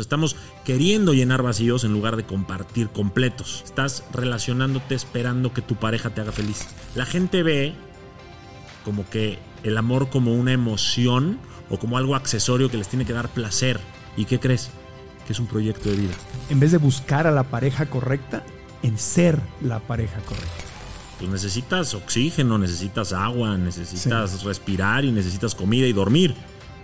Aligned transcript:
Estamos 0.00 0.36
queriendo 0.64 1.12
llenar 1.12 1.42
vacíos 1.42 1.84
en 1.84 1.92
lugar 1.92 2.16
de 2.16 2.24
compartir 2.24 2.88
completos. 2.88 3.60
Estás 3.62 4.04
relacionándote 4.10 4.94
esperando 4.94 5.52
que 5.52 5.60
tu 5.60 5.74
pareja 5.74 6.08
te 6.08 6.22
haga 6.22 6.32
feliz. 6.32 6.66
La 6.94 7.04
gente 7.04 7.42
ve 7.42 7.74
como 8.86 9.06
que 9.10 9.38
el 9.64 9.76
amor 9.76 10.08
como 10.08 10.32
una 10.32 10.54
emoción 10.54 11.38
o 11.68 11.78
como 11.78 11.98
algo 11.98 12.14
accesorio 12.14 12.70
que 12.70 12.78
les 12.78 12.88
tiene 12.88 13.04
que 13.04 13.12
dar 13.12 13.28
placer. 13.28 13.80
¿Y 14.16 14.24
qué 14.24 14.40
crees? 14.40 14.70
Que 15.26 15.34
es 15.34 15.38
un 15.38 15.46
proyecto 15.46 15.90
de 15.90 15.96
vida. 15.96 16.14
En 16.48 16.58
vez 16.58 16.72
de 16.72 16.78
buscar 16.78 17.26
a 17.26 17.30
la 17.30 17.42
pareja 17.42 17.84
correcta, 17.84 18.46
en 18.82 18.96
ser 18.96 19.38
la 19.60 19.78
pareja 19.80 20.20
correcta. 20.20 20.64
Pues 21.18 21.30
necesitas 21.30 21.92
oxígeno, 21.92 22.56
necesitas 22.56 23.12
agua, 23.12 23.58
necesitas 23.58 24.42
respirar 24.42 25.04
y 25.04 25.12
necesitas 25.12 25.54
comida 25.54 25.86
y 25.86 25.92
dormir. 25.92 26.34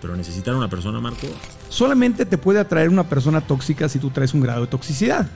Pero 0.01 0.17
necesitar 0.17 0.55
una 0.55 0.69
persona, 0.69 1.01
Marco. 1.01 1.27
Solamente 1.69 2.25
te 2.27 2.39
puede 2.39 2.61
atraer 2.61 2.89
una 2.89 3.09
persona 3.09 3.41
tóxica 3.41 3.89
si 3.89 3.99
tú 3.99 4.11
traes 4.11 4.35
un 4.35 4.41
grado 4.41 4.63
de 4.63 4.67
toxicidad. 4.69 5.29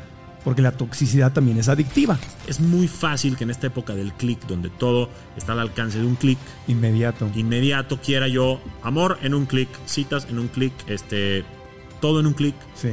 Porque 0.45 0.61
la 0.61 0.73
toxicidad 0.73 1.33
también 1.33 1.59
es 1.59 1.69
adictiva. 1.69 2.19
Es 2.49 2.59
muy 2.59 2.89
fácil 2.89 3.37
que 3.37 3.45
en 3.45 3.51
esta 3.51 3.69
época 3.69 3.95
del 3.95 4.13
clic, 4.13 4.45
donde 4.47 4.71
todo 4.71 5.09
está 5.37 5.53
al 5.53 5.61
alcance 5.61 5.99
de 5.99 6.05
un 6.07 6.17
clic, 6.17 6.39
Inmediato. 6.67 7.31
inmediato 7.37 8.01
quiera 8.01 8.27
yo 8.27 8.61
amor 8.83 9.19
en 9.23 9.35
un 9.35 9.47
clic, 9.47 9.69
citas 9.87 10.27
en 10.29 10.41
un 10.41 10.49
clic, 10.49 10.73
este, 10.89 11.45
todo 12.01 12.19
en 12.19 12.27
un 12.27 12.33
clic. 12.33 12.57
Sí. 12.75 12.91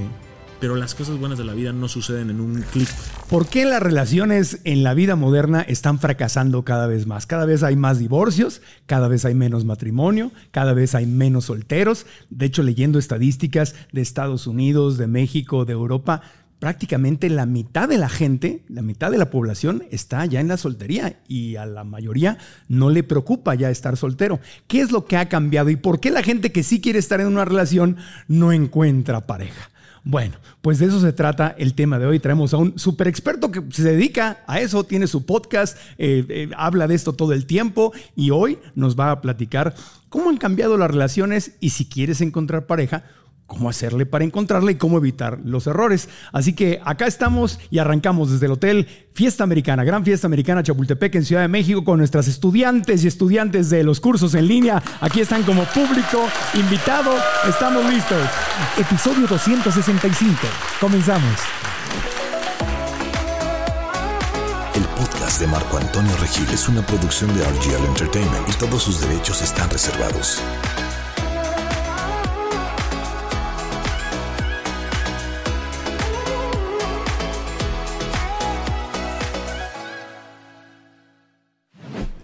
Pero 0.60 0.76
las 0.76 0.94
cosas 0.94 1.18
buenas 1.18 1.38
de 1.38 1.46
la 1.46 1.54
vida 1.54 1.72
no 1.72 1.88
suceden 1.88 2.30
en 2.30 2.42
un 2.42 2.62
clic. 2.72 2.90
¿Por 3.30 3.48
qué 3.48 3.66
las 3.66 3.82
relaciones 3.82 4.60
en 4.66 4.84
la 4.84 4.94
vida 4.94 5.16
moderna 5.16 5.62
están 5.62 6.00
fracasando 6.00 6.64
cada 6.64 6.88
vez 6.88 7.08
más? 7.08 7.26
Cada 7.26 7.46
vez 7.46 7.64
hay 7.64 7.76
más 7.76 8.00
divorcios, 8.00 8.62
cada 8.86 9.08
vez 9.08 9.24
hay 9.24 9.36
menos 9.36 9.64
matrimonio, 9.64 10.32
cada 10.52 10.74
vez 10.74 10.96
hay 10.96 11.06
menos 11.06 11.46
solteros. 11.46 12.06
De 12.30 12.46
hecho, 12.46 12.64
leyendo 12.64 13.00
estadísticas 13.00 13.76
de 13.92 14.02
Estados 14.02 14.48
Unidos, 14.48 14.98
de 14.98 15.08
México, 15.08 15.64
de 15.64 15.74
Europa, 15.74 16.22
prácticamente 16.60 17.30
la 17.30 17.46
mitad 17.46 17.88
de 17.88 17.98
la 17.98 18.10
gente, 18.10 18.64
la 18.68 18.82
mitad 18.82 19.12
de 19.12 19.18
la 19.18 19.30
población 19.30 19.84
está 19.92 20.26
ya 20.26 20.42
en 20.42 20.50
la 20.50 20.58
soltería 20.58 21.20
y 21.28 21.56
a 21.56 21.66
la 21.66 21.86
mayoría 21.86 22.38
no 22.68 22.90
le 22.90 23.04
preocupa 23.04 23.56
ya 23.56 23.70
estar 23.70 23.96
soltero. 23.98 24.40
¿Qué 24.68 24.82
es 24.82 24.92
lo 24.92 25.06
que 25.06 25.18
ha 25.18 25.30
cambiado 25.30 25.70
y 25.70 25.78
por 25.78 26.00
qué 26.00 26.12
la 26.12 26.22
gente 26.22 26.52
que 26.52 26.64
sí 26.64 26.82
quiere 26.82 27.00
estar 27.00 27.22
en 27.22 27.28
una 27.28 27.46
relación 27.46 27.98
no 28.28 28.52
encuentra 28.52 29.26
pareja? 29.26 29.69
Bueno, 30.04 30.38
pues 30.62 30.80
de 30.80 30.86
eso 30.88 31.00
se 31.00 31.14
trata 31.14 31.56
el 31.58 31.74
tema 31.74 32.00
de 32.00 32.06
hoy. 32.06 32.20
Traemos 32.20 32.54
a 32.54 32.58
un 32.58 32.78
super 32.80 33.08
experto 33.08 33.52
que 33.52 33.62
se 33.72 33.84
dedica 33.84 34.44
a 34.48 34.60
eso, 34.60 34.84
tiene 34.84 35.08
su 35.08 35.26
podcast, 35.26 35.78
eh, 35.98 36.26
eh, 36.30 36.50
habla 36.56 36.88
de 36.88 36.96
esto 36.96 37.14
todo 37.14 37.34
el 37.34 37.46
tiempo 37.46 37.94
y 38.16 38.32
hoy 38.32 38.60
nos 38.76 38.98
va 39.00 39.12
a 39.12 39.22
platicar 39.22 39.76
cómo 40.10 40.30
han 40.30 40.38
cambiado 40.38 40.78
las 40.78 40.90
relaciones 40.92 41.54
y 41.60 41.72
si 41.72 41.86
quieres 41.86 42.22
encontrar 42.22 42.66
pareja, 42.66 43.04
cómo 43.50 43.68
hacerle 43.68 44.06
para 44.06 44.24
encontrarla 44.24 44.72
y 44.72 44.76
cómo 44.76 44.98
evitar 44.98 45.40
los 45.44 45.68
errores. 45.68 46.08
Así 46.32 46.54
que 46.54 46.80
acá 46.86 47.08
estamos 47.08 47.60
y 47.70 47.80
arrancamos 47.80 48.32
desde 48.32 48.46
el 48.46 48.54
hotel 48.54 48.88
Fiesta 49.14 49.44
Americana, 49.44 49.84
Gran 49.84 50.06
Fiesta 50.06 50.28
Americana 50.28 50.64
Chapultepec 50.64 51.16
en 51.16 51.26
Ciudad 51.26 51.42
de 51.42 51.50
México 51.50 51.84
con 51.84 51.98
nuestras 51.98 52.30
estudiantes 52.30 53.04
y 53.04 53.08
estudiantes 53.08 53.70
de 53.70 53.84
los 53.84 54.00
cursos 54.00 54.36
en 54.36 54.48
línea. 54.48 54.82
Aquí 55.02 55.20
están 55.20 55.44
como 55.44 55.64
público 55.66 56.26
invitado. 56.54 57.12
Estamos 57.50 57.84
listos. 57.92 58.22
Episodio 58.78 59.28
265. 59.28 60.38
Comenzamos. 60.80 61.34
El 64.76 64.84
podcast 64.84 65.42
de 65.42 65.48
Marco 65.48 65.78
Antonio 65.78 66.16
Regil 66.18 66.48
es 66.54 66.70
una 66.70 66.86
producción 66.86 67.36
de 67.36 67.44
RGL 67.44 67.86
Entertainment 67.88 68.48
y 68.48 68.54
todos 68.54 68.84
sus 68.84 69.02
derechos 69.02 69.42
están 69.42 69.70
reservados. 69.72 70.42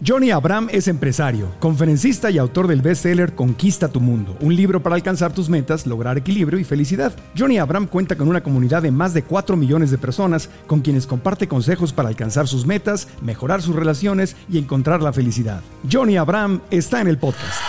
Johnny 0.06 0.30
Abraham 0.30 0.68
es 0.70 0.86
empresario, 0.86 1.52
conferencista 1.58 2.30
y 2.30 2.38
autor 2.38 2.68
del 2.68 2.80
bestseller 2.80 3.34
Conquista 3.34 3.88
tu 3.88 4.00
Mundo, 4.00 4.36
un 4.40 4.54
libro 4.54 4.80
para 4.80 4.94
alcanzar 4.94 5.32
tus 5.32 5.48
metas, 5.48 5.84
lograr 5.84 6.16
equilibrio 6.16 6.60
y 6.60 6.64
felicidad. 6.64 7.12
Johnny 7.36 7.58
Abraham 7.58 7.88
cuenta 7.88 8.14
con 8.14 8.28
una 8.28 8.40
comunidad 8.40 8.82
de 8.82 8.92
más 8.92 9.14
de 9.14 9.24
4 9.24 9.56
millones 9.56 9.90
de 9.90 9.98
personas 9.98 10.48
con 10.68 10.80
quienes 10.80 11.08
comparte 11.08 11.48
consejos 11.48 11.92
para 11.92 12.08
alcanzar 12.08 12.46
sus 12.46 12.66
metas, 12.66 13.08
mejorar 13.20 13.62
sus 13.62 13.74
relaciones 13.74 14.36
y 14.48 14.58
encontrar 14.58 15.02
la 15.02 15.12
felicidad. 15.12 15.60
Johnny 15.90 16.16
Abraham 16.16 16.60
está 16.70 17.00
en 17.00 17.08
el 17.08 17.18
podcast. 17.18 17.60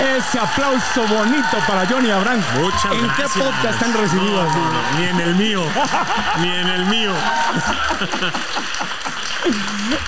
Ese 0.00 0.40
aplauso 0.40 1.02
bonito 1.02 1.56
para 1.68 1.86
Johnny 1.86 2.10
Abraham. 2.10 2.40
Muchas 2.60 2.92
¿En 2.92 3.04
gracias. 3.04 3.32
qué 3.32 3.40
podcast 3.40 3.80
han 3.80 3.92
recibido? 3.92 4.42
No, 4.42 4.42
no, 4.42 4.72
no, 4.72 4.98
ni 4.98 5.04
en 5.04 5.20
el 5.20 5.34
mío. 5.36 5.62
ni 6.40 6.48
en 6.48 6.68
el 6.68 6.86
mío. 6.86 7.12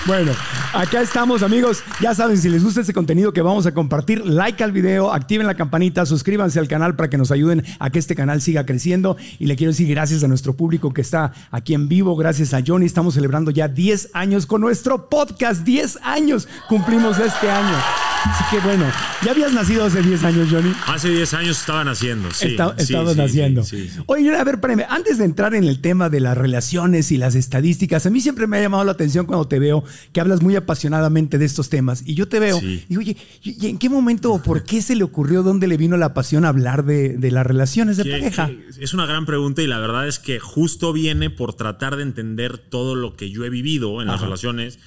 Bueno, 0.05 0.31
acá 0.73 1.01
estamos 1.01 1.43
amigos. 1.43 1.83
Ya 1.99 2.13
saben, 2.13 2.37
si 2.37 2.49
les 2.49 2.63
gusta 2.63 2.81
este 2.81 2.93
contenido 2.93 3.33
que 3.33 3.41
vamos 3.41 3.65
a 3.65 3.73
compartir, 3.73 4.25
like 4.25 4.63
al 4.63 4.71
video, 4.71 5.11
activen 5.11 5.47
la 5.47 5.55
campanita, 5.55 6.05
suscríbanse 6.05 6.59
al 6.59 6.67
canal 6.67 6.95
para 6.95 7.09
que 7.09 7.17
nos 7.17 7.31
ayuden 7.31 7.63
a 7.79 7.89
que 7.89 7.99
este 7.99 8.15
canal 8.15 8.41
siga 8.41 8.65
creciendo. 8.65 9.17
Y 9.39 9.47
le 9.47 9.55
quiero 9.55 9.71
decir 9.71 9.89
gracias 9.89 10.23
a 10.23 10.27
nuestro 10.27 10.53
público 10.53 10.93
que 10.93 11.01
está 11.01 11.33
aquí 11.51 11.73
en 11.73 11.87
vivo, 11.87 12.15
gracias 12.15 12.53
a 12.53 12.61
Johnny. 12.65 12.85
Estamos 12.85 13.15
celebrando 13.15 13.51
ya 13.51 13.67
10 13.67 14.11
años 14.13 14.45
con 14.45 14.61
nuestro 14.61 15.09
podcast. 15.09 15.63
10 15.63 15.99
años 16.03 16.47
cumplimos 16.69 17.19
este 17.19 17.49
año. 17.49 18.14
Así 18.27 18.43
que 18.51 18.59
bueno, 18.65 18.85
ya 19.23 19.31
habías 19.31 19.53
nacido 19.53 19.85
hace 19.85 20.01
10 20.01 20.23
años, 20.23 20.47
Johnny. 20.51 20.73
Hace 20.87 21.09
10 21.09 21.33
años 21.35 21.59
estaban 21.59 21.87
haciendo. 21.87 22.31
Sí, 22.31 22.47
Está- 22.47 22.75
sí, 22.79 22.93
naciendo. 23.15 23.63
sí, 23.63 23.87
sí. 23.87 23.99
Oye, 24.07 24.35
a 24.35 24.43
ver, 24.43 24.55
espérame, 24.55 24.83
antes 24.89 25.17
de 25.19 25.25
entrar 25.25 25.53
en 25.53 25.63
el 25.63 25.79
tema 25.79 26.09
de 26.09 26.19
las 26.19 26.37
relaciones 26.37 27.11
y 27.11 27.17
las 27.17 27.35
estadísticas, 27.35 28.05
a 28.05 28.09
mí 28.09 28.19
siempre 28.21 28.47
me 28.47 28.57
ha 28.57 28.61
llamado 28.61 28.83
la 28.83 28.91
atención 28.93 29.25
cuando 29.25 29.47
te 29.47 29.59
veo 29.59 29.83
que 30.11 30.19
hablas 30.21 30.41
muy 30.41 30.55
apasionadamente 30.55 31.37
de 31.37 31.45
estos 31.45 31.69
temas. 31.69 32.03
Y 32.05 32.15
yo 32.15 32.27
te 32.27 32.39
veo, 32.39 32.59
y 32.61 32.97
oye, 32.97 33.15
¿y 33.43 33.67
en 33.67 33.77
qué 33.77 33.89
momento 33.89 34.33
o 34.33 34.41
por 34.41 34.63
qué 34.63 34.81
se 34.81 34.95
le 34.95 35.03
ocurrió, 35.03 35.43
dónde 35.43 35.67
le 35.67 35.77
vino 35.77 35.95
la 35.95 36.13
pasión 36.13 36.45
a 36.45 36.49
hablar 36.49 36.83
de, 36.83 37.17
de 37.17 37.31
las 37.31 37.45
relaciones 37.45 37.97
de 37.97 38.03
Que- 38.03 38.11
pareja? 38.11 38.47
que 38.47 38.83
es 38.83 38.93
una 38.93 39.05
gran 39.05 39.25
pregunta 39.25 39.61
y 39.61 39.67
la 39.67 39.79
verdad 39.79 40.07
es 40.07 40.19
que 40.19 40.39
justo 40.39 40.91
viene 40.93 41.29
por 41.29 41.53
tratar 41.53 41.95
de 41.95 42.03
entender 42.03 42.57
todo 42.57 42.95
lo 42.95 43.15
que 43.15 43.29
yo 43.29 43.45
he 43.45 43.49
vivido 43.49 44.01
en 44.01 44.07
las 44.07 44.19
relaciones 44.21 44.79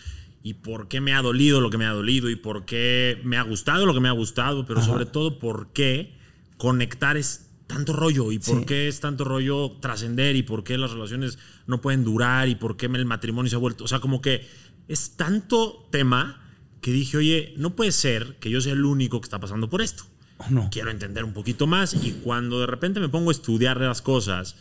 y 0.43 0.55
por 0.55 0.89
qué 0.89 1.01
me 1.01 1.15
ha 1.15 1.23
dolido 1.23 1.61
lo 1.61 1.71
que 1.71 1.79
me 1.79 1.87
ha 1.87 1.93
dolido 1.93 2.31
y 2.31 2.37
por 2.37 2.65
qué 2.65 3.21
me 3.25 3.37
ha 3.37 3.43
gustado 3.43 3.87
lo 3.87 3.95
que 3.95 4.01
me 4.01 4.09
ha 4.09 4.13
gustado, 4.13 4.65
pero 4.67 4.83
sobre 4.83 5.05
todo 5.07 5.39
por 5.39 5.73
qué 5.73 6.15
conectar 6.57 7.17
es 7.17 7.51
tanto 7.67 7.93
rollo 7.93 8.33
y 8.33 8.39
por 8.39 8.61
Sí. 8.61 8.65
qué 8.67 8.89
es 8.89 9.01
tanto 9.01 9.25
rollo 9.25 9.73
trascender 9.81 10.37
y 10.37 10.43
por 10.43 10.65
qué 10.65 10.79
las 10.79 10.93
relaciones 10.93 11.39
no 11.67 11.81
pueden 11.81 12.03
durar 12.05 12.49
y 12.49 12.55
por 12.55 12.77
qué 12.77 12.87
el 12.87 13.05
matrimonio 13.05 13.51
se 13.51 13.57
ha 13.57 13.59
vuelto, 13.59 13.85
o 13.85 13.89
sea, 13.89 14.01
como 14.01 14.23
que 14.23 14.47
es 14.89 15.17
tanto 15.17 15.87
tema 15.91 16.43
que 16.81 16.93
dije, 16.93 17.17
oye, 17.19 17.53
no 17.59 17.77
puede 17.77 17.93
ser 17.93 18.37
que 18.41 18.49
yo 18.51 18.61
sea 18.61 18.73
el 18.73 18.85
único 18.85 19.21
que 19.21 19.27
está 19.27 19.39
pasando 19.41 19.69
por 19.69 19.83
esto. 19.83 20.05
No. 20.51 20.69
quiero 20.71 20.93
entender 20.93 21.25
un 21.25 21.33
poquito 21.33 21.67
más 21.67 21.95
y 21.95 22.13
cuando 22.23 22.61
de 22.61 22.69
repente 22.69 23.01
me 23.01 23.09
pongo 23.09 23.31
a 23.31 23.33
estudiar 23.33 23.81
las 23.81 24.01
cosas 24.03 24.55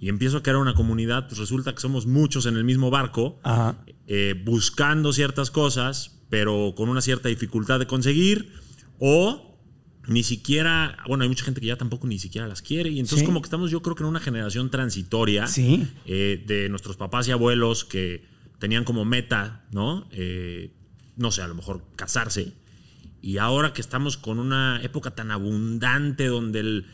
y 0.00 0.08
empiezo 0.08 0.38
a 0.38 0.42
crear 0.42 0.56
una 0.58 0.74
comunidad, 0.74 1.26
pues 1.28 1.38
resulta 1.38 1.74
que 1.74 1.80
somos 1.80 2.06
muchos 2.06 2.46
en 2.46 2.56
el 2.56 2.64
mismo 2.64 2.90
barco, 2.90 3.38
Ajá. 3.42 3.76
eh, 4.06 4.34
buscando 4.44 5.12
ciertas 5.12 5.50
cosas, 5.50 6.20
pero 6.30 6.74
con 6.76 6.88
una 6.88 7.00
cierta 7.00 7.28
dificultad 7.28 7.78
de 7.78 7.86
conseguir, 7.86 8.52
o 8.98 9.58
ni 10.06 10.22
siquiera, 10.22 10.98
bueno, 11.08 11.22
hay 11.22 11.28
mucha 11.28 11.44
gente 11.44 11.60
que 11.60 11.68
ya 11.68 11.76
tampoco 11.76 12.06
ni 12.06 12.18
siquiera 12.18 12.46
las 12.46 12.60
quiere, 12.60 12.90
y 12.90 12.98
entonces 13.00 13.20
Sí. 13.20 13.24
como 13.24 13.40
que 13.40 13.46
estamos 13.46 13.70
yo 13.70 13.80
creo 13.82 13.94
que 13.96 14.02
en 14.02 14.08
una 14.10 14.20
generación 14.20 14.70
transitoria 14.70 15.46
Sí. 15.46 15.86
eh, 16.06 16.42
de 16.46 16.68
nuestros 16.68 16.96
papás 16.96 17.26
y 17.28 17.30
abuelos 17.30 17.84
que 17.84 18.26
tenían 18.58 18.84
como 18.84 19.04
meta, 19.06 19.64
¿no? 19.72 20.06
Eh, 20.10 20.72
no 21.16 21.30
sé, 21.30 21.42
a 21.42 21.48
lo 21.48 21.54
mejor 21.54 21.82
casarse. 21.96 22.52
Y 23.22 23.38
ahora 23.38 23.72
que 23.72 23.80
estamos 23.80 24.18
con 24.18 24.38
una 24.38 24.80
época 24.82 25.12
tan 25.14 25.30
abundante 25.30 26.26
donde 26.26 26.60
el, 26.60 26.86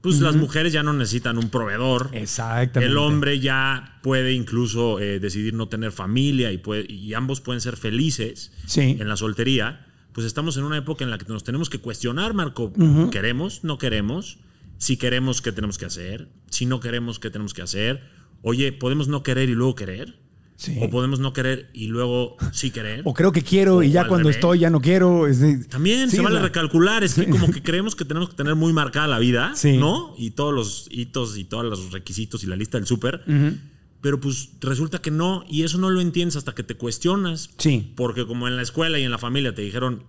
pues 0.00 0.20
las 0.20 0.36
mujeres 0.36 0.72
ya 0.72 0.82
no 0.82 0.92
necesitan 0.92 1.38
un 1.38 1.50
proveedor. 1.50 2.10
Exactamente. 2.12 2.90
El 2.90 2.96
hombre 2.98 3.40
ya 3.40 3.98
puede 4.02 4.32
incluso 4.32 5.00
eh, 5.00 5.18
decidir 5.20 5.54
no 5.54 5.68
tener 5.68 5.92
familia 5.92 6.52
y, 6.52 6.58
puede- 6.58 6.90
y 6.90 7.14
ambos 7.14 7.40
pueden 7.40 7.60
ser 7.60 7.76
felices 7.76 8.52
Sí. 8.66 8.96
en 8.98 9.08
la 9.08 9.16
soltería. 9.16 9.84
Pues 10.12 10.26
estamos 10.26 10.56
en 10.56 10.64
una 10.64 10.78
época 10.78 11.04
en 11.04 11.10
la 11.10 11.18
que 11.18 11.26
nos 11.28 11.44
tenemos 11.44 11.68
que 11.70 11.78
cuestionar, 11.78 12.34
Marco. 12.34 12.72
¿Queremos? 13.10 13.62
¿No 13.64 13.78
queremos? 13.78 14.38
Si 14.78 14.96
queremos, 14.96 15.42
¿qué 15.42 15.52
tenemos 15.52 15.78
que 15.78 15.84
hacer? 15.86 16.28
Si 16.50 16.64
no 16.66 16.80
queremos, 16.80 17.18
¿qué 17.18 17.30
tenemos 17.30 17.52
que 17.54 17.62
hacer? 17.62 18.02
Oye, 18.42 18.72
¿podemos 18.72 19.08
no 19.08 19.22
querer 19.22 19.48
y 19.48 19.54
luego 19.54 19.74
querer? 19.74 20.18
Sí. 20.60 20.76
¿O 20.82 20.90
podemos 20.90 21.20
no 21.20 21.32
querer 21.32 21.70
y 21.72 21.86
luego 21.86 22.36
sí 22.52 22.72
querer? 22.72 23.02
O 23.04 23.14
creo 23.14 23.30
que 23.30 23.42
quiero 23.42 23.80
y 23.84 23.92
ya 23.92 24.08
cuando 24.08 24.24
revés. 24.28 24.36
estoy 24.38 24.58
ya 24.58 24.70
no 24.70 24.80
quiero. 24.80 25.28
es 25.28 25.38
de- 25.38 25.64
También 25.66 26.10
Sí, 26.10 26.16
se 26.16 26.22
vale 26.22 26.34
sea, 26.36 26.42
recalcular, 26.44 27.04
es 27.04 27.14
que 27.14 27.26
como 27.28 27.48
que 27.52 27.62
creemos 27.62 27.94
que 27.94 28.04
tenemos 28.04 28.28
que 28.28 28.34
tener 28.34 28.56
muy 28.56 28.72
marcada 28.72 29.06
la 29.06 29.20
vida, 29.20 29.52
Sí. 29.54 29.76
¿no? 29.78 30.14
Y 30.18 30.32
todos 30.32 30.52
los 30.52 30.88
hitos 30.90 31.38
y 31.38 31.44
todos 31.44 31.64
los 31.64 31.92
requisitos 31.92 32.42
y 32.42 32.48
la 32.48 32.56
lista 32.56 32.76
del 32.76 32.88
súper. 32.88 33.22
Pero 34.00 34.18
pues 34.20 34.50
resulta 34.60 35.00
que 35.00 35.10
no, 35.12 35.44
y 35.48 35.62
eso 35.62 35.78
no 35.78 35.90
lo 35.90 36.00
entiendes 36.00 36.34
hasta 36.36 36.54
que 36.56 36.64
te 36.64 36.74
cuestionas. 36.74 37.50
Sí. 37.58 37.92
Porque 37.96 38.26
como 38.26 38.48
en 38.48 38.56
la 38.56 38.62
escuela 38.62 38.98
y 38.98 39.04
en 39.04 39.10
la 39.12 39.18
familia 39.18 39.54
te 39.54 39.62
dijeron, 39.62 40.02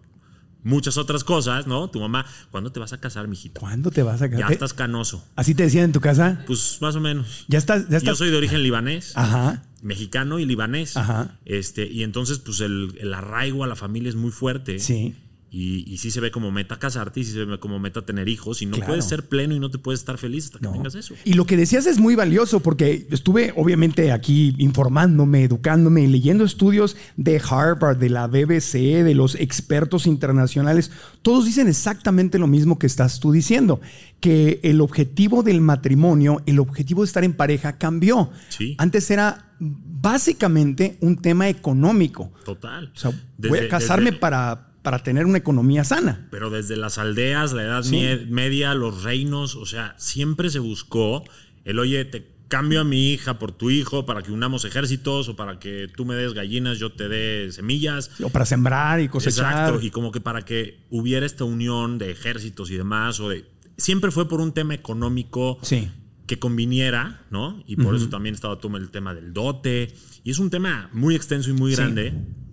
muchas 0.64 0.98
otras 0.98 1.24
cosas, 1.24 1.68
¿no? 1.68 1.90
Tu 1.90 2.00
mamá, 2.00 2.26
¿cuándo 2.52 2.72
te 2.72 2.80
vas 2.80 2.94
a 2.94 3.00
casar, 3.00 3.28
mijito? 3.28 3.60
¿Cuándo 3.60 3.92
te 3.92 4.04
vas 4.04 4.22
a 4.22 4.30
casar? 4.30 4.48
Ya 4.48 4.54
estás 4.54 4.74
canoso. 4.74 5.26
¿Así 5.36 5.56
te 5.56 5.64
decían 5.64 5.86
en 5.86 5.92
tu 5.92 6.02
casa? 6.02 6.44
Pues 6.48 6.78
más 6.82 6.96
o 6.96 7.00
menos. 7.00 7.46
Ya 7.48 7.58
estás. 7.58 7.90
Ya 7.90 7.98
estás... 7.98 8.14
Yo 8.14 8.16
soy 8.16 8.32
de 8.32 8.38
origen 8.38 8.64
libanés. 8.64 9.14
Ajá. 9.16 9.64
Mexicano 9.82 10.40
y 10.40 10.46
libanés. 10.46 10.98
Ajá. 10.98 11.38
Este, 11.46 11.88
y 11.88 12.04
entonces, 12.04 12.40
pues 12.40 12.60
el, 12.62 12.96
el 13.00 13.14
arraigo 13.14 13.64
a 13.64 13.68
la 13.68 13.76
familia 13.76 14.10
es 14.10 14.16
muy 14.16 14.32
fuerte. 14.32 14.80
Sí. 14.80 15.16
Y, 15.52 15.92
y, 15.92 15.98
sí 15.98 16.12
se 16.12 16.20
ve 16.20 16.30
como 16.30 16.52
meta 16.52 16.78
casarte 16.78 17.22
y 17.22 17.24
sí 17.24 17.32
se 17.32 17.44
ve 17.44 17.60
como 17.60 17.80
meta 17.80 18.04
tener 18.04 18.30
hijos 18.30 18.62
y 18.62 18.68
no 18.68 18.74
claro. 18.74 18.90
puedes 18.90 19.06
ser 19.06 19.28
pleno 19.28 19.56
y 19.56 19.60
no 19.60 19.72
te 19.72 19.80
puedes 19.80 20.00
estar 20.02 20.20
feliz 20.20 20.46
hasta 20.46 20.60
que 20.60 20.66
no. 20.66 20.74
tengas 20.74 20.94
eso. 20.94 21.16
Y 21.26 21.34
lo 21.34 21.46
que 21.46 21.58
decías 21.58 21.88
es 21.88 21.98
muy 21.98 22.14
valioso 22.14 22.60
porque 22.60 23.08
estuve 23.10 23.52
obviamente 23.56 24.12
aquí 24.12 24.54
informándome, 24.60 25.44
educándome 25.44 26.04
y 26.04 26.08
leyendo 26.08 26.44
estudios 26.44 26.98
de 27.18 27.42
Harvard, 27.44 27.98
de 27.98 28.10
la 28.10 28.28
BBC, 28.28 29.04
de 29.04 29.16
los 29.16 29.34
expertos 29.36 30.06
internacionales. 30.06 30.92
Todos 31.24 31.46
dicen 31.46 31.68
exactamente 31.68 32.38
lo 32.38 32.48
mismo 32.48 32.78
que 32.78 32.86
estás 32.86 33.20
tú 33.20 33.32
diciendo, 33.32 33.82
que 34.20 34.60
el 34.62 34.82
objetivo 34.82 35.42
del 35.42 35.62
matrimonio, 35.62 36.44
el 36.46 36.60
objetivo 36.60 37.02
de 37.02 37.08
estar 37.08 37.24
en 37.24 37.34
pareja 37.34 37.78
cambió. 37.78 38.30
Sí. 38.50 38.76
Antes 38.78 39.10
era 39.10 39.50
básicamente 39.60 40.98
un 41.02 41.18
tema 41.18 41.50
económico. 41.50 42.32
Total. 42.46 42.92
O 42.96 43.00
sea, 43.00 43.12
desde, 43.38 43.50
voy 43.50 43.66
a 43.66 43.70
casarme 43.70 44.12
desde... 44.12 44.20
para 44.20 44.69
para 44.90 45.04
tener 45.04 45.28
una 45.28 45.38
economía 45.38 45.84
sana. 45.84 46.28
Pero 46.32 46.50
desde 46.50 46.76
las 46.76 46.98
aldeas, 46.98 47.54
la 47.54 47.62
Edad 47.62 47.84
sí. 47.84 48.02
Media, 48.28 48.74
los 48.74 49.04
reinos, 49.04 49.56
o 49.56 49.68
sea, 49.68 49.94
siempre 50.00 50.50
se 50.50 50.58
buscó 50.58 51.24
el, 51.64 51.78
oye, 51.78 52.06
te 52.06 52.26
cambio 52.48 52.82
a 52.82 52.84
mi 52.84 53.14
hija 53.14 53.38
por 53.38 53.52
tu 53.52 53.70
hijo 53.70 54.08
para 54.08 54.24
que 54.24 54.32
unamos 54.32 54.66
ejércitos 54.66 55.30
o 55.30 55.36
para 55.36 55.60
que 55.60 55.90
tú 55.96 56.06
me 56.06 56.16
des 56.16 56.34
gallinas, 56.34 56.80
yo 56.80 56.92
te 56.92 57.08
dé 57.08 57.52
semillas. 57.52 58.10
O 58.20 58.32
para 58.32 58.48
sembrar 58.48 59.00
y 59.00 59.10
cosechar. 59.10 59.52
Exacto, 59.52 59.86
y 59.86 59.92
como 59.92 60.12
que 60.12 60.22
para 60.22 60.42
que 60.42 60.80
hubiera 60.90 61.24
esta 61.24 61.44
unión 61.44 62.00
de 62.00 62.10
ejércitos 62.10 62.72
y 62.72 62.76
demás, 62.76 63.20
o 63.20 63.30
de... 63.30 63.46
Siempre 63.78 64.10
fue 64.10 64.28
por 64.28 64.42
un 64.42 64.54
tema 64.54 64.74
económico 64.74 65.60
sí. 65.62 65.88
que 66.26 66.40
conviniera, 66.40 67.28
¿no? 67.30 67.64
Y 67.68 67.76
por 67.76 67.86
uh 67.86 67.90
-huh. 67.92 67.98
eso 67.98 68.10
también 68.10 68.34
estaba 68.34 68.58
todo 68.58 68.76
el 68.78 68.90
tema 68.90 69.14
del 69.14 69.34
dote. 69.34 69.94
Y 70.24 70.32
es 70.32 70.40
un 70.40 70.50
tema 70.50 70.90
muy 70.94 71.14
extenso 71.16 71.52
y 71.52 71.54
muy 71.54 71.76
grande. 71.76 72.10
Sí 72.10 72.49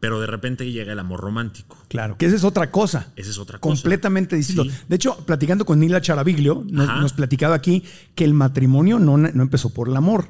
pero 0.00 0.18
de 0.20 0.26
repente 0.26 0.70
llega 0.72 0.92
el 0.92 0.98
amor 0.98 1.20
romántico. 1.20 1.76
Claro, 1.88 2.16
que 2.16 2.26
esa 2.26 2.36
es 2.36 2.44
otra 2.44 2.70
cosa. 2.70 3.12
Esa 3.16 3.30
es 3.30 3.38
otra 3.38 3.58
cosa. 3.58 3.74
Completamente 3.74 4.34
distinto. 4.34 4.64
Sí. 4.64 4.70
De 4.88 4.96
hecho, 4.96 5.16
platicando 5.26 5.64
con 5.64 5.78
Nila 5.78 6.00
Charaviglio, 6.00 6.64
nos, 6.66 6.88
nos, 7.00 7.12
platicaba 7.12 7.54
aquí 7.54 7.84
que 8.14 8.24
el 8.24 8.32
matrimonio 8.32 8.98
no, 8.98 9.18
no 9.18 9.42
empezó 9.42 9.70
por 9.72 9.88
el 9.88 9.96
amor. 9.96 10.28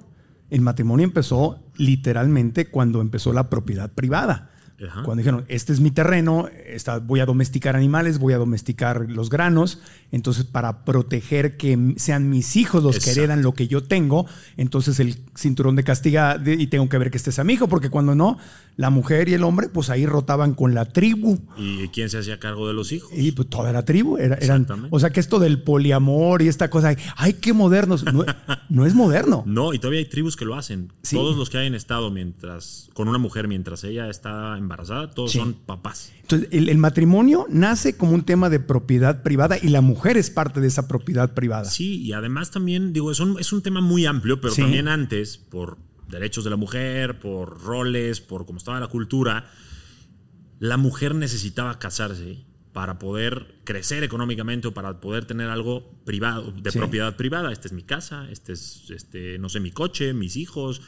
El 0.51 0.61
matrimonio 0.61 1.05
empezó 1.05 1.63
literalmente 1.77 2.69
cuando 2.69 3.01
empezó 3.01 3.33
la 3.33 3.49
propiedad 3.49 3.93
privada. 3.93 4.50
Ajá. 4.87 5.03
Cuando 5.03 5.21
dijeron, 5.21 5.45
este 5.49 5.73
es 5.73 5.81
mi 5.81 5.91
terreno, 5.91 6.49
esta, 6.67 6.99
voy 6.99 7.21
a 7.21 7.27
domesticar 7.27 7.77
animales, 7.77 8.19
voy 8.19 8.33
a 8.33 8.39
domesticar 8.39 9.11
los 9.11 9.31
granos, 9.31 9.81
entonces 10.13 10.45
para 10.45 10.85
proteger 10.85 11.57
que 11.57 11.95
sean 11.97 12.31
mis 12.31 12.57
hijos 12.57 12.83
los 12.83 12.97
Exacto. 12.97 13.15
que 13.15 13.21
heredan 13.21 13.43
lo 13.43 13.55
que 13.55 13.69
yo 13.69 13.83
tengo, 13.83 14.27
entonces 14.57 15.01
el 15.01 15.17
cinturón 15.37 15.77
de 15.77 15.85
castiga 15.85 16.39
de, 16.39 16.55
y 16.55 16.67
tengo 16.67 16.89
que 16.89 16.99
ver 16.99 17.11
que 17.11 17.17
este 17.17 17.33
sea 17.33 17.45
mi 17.45 17.55
hijo, 17.55 17.69
porque 17.69 17.91
cuando 17.91 18.15
no, 18.15 18.39
la 18.77 18.91
mujer 18.91 19.29
y 19.29 19.35
el 19.35 19.45
hombre, 19.45 19.69
pues 19.69 19.91
ahí 19.91 20.07
rotaban 20.07 20.55
con 20.55 20.75
la 20.75 20.87
tribu. 20.87 21.39
¿Y 21.59 21.89
quién 21.89 22.09
se 22.09 22.19
hacía 22.19 22.39
cargo 22.39 22.67
de 22.67 22.73
los 22.73 22.93
hijos? 22.93 23.11
Y 23.15 23.33
pues 23.33 23.49
toda 23.49 23.73
la 23.73 23.85
tribu. 23.85 24.17
Era, 24.17 24.37
eran, 24.37 24.67
o 24.91 24.99
sea 24.99 25.11
que 25.11 25.21
esto 25.21 25.39
del 25.39 25.63
poliamor 25.63 26.41
y 26.41 26.49
esta 26.49 26.71
cosa, 26.71 26.97
ay, 27.17 27.35
qué 27.35 27.53
modernos. 27.53 28.05
No, 28.05 28.25
no 28.71 28.87
es 28.87 28.95
moderno. 28.95 29.43
No, 29.47 29.75
y 29.75 29.79
todavía 29.79 30.01
hay 30.01 30.07
tribus 30.07 30.37
que 30.37 30.47
lo 30.47 30.55
hacen. 30.55 30.93
Sí. 31.03 31.17
Todos 31.17 31.37
los 31.37 31.51
que 31.51 31.59
hayan 31.59 31.75
estado 31.75 32.11
mientras, 32.11 32.89
con 32.95 33.09
una 33.09 33.19
mujer 33.19 33.49
mientras 33.49 33.85
ella 33.85 34.09
está 34.09 34.57
embarazada, 34.71 35.11
todos 35.11 35.33
sí. 35.33 35.39
son 35.39 35.55
papás. 35.55 36.13
Entonces, 36.23 36.49
el, 36.53 36.69
el, 36.69 36.79
matrimonio 36.79 37.47
nace 37.51 37.97
como 37.97 38.13
un 38.13 38.23
tema 38.23 38.49
de 38.49 38.61
propiedad 38.61 39.23
privada 39.23 39.59
y 39.61 39.69
la 39.69 39.81
mujer 39.81 40.17
es 40.17 40.31
parte 40.31 40.61
de 40.61 40.69
esa 40.69 40.87
propiedad 40.87 41.35
privada. 41.35 41.65
Sí, 41.65 42.03
y 42.03 42.13
además 42.13 42.51
también, 42.51 42.93
digo, 42.93 43.11
es 43.11 43.21
un, 43.21 43.39
es 43.41 43.53
un 43.53 43.63
tema 43.63 43.81
muy 43.81 44.07
amplio, 44.07 44.41
pero 44.41 44.55
sí. 44.55 44.63
también 44.63 44.87
antes, 44.87 45.39
por 45.39 45.79
derechos 46.09 46.45
de 46.45 46.51
la 46.51 46.57
mujer, 46.57 47.19
por 47.19 47.63
roles, 47.63 48.21
por 48.21 48.47
cómo 48.47 48.59
estaba 48.59 48.79
la 48.81 48.89
cultura, 48.89 49.51
la 50.59 50.77
mujer 50.77 51.15
necesitaba 51.15 51.79
casarse 51.79 52.45
para 52.73 52.99
poder 52.99 53.61
crecer 53.65 54.05
económicamente 54.05 54.69
o 54.69 54.75
para 54.75 55.01
poder 55.01 55.25
tener 55.25 55.49
algo 55.49 55.91
privado, 56.05 56.53
de 56.53 56.71
sí. 56.71 56.79
propiedad 56.79 57.17
privada. 57.17 57.53
Esta 57.53 57.69
es 57.69 57.73
mi 57.73 57.83
casa, 57.83 58.29
este 58.31 58.53
es, 58.53 58.91
este, 58.91 59.39
no 59.39 59.49
sé, 59.49 59.59
mi 59.59 59.73
coche, 59.73 60.13
mis 60.15 60.37
hijos, 60.37 60.81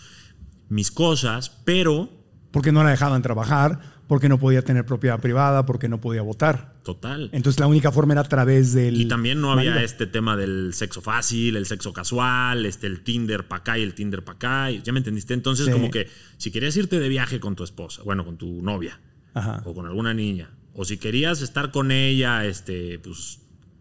mis 0.68 0.90
cosas, 0.90 1.50
pero... 1.64 2.21
Porque 2.52 2.70
no 2.70 2.84
la 2.84 2.90
dejaban 2.90 3.22
trabajar, 3.22 3.80
porque 4.06 4.28
no 4.28 4.38
podía 4.38 4.62
tener 4.62 4.84
propiedad 4.84 5.18
privada, 5.20 5.64
porque 5.64 5.88
no 5.88 6.00
podía 6.00 6.20
votar. 6.20 6.74
Total. 6.82 7.30
Entonces 7.32 7.58
la 7.58 7.66
única 7.66 7.90
forma 7.90 8.12
era 8.12 8.20
a 8.20 8.28
través 8.28 8.74
del... 8.74 9.00
Y 9.00 9.08
también 9.08 9.40
no 9.40 9.52
había 9.52 9.70
marido. 9.70 9.86
este 9.86 10.06
tema 10.06 10.36
del 10.36 10.74
sexo 10.74 11.00
fácil, 11.00 11.56
el 11.56 11.64
sexo 11.64 11.94
casual, 11.94 12.66
este, 12.66 12.86
el 12.86 13.02
Tinder 13.04 13.48
para 13.48 13.60
acá 13.60 13.78
y 13.78 13.82
el 13.82 13.94
Tinder 13.94 14.22
para 14.22 14.36
acá. 14.36 14.70
¿Ya 14.70 14.92
me 14.92 14.98
entendiste? 14.98 15.32
Entonces 15.32 15.64
sí. 15.64 15.72
como 15.72 15.90
que 15.90 16.08
si 16.36 16.50
querías 16.50 16.76
irte 16.76 17.00
de 17.00 17.08
viaje 17.08 17.40
con 17.40 17.56
tu 17.56 17.64
esposa, 17.64 18.02
bueno, 18.02 18.24
con 18.24 18.36
tu 18.36 18.60
novia, 18.60 19.00
Ajá. 19.32 19.62
o 19.64 19.74
con 19.74 19.86
alguna 19.86 20.12
niña, 20.12 20.50
o 20.74 20.84
si 20.84 20.98
querías 20.98 21.40
estar 21.40 21.70
con 21.70 21.90
ella 21.90 22.44
este, 22.44 22.98
pues, 22.98 23.40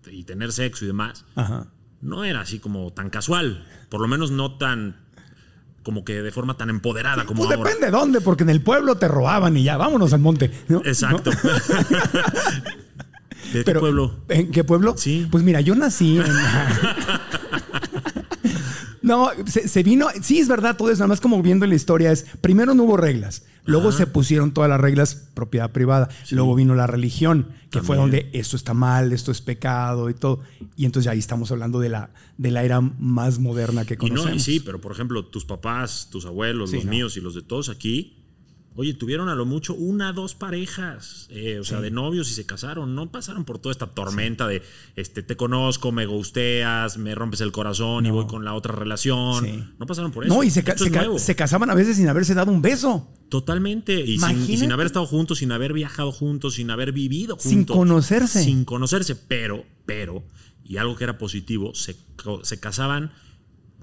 y 0.10 0.24
tener 0.24 0.54
sexo 0.54 0.86
y 0.86 0.88
demás, 0.88 1.26
Ajá. 1.36 1.68
no 2.00 2.24
era 2.24 2.40
así 2.40 2.60
como 2.60 2.94
tan 2.94 3.10
casual. 3.10 3.66
Por 3.90 4.00
lo 4.00 4.08
menos 4.08 4.32
no 4.32 4.58
tan 4.58 4.96
como 5.84 6.04
que 6.04 6.22
de 6.22 6.32
forma 6.32 6.58
tan 6.58 6.70
empoderada 6.70 7.22
sí, 7.22 7.28
como 7.28 7.46
pues 7.46 7.58
ahora. 7.58 7.70
Depende 7.70 7.88
de 7.88 7.92
dónde, 7.92 8.22
porque 8.22 8.44
en 8.44 8.50
el 8.50 8.62
pueblo 8.62 8.96
te 8.96 9.08
robaban 9.08 9.58
y 9.58 9.64
ya, 9.64 9.78
vámonos 9.78 10.14
al 10.14 10.20
monte. 10.20 10.52
¿no? 10.68 10.82
Exacto. 10.86 11.32
¿No? 11.32 11.50
¿De 13.54 13.64
Pero, 13.64 13.66
qué 13.66 13.80
pueblo? 13.80 14.16
¿En 14.30 14.52
qué 14.52 14.64
pueblo? 14.64 14.96
Sí. 14.98 15.28
Pues 15.30 15.44
mira, 15.44 15.62
yo 15.62 15.76
nací 15.76 16.18
en... 16.18 16.26
No, 19.02 19.32
se, 19.48 19.68
se, 19.68 19.82
vino, 19.82 20.08
sí 20.22 20.40
es 20.40 20.48
verdad 20.48 20.78
todo 20.78 20.92
eso, 20.92 21.00
nada 21.00 21.08
más 21.08 21.22
como 21.22 21.42
viendo 21.42 21.66
la 21.66 21.74
historia 21.74 22.12
es, 22.12 22.28
primero 22.40 22.76
no 22.76 22.84
hubo 22.84 22.98
reglas, 22.98 23.42
luego 23.66 23.90
Ajá. 23.90 23.98
se 24.00 24.08
pusieron 24.08 24.52
todas 24.54 24.70
las 24.70 24.80
reglas 24.82 25.16
propiedad 25.34 25.72
privada, 25.72 26.10
sí. 26.24 26.36
luego 26.36 26.56
vino 26.56 26.76
la 26.76 26.88
religión, 26.88 27.48
que 27.70 27.80
También. 27.80 27.86
fue 27.86 27.98
donde 27.98 28.30
esto 28.34 28.56
está 28.56 28.74
mal, 28.74 29.14
esto 29.14 29.32
es 29.32 29.42
pecado 29.42 30.10
y 30.10 30.14
todo, 30.14 30.42
y 30.76 30.86
entonces 30.86 31.10
ahí 31.12 31.20
estamos 31.20 31.52
hablando 31.52 31.80
de 31.80 31.90
la, 31.90 32.10
de 32.38 32.52
la 32.52 32.64
era 32.64 32.82
más 32.82 33.40
moderna 33.40 33.86
que 33.86 33.98
conocemos. 33.98 34.26
Y 34.28 34.30
no, 34.30 34.36
y 34.36 34.40
sí, 34.40 34.60
pero 34.60 34.80
por 34.82 34.92
ejemplo, 34.92 35.26
tus 35.26 35.46
papás, 35.46 36.10
tus 36.12 36.26
abuelos, 36.26 36.72
sí, 36.72 36.78
los 36.78 36.86
no. 36.86 36.92
míos 36.92 37.18
y 37.18 37.22
los 37.22 37.36
de 37.36 37.42
todos 37.42 37.70
aquí, 37.70 38.18
Oye, 38.74 38.94
tuvieron 38.94 39.28
a 39.28 39.36
lo 39.36 39.46
mucho 39.46 39.74
una, 39.74 40.14
dos 40.14 40.34
parejas, 40.34 41.28
eh, 41.30 41.60
o 41.60 41.64
sí. 41.64 41.72
sea, 41.72 41.82
de 41.82 41.92
novios 41.92 42.32
y 42.32 42.34
se 42.34 42.46
casaron. 42.46 42.96
No 42.96 43.12
pasaron 43.12 43.44
por 43.44 43.60
toda 43.60 43.74
esta 43.74 43.88
tormenta 43.88 44.48
sí. 44.48 44.54
de, 44.54 44.64
este, 44.96 45.24
te 45.24 45.36
conozco, 45.36 45.92
me 45.92 46.06
gusteas, 46.06 46.98
me 46.98 47.14
rompes 47.14 47.42
el 47.42 47.52
corazón 47.52 48.04
no. 48.04 48.10
y 48.10 48.12
voy 48.14 48.28
con 48.28 48.46
la 48.46 48.54
otra 48.54 48.74
relación. 48.74 49.44
Sí. 49.44 49.64
No 49.78 49.86
pasaron 49.86 50.12
por 50.14 50.24
eso. 50.24 50.34
No, 50.34 50.42
y 50.44 50.50
se, 50.50 50.64
ca 50.64 50.78
se, 50.78 50.90
ca 50.90 51.06
se, 51.18 51.36
casaban 51.36 51.70
a 51.70 51.76
veces 51.76 51.98
sin 51.98 52.08
haberse 52.08 52.34
dado 52.34 52.50
un 52.50 52.62
beso. 52.62 53.10
Totalmente. 53.28 54.00
Y 54.00 54.20
sin, 54.20 54.50
y 54.50 54.58
sin, 54.58 54.72
haber 54.72 54.86
estado 54.86 55.06
juntos, 55.06 55.40
sin 55.40 55.52
haber 55.52 55.74
viajado 55.74 56.14
juntos, 56.14 56.54
sin 56.56 56.72
haber 56.72 56.94
vivido 56.94 57.36
juntos. 57.36 57.52
Sin 57.52 57.66
conocerse. 57.66 58.42
Sin 58.42 58.64
conocerse. 58.64 59.18
Pero, 59.18 59.66
pero, 59.86 60.24
y 60.64 60.78
algo 60.78 60.96
que 60.96 61.04
era 61.04 61.18
positivo, 61.18 61.76
se, 61.76 61.98
se 62.44 62.60
casaban 62.62 63.12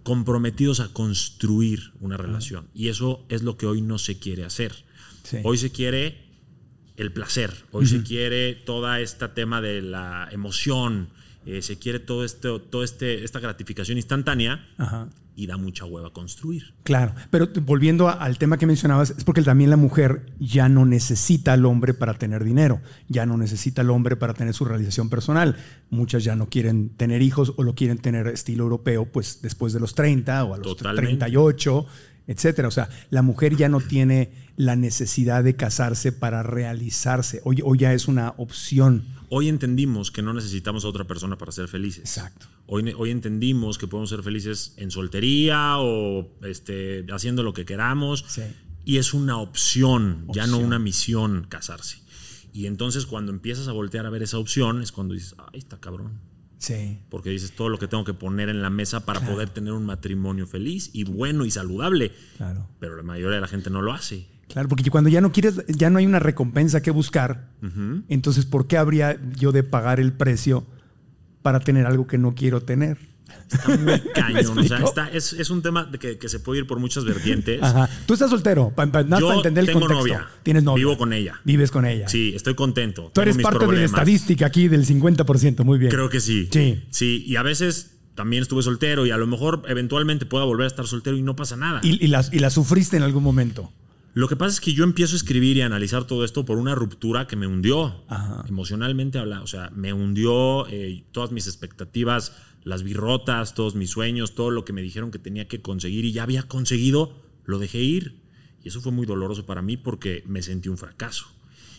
comprometidos 0.02 0.80
a 0.80 0.88
construir 0.88 1.92
una 2.00 2.16
relación. 2.16 2.70
Y 2.72 2.88
eso 2.88 3.26
es 3.28 3.42
lo 3.42 3.58
que 3.58 3.66
hoy 3.66 3.82
no 3.82 3.98
se 3.98 4.18
quiere 4.18 4.46
hacer. 4.46 4.87
Sí. 5.28 5.38
Hoy 5.44 5.58
se 5.58 5.70
quiere 5.70 6.16
el 6.96 7.12
placer, 7.12 7.52
hoy 7.70 7.84
uh 7.84 7.86
-huh. 7.86 7.90
se 7.90 8.02
quiere 8.02 8.54
toda 8.54 9.00
este 9.00 9.28
tema 9.28 9.60
de 9.60 9.82
la 9.82 10.26
emoción, 10.32 11.10
eh, 11.44 11.60
se 11.60 11.78
quiere 11.78 11.98
todo 11.98 12.24
esto, 12.24 12.60
todo 12.60 12.82
este, 12.82 13.24
esta 13.24 13.38
gratificación 13.38 13.98
instantánea 13.98 14.66
Ajá. 14.78 15.08
y 15.36 15.46
da 15.46 15.56
mucha 15.58 15.84
hueva 15.84 16.12
construir. 16.12 16.74
Claro, 16.82 17.14
pero 17.30 17.48
volviendo 17.62 18.08
a, 18.08 18.12
al 18.12 18.38
tema 18.38 18.56
que 18.56 18.66
mencionabas, 18.66 19.10
es 19.10 19.24
porque 19.24 19.42
también 19.42 19.68
la 19.70 19.76
mujer 19.76 20.26
ya 20.40 20.68
no 20.68 20.86
necesita 20.86 21.52
al 21.52 21.64
hombre 21.66 21.92
para 21.94 22.14
tener 22.14 22.42
dinero, 22.42 22.80
ya 23.08 23.26
no 23.26 23.36
necesita 23.36 23.82
al 23.82 23.90
hombre 23.90 24.16
para 24.16 24.32
tener 24.34 24.54
su 24.54 24.64
realización 24.64 25.08
personal. 25.10 25.56
Muchas 25.90 26.24
ya 26.24 26.36
no 26.36 26.48
quieren 26.48 26.88
tener 26.96 27.20
hijos 27.22 27.52
o 27.56 27.62
lo 27.62 27.74
quieren 27.74 27.98
tener 27.98 28.26
estilo 28.28 28.64
europeo, 28.64 29.04
pues 29.04 29.40
después 29.42 29.72
de 29.72 29.80
los 29.80 29.94
30 29.94 30.44
o 30.44 30.54
a 30.54 30.56
los 30.56 30.76
Totalmente. 30.76 31.18
38 31.18 31.86
etcétera. 32.28 32.68
O 32.68 32.70
sea, 32.70 32.88
la 33.10 33.22
mujer 33.22 33.56
ya 33.56 33.68
no 33.68 33.80
tiene 33.80 34.30
la 34.56 34.76
necesidad 34.76 35.42
de 35.42 35.56
casarse 35.56 36.12
para 36.12 36.44
realizarse. 36.44 37.40
Hoy, 37.44 37.60
hoy 37.64 37.78
ya 37.78 37.94
es 37.94 38.06
una 38.06 38.34
opción. 38.36 39.04
Hoy 39.30 39.48
entendimos 39.48 40.10
que 40.10 40.22
no 40.22 40.32
necesitamos 40.32 40.84
a 40.84 40.88
otra 40.88 41.04
persona 41.04 41.36
para 41.36 41.50
ser 41.50 41.66
felices. 41.68 42.04
Exacto. 42.16 42.46
Hoy, 42.66 42.94
hoy 42.96 43.10
entendimos 43.10 43.78
que 43.78 43.88
podemos 43.88 44.10
ser 44.10 44.22
felices 44.22 44.74
en 44.76 44.90
soltería 44.90 45.78
o 45.78 46.28
este, 46.42 47.04
haciendo 47.10 47.42
lo 47.42 47.54
que 47.54 47.64
queramos. 47.64 48.24
Sí. 48.28 48.42
Y 48.84 48.98
es 48.98 49.14
una 49.14 49.38
opción, 49.38 50.24
opción, 50.28 50.34
ya 50.34 50.46
no 50.46 50.58
una 50.58 50.78
misión 50.78 51.46
casarse. 51.48 51.98
Y 52.52 52.66
entonces 52.66 53.06
cuando 53.06 53.32
empiezas 53.32 53.68
a 53.68 53.72
voltear 53.72 54.06
a 54.06 54.10
ver 54.10 54.22
esa 54.22 54.38
opción 54.38 54.82
es 54.82 54.92
cuando 54.92 55.14
dices, 55.14 55.34
ay, 55.38 55.60
está 55.60 55.78
cabrón. 55.78 56.20
Sí. 56.58 57.00
Porque 57.08 57.30
dices 57.30 57.52
todo 57.52 57.68
lo 57.68 57.78
que 57.78 57.88
tengo 57.88 58.04
que 58.04 58.14
poner 58.14 58.48
en 58.48 58.62
la 58.62 58.70
mesa 58.70 59.06
para 59.06 59.20
claro. 59.20 59.34
poder 59.34 59.50
tener 59.50 59.72
un 59.72 59.86
matrimonio 59.86 60.46
feliz 60.46 60.90
y 60.92 61.04
bueno 61.04 61.44
y 61.44 61.50
saludable. 61.50 62.12
Claro. 62.36 62.66
Pero 62.80 62.96
la 62.96 63.02
mayoría 63.02 63.36
de 63.36 63.40
la 63.40 63.48
gente 63.48 63.70
no 63.70 63.80
lo 63.80 63.92
hace. 63.92 64.26
Claro, 64.48 64.68
porque 64.68 64.90
cuando 64.90 65.10
ya 65.10 65.20
no 65.20 65.30
quieres, 65.30 65.64
ya 65.68 65.90
no 65.90 65.98
hay 65.98 66.06
una 66.06 66.20
recompensa 66.20 66.80
que 66.80 66.90
buscar, 66.90 67.50
entonces 68.08 68.46
¿por 68.46 68.66
qué 68.66 68.78
habría 68.78 69.20
yo 69.36 69.52
de 69.52 69.62
pagar 69.62 70.00
el 70.00 70.14
precio 70.14 70.66
para 71.42 71.60
tener 71.60 71.86
algo 71.86 72.06
que 72.06 72.16
no 72.16 72.34
quiero 72.34 72.62
tener? 72.62 72.98
Está 73.50 73.76
muy 73.76 74.00
cañón. 74.14 74.58
o 74.58 74.62
sea, 74.64 74.78
está- 74.78 75.08
es, 75.10 75.32
es 75.32 75.50
un 75.50 75.62
tema 75.62 75.90
que, 75.98 76.18
que 76.18 76.28
se 76.28 76.40
puede 76.40 76.60
ir 76.60 76.66
por 76.66 76.78
muchas 76.78 77.04
vertientes. 77.04 77.62
Ajá. 77.62 77.88
Tú 78.06 78.14
estás 78.14 78.30
soltero, 78.30 78.70
pa- 78.74 78.86
pa- 78.86 79.02
nada 79.02 79.08
más 79.10 79.20
Yo 79.20 79.26
para 79.28 79.36
entender 79.38 79.62
el 79.62 79.66
tengo 79.68 79.80
contexto. 79.80 80.02
novia. 80.08 80.28
Tienes 80.42 80.62
novia. 80.64 80.78
Vivo 80.84 80.98
con 80.98 81.12
ella. 81.12 81.40
Vives 81.44 81.70
con 81.70 81.86
ella. 81.86 82.08
Sí, 82.08 82.32
estoy 82.34 82.54
contento. 82.54 83.10
Tú 83.14 83.20
eres 83.20 83.36
parte 83.38 83.66
de 83.66 83.72
la 83.72 83.84
estadística 83.84 84.46
aquí 84.46 84.68
del 84.68 84.84
50%, 84.86 85.64
muy 85.64 85.78
bien. 85.78 85.90
Creo 85.90 86.08
que 86.10 86.20
sí. 86.20 86.48
Sí. 86.52 86.82
Sí, 86.90 87.24
y 87.26 87.36
a 87.36 87.42
veces 87.42 87.94
también 88.14 88.42
estuve 88.42 88.62
soltero 88.62 89.06
y 89.06 89.10
a 89.12 89.16
lo 89.16 89.26
mejor 89.26 89.62
eventualmente 89.68 90.26
pueda 90.26 90.44
volver 90.44 90.64
a 90.64 90.68
estar 90.68 90.86
soltero 90.86 91.16
y 91.16 91.22
no 91.22 91.36
pasa 91.36 91.56
nada. 91.56 91.80
Y, 91.84 92.04
y 92.04 92.08
las- 92.08 92.32
y 92.32 92.38
la 92.40 92.50
sufriste 92.50 92.96
en 92.96 93.02
algún 93.02 93.22
momento. 93.22 93.72
Lo 94.14 94.26
que 94.26 94.34
pasa 94.34 94.54
es 94.54 94.60
que 94.60 94.72
yo 94.74 94.82
empiezo 94.82 95.14
a 95.14 95.18
escribir 95.18 95.58
y 95.58 95.60
a 95.60 95.66
analizar 95.66 96.04
todo 96.04 96.24
esto 96.24 96.44
por 96.44 96.58
una 96.58 96.74
ruptura 96.74 97.28
que 97.28 97.36
me 97.36 97.46
hundió. 97.46 98.02
Ajá. 98.08 98.42
Emocionalmente 98.48 99.18
habla, 99.18 99.42
o 99.42 99.46
sea, 99.46 99.70
me 99.76 99.92
hundió 99.92 100.66
eh, 100.68 101.04
todas 101.12 101.30
mis 101.30 101.46
expectativas, 101.46 102.32
las 102.64 102.82
vi 102.82 102.92
rotas, 102.92 103.54
todos 103.54 103.74
mis 103.74 103.90
sueños, 103.90 104.34
todo 104.34 104.50
lo 104.50 104.64
que 104.64 104.72
me 104.72 104.82
dijeron 104.82 105.10
que 105.10 105.18
tenía 105.18 105.48
que 105.48 105.62
conseguir 105.62 106.04
y 106.04 106.12
ya 106.12 106.22
había 106.24 106.44
conseguido, 106.44 107.22
lo 107.44 107.58
dejé 107.58 107.78
ir. 107.78 108.20
Y 108.62 108.68
eso 108.68 108.80
fue 108.80 108.92
muy 108.92 109.06
doloroso 109.06 109.46
para 109.46 109.62
mí 109.62 109.76
porque 109.76 110.22
me 110.26 110.42
sentí 110.42 110.68
un 110.68 110.78
fracaso. 110.78 111.26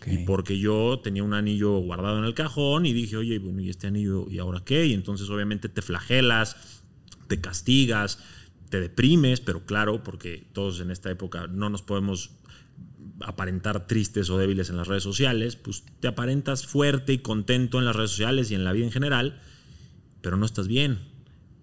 Y 0.05 0.19
porque 0.19 0.57
yo 0.57 1.01
tenía 1.03 1.23
un 1.23 1.33
anillo 1.33 1.77
guardado 1.79 2.19
en 2.19 2.23
el 2.23 2.33
cajón 2.33 2.85
y 2.85 2.93
dije, 2.93 3.17
oye, 3.17 3.37
bueno, 3.39 3.59
¿y 3.59 3.69
este 3.69 3.87
anillo 3.87 4.29
y 4.29 4.39
ahora 4.39 4.63
qué? 4.63 4.85
Y 4.85 4.93
entonces 4.93 5.29
obviamente 5.29 5.67
te 5.67 5.81
flagelas, 5.81 6.81
te 7.27 7.41
castigas, 7.41 8.19
te 8.69 8.79
deprimes, 8.79 9.41
pero 9.41 9.65
claro, 9.65 10.03
porque 10.03 10.47
todos 10.53 10.79
en 10.79 10.89
esta 10.89 11.11
época 11.11 11.47
no 11.47 11.69
nos 11.69 11.81
podemos 11.81 12.31
aparentar 13.21 13.87
tristes 13.87 14.29
o 14.29 14.37
débiles 14.37 14.69
en 14.69 14.77
las 14.77 14.87
redes 14.87 15.03
sociales, 15.03 15.55
pues 15.55 15.83
te 15.99 16.07
aparentas 16.07 16.65
fuerte 16.65 17.13
y 17.13 17.17
contento 17.17 17.79
en 17.79 17.85
las 17.85 17.95
redes 17.95 18.11
sociales 18.11 18.51
y 18.51 18.55
en 18.55 18.63
la 18.63 18.71
vida 18.71 18.85
en 18.85 18.91
general, 18.91 19.41
pero 20.21 20.37
no 20.37 20.45
estás 20.45 20.67
bien. 20.67 20.99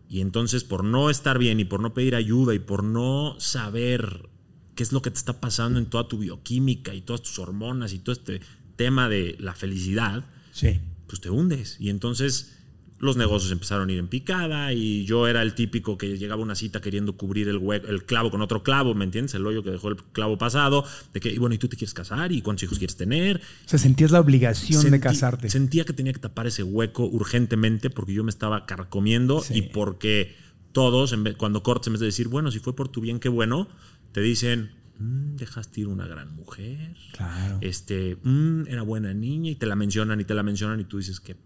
Y 0.08 0.20
entonces 0.20 0.62
por 0.64 0.84
no 0.84 1.10
estar 1.10 1.38
bien 1.38 1.58
y 1.60 1.64
por 1.64 1.80
no 1.80 1.92
pedir 1.94 2.14
ayuda 2.14 2.54
y 2.54 2.58
por 2.60 2.84
no 2.84 3.36
saber 3.38 4.28
qué 4.74 4.82
es 4.82 4.92
lo 4.92 5.02
que 5.02 5.10
te 5.10 5.18
está 5.18 5.40
pasando 5.40 5.78
en 5.78 5.86
toda 5.86 6.06
tu 6.08 6.18
bioquímica 6.18 6.94
y 6.94 7.00
todas 7.00 7.22
tus 7.22 7.38
hormonas 7.38 7.92
y 7.92 7.98
todo 7.98 8.12
este 8.12 8.40
tema 8.76 9.08
de 9.08 9.36
la 9.40 9.54
felicidad, 9.54 10.24
Sí. 10.52 10.80
pues 11.06 11.20
te 11.20 11.30
hundes. 11.30 11.76
Y 11.80 11.88
entonces 11.88 12.55
los 12.98 13.16
negocios 13.18 13.52
empezaron 13.52 13.88
a 13.88 13.92
ir 13.92 13.98
en 13.98 14.08
picada 14.08 14.72
y 14.72 15.04
yo 15.04 15.28
era 15.28 15.42
el 15.42 15.54
típico 15.54 15.98
que 15.98 16.16
llegaba 16.16 16.40
a 16.40 16.44
una 16.44 16.54
cita 16.54 16.80
queriendo 16.80 17.16
cubrir 17.16 17.46
el, 17.48 17.60
hue- 17.60 17.86
el 17.86 18.04
clavo 18.06 18.30
con 18.30 18.40
otro 18.40 18.62
clavo, 18.62 18.94
¿me 18.94 19.04
entiendes? 19.04 19.34
El 19.34 19.46
hoyo 19.46 19.62
que 19.62 19.70
dejó 19.70 19.88
el 19.90 19.96
clavo 19.96 20.38
pasado, 20.38 20.84
de 21.12 21.20
que, 21.20 21.30
y 21.30 21.36
bueno, 21.38 21.54
¿y 21.54 21.58
tú 21.58 21.68
te 21.68 21.76
quieres 21.76 21.92
casar? 21.92 22.32
¿Y 22.32 22.40
cuántos 22.40 22.62
hijos 22.64 22.78
quieres 22.78 22.96
tener? 22.96 23.36
O 23.66 23.68
sea, 23.68 23.78
sentías 23.78 24.10
la 24.12 24.20
obligación 24.20 24.90
de 24.90 24.98
casarte. 24.98 25.50
Sentía 25.50 25.84
que 25.84 25.92
tenía 25.92 26.12
que 26.14 26.20
tapar 26.20 26.46
ese 26.46 26.62
hueco 26.62 27.04
urgentemente 27.04 27.90
porque 27.90 28.14
yo 28.14 28.24
me 28.24 28.30
estaba 28.30 28.64
carcomiendo 28.64 29.40
Sí. 29.42 29.58
y 29.58 29.62
porque 29.62 30.34
todos, 30.72 31.12
en 31.12 31.24
vez- 31.24 31.36
cuando 31.36 31.62
cortes, 31.62 31.88
en 31.88 31.92
vez 31.94 32.00
de 32.00 32.06
decir, 32.06 32.28
bueno, 32.28 32.50
si 32.50 32.60
fue 32.60 32.74
por 32.74 32.88
tu 32.88 33.00
bien, 33.02 33.18
qué 33.20 33.28
bueno, 33.28 33.68
te 34.12 34.20
dicen, 34.22 34.70
"Mm, 34.98 35.36
dejaste 35.36 35.82
ir 35.82 35.88
una 35.88 36.06
gran 36.06 36.34
mujer. 36.34 36.96
Claro. 37.12 37.58
Este, 37.60 38.16
"Mm, 38.22 38.68
era 38.68 38.80
buena 38.82 39.12
niña 39.12 39.50
y 39.50 39.54
te 39.56 39.66
la 39.66 39.76
mencionan 39.76 40.18
y 40.20 40.24
te 40.24 40.32
la 40.32 40.42
mencionan 40.42 40.80
y 40.80 40.84
tú 40.84 40.96
dices, 40.98 41.20
qué 41.20 41.36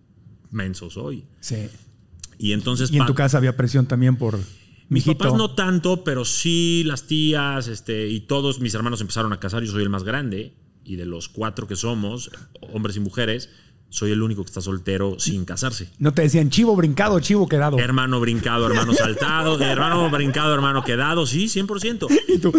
menso 0.51 0.91
soy. 0.91 1.25
Sí. 1.41 1.69
Y 2.39 2.53
entonces... 2.53 2.91
Y 2.91 2.99
en 2.99 3.07
tu 3.07 3.15
casa 3.15 3.39
había 3.39 3.57
presión 3.57 3.87
también 3.87 4.17
por 4.17 4.39
mis 4.39 5.07
mijito. 5.07 5.19
papás 5.19 5.35
no 5.35 5.55
tanto, 5.55 6.05
pero 6.05 6.25
sí 6.25 6.83
las 6.85 7.07
tías, 7.07 7.69
este, 7.69 8.09
y 8.09 8.21
todos 8.21 8.61
mis 8.61 8.75
hermanos 8.75 9.01
empezaron 9.01 9.33
a 9.33 9.41
casar. 9.41 9.63
Yo 9.63 9.73
soy 9.73 9.83
el 9.83 9.91
más 9.91 10.05
grande, 10.05 10.55
y 10.85 10.97
de 10.97 11.07
los 11.07 11.29
cuatro 11.29 11.67
que 11.67 11.77
somos, 11.77 12.31
hombres 12.73 12.97
y 12.97 13.01
mujeres, 13.01 13.51
soy 13.91 14.13
el 14.13 14.23
único 14.23 14.43
que 14.43 14.49
está 14.49 14.61
soltero 14.61 15.17
sin 15.19 15.45
casarse. 15.45 15.91
No 15.99 16.15
te 16.15 16.23
decían 16.23 16.49
chivo 16.49 16.75
brincado, 16.77 17.21
chivo 17.21 17.49
quedado. 17.49 17.79
Hermano 17.79 18.21
brincado, 18.21 18.67
hermano 18.67 18.95
saltado, 18.95 19.61
hermano 19.61 20.09
brincado, 20.11 20.55
hermano 20.55 20.83
quedado, 20.85 21.27
sí, 21.27 21.47
100%. 21.47 22.07
Y 22.29 22.39
tú, 22.39 22.53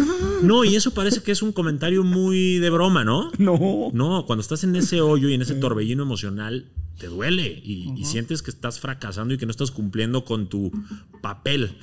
No, 0.44 0.64
y 0.64 0.76
eso 0.76 0.94
parece 0.94 1.24
que 1.24 1.32
es 1.32 1.42
un 1.42 1.54
comentario 1.54 2.04
muy 2.04 2.60
de 2.60 2.70
broma, 2.70 3.04
¿no? 3.04 3.32
no. 3.38 3.90
No, 3.94 4.26
cuando 4.26 4.42
estás 4.42 4.64
en 4.64 4.76
ese 4.76 5.02
hoyo 5.02 5.30
y 5.30 5.34
en 5.34 5.42
ese 5.42 5.56
torbellino 5.56 6.04
emocional, 6.04 6.66
te 6.98 7.08
duele 7.08 7.62
y, 7.64 7.94
y 7.98 8.06
sientes 8.06 8.44
que 8.44 8.52
estás 8.52 8.80
fracasando 8.80 9.34
y 9.34 9.38
que 9.38 9.46
no 9.46 9.52
estás 9.52 9.72
cumpliendo 9.72 10.24
con 10.26 10.48
tu 10.48 10.72
papel. 11.22 11.78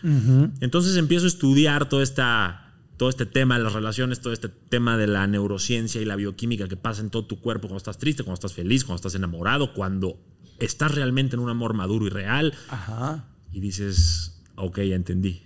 Entonces 0.60 0.96
empiezo 0.96 1.24
a 1.24 1.28
estudiar 1.28 1.88
toda 1.88 2.02
esta, 2.02 2.67
todo 2.98 3.08
este 3.08 3.24
tema 3.24 3.56
de 3.56 3.64
las 3.64 3.72
relaciones, 3.72 4.20
todo 4.20 4.32
este 4.34 4.48
tema 4.48 4.96
de 4.98 5.06
la 5.06 5.26
neurociencia 5.26 6.00
y 6.02 6.04
la 6.04 6.16
bioquímica 6.16 6.68
que 6.68 6.76
pasa 6.76 7.00
en 7.00 7.08
todo 7.10 7.24
tu 7.24 7.40
cuerpo 7.40 7.68
cuando 7.68 7.78
estás 7.78 7.96
triste, 7.96 8.24
cuando 8.24 8.34
estás 8.34 8.52
feliz, 8.52 8.84
cuando 8.84 8.96
estás 8.96 9.14
enamorado, 9.14 9.72
cuando 9.72 10.20
estás 10.58 10.94
realmente 10.94 11.36
en 11.36 11.40
un 11.40 11.48
amor 11.48 11.72
maduro 11.74 12.06
y 12.06 12.10
real 12.10 12.52
Ajá. 12.68 13.28
y 13.52 13.60
dices, 13.60 14.42
ok, 14.56 14.80
ya 14.80 14.96
entendí. 14.96 15.44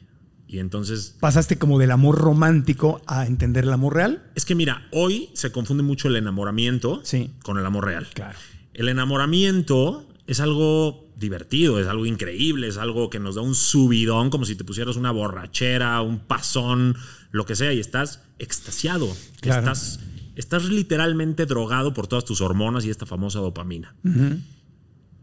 Y 0.48 0.58
entonces 0.58 1.16
Pasaste 1.20 1.56
como 1.58 1.78
del 1.78 1.90
amor 1.92 2.18
romántico 2.18 3.00
a 3.06 3.26
entender 3.26 3.64
el 3.64 3.72
amor 3.72 3.94
real. 3.94 4.30
Es 4.34 4.44
que 4.44 4.54
mira, 4.54 4.86
hoy 4.90 5.30
se 5.34 5.50
confunde 5.52 5.82
mucho 5.82 6.08
el 6.08 6.16
enamoramiento 6.16 7.00
Sí. 7.04 7.30
con 7.42 7.56
el 7.58 7.64
amor 7.64 7.86
real. 7.86 8.06
Claro. 8.12 8.38
El 8.74 8.88
enamoramiento 8.88 10.06
es 10.26 10.40
algo 10.40 11.08
divertido, 11.16 11.78
es 11.80 11.86
algo 11.86 12.04
increíble, 12.06 12.66
es 12.68 12.76
algo 12.78 13.08
que 13.10 13.20
nos 13.20 13.36
da 13.36 13.42
un 13.42 13.54
subidón, 13.54 14.30
como 14.30 14.44
si 14.44 14.56
te 14.56 14.64
pusieras 14.64 14.96
una 14.96 15.10
borrachera, 15.10 16.00
un 16.02 16.18
pasón, 16.20 16.96
lo 17.32 17.44
que 17.46 17.56
sea, 17.56 17.72
y 17.72 17.80
estás 17.80 18.22
extasiado. 18.38 19.08
Claro. 19.40 19.60
Estás, 19.62 20.00
estás 20.36 20.64
literalmente 20.64 21.46
drogado 21.46 21.92
por 21.94 22.06
todas 22.06 22.24
tus 22.24 22.40
hormonas 22.40 22.84
y 22.84 22.90
esta 22.90 23.06
famosa 23.06 23.40
dopamina. 23.40 23.94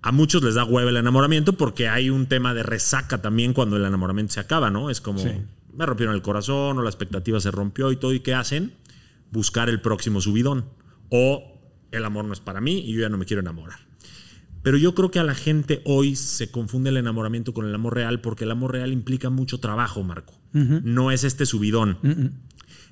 A 0.01 0.11
muchos 0.11 0.43
les 0.43 0.55
da 0.55 0.63
hueva 0.63 0.89
el 0.89 0.97
enamoramiento 0.97 1.53
porque 1.53 1.87
hay 1.89 2.09
un 2.09 2.25
tema 2.27 2.53
de 2.53 2.63
resaca 2.63 3.21
también 3.21 3.53
cuando 3.53 3.75
el 3.77 3.85
enamoramiento 3.85 4.33
se 4.33 4.39
acaba, 4.39 4.69
¿no? 4.69 4.89
Es 4.89 5.01
como, 5.01 5.19
Sí. 5.19 5.29
me 5.73 5.85
rompieron 5.85 6.15
el 6.15 6.21
corazón 6.21 6.77
o 6.77 6.81
la 6.81 6.89
expectativa 6.89 7.39
se 7.39 7.51
rompió 7.51 7.91
y 7.91 7.97
todo, 7.97 8.13
¿y 8.13 8.21
qué 8.21 8.33
hacen? 8.33 8.73
Buscar 9.31 9.69
el 9.69 9.81
próximo 9.81 10.21
subidón. 10.21 10.65
O 11.09 11.59
el 11.91 12.05
amor 12.05 12.23
no 12.25 12.33
es 12.33 12.39
para 12.39 12.61
mí 12.61 12.79
y 12.79 12.93
yo 12.93 13.01
ya 13.01 13.09
no 13.09 13.17
me 13.17 13.25
quiero 13.25 13.41
enamorar. 13.41 13.79
Pero 14.61 14.77
yo 14.77 14.93
creo 14.93 15.09
que 15.11 15.19
a 15.19 15.23
la 15.23 15.35
gente 15.35 15.81
hoy 15.85 16.15
se 16.15 16.51
confunde 16.51 16.89
el 16.89 16.97
enamoramiento 16.97 17.53
con 17.53 17.65
el 17.65 17.73
amor 17.73 17.95
real 17.95 18.19
porque 18.21 18.43
el 18.43 18.51
amor 18.51 18.73
real 18.73 18.91
implica 18.91 19.29
mucho 19.29 19.59
trabajo, 19.59 20.03
Marco. 20.03 20.33
No 20.53 21.11
es 21.11 21.23
este 21.23 21.45
subidón. 21.45 21.97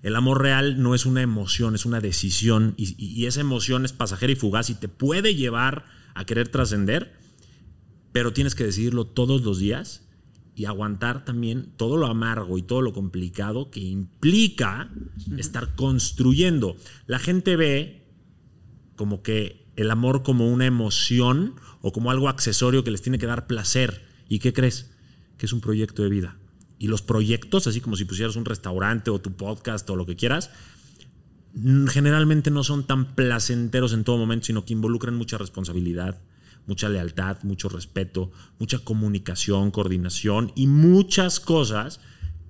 El 0.04 0.16
amor 0.16 0.42
real 0.42 0.82
no 0.82 0.96
es 0.96 1.06
una 1.06 1.22
emoción, 1.22 1.76
es 1.76 1.86
una 1.86 2.00
decisión 2.00 2.74
y, 2.78 2.96
y- 2.98 3.26
esa 3.26 3.42
emoción 3.42 3.84
es 3.84 3.94
pasajera 3.94 4.32
y 4.32 4.36
fugaz 4.36 4.70
y 4.70 4.76
te 4.76 4.88
puede 4.88 5.36
llevar 5.36 5.86
a 6.14 6.24
querer 6.26 6.48
trascender, 6.50 7.14
pero 8.12 8.32
tienes 8.32 8.56
que 8.56 8.64
decidirlo 8.64 9.06
todos 9.08 9.42
los 9.44 9.60
días 9.60 10.08
y 10.56 10.66
aguantar 10.66 11.26
también 11.26 11.74
todo 11.78 11.98
lo 11.98 12.08
amargo 12.08 12.58
y 12.58 12.62
todo 12.64 12.82
lo 12.82 12.94
complicado 12.94 13.70
que 13.72 13.80
implica 13.82 14.90
estar 15.38 15.76
construyendo. 15.76 16.78
La 17.08 17.20
gente 17.20 17.56
ve 17.56 18.08
como 18.96 19.22
que 19.22 19.67
el 19.78 19.92
amor 19.92 20.24
como 20.24 20.52
una 20.52 20.66
emoción 20.66 21.56
o 21.82 21.94
como 21.94 22.12
algo 22.12 22.28
accesorio 22.28 22.84
que 22.84 22.92
les 22.92 23.02
tiene 23.02 23.20
que 23.20 23.28
dar 23.28 23.48
placer. 23.48 24.06
¿Y 24.28 24.40
qué 24.40 24.52
crees? 24.52 24.92
Que 25.38 25.46
es 25.46 25.54
un 25.54 25.62
proyecto 25.62 26.04
de 26.04 26.10
vida. 26.10 26.38
Y 26.80 26.88
los 26.88 27.02
proyectos, 27.02 27.68
así 27.68 27.80
como 27.80 27.96
si 27.96 28.06
pusieras 28.06 28.36
un 28.36 28.46
restaurante 28.46 29.10
o 29.10 29.20
tu 29.20 29.32
podcast 29.32 29.90
o 29.90 29.96
lo 29.96 30.06
que 30.06 30.16
quieras, 30.16 30.50
generalmente 31.90 32.52
no 32.52 32.64
son 32.64 32.86
tan 32.86 33.16
placenteros 33.16 33.94
en 33.94 34.04
todo 34.04 34.18
momento, 34.18 34.48
sino 34.48 34.66
que 34.66 34.74
involucran 34.74 35.16
mucha 35.16 35.38
responsabilidad, 35.38 36.22
mucha 36.66 36.90
lealtad, 36.90 37.42
mucho 37.44 37.70
respeto, 37.70 38.32
mucha 38.60 38.80
comunicación, 38.80 39.72
coordinación 39.72 40.52
y 40.56 40.68
muchas 40.68 41.40
cosas 41.40 42.00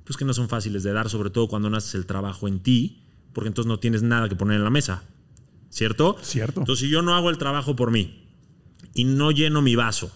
pues 0.03 0.15
que 0.15 0.23
no 0.23 0.33
son 0.33 0.47
fáciles 0.47 0.83
de 0.83 0.93
dar, 0.93 1.09
sobre 1.09 1.29
todo 1.29 1.49
cuando 1.49 1.69
no 1.69 1.75
haces 1.75 1.95
el 1.95 2.05
trabajo 2.05 2.47
en 2.47 2.61
ti, 2.61 3.03
porque 3.33 3.49
entonces 3.49 3.67
no 3.67 3.79
tienes 3.79 4.03
nada 4.03 4.29
que 4.29 4.37
poner 4.37 4.55
en 4.55 4.63
la 4.63 4.69
mesa. 4.69 5.03
¿Cierto? 5.69 6.17
Cierto. 6.21 6.61
Entonces, 6.61 6.85
si 6.85 6.91
yo 6.91 7.01
no 7.01 7.15
hago 7.15 7.29
el 7.29 7.37
trabajo 7.37 7.75
por 7.75 7.91
mí 7.91 8.27
y 8.93 9.03
no 9.03 9.31
lleno 9.31 9.61
mi 9.61 9.75
vaso 9.75 10.11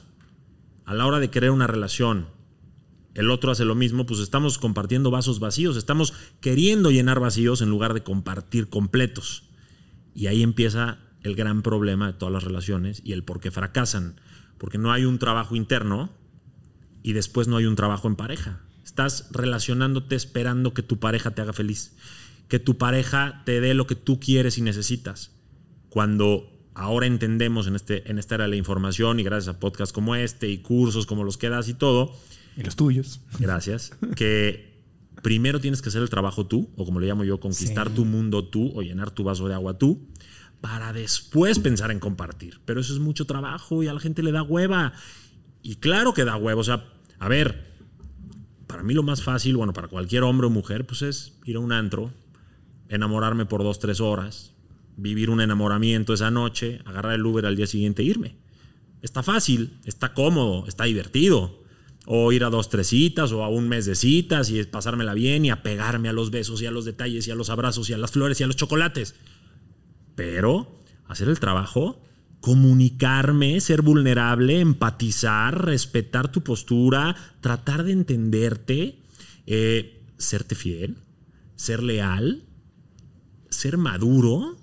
a 0.86 0.94
la 0.94 1.06
hora 1.06 1.20
de 1.20 1.30
querer 1.30 1.52
una 1.52 1.68
relación, 1.68 2.28
el 3.14 3.30
otro 3.30 3.52
hace 3.52 3.66
lo 3.66 3.76
mismo, 3.76 4.06
pues 4.06 4.20
estamos 4.22 4.58
compartiendo 4.58 5.12
vasos 5.12 5.40
vacíos, 5.40 5.76
estamos 5.76 6.14
queriendo 6.40 6.92
llenar 6.92 7.20
vacíos 7.20 7.62
en 7.62 7.70
lugar 7.70 7.94
de 7.94 8.04
compartir 8.04 8.70
completos. 8.70 9.44
Y 10.16 10.28
ahí 10.28 10.44
empieza 10.44 11.00
el 11.22 11.36
gran 11.36 11.62
problema 11.62 12.08
de 12.08 12.14
todas 12.14 12.34
las 12.34 12.44
relaciones 12.44 13.02
y 13.04 13.14
el 13.14 13.24
por 13.24 13.40
qué 13.40 13.52
fracasan. 13.52 14.20
Porque 14.58 14.78
no 14.78 14.92
hay 14.92 15.06
un 15.06 15.20
trabajo 15.20 15.56
interno 15.56 16.12
y 17.04 17.14
después 17.14 17.48
no 17.48 17.58
hay 17.58 17.66
un 17.66 17.76
trabajo 17.76 18.08
en 18.08 18.16
pareja. 18.16 18.62
Estás 18.84 19.28
relacionándote 19.32 20.16
esperando 20.16 20.74
que 20.74 20.84
tu 20.84 21.00
pareja 21.00 21.32
te 21.32 21.42
haga 21.42 21.54
feliz, 21.54 21.96
que 22.48 22.60
tu 22.60 22.78
pareja 22.78 23.42
te 23.46 23.62
dé 23.62 23.74
lo 23.74 23.88
que 23.88 23.96
tú 23.96 24.20
quieres 24.20 24.58
y 24.58 24.62
necesitas. 24.62 25.32
Cuando 25.92 26.50
ahora 26.74 27.06
entendemos 27.06 27.68
en, 27.68 27.76
este, 27.76 28.10
en 28.10 28.18
esta 28.18 28.36
era 28.36 28.46
de 28.46 28.52
la 28.52 28.56
información 28.56 29.20
y 29.20 29.24
gracias 29.24 29.54
a 29.56 29.60
podcasts 29.60 29.94
como 29.94 30.16
este 30.16 30.50
y 30.50 30.58
cursos 30.60 31.06
como 31.06 31.24
los 31.26 31.38
que 31.38 31.50
das 31.50 31.68
y 31.70 31.74
todo, 31.76 32.16
Y 32.58 32.64
los 32.64 32.76
tuyos. 32.78 33.20
gracias, 33.40 33.92
que 34.16 34.72
primero 35.22 35.60
tienes 35.60 35.82
que 35.82 35.90
hacer 35.90 36.02
el 36.02 36.10
trabajo 36.10 36.48
tú, 36.48 36.70
o 36.78 36.86
como 36.86 37.00
le 37.02 37.08
llamo 37.08 37.24
yo, 37.26 37.40
conquistar 37.42 37.90
Sí. 37.90 37.96
tu 37.96 38.06
mundo 38.06 38.46
tú 38.48 38.72
o 38.74 38.82
llenar 38.82 39.12
tu 39.12 39.24
vaso 39.26 39.48
de 39.50 39.54
agua 39.54 39.78
tú, 39.78 40.08
para 40.62 40.94
después 40.94 41.60
pensar 41.60 41.92
en 41.92 42.00
compartir. 42.00 42.62
Pero 42.66 42.80
eso 42.80 42.94
es 42.94 43.00
mucho 43.00 43.26
trabajo 43.26 43.84
y 43.84 43.88
a 43.88 43.94
la 43.94 44.00
gente 44.00 44.24
le 44.24 44.32
da 44.32 44.42
hueva. 44.44 44.94
Y 45.62 45.76
claro 45.76 46.14
que 46.14 46.24
da 46.24 46.38
hueva. 46.38 46.62
O 46.62 46.64
sea, 46.64 46.86
a 47.20 47.28
ver, 47.28 47.76
para 48.68 48.82
mí 48.82 48.94
lo 48.94 49.04
más 49.04 49.22
fácil, 49.24 49.58
bueno, 49.58 49.74
para 49.74 49.90
cualquier 49.90 50.24
hombre 50.24 50.48
o 50.48 50.50
mujer, 50.50 50.88
pues 50.88 51.02
es 51.02 51.34
ir 51.46 51.58
a 51.58 51.60
un 51.60 51.72
antro, 51.74 52.14
enamorarme 52.90 53.46
por 53.46 53.64
dos, 53.64 53.80
tres 53.80 54.00
horas, 54.00 54.51
vivir 55.02 55.30
un 55.30 55.42
enamoramiento 55.42 56.14
esa 56.14 56.32
noche, 56.32 56.80
agarrar 56.86 57.14
el 57.14 57.26
Uber 57.26 57.46
al 57.46 57.56
día 57.56 57.68
siguiente 57.68 58.04
e 58.04 58.06
irme. 58.06 58.36
Está 59.02 59.24
fácil, 59.24 59.80
está 59.86 60.14
cómodo, 60.14 60.68
está 60.68 60.86
divertido. 60.86 61.60
O 62.06 62.32
ir 62.32 62.44
a 62.44 62.50
dos, 62.50 62.70
tres 62.70 62.88
citas 62.88 63.32
o 63.32 63.44
a 63.44 63.50
un 63.50 63.70
mes 63.70 63.86
de 63.86 63.96
citas 63.96 64.50
y 64.50 64.64
pasármela 64.64 65.14
bien 65.14 65.46
y 65.46 65.52
apegarme 65.52 66.10
a 66.10 66.14
los 66.14 66.32
besos 66.32 66.62
y 66.62 66.66
a 66.66 66.72
los 66.72 66.86
detalles 66.86 67.28
y 67.28 67.32
a 67.32 67.36
los 67.36 67.50
abrazos 67.50 67.90
y 67.90 67.94
a 67.94 67.98
las 67.98 68.12
flores 68.12 68.40
y 68.40 68.44
a 68.44 68.48
los 68.48 68.56
chocolates. 68.56 69.16
Pero 70.16 70.80
hacer 71.06 71.30
el 71.30 71.40
trabajo, 71.40 72.02
comunicarme, 72.40 73.60
ser 73.62 73.84
vulnerable, 73.84 74.60
empatizar, 74.60 75.64
respetar 75.64 76.32
tu 76.32 76.42
postura, 76.42 77.16
tratar 77.40 77.84
de 77.84 77.92
entenderte, 77.92 79.00
eh, 79.46 80.04
serte 80.18 80.56
fiel, 80.56 80.98
ser 81.56 81.84
leal, 81.84 82.46
ser 83.50 83.78
maduro, 83.78 84.58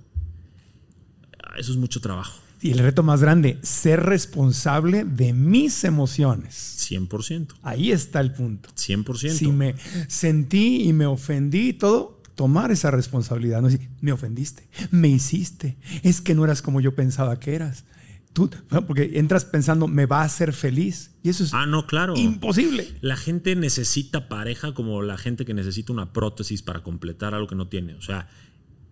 eso 1.59 1.73
es 1.73 1.79
mucho 1.79 2.01
trabajo, 2.01 2.41
Y 2.61 2.71
el 2.73 2.79
reto 2.79 3.03
más 3.03 3.21
grande, 3.21 3.59
ser 3.63 4.01
responsable 4.05 5.05
de 5.05 5.33
mis 5.33 5.85
emociones. 5.85 6.77
100%. 6.91 7.55
Ahí 7.63 7.93
está 7.93 8.21
el 8.21 8.33
punto. 8.33 8.71
100%. 8.71 9.31
Si 9.31 9.53
me 9.53 9.75
sentí 10.09 10.83
y 10.89 10.93
me 10.93 11.07
ofendí 11.07 11.69
y 11.69 11.73
todo, 11.75 12.21
tomar 12.35 12.71
esa 12.71 12.91
responsabilidad. 12.91 13.61
No 13.63 13.69
decir, 13.69 13.89
me 14.01 14.13
ofendiste, 14.13 14.69
me 14.91 15.09
hiciste, 15.09 15.77
es 16.03 16.21
que 16.21 16.35
no 16.35 16.45
eras 16.45 16.63
como 16.63 16.81
yo 16.81 16.95
pensaba 16.95 17.39
que 17.39 17.55
eras. 17.55 17.85
Tú, 18.33 18.49
porque 18.87 19.13
entras 19.15 19.45
pensando, 19.45 19.89
me 19.89 20.07
va 20.07 20.21
a 20.23 20.25
hacer 20.25 20.53
feliz. 20.53 21.11
Y 21.25 21.31
eso 21.31 21.43
es 21.43 21.53
Ah, 21.55 21.67
no, 21.67 21.87
claro. 21.87 22.15
imposible. 22.17 22.87
La 23.01 23.17
gente 23.17 23.57
necesita 23.57 24.29
pareja 24.29 24.75
como 24.75 25.03
la 25.03 25.17
gente 25.19 25.45
que 25.45 25.55
necesita 25.55 25.93
una 25.93 26.13
prótesis 26.13 26.63
para 26.63 26.83
completar 26.85 27.35
algo 27.35 27.49
que 27.49 27.57
no 27.57 27.67
tiene. 27.69 27.95
O 27.95 28.03
sea, 28.03 28.29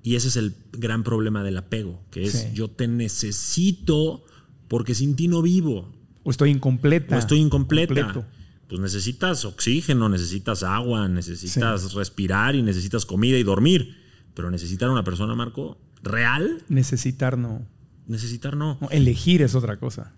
y 0.06 0.14
ese 0.14 0.28
es 0.28 0.36
el 0.36 0.54
gran 0.72 1.02
problema 1.02 1.42
del 1.42 1.56
apego, 1.56 2.00
que 2.12 2.22
es 2.24 2.32
Sí. 2.32 2.48
yo 2.54 2.68
te 2.68 2.86
necesito 2.86 4.24
porque 4.68 4.94
sin 4.94 5.16
ti 5.16 5.26
no 5.28 5.42
vivo. 5.42 5.92
O 6.22 6.30
estoy 6.30 6.50
incompleta. 6.50 7.16
o 7.16 7.18
estoy 7.18 7.38
incompleta. 7.40 7.94
completo. 8.12 8.24
Pues 8.68 8.80
necesitas 8.80 9.44
oxígeno, 9.44 10.08
necesitas 10.08 10.62
agua, 10.62 11.08
necesitas 11.08 11.92
respirar 11.94 12.54
y 12.54 12.62
necesitas 12.62 13.04
comida 13.04 13.36
y 13.36 13.42
dormir. 13.42 13.96
Pero 14.34 14.50
necesitar 14.50 14.90
una 14.90 15.02
persona, 15.02 15.34
Marco, 15.34 15.78
real, 16.02 16.62
Necesitar 16.68 17.36
no. 17.38 17.66
necesitar 18.06 18.56
no. 18.56 18.78
no, 18.80 18.88
Elegir 18.90 19.42
es 19.42 19.54
otra 19.56 19.78
cosa. 19.78 20.12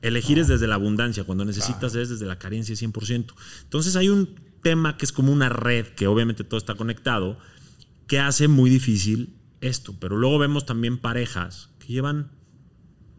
Elegir 0.00 0.38
es 0.40 0.48
desde 0.48 0.66
la 0.66 0.74
abundancia, 0.74 1.22
cuando 1.24 1.44
necesitas 1.44 1.94
es 1.94 2.08
desde 2.08 2.26
la 2.26 2.38
carencia 2.38 2.74
100%. 2.74 3.34
Entonces 3.62 3.94
hay 3.94 4.08
un 4.08 4.34
tema 4.62 4.96
que 4.96 5.04
es 5.04 5.12
como 5.12 5.32
una 5.32 5.48
red, 5.48 5.86
que 5.94 6.06
obviamente 6.08 6.42
todo 6.44 6.58
está 6.58 6.74
conectado, 6.76 7.38
que 8.06 8.18
hace 8.18 8.48
muy 8.48 8.70
difícil 8.70 9.36
esto. 9.60 9.94
Pero 10.00 10.16
luego 10.16 10.38
vemos 10.38 10.66
también 10.66 10.98
parejas 10.98 11.70
que 11.78 11.92
llevan 11.92 12.32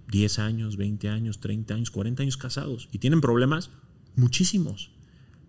10 0.09 0.39
años, 0.39 0.77
20 0.77 1.09
años, 1.09 1.39
30 1.39 1.73
años, 1.73 1.91
40 1.91 2.23
años 2.23 2.37
casados 2.37 2.89
y 2.91 2.99
tienen 2.99 3.21
problemas 3.21 3.71
muchísimos, 4.15 4.91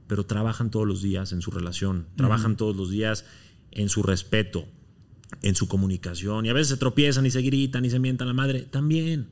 pero 0.07 0.25
trabajan 0.25 0.71
todos 0.71 0.87
los 0.87 1.03
días 1.03 1.33
en 1.33 1.43
su 1.43 1.51
relación, 1.51 2.07
trabajan 2.17 2.57
todos 2.57 2.75
los 2.77 2.91
días 2.91 3.27
en 3.73 3.89
su 3.89 4.03
respeto, 4.03 4.67
en 5.43 5.55
su 5.55 5.69
comunicación 5.69 6.47
y 6.47 6.49
a 6.49 6.53
veces 6.55 6.69
se 6.69 6.77
tropiezan 6.77 7.27
y 7.27 7.31
se 7.31 7.43
gritan 7.43 7.85
y 7.85 7.91
se 7.91 7.99
mientan 7.99 8.29
la 8.29 8.35
madre, 8.35 8.63
también, 8.63 9.31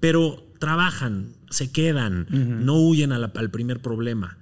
pero 0.00 0.44
trabajan, 0.58 1.34
se 1.50 1.70
quedan, 1.70 2.26
no 2.64 2.80
huyen 2.80 3.10
la- 3.10 3.32
al 3.36 3.50
primer 3.50 3.80
problema 3.80 4.38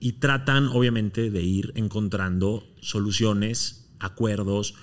y 0.00 0.12
tratan 0.12 0.68
obviamente 0.68 1.30
de 1.30 1.42
ir 1.42 1.72
encontrando 1.74 2.66
soluciones, 2.80 3.85
acuerdos, 4.06 4.74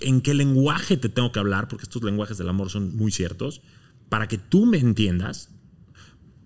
en 0.00 0.20
qué 0.20 0.34
lenguaje 0.34 0.96
te 0.96 1.08
tengo 1.08 1.32
que 1.32 1.38
hablar, 1.38 1.68
porque 1.68 1.84
estos 1.84 2.02
lenguajes 2.02 2.38
del 2.38 2.48
amor 2.48 2.70
son 2.70 2.96
muy 2.96 3.12
ciertos, 3.12 3.62
para 4.08 4.28
que 4.28 4.38
tú 4.38 4.66
me 4.66 4.78
entiendas, 4.78 5.50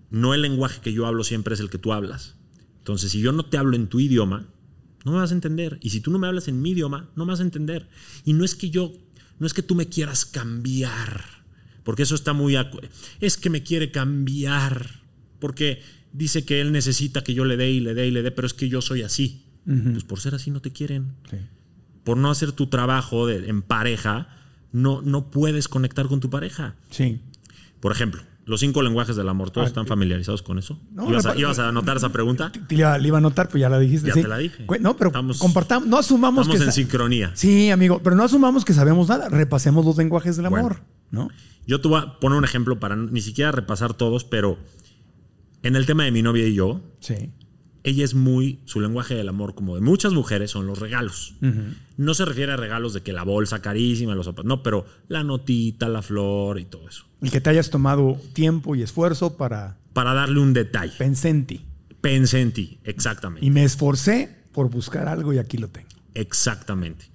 no 0.09 0.33
el 0.33 0.41
lenguaje 0.41 0.81
que 0.81 0.93
yo 0.93 1.05
hablo 1.05 1.23
siempre 1.23 1.53
es 1.53 1.59
el 1.59 1.69
que 1.69 1.77
tú 1.77 1.93
hablas. 1.93 2.35
Entonces, 2.77 3.11
si 3.11 3.19
yo 3.19 3.31
no 3.31 3.45
te 3.45 3.57
hablo 3.57 3.75
en 3.75 3.87
tu 3.87 3.99
idioma, 3.99 4.47
no 5.03 5.11
me 5.11 5.17
vas 5.17 5.31
a 5.31 5.35
entender. 5.35 5.77
Y 5.81 5.89
si 5.89 5.99
tú 5.99 6.11
no 6.11 6.19
me 6.19 6.27
hablas 6.27 6.47
en 6.47 6.61
mi 6.61 6.71
idioma, 6.71 7.09
no 7.15 7.25
me 7.25 7.33
vas 7.33 7.39
a 7.39 7.43
entender. 7.43 7.89
Y 8.23 8.33
no 8.33 8.45
es 8.45 8.55
que 8.55 8.69
yo, 8.69 8.93
no 9.39 9.47
es 9.47 9.53
que 9.53 9.63
tú 9.63 9.75
me 9.75 9.89
quieras 9.89 10.25
cambiar, 10.25 11.25
porque 11.83 12.03
eso 12.03 12.15
está 12.15 12.33
muy... 12.33 12.55
Es 13.19 13.37
que 13.37 13.49
me 13.49 13.63
quiere 13.63 13.91
cambiar, 13.91 15.01
porque 15.39 15.81
dice 16.13 16.45
que 16.45 16.61
él 16.61 16.71
necesita 16.71 17.23
que 17.23 17.33
yo 17.33 17.43
le 17.43 17.57
dé 17.57 17.71
y 17.71 17.79
le 17.79 17.93
dé 17.93 18.07
y 18.07 18.11
le 18.11 18.21
dé, 18.23 18.31
pero 18.31 18.47
es 18.47 18.53
que 18.53 18.69
yo 18.69 18.81
soy 18.81 19.01
así. 19.01 19.43
Pues 19.65 20.05
por 20.05 20.21
ser 20.21 20.33
así 20.33 20.49
no 20.49 20.61
te 20.61 20.71
quieren 20.71 21.15
Sí. 21.29 21.37
Por 22.07 22.17
no 22.17 22.31
hacer 22.31 22.53
tu 22.53 22.67
trabajo 22.67 23.27
de- 23.27 23.49
en 23.49 23.61
pareja, 23.61 24.29
no, 24.71 25.01
no 25.01 25.29
puedes 25.29 25.67
conectar 25.67 26.07
con 26.07 26.21
tu 26.21 26.29
pareja. 26.29 26.75
Sí. 26.89 27.19
Por 27.81 27.91
ejemplo, 27.91 28.21
los 28.45 28.61
cinco 28.61 28.81
lenguajes 28.81 29.17
del 29.17 29.27
amor, 29.27 29.51
¿todos 29.51 29.65
Ah, 29.65 29.67
están 29.67 29.83
eh, 29.85 29.89
familiarizados 29.89 30.41
con 30.41 30.57
eso? 30.57 30.79
no, 30.93 31.09
¿Ibas, 31.09 31.25
a, 31.25 31.35
ibas 31.35 31.59
a 31.59 31.67
anotar 31.67 31.97
esa 31.97 32.07
pregunta? 32.13 32.49
Te 32.67 32.75
iba, 32.75 32.97
le 32.97 33.09
iba 33.09 33.17
a 33.17 33.19
anotar, 33.19 33.49
pues 33.49 33.59
ya 33.59 33.67
la 33.69 33.77
dijiste. 33.77 34.07
Ya 34.07 34.13
sí. 34.13 34.21
te 34.21 34.27
la 34.29 34.37
dije. 34.37 34.65
No, 34.79 34.95
pero 34.95 35.09
Estamos- 35.09 35.37
compartamos, 35.37 35.87
no 35.89 35.97
asumamos 35.97 36.47
Estamos 36.47 36.59
que... 36.61 36.65
en 36.67 36.71
sincronía. 36.71 37.31
Sí, 37.35 37.69
amigo, 37.71 37.99
pero 38.01 38.15
no 38.15 38.23
asumamos 38.23 38.63
que 38.63 38.71
sabemos 38.73 39.09
nada. 39.09 39.27
Repasemos 39.27 39.85
los 39.85 39.97
lenguajes 39.97 40.37
del 40.37 40.47
Bueno. 40.49 40.67
amor, 40.67 40.79
¿no? 41.11 41.27
Yo 41.67 41.81
te 41.81 41.89
voy 41.89 41.99
a 42.01 42.19
poner 42.21 42.37
un 42.37 42.45
ejemplo 42.45 42.79
para 42.79 42.95
ni 42.95 43.19
siquiera 43.19 43.51
repasar 43.51 43.93
todos, 43.95 44.23
pero 44.23 44.57
en 45.61 45.75
el 45.75 45.85
tema 45.85 46.05
de 46.05 46.11
mi 46.11 46.21
novia 46.21 46.47
y 46.47 46.53
yo, 46.53 46.79
Sí. 47.01 47.31
Ella 47.89 48.03
es 48.03 48.15
muy, 48.15 48.59
su 48.65 48.81
lenguaje 48.81 49.15
del 49.15 49.29
amor, 49.29 49.55
como 49.55 49.75
de 49.75 49.81
muchas 49.81 50.11
mujeres, 50.11 50.51
son 50.51 50.67
los 50.67 50.79
regalos. 50.79 51.35
No 51.95 52.13
se 52.13 52.25
refiere 52.25 52.51
a 52.51 52.57
regalos 52.57 52.93
de 52.93 53.01
que 53.01 53.13
la 53.13 53.23
bolsa 53.23 53.61
carísima, 53.61 54.13
los 54.13 54.25
zapatos, 54.25 54.45
no, 54.45 54.61
pero 54.61 54.85
la 55.07 55.23
notita, 55.23 55.87
la 55.87 56.01
flor 56.01 56.59
y 56.59 56.65
todo 56.65 56.89
eso. 56.89 57.05
El 57.21 57.31
que 57.31 57.39
te 57.39 57.49
hayas 57.49 57.69
tomado 57.69 58.19
tiempo 58.33 58.75
y 58.75 58.81
esfuerzo 58.81 59.37
para... 59.37 59.77
Para 59.93 60.13
darle 60.13 60.39
un 60.41 60.51
detalle. 60.51 60.93
Pensé 60.97 61.29
en 61.29 61.45
ti. 61.45 61.65
Pensé 62.01 62.41
en 62.41 62.51
ti, 62.51 62.79
exactamente. 62.83 63.45
Y 63.45 63.51
me 63.51 63.63
esforcé 63.63 64.43
por 64.51 64.69
buscar 64.69 65.07
algo 65.07 65.33
y 65.33 65.37
aquí 65.37 65.57
lo 65.57 65.69
tengo. 65.69 65.87
Exactamente. 66.13 67.05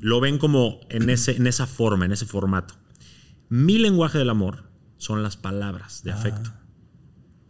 Lo 0.00 0.20
ven 0.20 0.38
como 0.38 0.80
en, 0.88 1.10
ese, 1.10 1.36
en 1.36 1.46
esa 1.46 1.66
forma, 1.66 2.06
en 2.06 2.12
ese 2.12 2.24
formato. 2.24 2.74
Mi 3.50 3.76
lenguaje 3.76 4.16
del 4.16 4.30
amor 4.30 4.64
son 4.96 5.22
las 5.22 5.36
palabras 5.36 6.02
de 6.04 6.12
afecto. 6.12 6.52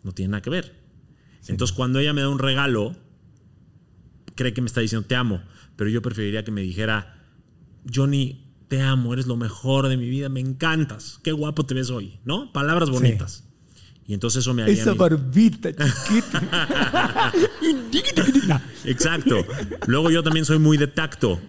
No 0.03 0.13
tiene 0.13 0.33
nada 0.33 0.43
que 0.43 0.51
ver. 0.51 0.82
Entonces, 1.49 1.75
cuando 1.77 1.99
ella 1.99 2.13
me 2.13 2.21
da 2.21 2.29
un 2.29 2.39
regalo, 2.39 2.97
cree 4.35 4.53
que 4.53 4.61
me 4.61 4.67
está 4.67 4.81
diciendo 4.81 5.07
te 5.07 5.17
amo, 5.17 5.43
pero 5.77 5.91
yo 5.91 6.03
preferiría 6.03 6.45
que 6.45 6.51
me 6.51 6.61
dijera, 6.61 7.19
Johnny, 7.93 8.47
te 8.69 8.81
amo, 8.81 9.13
eres 9.13 9.27
lo 9.27 9.37
mejor 9.37 9.89
de 9.89 9.97
mi 9.97 10.09
vida, 10.09 10.29
me 10.29 10.41
encantas, 10.41 11.19
qué 11.23 11.33
guapo 11.33 11.67
te 11.67 11.75
ves 11.75 11.91
hoy, 11.91 12.21
¿no? 12.25 12.53
Palabras 12.53 12.91
bonitas. 12.91 13.45
Y 14.07 14.15
entonces 14.15 14.41
eso 14.41 14.53
me 14.55 14.63
haría... 14.63 14.75
Esa 14.75 14.95
barbita 14.95 15.71
chiquita. 17.91 18.63
Exacto. 18.85 19.45
Luego 19.87 20.11
yo 20.11 20.23
también 20.23 20.45
soy 20.45 20.59
muy 20.59 20.77
de 20.77 20.89
tacto. 20.89 21.41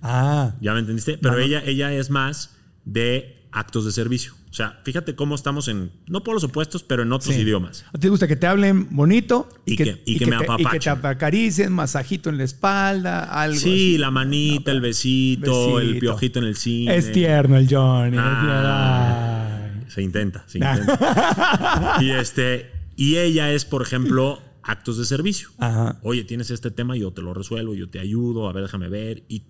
ah, 0.00 0.54
¿Ya 0.60 0.74
me 0.74 0.80
entendiste? 0.80 1.16
Pero 1.18 1.38
ella, 1.38 1.62
ella 1.64 1.92
es 1.92 2.10
más 2.10 2.56
de 2.84 3.46
actos 3.52 3.84
de 3.84 3.92
servicio. 3.92 4.34
O 4.52 4.54
sea, 4.54 4.78
fíjate 4.84 5.14
cómo 5.14 5.34
estamos 5.34 5.66
en, 5.68 5.90
no 6.06 6.22
por 6.22 6.34
los 6.34 6.44
opuestos, 6.44 6.82
pero 6.82 7.04
en 7.04 7.12
otros 7.14 7.34
sí. 7.34 7.40
idiomas. 7.40 7.86
¿A 7.88 7.92
ti 7.92 8.00
¿Te 8.00 8.08
gusta 8.10 8.28
que 8.28 8.36
te 8.36 8.46
hablen 8.46 8.86
bonito? 8.94 9.48
Y 9.64 9.76
que- 9.76 10.02
y 10.04 10.18
que 10.18 10.26
me 10.26 10.36
te, 10.36 10.44
y 10.58 10.66
que 10.66 10.78
te 10.78 10.90
acaricien, 10.90 11.72
masajito 11.72 12.28
en 12.28 12.36
la 12.36 12.44
espalda, 12.44 13.24
algo 13.24 13.56
Sí, 13.58 13.94
así. 13.94 13.98
la 13.98 14.10
manita, 14.10 14.70
el 14.70 14.82
besito, 14.82 15.80
el 15.80 15.98
piojito 15.98 16.38
en 16.38 16.44
el 16.44 16.56
cine. 16.56 16.94
Es 16.94 17.10
tierno 17.12 17.56
el 17.56 17.66
Johnny. 17.66 18.18
Ah. 18.20 19.58
tierno. 19.70 19.90
Se 19.90 20.02
intenta, 20.02 20.44
se 20.46 20.58
intenta. 20.58 21.96
y 22.02 22.10
este, 22.10 22.70
y 22.94 23.16
ella 23.16 23.50
es, 23.52 23.64
por 23.64 23.80
ejemplo, 23.80 24.42
actos 24.62 24.98
de 24.98 25.06
servicio. 25.06 25.48
Ajá. 25.56 25.98
Oye, 26.02 26.24
tienes 26.24 26.50
este 26.50 26.70
tema, 26.70 26.94
yo 26.94 27.10
te 27.12 27.22
lo 27.22 27.32
resuelvo, 27.32 27.74
yo 27.74 27.88
te 27.88 28.00
ayudo, 28.00 28.50
a 28.50 28.52
ver, 28.52 28.64
déjame 28.64 28.90
ver. 28.90 29.24
Y, 29.28 29.44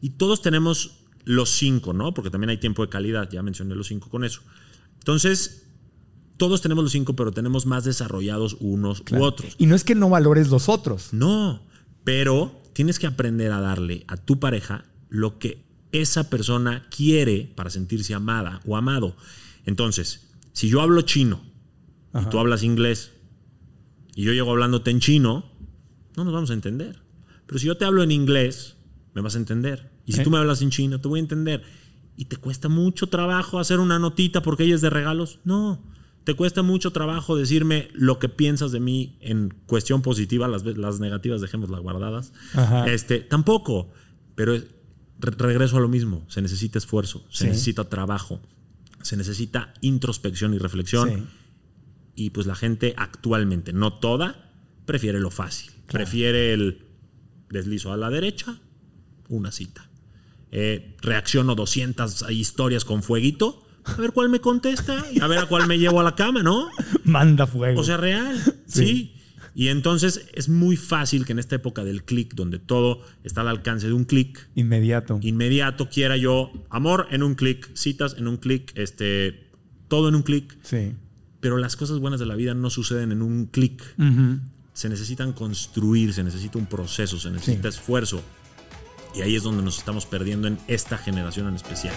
y 0.00 0.10
todos 0.10 0.42
tenemos 0.42 1.03
los 1.24 1.50
cinco, 1.50 1.92
¿no? 1.92 2.14
Porque 2.14 2.30
también 2.30 2.50
hay 2.50 2.58
tiempo 2.58 2.82
de 2.82 2.88
calidad, 2.88 3.30
ya 3.30 3.42
mencioné 3.42 3.74
los 3.74 3.88
cinco 3.88 4.10
con 4.10 4.24
eso. 4.24 4.42
Entonces, 4.98 5.68
todos 6.36 6.62
tenemos 6.62 6.84
los 6.84 6.92
cinco, 6.92 7.14
pero 7.16 7.32
tenemos 7.32 7.66
más 7.66 7.84
desarrollados 7.84 8.56
unos 8.60 9.02
u 9.10 9.22
otros. 9.22 9.54
Y 9.58 9.66
no 9.66 9.74
es 9.74 9.84
que 9.84 9.94
no 9.94 10.08
valores 10.08 10.48
los 10.48 10.68
otros. 10.68 11.12
No, 11.12 11.62
pero 12.02 12.60
tienes 12.72 12.98
que 12.98 13.06
aprender 13.06 13.52
a 13.52 13.60
darle 13.60 14.04
a 14.08 14.16
tu 14.16 14.40
pareja 14.40 14.84
lo 15.08 15.38
que 15.38 15.64
esa 15.92 16.28
persona 16.28 16.86
quiere 16.90 17.52
para 17.54 17.70
sentirse 17.70 18.14
amada 18.14 18.60
o 18.66 18.76
amado. 18.76 19.16
Entonces, 19.64 20.28
si 20.52 20.68
yo 20.68 20.80
hablo 20.80 21.02
chino 21.02 21.40
y 22.20 22.26
tú 22.26 22.38
hablas 22.38 22.62
inglés 22.62 23.12
y 24.14 24.24
yo 24.24 24.32
llego 24.32 24.50
hablándote 24.50 24.90
en 24.90 25.00
chino, 25.00 25.50
no 26.16 26.24
nos 26.24 26.32
vamos 26.32 26.50
a 26.50 26.54
entender. 26.54 27.00
Pero 27.46 27.58
si 27.58 27.66
yo 27.66 27.76
te 27.76 27.84
hablo 27.84 28.02
en 28.02 28.10
inglés, 28.10 28.73
me 29.14 29.20
vas 29.22 29.34
a 29.34 29.38
entender. 29.38 29.90
Y 30.04 30.12
si 30.12 30.22
tú 30.22 30.30
me 30.30 30.38
hablas 30.38 30.60
en 30.62 30.70
chino, 30.70 31.00
te 31.00 31.08
voy 31.08 31.18
a 31.20 31.22
entender. 31.22 31.62
¿Y 32.16 32.26
te 32.26 32.36
cuesta 32.36 32.68
mucho 32.68 33.08
trabajo 33.08 33.58
hacer 33.58 33.80
una 33.80 33.98
notita 33.98 34.42
porque 34.42 34.64
ella 34.64 34.74
es 34.74 34.80
de 34.80 34.90
regalos? 34.90 35.40
No. 35.44 35.82
¿Te 36.24 36.34
cuesta 36.34 36.62
mucho 36.62 36.90
trabajo 36.92 37.36
decirme 37.36 37.88
lo 37.92 38.18
que 38.18 38.28
piensas 38.28 38.72
de 38.72 38.80
mí 38.80 39.18
en 39.20 39.54
cuestión 39.66 40.00
positiva? 40.02 40.48
Las, 40.48 40.64
las 40.64 40.98
negativas 41.00 41.40
dejémoslas 41.40 41.80
guardadas. 41.80 42.32
Ajá. 42.54 42.86
Este, 42.86 43.18
tampoco. 43.20 43.90
Pero 44.34 44.54
re- 44.54 45.30
regreso 45.36 45.76
a 45.76 45.80
lo 45.80 45.88
mismo. 45.88 46.24
Se 46.28 46.40
necesita 46.40 46.78
esfuerzo, 46.78 47.24
se 47.30 47.44
Sí. 47.44 47.50
necesita 47.50 47.88
trabajo, 47.88 48.40
se 49.02 49.16
necesita 49.16 49.74
introspección 49.80 50.54
y 50.54 50.58
reflexión. 50.58 51.08
Sí. 51.08 51.24
Y 52.16 52.30
pues 52.30 52.46
la 52.46 52.54
gente 52.54 52.94
actualmente, 52.96 53.72
no 53.72 53.92
toda, 53.94 54.50
prefiere 54.86 55.20
lo 55.20 55.30
fácil. 55.30 55.72
Prefiere 55.90 56.52
el 56.54 56.86
deslizo 57.50 57.92
a 57.92 57.96
la 57.96 58.08
derecha, 58.08 58.60
una 59.28 59.52
cita. 59.52 59.88
Eh, 60.50 60.96
reacciono 61.02 61.54
200 61.54 62.30
historias 62.30 62.84
con 62.84 63.02
fueguito, 63.02 63.66
a 63.84 63.96
ver 63.96 64.12
cuál 64.12 64.28
me 64.28 64.40
contesta 64.40 65.04
y 65.12 65.20
a 65.20 65.26
ver 65.26 65.38
a 65.38 65.46
cuál 65.46 65.66
me 65.66 65.78
llevo 65.78 66.00
a 66.00 66.04
la 66.04 66.14
cama, 66.14 66.42
¿no? 66.42 66.68
Manda 67.04 67.46
fuego. 67.46 67.80
O 67.80 67.84
sea, 67.84 67.96
real, 67.96 68.38
sí. 68.66 69.10
Y 69.56 69.68
entonces 69.68 70.26
es 70.32 70.48
muy 70.48 70.76
fácil 70.76 71.24
que 71.24 71.32
en 71.32 71.38
esta 71.38 71.54
época 71.56 71.84
del 71.84 72.02
clic, 72.02 72.34
donde 72.34 72.58
todo 72.58 73.02
está 73.22 73.42
al 73.42 73.48
alcance 73.48 73.86
de 73.86 73.92
un 73.92 74.04
clic, 74.04 74.48
Inmediato. 74.56 75.18
inmediato 75.22 75.88
quiera 75.88 76.16
yo 76.16 76.50
amor 76.70 77.06
en 77.12 77.22
un 77.22 77.36
clic, 77.36 77.70
citas 77.74 78.16
en 78.18 78.26
un 78.26 78.36
clic, 78.38 78.72
este, 78.76 79.48
todo 79.86 80.08
en 80.08 80.16
un 80.16 80.22
clic. 80.22 80.56
Sí. 80.62 80.94
Pero 81.38 81.58
las 81.58 81.76
cosas 81.76 81.98
buenas 82.00 82.18
de 82.18 82.26
la 82.26 82.34
vida 82.34 82.54
no 82.54 82.68
suceden 82.70 83.12
en 83.12 83.22
un 83.22 83.46
clic. 83.46 83.82
Se 84.72 84.88
necesitan 84.88 85.32
construir, 85.32 86.12
se 86.14 86.24
necesita 86.24 86.58
un 86.58 86.66
proceso, 86.66 87.20
se 87.20 87.30
necesita 87.30 87.68
esfuerzo. 87.68 88.22
Y 89.14 89.22
ahí 89.22 89.36
es 89.36 89.42
donde 89.42 89.62
nos 89.62 89.78
estamos 89.78 90.06
perdiendo 90.06 90.48
en 90.48 90.58
esta 90.66 90.98
generación 90.98 91.48
en 91.48 91.54
especial. 91.54 91.94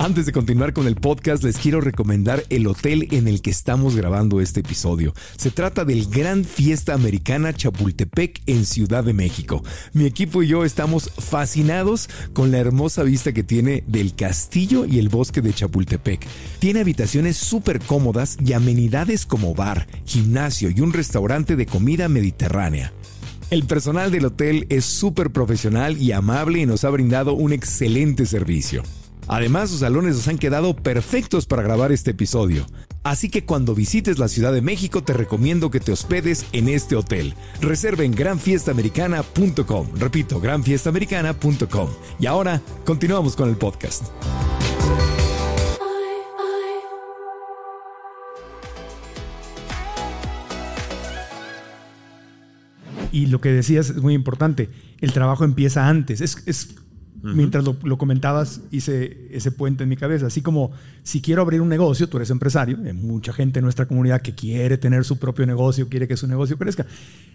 Antes 0.00 0.24
de 0.24 0.32
continuar 0.32 0.72
con 0.72 0.86
el 0.86 0.96
podcast, 0.96 1.44
les 1.44 1.58
quiero 1.58 1.82
recomendar 1.82 2.42
el 2.48 2.66
hotel 2.66 3.06
en 3.10 3.28
el 3.28 3.42
que 3.42 3.50
estamos 3.50 3.96
grabando 3.96 4.40
este 4.40 4.60
episodio. 4.60 5.12
Se 5.36 5.50
trata 5.50 5.84
del 5.84 6.06
Gran 6.08 6.46
Fiesta 6.46 6.94
Americana 6.94 7.52
Chapultepec 7.52 8.40
en 8.46 8.64
Ciudad 8.64 9.04
de 9.04 9.12
México. 9.12 9.62
Mi 9.92 10.06
equipo 10.06 10.42
y 10.42 10.48
yo 10.48 10.64
estamos 10.64 11.10
fascinados 11.18 12.08
con 12.32 12.50
la 12.50 12.56
hermosa 12.56 13.02
vista 13.02 13.32
que 13.32 13.42
tiene 13.42 13.84
del 13.88 14.14
castillo 14.14 14.86
y 14.86 14.98
el 15.00 15.10
bosque 15.10 15.42
de 15.42 15.52
Chapultepec. 15.52 16.26
Tiene 16.60 16.80
habitaciones 16.80 17.36
súper 17.36 17.78
cómodas 17.78 18.38
y 18.42 18.54
amenidades 18.54 19.26
como 19.26 19.54
bar, 19.54 19.86
gimnasio 20.06 20.70
y 20.70 20.80
un 20.80 20.94
restaurante 20.94 21.56
de 21.56 21.66
comida 21.66 22.08
mediterránea. 22.08 22.90
El 23.50 23.64
personal 23.64 24.12
del 24.12 24.26
hotel 24.26 24.66
es 24.68 24.84
súper 24.84 25.30
profesional 25.32 26.00
y 26.00 26.12
amable 26.12 26.60
y 26.60 26.66
nos 26.66 26.84
ha 26.84 26.90
brindado 26.90 27.32
un 27.32 27.52
excelente 27.52 28.24
servicio. 28.24 28.84
Además, 29.26 29.70
sus 29.70 29.80
salones 29.80 30.14
nos 30.14 30.28
han 30.28 30.38
quedado 30.38 30.76
perfectos 30.76 31.46
para 31.46 31.62
grabar 31.62 31.90
este 31.90 32.12
episodio. 32.12 32.64
Así 33.02 33.28
que 33.28 33.44
cuando 33.44 33.74
visites 33.74 34.20
la 34.20 34.28
Ciudad 34.28 34.52
de 34.52 34.62
México 34.62 35.02
te 35.02 35.14
recomiendo 35.14 35.70
que 35.70 35.80
te 35.80 35.90
hospedes 35.90 36.46
en 36.52 36.68
este 36.68 36.94
hotel. 36.94 37.34
Reserva 37.60 38.04
en 38.04 38.12
granfiestamericana.com. 38.12 39.88
Repito, 39.96 40.40
granfiestamericana.com. 40.40 41.88
Y 42.20 42.26
ahora, 42.26 42.62
continuamos 42.84 43.34
con 43.34 43.48
el 43.48 43.56
podcast. 43.56 44.04
Y 53.12 53.26
lo 53.26 53.40
que 53.40 53.50
decías 53.52 53.90
es 53.90 53.96
muy 54.02 54.14
importante. 54.14 54.70
El 55.00 55.12
trabajo 55.12 55.44
empieza 55.44 55.88
antes. 55.88 56.20
Es, 56.20 56.42
es- 56.46 56.74
Mientras 57.22 57.64
lo, 57.64 57.76
lo 57.82 57.98
comentabas, 57.98 58.62
hice 58.70 59.28
ese 59.30 59.52
puente 59.52 59.82
en 59.82 59.90
mi 59.90 59.96
cabeza. 59.96 60.28
Así 60.28 60.40
como 60.40 60.70
si 61.02 61.20
quiero 61.20 61.42
abrir 61.42 61.60
un 61.60 61.68
negocio, 61.68 62.08
tú 62.08 62.16
eres 62.16 62.30
empresario, 62.30 62.78
hay 62.82 62.94
mucha 62.94 63.34
gente 63.34 63.58
en 63.58 63.64
nuestra 63.64 63.84
comunidad 63.84 64.22
que 64.22 64.34
quiere 64.34 64.78
tener 64.78 65.04
su 65.04 65.18
propio 65.18 65.44
negocio, 65.44 65.86
quiere 65.90 66.08
que 66.08 66.16
su 66.16 66.26
negocio 66.26 66.56
crezca. 66.56 66.86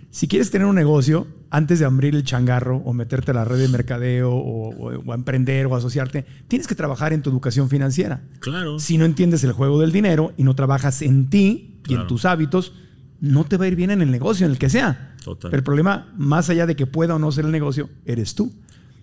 Si 0.10 0.28
quieres 0.28 0.50
tener 0.50 0.66
un 0.66 0.74
negocio, 0.74 1.28
antes 1.52 1.78
de 1.78 1.86
abrir 1.86 2.16
el 2.16 2.24
changarro 2.24 2.78
o 2.78 2.94
meterte 2.94 3.30
a 3.30 3.36
la 3.36 3.46
red 3.46 3.60
de 3.60 3.68
mercadeo 3.68 4.32
o, 4.34 4.70
o- 4.72 5.04
o 5.06 5.12
a 5.12 5.16
emprender 5.16 5.68
o 5.68 5.76
asociarte, 5.76 6.26
tienes 6.48 6.66
que 6.68 6.74
trabajar 6.74 7.14
en 7.14 7.22
tu 7.22 7.30
educación 7.30 7.70
financiera. 7.70 8.24
Claro. 8.40 8.80
Si 8.80 8.98
no 8.98 9.06
entiendes 9.06 9.44
el 9.44 9.52
juego 9.52 9.80
del 9.80 9.92
dinero 9.92 10.34
y 10.36 10.46
no 10.46 10.56
trabajas 10.56 11.04
en 11.04 11.30
ti 11.30 11.76
y 11.88 11.94
en 11.94 12.08
tus 12.08 12.26
hábitos, 12.26 12.74
no 13.22 13.44
te 13.46 13.58
va 13.58 13.66
a 13.66 13.68
ir 13.68 13.76
bien 13.76 13.92
en 13.92 14.02
el 14.02 14.12
negocio, 14.12 14.46
en 14.46 14.52
el 14.52 14.58
que 14.58 14.70
sea. 14.70 15.16
Total. 15.24 15.50
Pero 15.52 15.60
el 15.60 15.64
problema, 15.64 16.14
más 16.18 16.50
allá 16.50 16.66
de 16.66 16.76
que 16.76 16.86
pueda 16.86 17.16
o 17.16 17.20
no 17.20 17.32
ser 17.32 17.46
el 17.46 17.52
negocio, 17.52 17.90
eres 18.06 18.36
tú. 18.36 18.54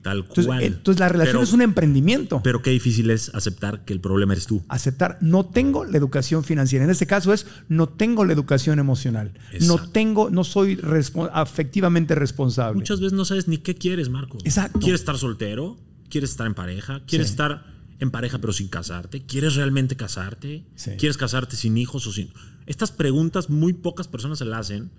Tal 0.02 0.24
cual. 0.26 0.60
entonces 0.64 0.98
la 0.98 1.08
relación 1.08 1.34
Pero- 1.36 1.44
es 1.44 1.52
un 1.52 1.62
emprendimiento. 1.62 2.40
Pero 2.42 2.60
qué 2.60 2.70
difícil 2.70 3.08
es 3.10 3.32
aceptar 3.36 3.84
que 3.84 3.92
el 3.92 4.00
problema 4.00 4.32
eres 4.32 4.46
tú. 4.48 4.60
Aceptar, 4.68 5.16
no 5.20 5.46
tengo 5.46 5.84
la 5.84 5.96
educación 5.96 6.42
financiera. 6.42 6.84
En 6.84 6.90
este 6.90 7.06
caso 7.06 7.32
es, 7.32 7.46
no 7.68 7.88
tengo 7.88 8.24
la 8.24 8.32
educación 8.32 8.80
emocional. 8.80 9.32
No 9.60 9.78
tengo, 9.78 10.28
no 10.28 10.42
soy 10.42 10.74
respo- 10.76 11.30
afectivamente 11.32 12.16
responsable. 12.16 12.78
Muchas 12.80 12.98
veces 12.98 13.12
no 13.12 13.24
sabes 13.24 13.46
ni 13.46 13.58
qué 13.58 13.76
quieres, 13.76 14.08
Marco. 14.08 14.38
Exacto. 14.44 14.80
¿Quieres 14.80 15.02
estar 15.02 15.16
soltero? 15.18 15.78
¿Quieres 16.10 16.30
estar 16.30 16.48
en 16.48 16.54
pareja? 16.54 17.02
¿Quieres 17.06 17.28
Sí. 17.28 17.34
estar 17.34 17.64
en 18.00 18.10
pareja 18.10 18.38
pero 18.40 18.52
sin 18.52 18.66
casarte? 18.66 19.24
¿Quieres 19.24 19.54
realmente 19.54 19.94
casarte? 19.94 20.64
Sí. 20.74 20.90
¿Quieres 20.98 21.16
casarte 21.16 21.54
sin 21.54 21.76
hijos 21.78 22.08
o 22.08 22.12
sin...? 22.12 22.30
Estas 22.72 22.90
preguntas 22.90 23.50
muy 23.50 23.74
pocas 23.74 24.08
personas 24.08 24.38
se 24.38 24.46
las 24.46 24.60
hacen, 24.60 24.90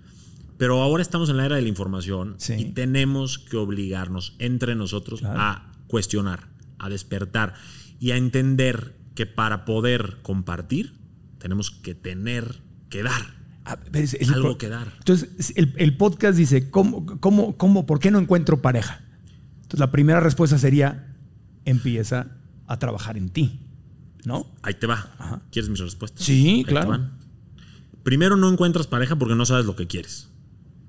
pero 0.58 0.80
ahora 0.80 1.02
estamos 1.02 1.28
en 1.28 1.36
la 1.38 1.44
era 1.46 1.56
de 1.56 1.62
la 1.62 1.68
información 1.68 2.36
Sí. 2.38 2.52
y 2.56 2.64
tenemos 2.66 3.40
que 3.40 3.56
obligarnos 3.56 4.36
entre 4.38 4.76
nosotros 4.76 5.18
Claro. 5.18 5.40
a 5.40 5.72
cuestionar, 5.88 6.46
a 6.78 6.88
despertar 6.88 7.54
y 7.98 8.12
a 8.12 8.16
entender 8.16 8.94
que 9.16 9.26
para 9.26 9.64
poder 9.64 10.18
compartir 10.22 10.94
tenemos 11.38 11.72
que 11.72 11.96
tener 11.96 12.60
que 12.90 13.02
dar. 13.02 13.42
Ah, 13.64 13.76
es- 13.92 14.14
es 14.14 14.30
Algo 14.30 14.56
que 14.56 14.68
dar. 14.68 14.92
Entonces, 14.98 15.52
el, 15.56 15.74
el 15.76 15.96
podcast 15.96 16.38
dice, 16.38 16.70
¿cómo, 16.70 17.04
cómo, 17.18 17.56
cómo, 17.56 17.86
¿por 17.86 17.98
qué 17.98 18.12
no 18.12 18.20
encuentro 18.20 18.62
pareja? 18.62 19.02
Entonces, 19.56 19.80
la 19.80 19.90
primera 19.90 20.20
respuesta 20.20 20.58
sería, 20.58 21.12
empieza 21.64 22.28
a 22.68 22.78
trabajar 22.78 23.16
en 23.16 23.30
ti, 23.30 23.58
¿no? 24.24 24.46
Ahí 24.62 24.74
te 24.74 24.86
va. 24.86 25.42
¿Quieres 25.50 25.68
mis 25.70 25.80
respuestas? 25.80 26.24
Sí, 26.24 26.48
Ahí 26.58 26.64
te 26.64 26.70
claro. 26.70 27.10
Primero, 28.04 28.36
no 28.36 28.48
encuentras 28.48 28.86
pareja 28.86 29.16
porque 29.16 29.34
no 29.34 29.46
sabes 29.46 29.66
lo 29.66 29.74
que 29.74 29.88
quieres. 29.88 30.30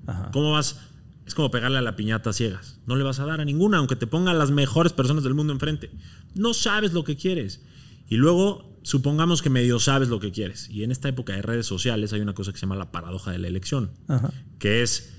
Ajá. 0.06 0.30
¿Cómo 0.32 0.52
vas? 0.52 0.78
Es 1.26 1.34
como 1.34 1.50
pegarle 1.50 1.78
a 1.78 1.82
la 1.82 1.96
piñata 1.96 2.30
a 2.30 2.32
ciegas. 2.32 2.78
No 2.86 2.94
le 2.94 3.02
vas 3.02 3.18
a 3.18 3.26
dar 3.26 3.40
a 3.40 3.44
ninguna, 3.44 3.78
aunque 3.78 3.96
te 3.96 4.06
pongan 4.06 4.38
las 4.38 4.52
mejores 4.52 4.92
personas 4.92 5.24
del 5.24 5.34
mundo 5.34 5.52
enfrente. 5.52 5.90
No 6.34 6.54
sabes 6.54 6.92
lo 6.92 7.02
que 7.02 7.16
quieres. 7.16 7.64
Y 8.08 8.16
luego, 8.16 8.78
supongamos 8.82 9.42
que 9.42 9.50
medio 9.50 9.80
sabes 9.80 10.08
lo 10.08 10.20
que 10.20 10.30
quieres. 10.30 10.70
Y 10.70 10.84
en 10.84 10.92
esta 10.92 11.08
época 11.08 11.32
de 11.32 11.42
redes 11.42 11.66
sociales 11.66 12.12
hay 12.12 12.20
una 12.20 12.34
cosa 12.34 12.52
que 12.52 12.58
se 12.58 12.66
llama 12.66 12.76
la 12.76 12.92
paradoja 12.92 13.32
de 13.32 13.38
la 13.38 13.48
elección. 13.48 13.90
Ajá. 14.06 14.30
Que 14.60 14.82
es, 14.82 15.14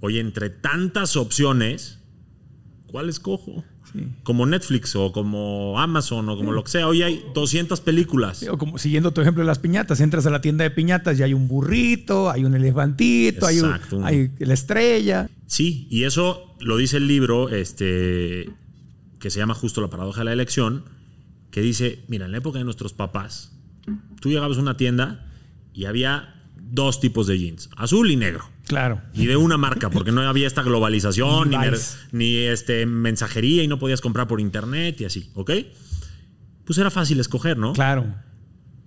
oye, 0.00 0.18
entre 0.18 0.50
tantas 0.50 1.16
opciones, 1.16 2.00
¿cuál 2.86 3.08
escojo? 3.08 3.62
Sí. 3.92 4.06
Como 4.22 4.46
Netflix 4.46 4.96
o 4.96 5.12
como 5.12 5.78
Amazon 5.80 6.28
o 6.28 6.36
como 6.36 6.52
lo 6.52 6.64
que 6.64 6.70
sea. 6.70 6.88
Hoy 6.88 7.02
hay 7.02 7.22
200 7.34 7.80
películas. 7.80 8.38
Sí, 8.38 8.48
o 8.48 8.56
como 8.58 8.78
siguiendo 8.78 9.12
tu 9.12 9.20
ejemplo 9.20 9.42
de 9.42 9.46
las 9.46 9.58
piñatas, 9.58 10.00
entras 10.00 10.24
a 10.26 10.30
la 10.30 10.40
tienda 10.40 10.64
de 10.64 10.70
piñatas 10.70 11.18
y 11.18 11.22
hay 11.22 11.34
un 11.34 11.46
burrito, 11.48 12.30
hay 12.30 12.44
un 12.44 12.54
elefantito, 12.54 13.46
hay, 13.46 13.60
un- 13.60 14.04
hay 14.04 14.30
la 14.38 14.54
estrella. 14.54 15.28
Sí, 15.46 15.86
y 15.90 16.04
eso 16.04 16.54
lo 16.60 16.76
dice 16.76 16.96
el 16.96 17.06
libro, 17.06 17.48
este, 17.50 18.48
que 19.18 19.30
se 19.30 19.38
llama 19.38 19.54
justo 19.54 19.80
La 19.80 19.90
paradoja 19.90 20.20
de 20.20 20.24
la 20.26 20.32
elección, 20.32 20.84
que 21.50 21.60
dice, 21.60 22.04
mira, 22.08 22.24
en 22.26 22.32
la 22.32 22.38
época 22.38 22.58
de 22.58 22.64
nuestros 22.64 22.92
papás, 22.94 23.52
tú 24.20 24.30
llegabas 24.30 24.56
a 24.56 24.60
una 24.62 24.76
tienda 24.76 25.30
y 25.74 25.84
había 25.84 26.34
dos 26.56 26.98
tipos 27.00 27.26
de 27.26 27.38
jeans, 27.38 27.68
azul 27.76 28.10
y 28.10 28.16
negro. 28.16 28.44
Claro. 28.72 29.02
Y 29.12 29.26
de 29.26 29.36
una 29.36 29.58
marca, 29.58 29.90
porque 29.90 30.12
no 30.12 30.22
había 30.22 30.46
esta 30.46 30.62
globalización, 30.62 31.50
ni, 31.50 31.56
ni 32.12 32.36
este, 32.38 32.86
mensajería 32.86 33.62
y 33.62 33.68
no 33.68 33.78
podías 33.78 34.00
comprar 34.00 34.26
por 34.28 34.40
internet 34.40 34.98
y 35.02 35.04
así, 35.04 35.30
¿ok? 35.34 35.50
Pues 36.64 36.78
era 36.78 36.90
fácil 36.90 37.20
escoger, 37.20 37.58
¿no? 37.58 37.74
Claro. 37.74 38.14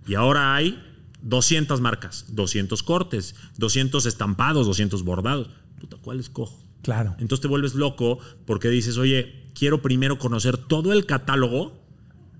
Y 0.08 0.16
ahora 0.16 0.56
hay 0.56 0.82
200 1.22 1.82
marcas, 1.82 2.26
200 2.30 2.82
cortes, 2.82 3.36
200 3.58 4.06
estampados, 4.08 4.66
200 4.66 5.04
bordados. 5.04 5.50
Puta, 5.80 5.98
¿cuál 6.02 6.20
escojo? 6.20 6.64
Claro. 6.82 7.16
Entonces 7.20 7.42
te 7.42 7.48
vuelves 7.48 7.76
loco 7.76 8.18
porque 8.46 8.70
dices, 8.70 8.98
oye, 8.98 9.52
quiero 9.54 9.82
primero 9.84 10.18
conocer 10.18 10.58
todo 10.58 10.94
el 10.94 11.06
catálogo 11.06 11.80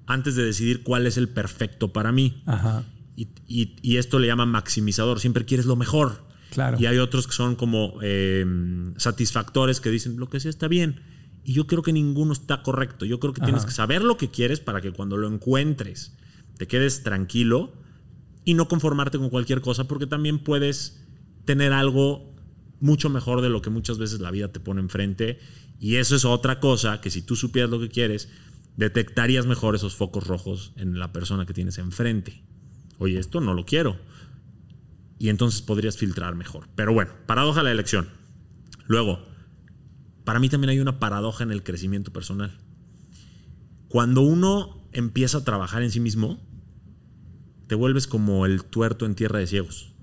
antes 0.08 0.36
de 0.36 0.44
decidir 0.46 0.82
cuál 0.84 1.06
es 1.08 1.18
el 1.18 1.30
perfecto 1.30 1.94
para 1.94 2.12
mí. 2.12 2.42
Ajá. 2.48 2.84
Y, 3.16 3.28
y- 3.48 3.76
y 3.84 3.98
esto 3.98 4.18
le 4.20 4.28
llama 4.28 4.46
maximizador. 4.46 5.20
Siempre 5.20 5.46
quieres 5.46 5.66
lo 5.68 5.76
mejor. 5.76 6.26
Claro. 6.52 6.78
Y 6.80 6.86
hay 6.86 6.98
otros 6.98 7.28
que 7.28 7.34
son 7.34 7.56
como 7.56 8.00
eh, 8.02 8.46
satisfactores 8.98 9.82
que 9.82 9.90
dicen, 9.90 10.18
lo 10.18 10.30
que 10.30 10.40
sea 10.40 10.50
está 10.50 10.68
bien. 10.68 11.02
Y 11.44 11.54
yo 11.54 11.68
creo 11.68 11.84
que 11.84 11.94
ninguno 11.94 12.34
está 12.34 12.64
correcto. 12.64 13.06
Yo 13.06 13.20
creo 13.20 13.34
que 13.34 13.42
tienes 13.42 13.66
que 13.66 13.72
saber 13.72 14.04
lo 14.04 14.18
que 14.18 14.32
quieres 14.32 14.60
para 14.60 14.82
que 14.82 14.92
cuando 14.92 15.16
lo 15.18 15.28
encuentres 15.28 16.16
te 16.58 16.68
quedes 16.68 17.04
tranquilo 17.04 17.74
y 18.46 18.54
no 18.54 18.68
conformarte 18.68 19.18
con 19.18 19.30
cualquier 19.30 19.62
cosa 19.62 19.88
porque 19.88 20.08
también 20.08 20.40
puedes 20.40 21.04
tener 21.46 21.74
algo 21.74 22.34
mucho 22.80 23.10
mejor 23.10 23.42
de 23.42 23.50
lo 23.50 23.62
que 23.62 23.70
muchas 23.70 23.98
veces 23.98 24.22
la 24.22 24.32
vida 24.32 24.52
te 24.52 24.60
pone 24.60 24.82
enfrente. 24.82 25.40
Y 25.80 25.98
eso 25.98 26.16
es 26.16 26.26
otra 26.26 26.60
cosa 26.60 27.02
que 27.02 27.10
si 27.10 27.22
tú 27.22 27.36
supieras 27.36 27.70
lo 27.70 27.80
que 27.80 27.90
quieres, 27.90 28.30
detectarías 28.78 29.46
mejor 29.46 29.76
esos 29.76 29.96
focos 29.96 30.28
rojos 30.28 30.74
en 30.78 31.00
la 31.00 31.12
persona 31.12 31.46
que 31.46 31.54
tienes 31.54 31.78
enfrente. 31.78 32.44
Oye, 32.98 33.20
esto 33.20 33.42
no 33.42 33.54
lo 33.54 33.66
quiero. 33.66 33.98
Y 35.18 35.30
entonces 35.30 35.62
podrías 35.62 35.98
filtrar 35.98 36.36
mejor. 36.36 36.68
Pero 36.76 36.94
bueno, 36.94 37.12
paradoja 37.26 37.64
la 37.64 37.72
elección. 37.72 38.10
Luego, 38.88 39.20
para 40.24 40.40
mí 40.40 40.50
también 40.50 40.70
hay 40.70 40.80
una 40.80 41.00
paradoja 41.00 41.44
en 41.44 41.52
el 41.52 41.64
crecimiento 41.64 42.12
personal. 42.12 42.58
Cuando 43.88 44.22
uno 44.22 44.90
empieza 44.92 45.40
a 45.40 45.44
trabajar 45.44 45.84
en 45.84 45.92
sí 45.92 46.00
mismo, 46.00 46.40
te 47.68 47.76
vuelves 47.76 48.08
como 48.08 48.46
el 48.46 48.64
tuerto 48.64 49.06
en 49.06 49.16
tierra 49.16 49.40
de 49.40 49.48
ciegos. 49.48 49.94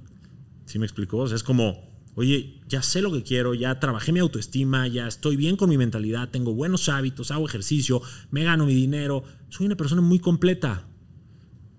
¿Sí 0.65 0.79
me 0.79 0.87
explicó? 0.87 1.19
O 1.19 1.27
es 1.27 1.43
como, 1.43 1.93
oye, 2.15 2.61
ya 2.69 2.83
sé 2.83 3.03
lo 3.03 3.13
que 3.13 3.23
quiero, 3.23 3.55
ya 3.55 3.79
trabajé 3.81 4.13
mi 4.13 4.21
autoestima, 4.21 4.87
ya 4.89 5.07
estoy 5.07 5.37
bien 5.37 5.57
con 5.57 5.69
mi 5.69 5.79
mentalidad, 5.79 6.31
tengo 6.31 6.55
buenos 6.55 6.89
hábitos, 6.89 7.31
hago 7.31 7.47
ejercicio, 7.47 8.01
me 8.31 8.45
gano 8.45 8.67
mi 8.67 8.75
dinero, 8.75 9.25
soy 9.49 9.67
una 9.67 9.77
persona 9.77 10.01
muy 10.03 10.19
completa, 10.19 10.87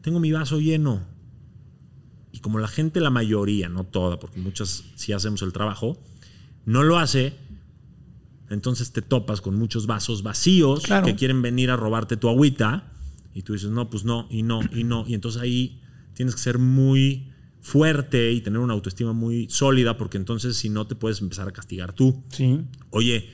tengo 0.02 0.19
mi 0.19 0.32
vaso 0.32 0.60
lleno. 0.60 1.12
Como 2.44 2.60
la 2.60 2.68
gente, 2.68 3.00
la 3.00 3.10
mayoría, 3.10 3.70
no 3.70 3.86
toda, 3.86 4.20
porque 4.20 4.40
muchas 4.40 4.84
sí 4.94 5.14
hacemos 5.14 5.42
el 5.42 5.52
trabajo, 5.52 5.98
no 6.66 6.84
lo 6.84 7.00
hace, 7.00 7.34
entonces 8.50 8.92
te 8.92 9.02
topas 9.02 9.42
con 9.42 9.56
muchos 9.56 9.88
vasos 9.88 10.22
vacíos 10.22 10.84
que 11.04 11.16
quieren 11.16 11.42
venir 11.42 11.72
a 11.72 11.78
robarte 11.78 12.18
tu 12.18 12.30
agüita 12.30 12.92
y 13.34 13.42
tú 13.44 13.54
dices, 13.54 13.72
no, 13.72 13.90
pues 13.90 14.06
no, 14.06 14.28
y 14.30 14.44
no, 14.44 14.60
y 14.74 14.84
no. 14.84 15.06
Y 15.08 15.16
entonces 15.16 15.42
ahí 15.42 15.82
tienes 16.14 16.36
que 16.36 16.42
ser 16.42 16.60
muy 16.60 17.32
fuerte 17.62 18.32
y 18.34 18.42
tener 18.42 18.60
una 18.60 18.74
autoestima 18.74 19.14
muy 19.14 19.48
sólida 19.50 19.98
porque 19.98 20.18
entonces 20.18 20.58
si 20.58 20.70
no 20.70 20.86
te 20.86 20.96
puedes 20.96 21.22
empezar 21.22 21.48
a 21.48 21.52
castigar 21.52 21.94
tú. 21.94 22.24
Sí. 22.28 22.60
Oye, 22.90 23.30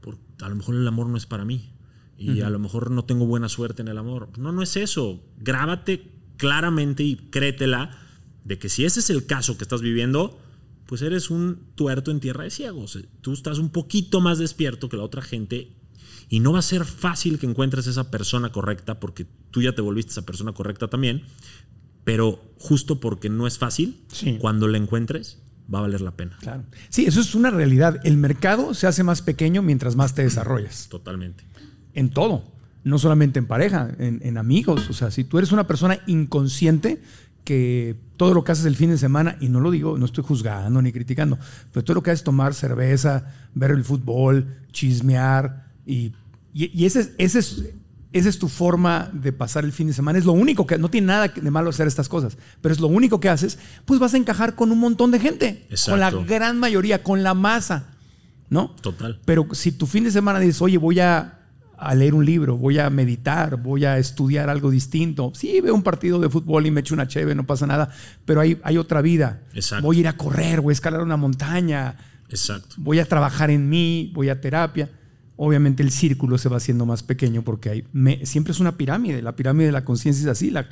por, 0.00 0.18
a 0.42 0.48
lo 0.48 0.56
mejor 0.56 0.74
el 0.74 0.86
amor 0.86 1.06
no 1.06 1.16
es 1.16 1.26
para 1.26 1.44
mí 1.44 1.70
y 2.18 2.40
a 2.42 2.50
lo 2.50 2.58
mejor 2.58 2.90
no 2.90 3.04
tengo 3.04 3.26
buena 3.26 3.48
suerte 3.48 3.82
en 3.82 3.88
el 3.88 3.98
amor. 3.98 4.28
No, 4.36 4.52
no 4.52 4.62
es 4.62 4.76
eso. 4.76 5.24
Grábate 5.38 6.12
claramente 6.36 7.02
y 7.02 7.16
créetela 7.16 7.98
de 8.44 8.58
que 8.58 8.68
si 8.68 8.84
ese 8.84 9.00
es 9.00 9.10
el 9.10 9.26
caso 9.26 9.56
que 9.56 9.64
estás 9.64 9.82
viviendo, 9.82 10.38
pues 10.86 11.02
eres 11.02 11.30
un 11.30 11.58
tuerto 11.74 12.10
en 12.10 12.20
tierra 12.20 12.44
de 12.44 12.50
ciegos. 12.50 12.98
Tú 13.20 13.32
estás 13.32 13.58
un 13.58 13.70
poquito 13.70 14.20
más 14.20 14.38
despierto 14.38 14.88
que 14.88 14.96
la 14.96 15.04
otra 15.04 15.22
gente 15.22 15.72
y 16.28 16.40
no 16.40 16.52
va 16.52 16.58
a 16.58 16.62
ser 16.62 16.84
fácil 16.84 17.38
que 17.38 17.46
encuentres 17.46 17.86
esa 17.86 18.10
persona 18.10 18.52
correcta 18.52 19.00
porque 19.00 19.26
tú 19.50 19.62
ya 19.62 19.74
te 19.74 19.82
volviste 19.82 20.12
esa 20.12 20.26
persona 20.26 20.52
correcta 20.52 20.88
también, 20.88 21.22
pero 22.04 22.42
justo 22.58 23.00
porque 23.00 23.28
no 23.28 23.46
es 23.46 23.58
fácil, 23.58 24.00
cuando 24.40 24.66
la 24.68 24.78
encuentres 24.78 25.38
va 25.72 25.78
a 25.78 25.82
valer 25.82 26.00
la 26.00 26.16
pena. 26.16 26.36
Claro. 26.40 26.64
Sí, 26.88 27.06
eso 27.06 27.20
es 27.20 27.34
una 27.34 27.50
realidad. 27.50 28.00
El 28.04 28.16
mercado 28.16 28.74
se 28.74 28.86
hace 28.86 29.04
más 29.04 29.22
pequeño 29.22 29.62
mientras 29.62 29.96
más 29.96 30.14
te 30.14 30.22
desarrollas. 30.22 30.88
Totalmente. 30.90 31.44
En 31.94 32.10
todo. 32.10 32.52
No 32.84 32.98
solamente 32.98 33.38
en 33.38 33.46
pareja, 33.46 33.94
en, 33.98 34.20
en 34.24 34.38
amigos. 34.38 34.90
O 34.90 34.92
sea, 34.92 35.10
si 35.10 35.22
tú 35.24 35.38
eres 35.38 35.52
una 35.52 35.66
persona 35.66 36.00
inconsciente, 36.06 37.00
que 37.44 37.96
todo 38.16 38.34
lo 38.34 38.44
que 38.44 38.52
haces 38.52 38.64
el 38.66 38.76
fin 38.76 38.90
de 38.90 38.98
semana, 38.98 39.36
y 39.40 39.48
no 39.48 39.60
lo 39.60 39.70
digo, 39.70 39.98
no 39.98 40.06
estoy 40.06 40.24
juzgando 40.24 40.80
ni 40.80 40.92
criticando, 40.92 41.38
pero 41.72 41.84
todo 41.84 41.94
lo 41.96 42.02
que 42.02 42.10
haces 42.10 42.24
tomar 42.24 42.54
cerveza, 42.54 43.24
ver 43.54 43.72
el 43.72 43.84
fútbol, 43.84 44.56
chismear, 44.70 45.66
y, 45.84 46.12
y, 46.54 46.84
ese, 46.84 47.12
ese 47.18 47.40
es, 47.40 47.64
esa 48.12 48.28
es 48.28 48.38
tu 48.38 48.48
forma 48.48 49.10
de 49.12 49.32
pasar 49.32 49.64
el 49.64 49.72
fin 49.72 49.88
de 49.88 49.92
semana. 49.92 50.18
Es 50.18 50.24
lo 50.24 50.32
único 50.32 50.66
que, 50.66 50.78
no 50.78 50.88
tiene 50.88 51.08
nada 51.08 51.28
de 51.28 51.50
malo 51.50 51.70
hacer 51.70 51.88
estas 51.88 52.08
cosas, 52.08 52.36
pero 52.60 52.72
es 52.72 52.80
lo 52.80 52.86
único 52.86 53.18
que 53.18 53.28
haces, 53.28 53.58
pues 53.84 53.98
vas 53.98 54.14
a 54.14 54.18
encajar 54.18 54.54
con 54.54 54.70
un 54.70 54.78
montón 54.78 55.10
de 55.10 55.18
gente, 55.18 55.66
con 55.86 55.98
la 55.98 56.10
gran 56.10 56.58
mayoría, 56.58 57.02
con 57.02 57.22
la 57.22 57.34
masa, 57.34 57.88
¿no? 58.50 58.70
Total. 58.80 59.18
Pero 59.24 59.48
si 59.52 59.72
tu 59.72 59.86
fin 59.86 60.04
de 60.04 60.10
semana 60.10 60.38
dices, 60.38 60.62
oye, 60.62 60.78
voy 60.78 61.00
a 61.00 61.40
a 61.82 61.94
leer 61.96 62.14
un 62.14 62.24
libro, 62.24 62.56
voy 62.56 62.78
a 62.78 62.88
meditar, 62.90 63.56
voy 63.56 63.84
a 63.84 63.98
estudiar 63.98 64.48
algo 64.48 64.70
distinto. 64.70 65.32
Sí, 65.34 65.60
veo 65.60 65.74
un 65.74 65.82
partido 65.82 66.20
de 66.20 66.30
fútbol 66.30 66.64
y 66.66 66.70
me 66.70 66.80
echo 66.80 66.94
una 66.94 67.08
cheve, 67.08 67.34
no 67.34 67.44
pasa 67.44 67.66
nada, 67.66 67.90
pero 68.24 68.40
hay, 68.40 68.60
hay 68.62 68.78
otra 68.78 69.02
vida. 69.02 69.42
Exacto. 69.52 69.84
Voy 69.84 69.96
a 69.96 70.00
ir 70.00 70.08
a 70.08 70.16
correr, 70.16 70.60
voy 70.60 70.72
a 70.72 70.74
escalar 70.74 71.02
una 71.02 71.16
montaña. 71.16 71.96
Exacto. 72.28 72.76
Voy 72.78 73.00
a 73.00 73.04
trabajar 73.04 73.50
en 73.50 73.68
mí, 73.68 74.12
voy 74.14 74.28
a 74.28 74.40
terapia. 74.40 74.90
Obviamente 75.36 75.82
el 75.82 75.90
círculo 75.90 76.38
se 76.38 76.48
va 76.48 76.58
haciendo 76.58 76.86
más 76.86 77.02
pequeño 77.02 77.42
porque 77.42 77.70
hay, 77.70 77.84
siempre 78.24 78.52
es 78.52 78.60
una 78.60 78.76
pirámide. 78.76 79.20
La 79.20 79.34
pirámide 79.34 79.66
de 79.66 79.72
la 79.72 79.84
conciencia 79.84 80.22
es 80.22 80.28
así. 80.28 80.50
La, 80.50 80.68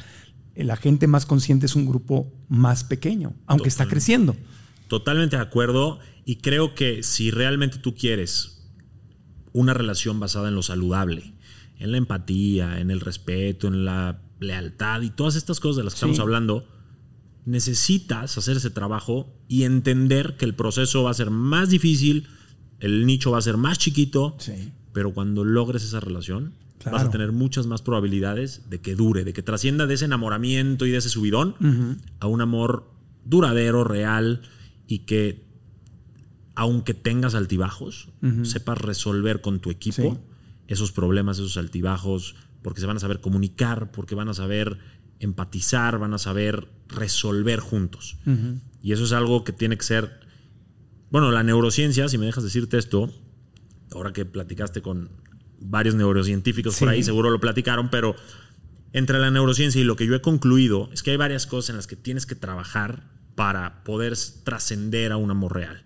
la, 0.55 0.77
gente 0.77 1.09
más 1.09 1.27
consciente 1.27 1.67
es 1.67 1.75
un 1.75 1.87
grupo 1.87 2.33
más 2.49 2.85
pequeño, 2.85 3.33
aunque 3.47 3.69
está 3.69 3.87
creciendo. 3.87 4.37
Totalmente 4.87 5.37
de 5.37 5.43
acuerdo. 5.43 5.99
Y 6.25 6.37
creo 6.37 6.77
que 6.77 7.03
si 7.03 7.33
realmente 7.33 7.79
tú 7.79 7.97
quieres 7.97 8.60
una 9.53 9.75
relación 9.75 10.21
basada 10.21 10.49
en 10.49 10.55
lo 10.55 10.63
saludable, 10.63 11.35
en 11.79 11.93
la 11.93 11.99
empatía, 11.99 12.81
en 12.81 12.91
el 12.91 13.01
respeto, 13.01 13.69
en 13.69 13.85
la 13.85 14.23
lealtad 14.39 15.03
y 15.03 15.11
todas 15.11 15.37
estas 15.37 15.61
cosas 15.61 15.77
de 15.79 15.85
las 15.85 15.95
que 15.95 15.99
estamos 15.99 16.21
hablando, 16.21 16.67
necesitas 17.45 18.37
hacer 18.39 18.57
ese 18.57 18.71
trabajo 18.71 19.35
y 19.49 19.65
entender 19.65 20.37
que 20.37 20.45
el 20.45 20.55
proceso 20.55 21.03
va 21.03 21.11
a 21.11 21.15
ser 21.15 21.31
más 21.31 21.71
difícil, 21.71 22.29
el 22.81 23.07
nicho 23.07 23.31
va 23.31 23.39
a 23.39 23.43
ser 23.43 23.57
más 23.57 23.79
chiquito, 23.79 24.37
pero 24.93 25.13
cuando 25.13 25.45
logres 25.45 25.85
esa 25.85 26.01
relación, 26.01 26.55
vas 26.91 27.05
a 27.05 27.11
tener 27.11 27.33
muchas 27.33 27.67
más 27.67 27.83
probabilidades 27.83 28.69
de 28.71 28.81
que 28.81 28.95
dure, 28.95 29.25
de 29.25 29.33
que 29.33 29.43
trascienda 29.43 29.87
de 29.87 29.95
ese 29.95 30.07
enamoramiento 30.07 30.87
y 30.87 30.91
de 30.91 30.99
ese 30.99 31.09
subidón 31.09 31.57
a 32.21 32.27
un 32.27 32.41
amor 32.41 32.91
duradero, 33.25 33.85
real 33.85 34.43
y 34.87 35.01
que 35.01 35.50
aunque 36.61 36.93
tengas 36.93 37.35
altibajos, 37.35 38.11
sepas 38.43 38.77
resolver 38.77 39.41
con 39.41 39.61
tu 39.61 39.71
equipo 39.71 40.23
esos 40.69 40.93
problemas, 40.93 41.39
esos 41.39 41.57
altibajos, 41.57 42.35
porque 42.61 42.83
se 42.83 42.87
van 42.87 42.99
a 42.99 43.01
saber 43.01 43.23
comunicar, 43.23 43.91
porque 43.93 44.15
van 44.15 44.29
a 44.29 44.35
saber 44.35 44.77
empatizar, 45.21 45.99
van 45.99 46.13
a 46.13 46.19
saber 46.19 46.69
resolver 46.87 47.61
juntos. 47.61 48.19
Y 48.83 48.93
eso 48.93 49.05
es 49.05 49.13
algo 49.13 49.43
que 49.43 49.55
tiene 49.55 49.79
que 49.79 49.85
ser, 49.85 50.21
bueno, 51.11 51.31
la 51.31 51.43
neurociencia, 51.43 52.11
si 52.11 52.19
me 52.19 52.27
dejas 52.27 52.45
decirte 52.45 52.77
esto, 52.77 53.11
ahora 53.93 54.13
que 54.13 54.27
platicaste 54.27 54.83
con 54.83 55.09
varios 55.61 55.95
neurocientíficos 55.95 56.79
por 56.79 56.91
ahí, 56.91 57.03
seguro 57.03 57.31
lo 57.31 57.41
platicaron, 57.41 57.89
pero 57.89 58.17
entre 58.93 59.19
la 59.19 59.31
neurociencia 59.31 59.81
y 59.81 59.85
lo 59.85 59.97
que 59.97 60.07
yo 60.07 60.15
he 60.15 60.21
concluido 60.21 60.91
es 60.93 61.03
que 61.03 61.13
hay 61.13 61.17
varias 61.17 61.47
cosas 61.47 61.71
en 61.71 61.77
las 61.77 61.87
que 61.87 61.97
tienes 61.97 62.27
que 62.27 62.35
trabajar 62.35 63.09
para 63.35 63.83
poder 63.83 64.13
trascender 64.45 65.11
a 65.11 65.17
un 65.17 65.31
amor 65.31 65.55
real. 65.55 65.85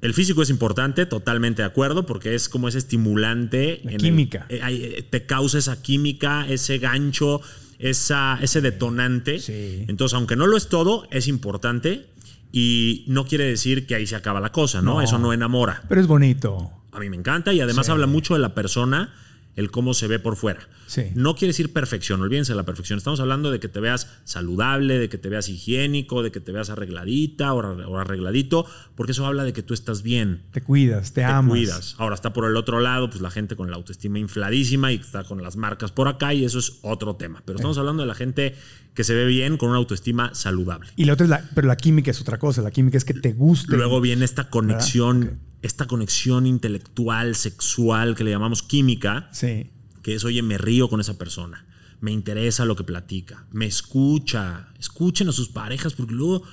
El 0.00 0.14
físico 0.14 0.42
es 0.42 0.50
importante, 0.50 1.06
totalmente 1.06 1.62
de 1.62 1.66
acuerdo, 1.66 2.06
porque 2.06 2.34
es 2.34 2.48
como 2.48 2.68
ese 2.68 2.78
estimulante. 2.78 3.80
La 3.82 3.96
química. 3.96 4.46
Eh, 4.48 4.60
eh, 4.68 5.06
te 5.08 5.26
causa 5.26 5.58
esa 5.58 5.82
química, 5.82 6.46
ese 6.48 6.78
gancho, 6.78 7.40
esa, 7.78 8.38
ese 8.40 8.60
detonante. 8.60 9.40
Entonces, 9.88 10.14
aunque 10.14 10.36
no 10.36 10.46
lo 10.46 10.56
es 10.56 10.68
todo, 10.68 11.08
es 11.10 11.26
importante 11.26 12.06
y 12.52 13.04
no 13.08 13.26
quiere 13.26 13.44
decir 13.44 13.86
que 13.86 13.94
ahí 13.94 14.06
se 14.06 14.16
acaba 14.16 14.40
la 14.40 14.52
cosa, 14.52 14.82
¿no? 14.82 15.02
Eso 15.02 15.18
no 15.18 15.32
enamora. 15.32 15.82
Pero 15.88 16.00
es 16.00 16.06
bonito. 16.06 16.70
A 16.92 17.00
mí 17.00 17.10
me 17.10 17.16
encanta 17.16 17.52
y 17.52 17.60
además 17.60 17.88
habla 17.88 18.06
mucho 18.06 18.34
de 18.34 18.40
la 18.40 18.54
persona 18.54 19.12
el 19.58 19.72
cómo 19.72 19.92
se 19.92 20.06
ve 20.06 20.20
por 20.20 20.36
fuera. 20.36 20.68
No 21.16 21.34
quiere 21.34 21.48
decir 21.48 21.72
perfección, 21.72 22.22
olvídense 22.22 22.52
de 22.52 22.56
la 22.56 22.62
perfección. 22.62 22.96
Estamos 22.96 23.18
hablando 23.18 23.50
de 23.50 23.58
que 23.58 23.68
te 23.68 23.80
veas 23.80 24.08
saludable, 24.22 25.00
de 25.00 25.08
que 25.08 25.18
te 25.18 25.28
veas 25.28 25.48
higiénico, 25.48 26.22
de 26.22 26.30
que 26.30 26.38
te 26.38 26.52
veas 26.52 26.70
arregladita 26.70 27.52
o 27.54 27.98
arregladito, 27.98 28.66
porque 28.94 29.12
eso 29.12 29.26
habla 29.26 29.42
de 29.42 29.52
que 29.52 29.64
tú 29.64 29.74
estás 29.74 30.02
bien. 30.02 30.44
Te 30.52 30.62
cuidas, 30.62 31.12
te, 31.12 31.24
te 31.24 31.48
cuidas. 31.48 31.96
Ahora 31.98 32.14
está 32.14 32.32
por 32.32 32.44
el 32.44 32.56
otro 32.56 32.78
lado, 32.78 33.10
pues 33.10 33.20
la 33.20 33.32
gente 33.32 33.56
con 33.56 33.68
la 33.68 33.76
autoestima 33.76 34.20
infladísima 34.20 34.92
y 34.92 34.96
está 34.96 35.24
con 35.24 35.42
las 35.42 35.56
marcas 35.56 35.90
por 35.90 36.06
acá 36.06 36.32
y 36.32 36.44
eso 36.44 36.60
es 36.60 36.78
otro 36.82 37.16
tema. 37.16 37.42
Pero 37.44 37.56
estamos 37.56 37.78
hablando 37.78 38.04
de 38.04 38.06
la 38.06 38.14
gente 38.14 38.54
que 38.94 39.02
se 39.02 39.12
ve 39.12 39.26
bien 39.26 39.56
con 39.56 39.70
una 39.70 39.78
autoestima 39.78 40.32
saludable. 40.34 40.90
Y 40.94 41.04
la 41.04 41.14
otra 41.14 41.24
es 41.24 41.30
la, 41.30 41.42
pero 41.56 41.66
la 41.66 41.76
química 41.76 42.12
es 42.12 42.20
otra 42.20 42.38
cosa. 42.38 42.62
La 42.62 42.70
química 42.70 42.96
es 42.96 43.04
que 43.04 43.14
te 43.14 43.32
guste. 43.32 43.76
Luego 43.76 44.00
viene 44.00 44.24
esta 44.24 44.50
conexión 44.50 45.47
esta 45.62 45.86
conexión 45.86 46.46
intelectual, 46.46 47.34
sexual, 47.34 48.14
que 48.14 48.24
le 48.24 48.30
llamamos 48.30 48.62
química, 48.62 49.28
sí. 49.32 49.70
que 50.02 50.14
es, 50.14 50.24
oye, 50.24 50.42
me 50.42 50.58
río 50.58 50.88
con 50.88 51.00
esa 51.00 51.18
persona, 51.18 51.66
me 52.00 52.12
interesa 52.12 52.64
lo 52.64 52.76
que 52.76 52.84
platica, 52.84 53.46
me 53.50 53.66
escucha, 53.66 54.68
escuchen 54.78 55.28
a 55.28 55.32
sus 55.32 55.48
parejas, 55.48 55.94
porque 55.94 56.14
luego 56.14 56.44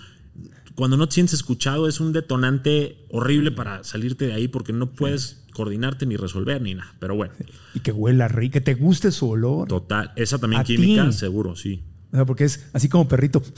cuando 0.75 0.97
no 0.97 1.07
te 1.07 1.15
sientes 1.15 1.33
escuchado 1.33 1.87
es 1.87 1.99
un 1.99 2.11
detonante 2.11 3.05
horrible 3.09 3.51
para 3.51 3.83
salirte 3.83 4.27
de 4.27 4.33
ahí 4.33 4.47
porque 4.47 4.73
no 4.73 4.91
puedes 4.91 5.45
coordinarte 5.53 6.05
ni 6.05 6.17
resolver 6.17 6.61
ni 6.61 6.75
nada, 6.75 6.93
pero 6.99 7.15
bueno. 7.15 7.33
Y 7.73 7.79
que 7.79 7.91
huela 7.91 8.27
rico, 8.27 8.53
que 8.53 8.61
te 8.61 8.73
guste 8.73 9.11
su 9.11 9.29
olor. 9.29 9.67
Total, 9.67 10.11
esa 10.17 10.37
también 10.37 10.63
química, 10.63 11.11
seguro, 11.13 11.55
sí. 11.55 11.83
porque 12.27 12.43
es 12.43 12.67
así 12.73 12.89
como 12.89 13.07
perrito. 13.07 13.41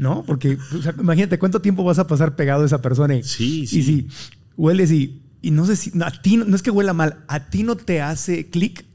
¿no? 0.00 0.24
Porque 0.26 0.56
imagínate 0.98 1.38
cuánto 1.38 1.60
tiempo 1.60 1.84
vas 1.84 1.98
a 1.98 2.06
pasar 2.06 2.34
pegado 2.34 2.62
a 2.62 2.66
esa 2.66 2.80
persona. 2.80 3.16
Y, 3.16 3.22
sí, 3.22 3.66
sí. 3.66 3.78
Y 3.78 3.82
si 3.82 4.08
hueles 4.56 4.90
y, 4.90 5.20
y 5.42 5.50
no 5.50 5.66
sé 5.66 5.76
si, 5.76 5.92
a 6.02 6.10
ti 6.10 6.38
no, 6.38 6.56
es 6.56 6.62
que 6.62 6.70
huela 6.70 6.94
mal, 6.94 7.18
a 7.28 7.50
ti 7.50 7.64
no 7.64 7.76
te 7.76 8.00
hace 8.00 8.48
clic, 8.48 8.86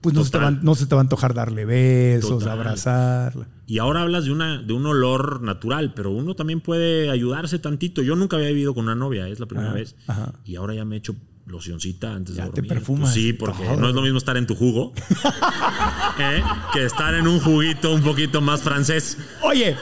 pues 0.00 0.12
no 0.12 0.24
se, 0.24 0.32
te 0.32 0.38
va, 0.38 0.50
no 0.50 0.74
se, 0.74 0.86
te 0.86 0.96
va, 0.96 1.00
a 1.00 1.04
antojar 1.04 1.34
darle 1.34 1.64
besos, 1.64 2.44
abrazarla. 2.48 3.46
Y 3.68 3.78
ahora 3.78 4.02
hablas 4.02 4.24
de, 4.24 4.32
una, 4.32 4.60
de 4.60 4.72
un 4.72 4.84
olor 4.86 5.40
natural, 5.40 5.94
pero 5.94 6.10
uno 6.10 6.34
también 6.34 6.60
puede 6.60 7.08
ayudarse 7.08 7.60
tantito. 7.60 8.02
Yo 8.02 8.16
nunca 8.16 8.36
había 8.36 8.48
vivido 8.48 8.74
con 8.74 8.84
una 8.84 8.96
novia, 8.96 9.28
es 9.28 9.38
la 9.38 9.46
primera 9.46 9.68
Ajá, 9.68 9.78
vez. 9.78 9.94
ajá. 10.08 10.32
Y 10.44 10.56
ahora 10.56 10.74
ya 10.74 10.84
me 10.84 10.96
he 10.96 10.98
hecho 10.98 11.14
locioncita 11.46 12.14
antes 12.14 12.36
Ya 12.36 12.44
de 12.44 12.50
te 12.50 12.56
dormir. 12.62 12.68
perfumas 12.68 13.02
Pues 13.12 13.14
sí, 13.14 13.32
porque 13.32 13.64
todo. 13.64 13.76
no 13.76 13.88
es 13.88 13.94
lo 13.94 14.02
mismo 14.02 14.18
estar 14.18 14.36
en 14.36 14.46
tu 14.46 14.54
jugo 14.54 14.92
¿eh? 16.18 16.42
que 16.72 16.84
estar 16.84 17.14
en 17.14 17.26
un 17.26 17.40
juguito 17.40 17.92
un 17.94 18.02
poquito 18.02 18.40
más 18.40 18.62
francés. 18.62 19.18
Oye, 19.42 19.76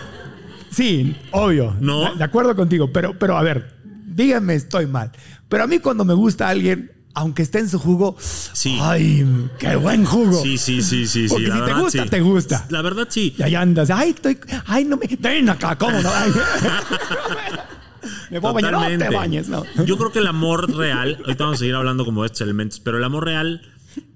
sí, 0.70 1.14
obvio. 1.32 1.76
¿No? 1.80 2.14
De, 2.14 2.24
acuerdo 2.24 2.56
contigo, 2.56 2.90
pero, 2.92 3.18
pero 3.18 3.36
a 3.36 3.42
ver, 3.42 3.74
díganme, 4.06 4.54
estoy 4.54 4.86
mal. 4.86 5.12
Pero 5.48 5.64
a 5.64 5.66
mí 5.66 5.78
cuando 5.80 6.04
me 6.04 6.14
gusta 6.14 6.48
alguien, 6.48 6.92
aunque 7.14 7.42
esté 7.42 7.58
en 7.58 7.68
su 7.68 7.78
jugo, 7.78 8.16
Sí. 8.20 8.78
¡ay, 8.80 9.26
qué 9.58 9.76
buen 9.76 10.04
jugo! 10.04 10.40
Sí, 10.42 10.56
sí, 10.58 10.80
sí, 10.80 11.06
sí. 11.06 11.28
sí, 11.28 11.34
Porque 11.34 11.48
la 11.48 11.54
si 11.54 11.60
te 11.60 11.66
verdad, 11.66 11.82
gusta, 11.82 12.02
sí. 12.04 12.08
te 12.08 12.20
gusta. 12.20 12.66
La 12.70 12.82
verdad, 12.82 13.06
sí. 13.10 13.34
Y 13.36 13.42
ahí 13.42 13.54
andas, 13.54 13.90
¡ay, 13.90 14.10
estoy, 14.10 14.38
ay, 14.66 14.84
no 14.84 14.96
me, 14.96 15.06
ven 15.18 15.48
acá, 15.50 15.76
¿cómo 15.76 16.00
no? 16.00 16.10
Me 18.30 18.40
puedo 18.40 18.54
bañar, 18.54 18.72
no 18.74 18.98
te 19.08 19.14
bañes, 19.14 19.48
no. 19.48 19.64
Yo 19.84 19.96
creo 19.96 20.12
que 20.12 20.18
el 20.20 20.26
amor 20.26 20.74
real, 20.76 21.16
ahorita 21.24 21.44
vamos 21.44 21.58
a 21.58 21.60
seguir 21.60 21.74
hablando 21.74 22.04
como 22.04 22.22
de 22.22 22.26
estos 22.26 22.40
elementos, 22.42 22.80
pero 22.80 22.98
el 22.98 23.04
amor 23.04 23.24
real 23.24 23.62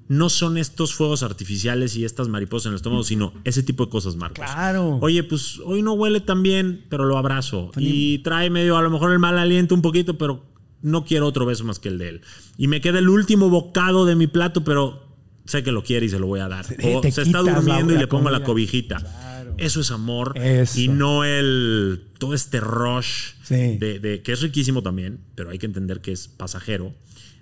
no 0.07 0.29
son 0.29 0.59
estos 0.59 0.95
fuegos 0.95 1.23
artificiales 1.23 1.97
y 1.97 2.05
estas 2.05 2.29
mariposas 2.29 2.67
en 2.67 2.73
el 2.73 2.77
estómago, 2.77 3.05
sino 3.05 3.33
ese 3.45 3.63
tipo 3.63 3.87
de 3.87 3.91
cosas, 3.91 4.17
Marcos. 4.17 4.45
Claro. 4.45 4.99
Oye, 5.01 5.23
pues 5.25 5.59
hoy 5.65 5.83
no 5.83 5.95
huele 5.95 6.21
tan 6.21 6.43
bien, 6.43 6.85
pero 6.91 7.05
lo 7.05 7.17
abrazo. 7.17 7.71
Y 7.77 8.19
trae 8.19 8.51
medio, 8.51 8.77
a 8.77 8.83
lo 8.83 8.91
mejor 8.91 9.13
el 9.13 9.19
mal 9.19 9.39
aliento 9.39 9.75
un 9.75 9.81
poquito, 9.83 10.19
pero 10.19 10.45
no 10.83 11.05
quiero 11.07 11.27
otro 11.27 11.47
beso 11.47 11.65
más 11.65 11.79
que 11.79 11.89
el 11.89 11.97
de 11.99 12.09
él. 12.11 12.21
Y 12.59 12.69
me 12.69 12.83
queda 12.83 12.99
el 12.99 13.09
último 13.09 13.49
bocado 13.49 14.05
de 14.05 14.15
mi 14.15 14.27
plato, 14.27 14.63
pero 14.63 15.03
sé 15.47 15.63
que 15.63 15.73
lo 15.73 15.83
quiere 15.83 16.05
y 16.07 16.11
se 16.11 16.19
lo 16.19 16.27
voy 16.27 16.41
a 16.41 16.49
dar. 16.49 16.67
O 16.85 17.03
se 17.03 17.23
está 17.23 17.41
la- 17.43 17.55
durmiendo 17.55 17.93
y 17.93 17.97
la 17.97 18.03
le 18.03 18.07
pongo 18.07 18.25
la 18.29 18.39
comida. 18.41 18.47
cobijita. 18.47 19.55
Eso 19.57 19.81
es 19.81 19.91
amor. 19.91 20.37
Eso. 20.37 20.81
Y 20.81 20.89
no 20.89 21.25
el 21.25 22.03
todo 22.19 22.35
este 22.35 22.61
rush 22.61 23.34
Sí. 23.45 23.77
de, 23.79 24.01
de- 24.01 24.23
que 24.23 24.33
es 24.33 24.41
riquísimo 24.43 24.83
también, 24.83 25.21
pero 25.37 25.51
hay 25.51 25.59
que 25.59 25.67
entender 25.67 26.01
que 26.01 26.11
es 26.13 26.27
pasajero 26.29 26.93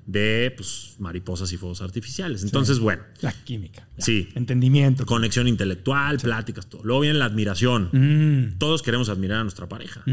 de 0.04 0.52
pues, 0.56 0.96
mariposas 0.98 1.52
y 1.52 1.56
fuegos 1.56 1.80
artificiales. 1.80 2.42
Entonces, 2.42 2.80
bueno, 2.80 3.02
La 3.20 3.32
química. 3.32 3.86
Sí. 3.98 4.28
Entendimiento. 4.34 5.06
conexión 5.06 5.46
intelectual, 5.46 6.18
pláticas, 6.18 6.68
todo. 6.68 6.82
Luego 6.84 7.02
viene 7.02 7.18
la 7.18 7.26
admiración. 7.26 7.88
Mm, 7.92 8.58
Todos 8.58 8.82
queremos 8.82 9.08
admirar 9.08 9.38
a 9.38 9.42
nuestra 9.44 9.68
pareja. 9.68 10.04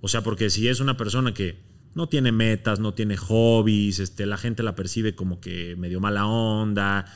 O 0.00 0.08
sea, 0.08 0.22
porque 0.22 0.50
si 0.50 0.66
es 0.68 0.80
una 0.80 0.96
persona 0.96 1.32
que 1.34 1.56
no 1.94 2.08
tiene 2.08 2.30
metas, 2.32 2.80
no 2.80 2.94
tiene 2.94 3.16
hobbies, 3.16 4.00
este, 4.00 4.26
la 4.26 4.36
gente 4.36 4.62
la 4.62 4.74
percibe 4.74 5.14
como 5.14 5.40
que 5.40 5.76
medio 5.76 6.00
mala 6.00 6.26
onda. 6.26 7.06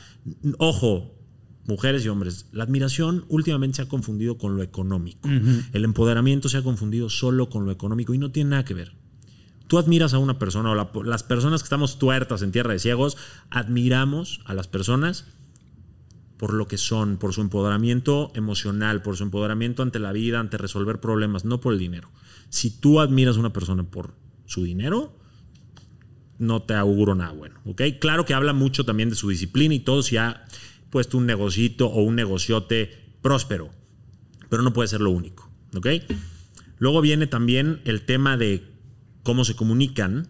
Ojo, 0.58 1.19
mujeres 1.66 2.04
y 2.04 2.08
hombres, 2.08 2.46
la 2.52 2.64
admiración 2.64 3.24
últimamente 3.28 3.76
se 3.76 3.82
ha 3.82 3.88
confundido 3.88 4.38
con 4.38 4.56
lo 4.56 4.62
económico. 4.62 5.28
El 5.72 5.84
empoderamiento 5.84 6.48
se 6.48 6.56
ha 6.58 6.62
confundido 6.62 7.08
solo 7.10 7.48
con 7.48 7.64
lo 7.66 7.70
económico 7.72 8.12
y 8.14 8.18
no 8.18 8.30
tiene 8.30 8.50
nada 8.50 8.64
que 8.64 8.74
ver. 8.74 8.92
Tú 9.68 9.78
admiras 9.78 10.14
a 10.14 10.18
una 10.18 10.38
persona 10.38 10.70
o 10.72 10.74
la- 10.74 10.90
las 11.04 11.22
personas 11.22 11.62
que 11.62 11.66
estamos 11.66 11.98
tuertas 12.00 12.42
en 12.42 12.50
tierra 12.50 12.72
de 12.72 12.80
ciegos, 12.80 13.16
admiramos 13.50 14.40
a 14.44 14.54
las 14.54 14.66
personas 14.66 15.26
por 16.38 16.54
lo 16.54 16.66
que 16.66 16.78
son, 16.78 17.18
por 17.18 17.34
su 17.34 17.42
empoderamiento 17.42 18.32
emocional, 18.34 19.02
por 19.02 19.16
su 19.16 19.22
empoderamiento 19.24 19.82
ante 19.82 19.98
la 19.98 20.10
vida, 20.12 20.40
ante 20.40 20.56
resolver 20.56 20.98
problemas, 20.98 21.44
no 21.44 21.60
por 21.60 21.74
el 21.74 21.78
dinero. 21.78 22.10
Si 22.48 22.70
tú 22.70 22.98
admiras 22.98 23.36
a 23.36 23.40
una 23.40 23.52
persona 23.52 23.84
por 23.84 24.14
su 24.46 24.64
dinero, 24.64 25.16
no 26.38 26.62
te 26.62 26.74
auguro 26.74 27.14
nada 27.14 27.32
bueno, 27.32 27.60
¿ok? 27.66 27.82
Claro 28.00 28.24
que 28.24 28.32
habla 28.32 28.54
mucho 28.54 28.84
también 28.86 29.10
de 29.10 29.16
su 29.16 29.28
disciplina 29.28 29.74
y 29.74 29.80
todo, 29.80 30.02
si 30.02 30.16
ha 30.16 30.44
puesto 30.90 31.16
un 31.18 31.26
negocito 31.26 31.86
o 31.86 32.02
un 32.02 32.14
negociote 32.16 33.14
próspero, 33.22 33.70
pero 34.48 34.62
no 34.62 34.72
puede 34.72 34.88
ser 34.88 35.00
lo 35.00 35.10
único, 35.10 35.50
¿ok? 35.74 35.86
Luego 36.78 37.00
viene 37.00 37.26
también 37.26 37.80
el 37.84 38.02
tema 38.06 38.36
de 38.36 38.64
cómo 39.22 39.44
se 39.44 39.54
comunican 39.54 40.28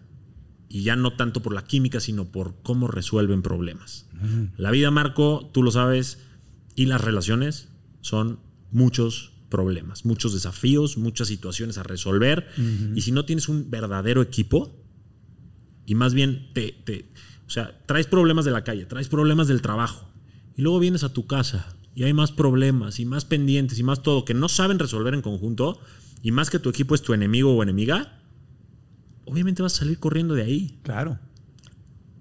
y 0.69 0.83
ya 0.83 0.95
no 0.95 1.13
tanto 1.13 1.41
por 1.41 1.53
la 1.53 1.63
química, 1.63 1.99
sino 1.99 2.31
por 2.31 2.61
cómo 2.61 2.87
resuelven 2.87 3.41
problemas. 3.41 4.07
La 4.57 4.71
vida, 4.71 4.91
Marco, 4.91 5.49
tú 5.53 5.63
lo 5.63 5.71
sabes, 5.71 6.19
y 6.75 6.85
las 6.85 7.01
relaciones 7.01 7.69
son 8.01 8.39
muchos 8.71 9.33
problemas, 9.49 10.05
muchos 10.05 10.33
desafíos, 10.33 10.97
muchas 10.97 11.27
situaciones 11.27 11.77
a 11.77 11.83
resolver. 11.83 12.47
Y 12.95 13.01
si 13.01 13.11
no 13.11 13.25
tienes 13.25 13.49
un 13.49 13.69
verdadero 13.69 14.21
equipo, 14.21 14.77
y 15.85 15.95
más 15.95 16.13
bien 16.13 16.51
te, 16.53 16.71
te- 16.85 17.11
o 17.47 17.49
sea, 17.49 17.81
traes 17.85 18.07
problemas 18.07 18.45
de 18.45 18.51
la 18.51 18.63
calle, 18.63 18.85
traes 18.85 19.09
problemas 19.09 19.47
del 19.47 19.61
trabajo, 19.61 20.09
y 20.55 20.61
luego 20.61 20.79
vienes 20.79 21.03
a 21.03 21.13
tu 21.13 21.25
casa 21.27 21.75
y 21.95 22.03
hay 22.03 22.13
más 22.13 22.31
problemas 22.31 22.99
y 22.99 23.05
más 23.05 23.25
pendientes 23.25 23.77
y 23.79 23.83
más 23.83 24.01
todo 24.01 24.23
que 24.25 24.33
no 24.33 24.47
saben 24.49 24.79
resolver 24.79 25.13
en 25.13 25.21
conjunto, 25.21 25.79
y 26.23 26.31
más 26.31 26.49
que 26.49 26.59
tu 26.59 26.69
equipo 26.69 26.95
es 26.95 27.01
tu 27.01 27.13
enemigo 27.13 27.53
o 27.55 27.63
enemiga, 27.63 28.19
obviamente 29.25 29.61
vas 29.63 29.73
a 29.75 29.79
salir 29.79 29.99
corriendo 29.99 30.33
de 30.35 30.43
ahí. 30.43 30.79
Claro. 30.83 31.19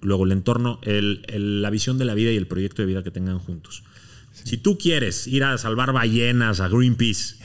Luego 0.01 0.25
el 0.25 0.33
entorno, 0.33 0.81
el- 0.83 1.25
el- 1.29 1.61
la 1.62 1.71
visión 1.71 1.99
de 1.99 2.05
la 2.07 2.14
vida 2.14 2.33
y 2.33 2.37
el 2.37 2.47
proyecto 2.47 2.83
de 2.83 2.87
vida 2.87 3.03
que 3.03 3.11
tengan 3.11 3.38
juntos. 3.38 3.85
Si 4.33 4.57
tú 4.57 4.79
quieres 4.79 5.27
ir 5.27 5.45
a 5.45 5.59
salvar 5.59 5.93
ballenas 5.93 6.61
a 6.61 6.69
Greenpeace 6.69 7.37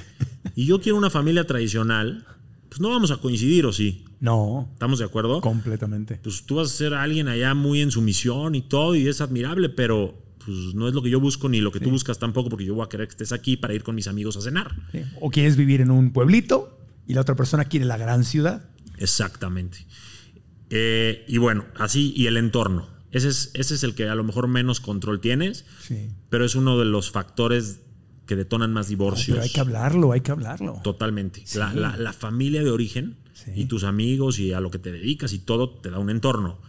y 0.55 0.65
yo 0.65 0.79
quiero 0.79 0.97
una 0.97 1.09
familia 1.09 1.45
tradicional, 1.45 2.25
pues 2.69 2.79
no 2.79 2.89
vamos 2.89 3.11
a 3.11 3.17
coincidir, 3.17 3.65
¿o 3.65 3.73
sí? 3.73 4.05
No, 4.21 4.69
¿Estamos 4.73 4.99
de 4.99 5.05
acuerdo? 5.05 5.41
completamente. 5.41 6.19
Pues 6.23 6.45
tú 6.45 6.55
vas 6.55 6.71
a 6.71 6.75
ser 6.75 6.93
alguien 6.93 7.27
allá 7.27 7.53
muy 7.53 7.81
en 7.81 7.91
su 7.91 8.01
misión 8.01 8.55
y 8.55 8.61
todo, 8.61 8.95
y 8.95 9.07
es 9.07 9.19
admirable, 9.19 9.67
pero 9.69 10.23
pues 10.45 10.75
no 10.75 10.87
es 10.87 10.93
lo 10.93 11.01
que 11.01 11.09
yo 11.09 11.19
busco 11.19 11.49
ni 11.49 11.59
lo 11.61 11.71
que 11.71 11.79
tú 11.79 11.89
buscas 11.89 12.19
tampoco, 12.19 12.49
porque 12.49 12.65
yo 12.65 12.75
voy 12.75 12.85
a 12.85 12.89
querer 12.89 13.07
que 13.07 13.11
estés 13.11 13.31
aquí 13.31 13.57
para 13.57 13.73
ir 13.73 13.83
con 13.83 13.95
mis 13.95 14.07
amigos 14.07 14.37
a 14.37 14.41
cenar. 14.41 14.75
Sí. 14.91 15.01
O 15.21 15.29
quieres 15.31 15.55
vivir 15.57 15.81
en 15.81 15.91
un 15.91 16.11
pueblito 16.13 16.79
y 17.07 17.13
la 17.13 17.21
otra 17.21 17.35
persona 17.35 17.65
quiere 17.65 17.85
la 17.85 17.97
gran 17.97 18.23
ciudad. 18.23 18.69
Exactamente. 18.97 19.85
Eh, 20.69 21.25
y 21.27 21.37
bueno, 21.37 21.65
así, 21.77 22.13
y 22.15 22.27
el 22.27 22.37
entorno. 22.37 22.87
Ese 23.11 23.29
es, 23.29 23.51
ese 23.53 23.75
es 23.75 23.83
el 23.83 23.95
que 23.95 24.09
a 24.09 24.15
lo 24.15 24.23
mejor 24.23 24.47
menos 24.47 24.79
control 24.79 25.21
tienes, 25.21 25.65
Sí. 25.81 26.09
pero 26.29 26.43
es 26.45 26.55
uno 26.55 26.77
de 26.77 26.85
los 26.85 27.11
factores 27.11 27.81
que 28.25 28.35
detonan 28.35 28.73
más 28.73 28.87
divorcios. 28.87 29.35
Pero 29.37 29.43
hay 29.43 29.49
que 29.51 29.59
hablarlo, 29.59 30.11
hay 30.11 30.21
que 30.21 30.31
hablarlo. 30.31 30.81
Totalmente. 30.83 31.43
La, 31.55 31.73
la- 31.73 31.95
la 31.97 32.11
familia 32.13 32.63
de 32.63 32.71
origen 32.71 33.17
Sí. 33.33 33.51
y 33.55 33.65
tus 33.65 33.83
amigos 33.83 34.39
y 34.39 34.53
a 34.53 34.59
lo 34.59 34.71
que 34.71 34.79
te 34.79 34.91
dedicas 34.91 35.31
y 35.33 35.39
todo 35.39 35.69
te 35.69 35.91
da 35.91 35.99
un 35.99 36.09
entorno. 36.09 36.59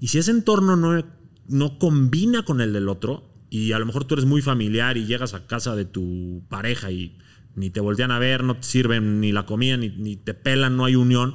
Y 0.00 0.08
si 0.08 0.18
ese 0.18 0.30
entorno 0.32 0.76
no, 0.76 1.02
no 1.48 1.78
combina 1.78 2.44
con 2.44 2.60
el 2.60 2.72
del 2.72 2.88
otro, 2.88 3.28
y 3.50 3.72
a 3.72 3.78
lo 3.78 3.86
mejor 3.86 4.04
tú 4.04 4.14
eres 4.14 4.24
muy 4.24 4.40
familiar 4.40 4.96
y 4.96 5.04
llegas 5.04 5.34
a 5.34 5.46
casa 5.46 5.76
de 5.76 5.84
tu 5.84 6.42
pareja 6.48 6.90
y 6.90 7.18
ni 7.54 7.68
te 7.68 7.80
voltean 7.80 8.10
a 8.10 8.18
ver, 8.18 8.44
no 8.44 8.56
te 8.56 8.62
sirven 8.62 9.20
ni 9.20 9.30
la 9.30 9.44
comida, 9.44 9.76
ni, 9.76 9.90
ni 9.90 10.16
te 10.16 10.32
pelan, 10.32 10.76
no 10.76 10.86
hay 10.86 10.96
unión, 10.96 11.34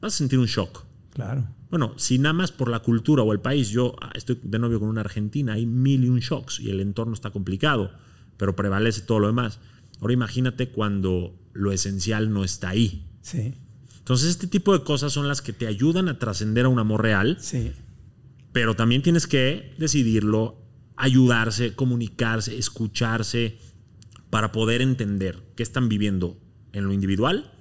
vas 0.00 0.14
a 0.14 0.16
sentir 0.18 0.38
un 0.38 0.46
shock. 0.46 0.84
Claro. 1.14 1.46
Bueno, 1.70 1.94
si 1.96 2.18
nada 2.18 2.34
más 2.34 2.52
por 2.52 2.68
la 2.68 2.80
cultura 2.80 3.22
o 3.22 3.32
el 3.32 3.40
país, 3.40 3.70
yo 3.70 3.96
ah, 4.00 4.12
estoy 4.14 4.38
de 4.42 4.58
novio 4.58 4.78
con 4.78 4.88
una 4.88 5.00
argentina, 5.00 5.54
hay 5.54 5.66
mil 5.66 6.04
y 6.04 6.08
un 6.08 6.20
shocks 6.20 6.60
y 6.60 6.70
el 6.70 6.80
entorno 6.80 7.14
está 7.14 7.30
complicado, 7.30 7.90
pero 8.36 8.54
prevalece 8.54 9.00
todo 9.00 9.18
lo 9.20 9.26
demás. 9.26 9.58
Ahora 10.00 10.12
imagínate 10.12 10.68
cuando 10.68 11.34
lo 11.52 11.72
esencial 11.72 12.32
no 12.32 12.44
está 12.44 12.68
ahí. 12.68 13.06
Sí, 13.22 13.54
Entonces 13.98 14.28
este 14.28 14.46
tipo 14.46 14.76
de 14.76 14.84
cosas 14.84 15.12
son 15.12 15.26
las 15.28 15.40
que 15.40 15.52
te 15.52 15.66
ayudan 15.66 16.08
a 16.08 16.18
trascender 16.18 16.66
a 16.66 16.68
un 16.68 16.78
amor 16.78 17.02
real, 17.02 17.38
sí. 17.40 17.72
Pero 18.54 18.76
también 18.76 19.02
tienes 19.02 19.26
que 19.26 19.74
decidirlo, 19.78 20.62
ayudarse, 20.96 21.74
comunicarse, 21.74 22.56
escucharse, 22.56 23.58
para 24.30 24.52
poder 24.52 24.80
entender 24.80 25.42
qué 25.56 25.64
están 25.64 25.88
viviendo 25.88 26.38
en 26.72 26.84
lo 26.84 26.92
individual 26.92 27.52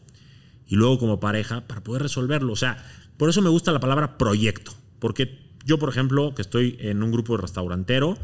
y 0.68 0.76
luego 0.76 1.00
como 1.00 1.20
pareja 1.20 1.68
para 1.68 1.84
poder 1.84 2.04
resolverlo. 2.04 2.54
O 2.54 2.56
sea, 2.56 2.86
por 3.18 3.28
eso 3.28 3.42
me 3.42 3.50
gusta 3.50 3.72
la 3.72 3.80
palabra 3.80 4.20
proyecto, 4.20 4.72
porque 5.00 5.52
yo, 5.66 5.80
por 5.80 5.90
ejemplo, 5.90 6.36
que 6.36 6.44
estoy 6.44 6.78
en 6.80 7.02
un 7.02 7.12
grupo 7.12 7.36
de 7.36 7.42
restaurantero, 7.42 8.16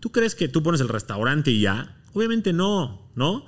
¿tú 0.00 0.10
crees 0.10 0.34
que 0.34 0.48
tú 0.48 0.64
pones 0.64 0.80
el 0.80 0.88
restaurante 0.88 1.52
y 1.52 1.60
ya? 1.60 1.96
Obviamente 2.12 2.52
no, 2.52 3.08
¿no? 3.14 3.44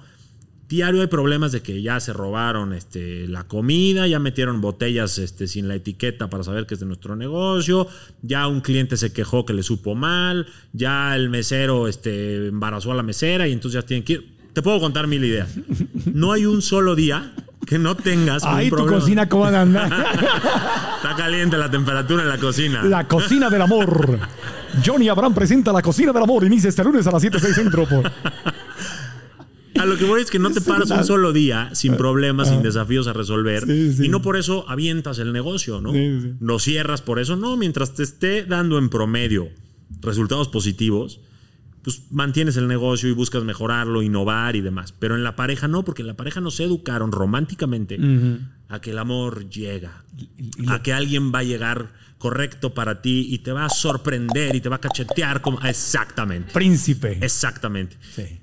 Diario 0.72 1.02
hay 1.02 1.06
problemas 1.06 1.52
de 1.52 1.60
que 1.60 1.82
ya 1.82 2.00
se 2.00 2.14
robaron 2.14 2.72
este, 2.72 3.28
la 3.28 3.44
comida, 3.44 4.06
ya 4.06 4.18
metieron 4.18 4.62
botellas 4.62 5.18
este, 5.18 5.46
sin 5.46 5.68
la 5.68 5.74
etiqueta 5.74 6.30
para 6.30 6.44
saber 6.44 6.64
que 6.64 6.72
es 6.72 6.80
de 6.80 6.86
nuestro 6.86 7.14
negocio, 7.14 7.88
ya 8.22 8.46
un 8.46 8.62
cliente 8.62 8.96
se 8.96 9.12
quejó 9.12 9.44
que 9.44 9.52
le 9.52 9.62
supo 9.64 9.94
mal, 9.94 10.46
ya 10.72 11.14
el 11.14 11.28
mesero 11.28 11.88
este, 11.88 12.46
embarazó 12.46 12.90
a 12.90 12.94
la 12.94 13.02
mesera 13.02 13.46
y 13.46 13.52
entonces 13.52 13.82
ya 13.82 13.86
tienen 13.86 14.02
que 14.02 14.14
ir. 14.14 14.32
Te 14.54 14.62
puedo 14.62 14.80
contar 14.80 15.06
mil 15.08 15.22
ideas. 15.22 15.50
No 16.06 16.32
hay 16.32 16.46
un 16.46 16.62
solo 16.62 16.94
día 16.94 17.34
que 17.66 17.78
no 17.78 17.94
tengas 17.94 18.42
Ay, 18.42 18.64
un 18.64 18.70
tu 18.70 18.76
problema. 18.76 18.98
cocina, 18.98 19.28
¿cómo 19.28 19.44
anda? 19.44 19.84
Está 20.96 21.14
caliente 21.14 21.58
la 21.58 21.70
temperatura 21.70 22.22
en 22.22 22.30
la 22.30 22.38
cocina. 22.38 22.82
la 22.82 23.06
cocina 23.06 23.50
del 23.50 23.60
amor. 23.60 24.18
Johnny 24.82 25.10
Abraham 25.10 25.34
presenta 25.34 25.70
la 25.70 25.82
cocina 25.82 26.14
del 26.14 26.22
amor. 26.22 26.44
Inicia 26.44 26.70
este 26.70 26.82
lunes 26.82 27.06
a 27.06 27.12
las 27.12 27.20
7 27.20 27.38
6 27.38 27.54
centro. 27.54 27.86
Por... 27.86 28.10
A 29.78 29.86
lo 29.86 29.96
que 29.96 30.04
voy 30.04 30.22
es 30.22 30.30
que 30.30 30.38
no 30.38 30.50
te 30.50 30.60
paras 30.60 30.90
un 30.90 31.04
solo 31.04 31.32
día 31.32 31.70
sin 31.74 31.96
problemas, 31.96 32.48
sin 32.48 32.62
desafíos 32.62 33.06
a 33.06 33.12
resolver. 33.12 33.64
Ah. 33.64 33.66
Sí, 33.66 33.92
sí. 33.94 34.06
Y 34.06 34.08
no 34.08 34.22
por 34.22 34.36
eso 34.36 34.68
avientas 34.68 35.18
el 35.18 35.32
negocio, 35.32 35.80
¿no? 35.80 35.92
Sí. 35.92 36.34
Lo 36.40 36.58
cierras 36.58 37.02
por 37.02 37.18
eso. 37.18 37.36
No, 37.36 37.56
mientras 37.56 37.94
te 37.94 38.02
esté 38.02 38.44
dando 38.44 38.78
en 38.78 38.88
promedio 38.88 39.48
resultados 40.00 40.48
positivos, 40.48 41.20
pues 41.82 42.02
mantienes 42.10 42.56
el 42.56 42.68
negocio 42.68 43.08
y 43.08 43.12
buscas 43.12 43.44
mejorarlo, 43.44 44.02
innovar 44.02 44.56
y 44.56 44.60
demás. 44.60 44.92
Pero 44.92 45.16
en 45.16 45.24
la 45.24 45.36
pareja 45.36 45.68
no, 45.68 45.84
porque 45.84 46.02
en 46.02 46.08
la 46.08 46.16
pareja 46.16 46.40
nos 46.40 46.60
educaron 46.60 47.12
románticamente 47.12 47.98
a 48.68 48.80
que 48.80 48.90
el 48.90 48.98
amor 48.98 49.48
llega, 49.48 50.04
a 50.68 50.82
que 50.82 50.92
alguien 50.92 51.32
va 51.34 51.40
a 51.40 51.44
llegar 51.44 51.92
correcto 52.18 52.72
para 52.72 53.02
ti 53.02 53.26
y 53.30 53.38
te 53.38 53.50
va 53.50 53.64
a 53.64 53.68
sorprender 53.68 54.54
y 54.54 54.60
te 54.60 54.68
va 54.68 54.76
a 54.76 54.80
cachetear 54.80 55.40
como 55.40 55.60
exactamente. 55.62 56.52
Príncipe. 56.52 57.18
Exactamente. 57.20 57.96
Sí. 58.14 58.38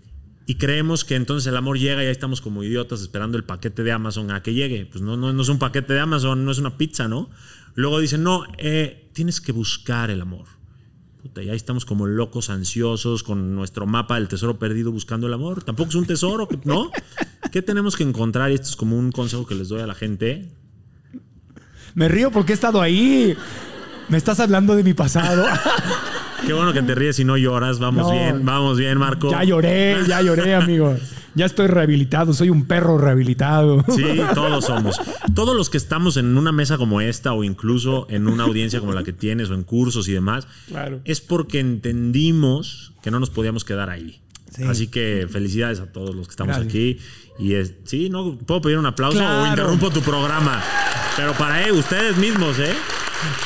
Y 0.50 0.56
creemos 0.56 1.06
que 1.06 1.14
entonces 1.14 1.46
el 1.46 1.56
amor 1.56 1.78
llega 1.78 2.04
y 2.04 2.08
ahí 2.08 2.12
estamos 2.12 2.42
como 2.42 2.64
idiotas 2.64 3.02
esperando 3.02 3.38
el 3.38 3.44
paquete 3.44 3.84
de 3.84 3.92
Amazon 3.92 4.32
a 4.32 4.42
que 4.42 4.56
llegue. 4.56 4.88
Pues 4.88 5.00
no, 5.04 5.16
no, 5.16 5.32
no 5.32 5.44
es 5.44 5.48
un 5.48 5.60
paquete 5.60 5.94
de 5.94 6.00
Amazon, 6.00 6.44
no 6.44 6.50
es 6.50 6.58
una 6.58 6.76
pizza, 6.76 7.08
¿no? 7.08 7.30
Luego 7.76 8.00
dicen, 8.00 8.24
no, 8.24 8.46
eh, 8.58 9.12
tienes 9.14 9.42
que 9.42 9.52
buscar 9.52 10.10
el 10.10 10.22
amor. 10.22 10.48
Puta, 11.22 11.44
y 11.44 11.52
ahí 11.52 11.56
estamos 11.56 11.86
como 11.86 12.08
locos, 12.08 12.50
ansiosos, 12.50 13.22
con 13.22 13.54
nuestro 13.54 13.86
mapa 13.86 14.16
del 14.16 14.28
tesoro 14.28 14.58
perdido 14.58 14.92
buscando 14.92 15.28
el 15.28 15.36
amor. 15.36 15.64
Tampoco 15.64 15.90
es 15.90 15.96
un 15.96 16.08
tesoro, 16.08 16.50
¿no? 16.64 16.90
¿Qué 17.52 17.62
tenemos 17.62 17.96
que 17.96 18.02
encontrar? 18.02 18.50
Y 18.50 18.56
esto 18.56 18.70
es 18.70 18.76
como 18.76 18.98
un 18.98 19.12
consejo 19.12 19.46
que 19.46 19.54
les 19.54 19.70
doy 19.70 19.82
a 19.82 19.86
la 19.86 19.94
gente. 19.94 20.52
Me 21.94 22.08
río 22.08 22.32
porque 22.32 22.54
he 22.54 22.56
estado 22.56 22.82
ahí. 22.82 23.38
Me 24.08 24.18
estás 24.18 24.40
hablando 24.40 24.76
de 24.76 24.84
mi 24.84 24.96
pasado. 24.96 25.46
Qué 26.46 26.54
bueno 26.54 26.74
que 26.74 26.82
te 26.82 26.96
ríes 26.96 27.20
y 27.20 27.26
no 27.26 27.38
lloras. 27.38 27.80
Vamos 27.80 28.08
No. 28.08 28.12
bien, 28.14 28.46
vamos 28.46 28.78
bien, 28.78 28.98
Marco. 28.98 29.30
ya 29.32 29.44
lloré, 29.44 29.98
ya 30.08 30.22
lloré, 30.22 30.56
amigo. 30.56 30.96
Ya 31.36 31.46
estoy 31.46 31.68
rehabilitado, 31.68 32.34
soy 32.34 32.50
un 32.50 32.66
perro 32.66 32.98
rehabilitado. 32.98 33.86
Sí, 33.96 34.04
todos 34.34 34.66
somos. 34.66 35.00
Todos 35.36 35.56
los 35.56 35.70
que 35.70 35.78
estamos 35.78 36.18
en 36.18 36.36
una 36.38 36.52
mesa 36.52 36.78
como 36.78 37.02
esta 37.02 37.34
o 37.34 37.44
incluso 37.44 38.08
en 38.10 38.28
una 38.28 38.44
audiencia 38.46 38.80
como 38.80 38.94
la 38.94 39.04
que 39.04 39.14
tienes 39.14 39.50
o 39.50 39.54
en 39.54 39.64
cursos 39.64 40.08
y 40.08 40.14
demás, 40.14 40.48
Claro. 40.68 41.02
es 41.06 41.22
porque 41.22 41.60
entendimos 41.60 42.94
que 43.04 43.12
no 43.12 43.20
nos 43.20 43.30
podíamos 43.30 43.64
quedar 43.64 43.90
ahí. 43.90 44.20
Sí. 44.56 44.64
Así 44.64 44.88
que 44.88 45.28
felicidades 45.30 45.80
a 45.80 45.92
todos 45.92 46.16
los 46.16 46.28
que 46.28 46.32
estamos 46.32 46.56
Gracias. 46.56 46.70
aquí. 46.74 46.98
Y 47.38 47.54
es, 47.54 47.76
sí, 47.86 48.10
no 48.10 48.36
puedo 48.38 48.62
pedir 48.62 48.78
un 48.80 48.88
aplauso 48.88 49.20
o 49.24 49.48
interrumpo 49.48 49.92
tu 49.92 50.02
programa. 50.02 50.62
Pero 51.16 51.34
para 51.34 51.66
eh, 51.68 51.72
ustedes 51.72 52.18
mismos, 52.18 52.58
¿eh? 52.60 52.74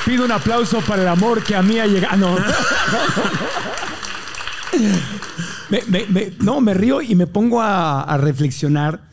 Pido 0.05 0.25
un 0.25 0.31
aplauso 0.31 0.81
para 0.81 1.01
el 1.03 1.07
amor 1.07 1.43
que 1.43 1.55
a 1.55 1.61
mí 1.61 1.79
ha 1.79 1.87
llegado. 1.87 2.13
Ah, 2.13 2.17
no. 2.17 2.37
Me- 5.69 5.81
me- 5.87 6.05
me- 6.07 6.33
no, 6.39 6.61
me 6.61 6.73
río 6.73 7.01
y 7.01 7.15
me 7.15 7.27
pongo 7.27 7.61
a, 7.61 8.01
a 8.01 8.17
reflexionar 8.17 9.09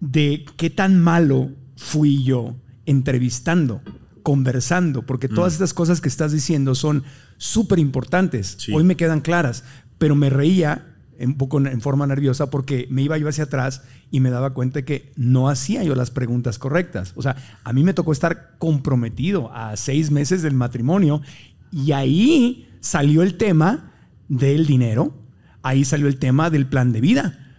de 0.00 0.44
qué 0.56 0.70
tan 0.70 1.00
malo 1.00 1.50
fui 1.76 2.22
yo 2.24 2.54
entrevistando, 2.86 3.80
conversando, 4.22 5.02
porque 5.02 5.28
todas 5.28 5.52
Mm. 5.52 5.54
estas 5.54 5.74
cosas 5.74 6.00
que 6.00 6.08
estás 6.08 6.32
diciendo 6.32 6.74
son 6.74 7.04
súper 7.36 7.78
importantes. 7.78 8.56
Sí. 8.58 8.72
Hoy 8.74 8.84
me 8.84 8.96
quedan 8.96 9.20
claras, 9.20 9.64
pero 9.98 10.14
me 10.14 10.30
reía 10.30 10.93
un 11.20 11.36
poco 11.36 11.58
en 11.58 11.80
forma 11.80 12.06
nerviosa 12.06 12.50
porque 12.50 12.86
me 12.90 13.02
iba 13.02 13.18
yo 13.18 13.28
hacia 13.28 13.44
atrás 13.44 13.82
y 14.10 14.20
me 14.20 14.30
daba 14.30 14.54
cuenta 14.54 14.82
que 14.82 15.12
no 15.16 15.48
hacía 15.48 15.82
yo 15.84 15.94
las 15.94 16.10
preguntas 16.10 16.58
correctas. 16.58 17.12
O 17.16 17.22
sea, 17.22 17.36
a 17.62 17.72
mí 17.72 17.84
me 17.84 17.94
tocó 17.94 18.12
estar 18.12 18.56
comprometido 18.58 19.52
a 19.52 19.76
seis 19.76 20.10
meses 20.10 20.42
del 20.42 20.54
matrimonio 20.54 21.22
y 21.70 21.92
ahí 21.92 22.68
salió 22.80 23.22
el 23.22 23.36
tema 23.36 23.92
del 24.28 24.66
dinero, 24.66 25.14
ahí 25.62 25.84
salió 25.84 26.06
el 26.06 26.18
tema 26.18 26.50
del 26.50 26.66
plan 26.66 26.92
de 26.92 27.00
vida. 27.00 27.56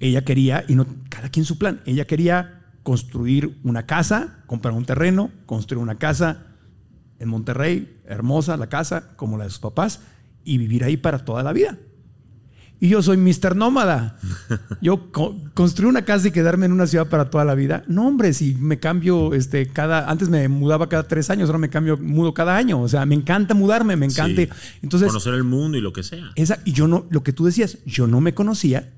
Ella 0.00 0.24
quería, 0.24 0.64
y 0.68 0.74
no, 0.74 0.86
cada 1.08 1.28
quien 1.28 1.44
su 1.44 1.58
plan, 1.58 1.80
ella 1.84 2.06
quería 2.06 2.62
construir 2.82 3.58
una 3.64 3.86
casa, 3.86 4.42
comprar 4.46 4.74
un 4.74 4.84
terreno, 4.84 5.30
construir 5.46 5.82
una 5.82 5.96
casa 5.96 6.46
en 7.18 7.28
Monterrey, 7.28 8.00
hermosa 8.06 8.56
la 8.56 8.68
casa, 8.68 9.10
como 9.16 9.36
la 9.36 9.44
de 9.44 9.50
sus 9.50 9.58
papás, 9.58 10.00
y 10.44 10.56
vivir 10.56 10.84
ahí 10.84 10.96
para 10.96 11.24
toda 11.24 11.42
la 11.42 11.52
vida. 11.52 11.76
Y 12.80 12.88
yo 12.90 13.02
soy 13.02 13.16
Mr. 13.16 13.56
Nómada. 13.56 14.18
Yo 14.80 15.10
co- 15.10 15.36
construir 15.54 15.88
una 15.88 16.02
casa 16.04 16.28
y 16.28 16.30
quedarme 16.30 16.66
en 16.66 16.72
una 16.72 16.86
ciudad 16.86 17.08
para 17.08 17.28
toda 17.28 17.44
la 17.44 17.54
vida. 17.56 17.82
No, 17.88 18.06
hombre, 18.06 18.32
si 18.32 18.54
me 18.54 18.78
cambio 18.78 19.34
este, 19.34 19.66
cada. 19.66 20.08
Antes 20.08 20.28
me 20.28 20.46
mudaba 20.48 20.88
cada 20.88 21.02
tres 21.08 21.28
años, 21.30 21.48
ahora 21.48 21.58
me 21.58 21.70
cambio, 21.70 21.96
mudo 21.96 22.34
cada 22.34 22.56
año. 22.56 22.80
O 22.80 22.88
sea, 22.88 23.04
me 23.04 23.16
encanta 23.16 23.54
mudarme, 23.54 23.96
me 23.96 24.06
encanta. 24.06 24.42
Sí. 24.42 24.48
Entonces, 24.82 25.08
Conocer 25.08 25.34
el 25.34 25.44
mundo 25.44 25.76
y 25.76 25.80
lo 25.80 25.92
que 25.92 26.02
sea. 26.04 26.30
esa, 26.36 26.60
y 26.64 26.72
yo 26.72 26.86
no, 26.86 27.06
lo 27.10 27.22
que 27.24 27.32
tú 27.32 27.44
decías, 27.44 27.78
yo 27.84 28.06
no 28.06 28.20
me 28.20 28.32
conocía 28.34 28.92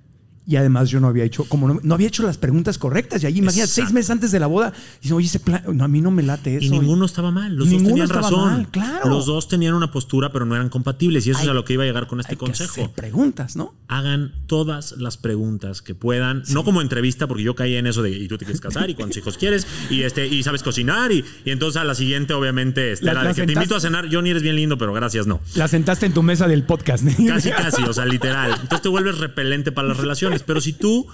y 0.47 0.57
además 0.57 0.91
yo 0.91 0.99
no 1.01 1.07
había 1.09 1.25
hecho, 1.25 1.45
como 1.45 1.69
no, 1.69 1.81
no 1.83 1.95
había 1.95 2.09
hecho 2.09 2.23
las 2.25 2.37
preguntas 2.39 2.77
correctas. 2.79 3.23
Y 3.23 3.27
ahí, 3.27 3.39
imagínate, 3.39 3.71
Exacto. 3.71 3.87
seis 3.87 3.95
meses 3.95 4.11
antes 4.11 4.33
de 4.33 4.41
la 4.41 4.47
boda, 4.49 4.73
dicen, 5.01 5.17
oye, 5.17 5.27
ese 5.27 5.39
plan, 5.41 5.63
no, 5.73 5.85
a 5.85 5.89
mí 5.89 6.01
no 6.01 6.11
me 6.11 6.23
late 6.23 6.57
eso. 6.57 6.67
Y 6.67 6.71
ninguno 6.71 7.05
estaba 7.05 7.31
mal. 7.31 7.55
Los 7.55 7.71
dos 7.71 7.83
tenían 7.83 8.09
razón. 8.09 8.45
mal, 8.51 8.69
claro. 8.71 9.09
Los 9.09 9.27
dos 9.27 9.49
tenían 9.49 9.75
una 9.75 9.93
postura, 9.93 10.33
pero 10.33 10.45
no 10.47 10.55
eran 10.57 10.69
compatibles. 10.69 11.27
Y 11.27 11.31
eso 11.31 11.39
Hay- 11.41 11.45
es 11.47 11.51
a 11.51 11.55
lo 11.55 11.65
que 11.65 11.75
iba 11.75 11.85
a 11.85 11.87
llegar 11.87 12.07
con 12.09 12.21
este 12.21 12.33
Hay 12.33 12.37
que 12.37 12.47
consejo. 12.47 12.73
hacer 12.73 12.91
preguntas, 12.91 13.57
¿no? 13.57 13.75
hagan 13.89 14.33
todas 14.47 14.93
las 14.99 15.17
preguntas 15.17 15.83
que 15.83 15.97
puedan, 15.97 16.45
no 16.51 16.63
como 16.65 16.81
entrevista, 16.81 17.27
porque 17.27 17.43
yo 17.43 17.57
caí 17.57 17.75
en 17.75 17.89
eso 17.89 18.03
de 18.03 18.11
y 18.11 18.29
tú 18.29 18.39
te 18.39 18.45
quieres 18.45 18.61
casar 18.61 18.89
y 18.89 18.95
cuántos 18.95 19.17
hijos 19.17 19.37
quieres 19.37 19.67
y 19.91 20.03
este 20.03 20.29
y 20.29 20.45
sabes 20.45 20.63
cocinar 20.63 21.11
y, 21.11 21.25
y 21.45 21.51
entonces 21.51 21.81
a 21.81 21.85
la 21.85 21.97
siguiente 21.97 22.33
obviamente 22.33 22.93
este, 22.93 23.07
La- 23.07 23.25
de 23.25 23.35
que 23.35 23.47
te 23.47 23.53
invito 23.53 23.75
a 23.75 23.81
cenar, 23.81 24.09
Johnny 24.11 24.31
eres 24.31 24.43
bien 24.45 24.55
lindo, 24.55 24.79
pero 24.79 24.93
gracias 24.93 25.27
no. 25.27 25.41
La 25.57 25.67
sentaste 25.67 26.07
en 26.07 26.15
tu 26.15 26.23
mesa 26.23 26.47
del 26.47 26.63
podcast. 26.63 27.05
Casi 27.27 27.51
casi, 27.51 27.83
o 27.83 27.93
sea, 27.93 28.05
literal. 28.05 28.53
Entonces 28.53 28.83
te 28.83 28.89
vuelves 28.89 29.19
repelente 29.19 29.73
para 29.73 29.89
las 29.89 29.97
relaciones, 29.97 30.40
pero 30.43 30.61
si 30.61 30.73
tú 30.73 31.07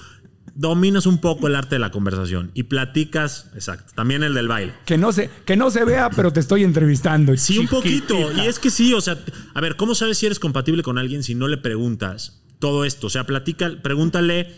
dominas 0.55 1.07
un 1.07 1.19
poco 1.19 1.47
el 1.47 1.55
arte 1.55 1.77
de 1.77 1.79
la 1.79 1.91
conversación 1.91 2.51
y 2.55 2.65
platicas, 2.65 3.51
exacto, 3.55 3.93
también 3.95 4.23
el 4.23 4.35
del 4.35 4.49
baile. 4.49 4.73
que, 4.87 4.97
no 4.97 5.13
se, 5.13 5.31
que 5.45 5.57
no 5.57 5.71
se 5.71 5.85
vea, 5.85 6.11
pero 6.11 6.33
te 6.33 6.41
estoy 6.41 6.65
entrevistando. 6.65 7.37
Sí, 7.37 7.59
un 7.59 7.69
poquito. 7.69 8.17
Y 8.33 8.47
es 8.47 8.59
que 8.59 8.71
sí, 8.71 8.95
o 8.95 9.01
sea, 9.01 9.19
a 9.55 9.61
ver, 9.61 9.77
¿cómo 9.77 9.95
sabes 9.95 10.19
si 10.19 10.27
eres 10.27 10.39
compatible 10.39 10.83
con 10.83 10.99
alguien 10.99 11.23
si 11.23 11.35
no 11.35 11.47
le 11.49 11.59
preguntas 11.59 12.43
todo 12.59 12.85
esto? 12.85 13.09
O 13.09 13.11
sea, 13.11 13.25
platica, 13.25 13.71
pregúntale 13.83 14.55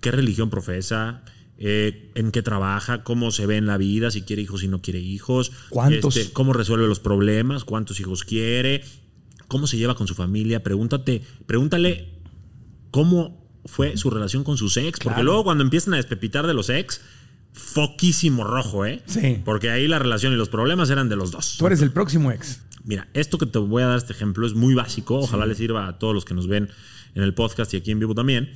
qué 0.00 0.10
religión 0.10 0.50
profesa, 0.50 1.22
eh, 1.56 2.10
en 2.14 2.30
qué 2.32 2.42
trabaja, 2.42 3.02
cómo 3.02 3.30
se 3.30 3.46
ve 3.46 3.56
en 3.56 3.66
la 3.66 3.78
vida, 3.78 4.10
si 4.10 4.22
quiere 4.22 4.42
hijos, 4.42 4.60
si 4.60 4.68
no 4.68 4.82
quiere 4.82 4.98
hijos, 4.98 5.52
¿Cuántos? 5.70 6.16
este, 6.16 6.32
cómo 6.32 6.52
resuelve 6.52 6.86
los 6.86 7.00
problemas, 7.00 7.64
cuántos 7.64 8.00
hijos 8.00 8.24
quiere, 8.24 8.82
cómo 9.48 9.66
se 9.66 9.78
lleva 9.78 9.94
con 9.94 10.06
su 10.06 10.14
familia. 10.14 10.62
Pregúntate, 10.62 11.22
pregúntale 11.46 12.08
cómo 12.90 13.41
fue 13.64 13.96
su 13.96 14.10
relación 14.10 14.44
con 14.44 14.56
sus 14.56 14.76
ex, 14.76 14.98
porque 15.00 15.22
luego 15.22 15.44
cuando 15.44 15.62
empiezan 15.64 15.94
a 15.94 15.96
despepitar 15.96 16.46
de 16.46 16.54
los 16.54 16.68
ex, 16.68 17.00
foquísimo 17.52 18.44
rojo, 18.44 18.86
¿eh? 18.86 19.02
Sí. 19.06 19.40
Porque 19.44 19.70
ahí 19.70 19.86
la 19.88 19.98
relación 19.98 20.32
y 20.32 20.36
los 20.36 20.48
problemas 20.48 20.90
eran 20.90 21.08
de 21.08 21.16
los 21.16 21.30
dos. 21.30 21.56
Tú 21.58 21.66
eres 21.66 21.82
el 21.82 21.90
próximo 21.92 22.30
ex. 22.32 22.62
Mira, 22.84 23.08
esto 23.14 23.38
que 23.38 23.46
te 23.46 23.58
voy 23.58 23.82
a 23.82 23.86
dar 23.86 23.98
este 23.98 24.12
ejemplo 24.12 24.46
es 24.46 24.54
muy 24.54 24.74
básico. 24.74 25.18
Ojalá 25.18 25.46
le 25.46 25.54
sirva 25.54 25.86
a 25.86 25.98
todos 25.98 26.14
los 26.14 26.24
que 26.24 26.34
nos 26.34 26.48
ven 26.48 26.68
en 27.14 27.22
el 27.22 27.34
podcast 27.34 27.72
y 27.74 27.76
aquí 27.76 27.90
en 27.90 28.00
vivo 28.00 28.14
también. 28.14 28.50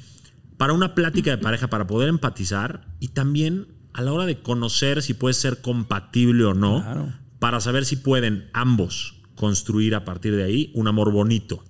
Para 0.57 0.72
una 0.72 0.94
plática 0.94 1.30
de 1.30 1.38
pareja, 1.38 1.68
para 1.68 1.86
poder 1.86 2.09
empatizar 2.09 2.86
y 2.98 3.09
también 3.09 3.68
a 3.92 4.02
la 4.02 4.12
hora 4.12 4.26
de 4.26 4.40
conocer 4.40 5.02
si 5.02 5.14
puede 5.14 5.34
ser 5.34 5.61
compatible 5.61 6.44
o 6.44 6.54
no, 6.54 6.82
Claro. 6.82 7.12
para 7.38 7.61
saber 7.61 7.84
si 7.84 7.96
pueden 7.96 8.48
ambos 8.52 9.14
construir 9.36 9.94
a 9.94 10.04
partir 10.04 10.34
de 10.34 10.42
ahí 10.44 10.70
un 10.74 10.88
amor 10.88 11.12
bonito. 11.12 11.62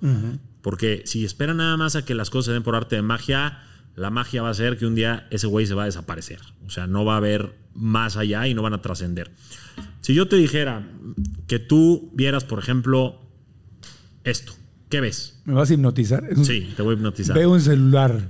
Porque 0.67 1.03
si 1.05 1.25
esperan 1.25 1.59
nada 1.59 1.77
más 1.77 1.95
a 1.95 2.05
que 2.05 2.17
las 2.17 2.29
cosas 2.29 2.47
se 2.47 2.53
den 2.55 2.65
por 2.65 2.75
arte 2.75 2.97
de 2.97 3.03
magia, 3.03 3.61
la 3.95 4.11
magia 4.11 4.43
va 4.43 4.51
a 4.51 4.55
ser 4.55 4.77
que 4.77 4.85
un 4.85 4.97
día 4.97 5.29
ese 5.31 5.47
güey 5.47 5.65
se 5.65 5.75
va 5.75 5.85
a 5.85 5.87
desaparecer. 5.87 6.41
O 6.67 6.71
sea, 6.71 6.89
no 6.89 7.05
va 7.05 7.15
a 7.15 7.17
haber 7.19 7.55
más 7.73 8.17
allá 8.17 8.49
y 8.49 8.55
no 8.55 8.63
van 8.63 8.75
a 8.75 8.83
trascender. 8.83 9.31
Si 10.01 10.13
yo 10.13 10.27
te 10.27 10.35
dijera 10.35 10.85
que 11.47 11.61
tú 11.61 12.11
vieras, 12.15 12.43
por 12.43 12.59
ejemplo, 12.59 13.21
esto, 14.25 14.55
¿qué 14.89 15.01
ves? 15.01 15.41
¿Me 15.45 15.55
vas 15.55 15.71
a 15.71 15.75
hipnotizar? 15.75 16.25
Es 16.29 16.45
Sí, 16.45 16.73
te 16.75 16.83
voy 16.83 16.95
a 16.95 16.97
hipnotizar. 16.97 17.37
Veo 17.39 17.53
un 17.53 17.61
celular. 17.61 18.29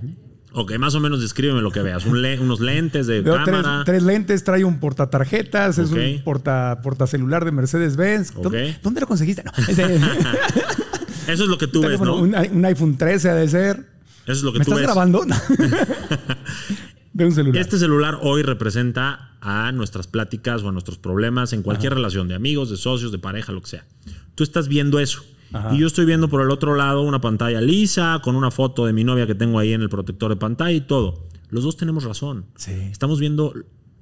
Ok, 0.52 0.76
más 0.78 0.94
o 0.94 1.00
menos 1.00 1.22
descríbeme 1.22 1.62
lo 1.62 1.70
que 1.70 1.80
veas. 1.80 2.04
Un 2.04 2.20
le- 2.20 2.38
unos 2.38 2.60
lentes 2.60 3.06
de 3.06 3.22
Veo 3.22 3.36
cámara. 3.44 3.82
tres 3.86 4.02
lentes, 4.02 4.44
trae 4.44 4.62
un 4.62 4.78
portatarjetas, 4.78 5.78
es 5.78 5.90
Ok. 5.90 5.96
un 6.18 6.22
porta, 6.22 6.80
portacelular 6.82 7.46
de 7.46 7.52
Mercedes-Benz. 7.52 8.34
¿Dónde, 8.34 8.72
Ok. 8.72 8.76
dónde 8.82 9.00
lo 9.00 9.06
conseguiste? 9.06 9.42
No, 9.42 9.52
este, 9.68 9.98
Eso 11.28 11.44
es 11.44 11.48
lo 11.48 11.58
que 11.58 11.66
tú 11.66 11.80
ves, 11.82 12.00
¿no? 12.00 12.16
un, 12.16 12.34
un 12.34 12.64
iPhone 12.64 12.96
13 12.96 13.30
ha 13.30 13.34
de 13.34 13.48
ser. 13.48 13.76
Eso 14.24 14.32
es 14.32 14.42
lo 14.42 14.52
que 14.52 14.58
¿Me 14.60 14.64
tú 14.64 14.72
estás 14.72 14.78
ves. 14.80 14.86
grabando? 14.86 15.24
Veo 17.12 17.28
un 17.28 17.34
celular. 17.34 17.60
Este 17.60 17.78
celular 17.78 18.18
hoy 18.22 18.42
representa 18.42 19.36
a 19.40 19.72
nuestras 19.72 20.06
pláticas 20.06 20.62
o 20.62 20.68
a 20.68 20.72
nuestros 20.72 20.98
problemas 20.98 21.52
en 21.52 21.62
cualquier 21.62 21.94
relación, 21.94 22.28
de 22.28 22.34
amigos, 22.34 22.68
de 22.70 22.76
socios, 22.76 23.10
de 23.12 23.18
pareja, 23.18 23.52
lo 23.52 23.62
que 23.62 23.68
sea. 23.68 23.86
Tú 24.34 24.44
estás 24.44 24.68
viendo 24.68 24.98
eso. 25.00 25.22
Ajá. 25.52 25.74
Y 25.74 25.78
yo 25.78 25.86
estoy 25.86 26.04
viendo 26.04 26.28
por 26.28 26.42
el 26.42 26.50
otro 26.50 26.74
lado 26.74 27.02
una 27.02 27.20
pantalla 27.20 27.60
lisa 27.60 28.20
con 28.22 28.36
una 28.36 28.50
foto 28.50 28.84
de 28.84 28.92
mi 28.92 29.04
novia 29.04 29.26
que 29.26 29.34
tengo 29.34 29.58
ahí 29.58 29.72
en 29.72 29.80
el 29.80 29.88
protector 29.88 30.28
de 30.30 30.36
pantalla 30.36 30.72
y 30.72 30.80
todo. 30.82 31.26
Los 31.48 31.64
dos 31.64 31.76
tenemos 31.76 32.04
razón. 32.04 32.46
Sí. 32.56 32.72
Estamos 32.72 33.20
viendo 33.20 33.54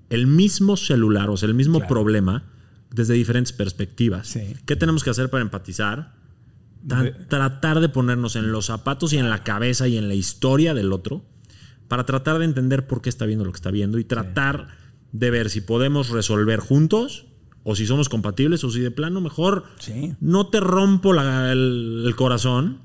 el 0.09 0.27
mismo 0.27 0.77
celular, 0.77 1.31
o 1.31 1.37
sea, 1.37 1.49
el 1.49 1.55
mismo 1.55 1.79
Claro. 1.81 1.95
problema 1.95 2.45
desde 2.91 3.15
diferentes 3.15 3.53
perspectivas. 3.53 4.27
Sí. 4.29 4.57
¿Qué 4.67 4.75
tenemos 4.75 5.05
que 5.05 5.11
hacer 5.11 5.29
para 5.31 5.43
empatizar? 5.43 6.15
Tra- 6.87 7.27
tratar 7.29 7.81
de 7.81 7.89
ponernos 7.89 8.37
en 8.37 8.53
los 8.53 8.67
zapatos 8.67 9.13
y 9.13 9.19
en 9.19 9.31
la 9.31 9.43
cabeza 9.43 9.89
y 9.89 9.97
en 9.97 10.09
la 10.09 10.15
historia 10.15 10.75
del 10.75 10.93
otro 10.93 11.25
para 11.89 12.05
tratar 12.05 12.39
de 12.39 12.45
entender 12.45 12.87
por 12.87 13.01
qué 13.03 13.09
está 13.09 13.25
viendo 13.27 13.45
lo 13.45 13.53
que 13.53 13.57
está 13.57 13.71
viendo 13.71 13.99
y 13.99 14.05
tratar 14.05 14.69
de 15.13 15.31
ver 15.31 15.49
si 15.51 15.61
podemos 15.61 16.09
resolver 16.11 16.61
juntos 16.61 17.27
o 17.63 17.75
si 17.77 17.87
somos 17.87 18.09
compatibles 18.09 18.65
o 18.65 18.71
si 18.71 18.81
de 18.81 18.91
plano 18.91 19.21
mejor 19.21 19.65
Sí. 19.79 20.15
no 20.21 20.49
te 20.49 20.61
rompo 20.61 21.13
la- 21.13 21.53
el, 21.53 22.05
el 22.07 22.17
corazón, 22.17 22.81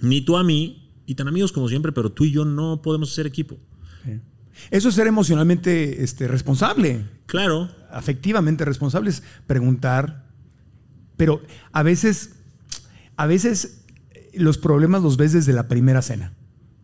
ni 0.00 0.20
tú 0.20 0.36
a 0.36 0.44
mí, 0.44 0.90
y 1.06 1.14
tan 1.14 1.26
amigos 1.28 1.52
como 1.52 1.68
siempre, 1.68 1.92
pero 1.92 2.10
tú 2.12 2.24
y 2.24 2.32
yo 2.32 2.44
no 2.44 2.82
podemos 2.82 3.12
ser 3.14 3.26
equipo. 3.26 3.58
Eso 4.70 4.90
es 4.90 4.94
ser 4.94 5.06
emocionalmente 5.06 6.04
este, 6.04 6.28
responsable. 6.28 7.06
Claro. 7.24 7.70
Afectivamente 7.90 8.64
responsable 8.66 9.08
es 9.08 9.22
preguntar. 9.46 10.26
Pero 11.16 11.40
a 11.72 11.82
veces, 11.82 12.39
a 13.22 13.26
veces 13.26 13.82
los 14.34 14.56
problemas 14.58 15.02
los 15.02 15.16
ves 15.16 15.32
desde 15.32 15.52
la 15.52 15.68
primera 15.68 16.00
cena. 16.02 16.32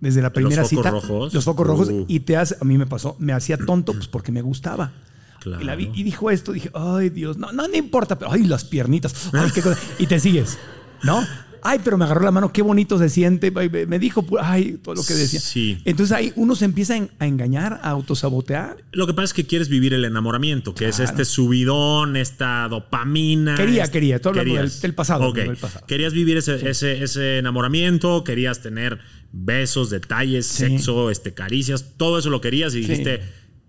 Desde 0.01 0.21
la 0.21 0.33
primera 0.33 0.63
los 0.63 0.71
focos 0.71 0.85
cita. 0.85 0.91
Rojos. 0.91 1.33
Los 1.35 1.45
focos 1.45 1.67
rojos. 1.67 1.89
Uh. 1.89 2.05
Y 2.09 2.21
te 2.21 2.37
hace, 2.37 2.57
a 2.61 2.65
mí 2.65 2.77
me 2.77 2.87
pasó, 2.87 3.17
me 3.19 3.33
hacía 3.33 3.57
tonto 3.57 3.95
pues 3.95 4.07
porque 4.09 4.31
me 4.33 4.43
gustaba. 4.43 4.93
Claro. 5.41 5.63
Y, 5.63 5.65
la 5.65 5.75
vi- 5.77 5.91
y 5.95 6.03
dijo 6.03 6.31
esto, 6.31 6.53
dije, 6.53 6.71
ay 6.75 7.09
Dios, 7.09 7.39
no, 7.39 7.53
no, 7.53 7.67
no 7.69 7.77
importa, 7.77 8.19
pero 8.19 8.33
ay, 8.33 8.45
las 8.45 8.65
piernitas, 8.65 9.31
ay, 9.33 9.51
qué 9.55 9.63
cosa. 9.63 9.79
Y 9.99 10.07
te 10.07 10.21
sigues, 10.21 10.59
¿no? 11.03 11.25
Ay, 11.69 11.81
pero 11.83 11.99
me 11.99 12.05
agarró 12.05 12.23
la 12.25 12.31
mano, 12.31 12.53
qué 12.53 12.63
bonito 12.63 12.99
se 12.99 13.09
siente, 13.09 13.51
me 13.51 13.99
dijo, 13.99 14.25
ay, 14.41 14.79
todo 14.83 14.95
lo 14.95 15.03
que 15.05 15.15
decía. 15.15 15.41
Sí. 15.41 15.79
Entonces 15.85 16.17
ahí 16.17 16.33
uno 16.37 16.55
se 16.55 16.65
empieza 16.65 16.95
a 16.95 16.97
en- 16.99 17.11
a 17.19 17.27
engañar, 17.27 17.81
a 17.83 17.91
autosabotear. 17.91 18.77
Lo 18.93 19.07
que 19.07 19.15
pasa 19.15 19.25
es 19.25 19.33
que 19.35 19.47
quieres 19.47 19.69
vivir 19.69 19.93
el 19.95 20.05
enamoramiento, 20.05 20.75
que 20.75 20.89
es 20.89 21.01
este 21.01 21.25
subidón, 21.25 22.17
esta 22.17 22.69
dopamina. 22.69 23.57
Quería, 23.57 23.85
este- 23.85 23.93
quería, 23.95 24.17
estoy 24.17 24.39
hablando 24.39 24.55
del- 24.63 24.81
del 24.81 24.95
pasado, 24.95 25.29
Ok. 25.29 25.37
del 25.37 25.57
pasado. 25.57 25.87
Querías 25.87 26.13
vivir 26.13 26.37
ese, 26.37 26.69
ese, 26.69 27.03
ese 27.03 27.39
enamoramiento, 27.39 28.23
querías 28.25 28.61
tener 28.63 28.99
besos, 29.33 29.91
detalles, 29.91 30.47
Sí. 30.47 30.65
sexo, 30.69 31.11
este, 31.11 31.35
caricias, 31.35 31.95
todo 31.97 32.19
eso 32.19 32.31
lo 32.31 32.41
querías 32.41 32.75
y 32.75 32.81
dijiste, 32.81 33.21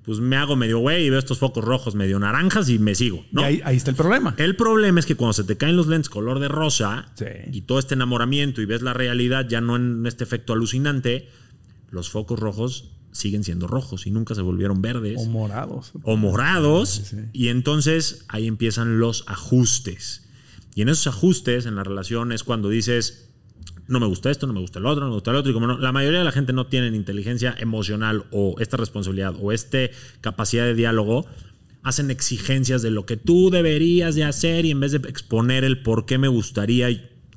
pues 0.07 0.19
me 0.21 0.37
hago 0.37 0.55
medio 0.55 0.79
güey 0.79 1.05
y 1.05 1.09
veo 1.09 1.19
estos 1.19 1.37
focos 1.37 1.63
rojos 1.65 1.93
medio 1.93 2.17
naranjas 2.17 2.69
y 2.69 2.79
me 2.79 2.95
sigo. 2.95 3.25
¿no? 3.31 3.41
Y 3.41 3.43
ahí, 3.43 3.61
ahí 3.65 3.75
está 3.75 3.91
el 3.91 3.97
problema. 3.97 4.33
El 4.37 4.55
problema 4.55 4.99
es 5.01 5.05
que 5.05 5.15
cuando 5.15 5.33
se 5.33 5.43
te 5.43 5.57
caen 5.57 5.75
los 5.75 5.85
lentes 5.87 6.07
color 6.09 6.39
de 6.39 6.47
rosa 6.47 7.11
Sí. 7.15 7.25
y 7.51 7.61
todo 7.63 7.77
este 7.77 7.93
enamoramiento 7.93 8.61
y 8.61 8.65
ves 8.65 8.81
la 8.81 8.93
realidad 8.93 9.45
ya 9.49 9.59
no 9.61 9.75
en 9.75 10.05
este 10.07 10.23
efecto 10.23 10.53
alucinante, 10.53 11.27
los 11.91 12.09
focos 12.09 12.39
rojos 12.39 12.91
siguen 13.11 13.43
siendo 13.43 13.67
rojos 13.67 14.07
y 14.07 14.11
nunca 14.11 14.33
se 14.33 14.41
volvieron 14.41 14.81
verdes 14.81 15.15
O 15.19 15.25
morados. 15.25 15.91
o 16.03 16.15
morados 16.15 16.89
sí. 17.09 17.17
y 17.33 17.49
entonces 17.49 18.23
ahí 18.29 18.47
empiezan 18.47 18.99
los 18.99 19.25
ajustes. 19.27 20.23
Y 20.73 20.83
en 20.83 20.89
esos 20.89 21.07
ajustes 21.07 21.65
en 21.65 21.75
la 21.75 21.83
relación 21.83 22.31
es 22.31 22.43
cuando 22.45 22.69
dices, 22.69 23.26
no 23.87 23.99
me 23.99 24.05
gusta 24.05 24.29
esto, 24.29 24.47
no 24.47 24.53
me 24.53 24.59
gusta 24.59 24.79
el 24.79 24.85
otro, 24.85 25.01
no 25.03 25.09
me 25.09 25.15
gusta 25.15 25.31
el 25.31 25.37
otro. 25.37 25.51
Y 25.51 25.53
como 25.53 25.67
no- 25.67 25.77
la 25.77 25.91
mayoría 25.91 26.19
de 26.19 26.25
la 26.25 26.31
gente 26.31 26.53
no 26.53 26.67
tiene 26.67 26.95
inteligencia 26.95 27.55
emocional 27.59 28.25
o 28.31 28.55
esta 28.59 28.77
responsabilidad 28.77 29.35
o 29.39 29.51
esta 29.51 29.79
capacidad 30.21 30.65
de 30.65 30.73
diálogo, 30.75 31.25
hacen 31.83 32.11
exigencias 32.11 32.81
de 32.81 32.91
lo 32.91 33.05
que 33.05 33.15
tú 33.17 33.49
deberías 33.49 34.15
de 34.15 34.25
hacer 34.25 34.65
y 34.65 34.71
en 34.71 34.79
vez 34.81 34.91
de 34.91 34.97
exponer 35.09 35.63
el 35.63 35.81
por 35.83 36.05
qué 36.05 36.17
me 36.17 36.27
gustaría 36.27 36.89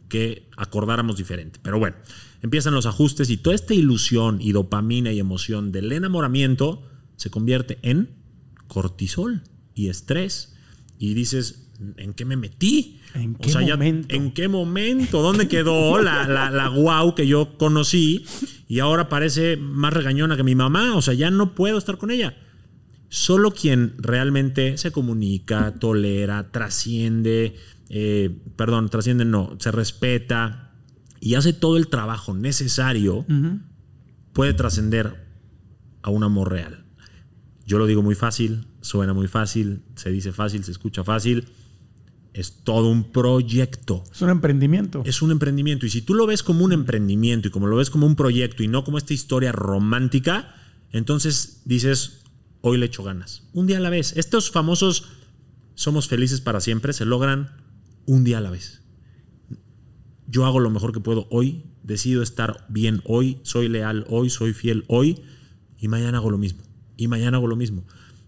que 0.08 0.48
acordáramos 0.56 1.16
diferente. 1.16 1.60
Pero 1.62 1.78
bueno, 1.78 1.96
empiezan 2.42 2.74
los 2.74 2.86
ajustes 2.86 3.30
y 3.30 3.36
toda 3.36 3.54
esta 3.54 3.74
ilusión 3.74 4.38
y 4.40 4.50
dopamina 4.50 5.12
y 5.12 5.20
emoción 5.20 5.70
del 5.70 5.92
enamoramiento 5.92 6.82
se 7.16 7.30
convierte 7.30 7.78
en 7.82 8.10
cortisol 8.66 9.42
y 9.74 9.88
estrés. 9.88 10.56
Y 10.98 11.14
dices, 11.14 11.69
¿en 11.96 12.14
qué 12.14 12.24
me 12.24 12.36
metí? 12.36 13.00
¿En 13.14 13.34
qué 13.34 13.54
momento? 13.54 14.14
¿En 14.14 14.32
qué 14.32 14.48
momento? 14.48 15.22
¿Dónde 15.22 15.48
quedó 15.48 16.00
la, 16.02 16.26
la, 16.26 16.50
la 16.50 16.68
guau 16.68 17.14
que 17.14 17.26
yo 17.26 17.56
conocí? 17.58 18.24
Y 18.68 18.78
ahora 18.80 19.08
parece 19.08 19.56
más 19.56 19.92
regañona 19.92 20.36
que 20.36 20.42
mi 20.42 20.54
mamá. 20.54 20.96
O 20.96 21.02
sea, 21.02 21.14
ya 21.14 21.30
no 21.30 21.54
puedo 21.54 21.78
estar 21.78 21.98
con 21.98 22.10
ella. 22.10 22.36
Solo 23.08 23.50
quien 23.50 23.94
realmente 23.98 24.78
se 24.78 24.92
comunica, 24.92 25.74
tolera, 25.74 26.52
trasciende, 26.52 27.56
eh, 27.88 28.30
perdón, 28.54 28.88
trasciende 28.88 29.24
no, 29.24 29.56
se 29.58 29.72
respeta 29.72 30.70
y 31.18 31.34
hace 31.34 31.52
todo 31.52 31.76
el 31.76 31.88
trabajo 31.88 32.34
necesario, 32.34 33.26
puede 34.32 34.54
trascender 34.54 35.26
a 36.02 36.10
un 36.10 36.22
amor 36.22 36.52
real. 36.52 36.84
Yo 37.66 37.78
lo 37.78 37.86
digo 37.86 38.02
muy 38.02 38.14
fácil, 38.14 38.68
suena 38.80 39.12
muy 39.12 39.26
fácil, 39.26 39.82
se 39.96 40.10
dice 40.10 40.32
fácil, 40.32 40.62
se 40.62 40.70
escucha 40.70 41.02
fácil. 41.02 41.48
Es 42.32 42.62
todo 42.62 42.88
un 42.90 43.10
proyecto. 43.10 44.04
Es 44.12 44.22
un 44.22 44.30
emprendimiento. 44.30 45.02
Es 45.04 45.20
un 45.22 45.30
emprendimiento. 45.30 45.86
Y 45.86 45.90
si 45.90 46.02
tú 46.02 46.14
lo 46.14 46.26
ves 46.26 46.42
como 46.42 46.64
un 46.64 46.72
emprendimiento 46.72 47.48
y 47.48 47.50
como 47.50 47.66
lo 47.66 47.76
ves 47.76 47.90
como 47.90 48.06
un 48.06 48.16
proyecto 48.16 48.62
y 48.62 48.68
no 48.68 48.84
como 48.84 48.98
esta 48.98 49.14
historia 49.14 49.52
romántica, 49.52 50.54
entonces 50.92 51.62
dices, 51.64 52.22
hoy 52.60 52.78
le 52.78 52.86
echo 52.86 53.02
ganas. 53.02 53.44
Un 53.52 53.66
día 53.66 53.78
a 53.78 53.80
la 53.80 53.90
vez. 53.90 54.16
Estos 54.16 54.50
famosos 54.50 55.08
somos 55.74 56.08
felices 56.08 56.40
para 56.40 56.60
siempre 56.60 56.92
se 56.92 57.04
logran 57.04 57.56
un 58.06 58.24
día 58.24 58.38
a 58.38 58.40
la 58.40 58.50
vez. 58.50 58.82
Yo 60.26 60.46
hago 60.46 60.60
lo 60.60 60.70
mejor 60.70 60.92
que 60.92 61.00
puedo 61.00 61.26
hoy, 61.30 61.64
decido 61.82 62.22
estar 62.22 62.66
bien 62.68 63.02
hoy, 63.04 63.38
soy 63.42 63.68
leal 63.68 64.04
hoy, 64.08 64.30
soy 64.30 64.52
fiel 64.52 64.84
hoy 64.88 65.22
y 65.78 65.88
mañana 65.88 66.18
hago 66.18 66.30
lo 66.30 66.38
mismo. 66.38 66.62
Y 66.96 67.08
mañana 67.08 67.38
hago 67.38 67.46
lo 67.46 67.56
mismo. 67.56 67.84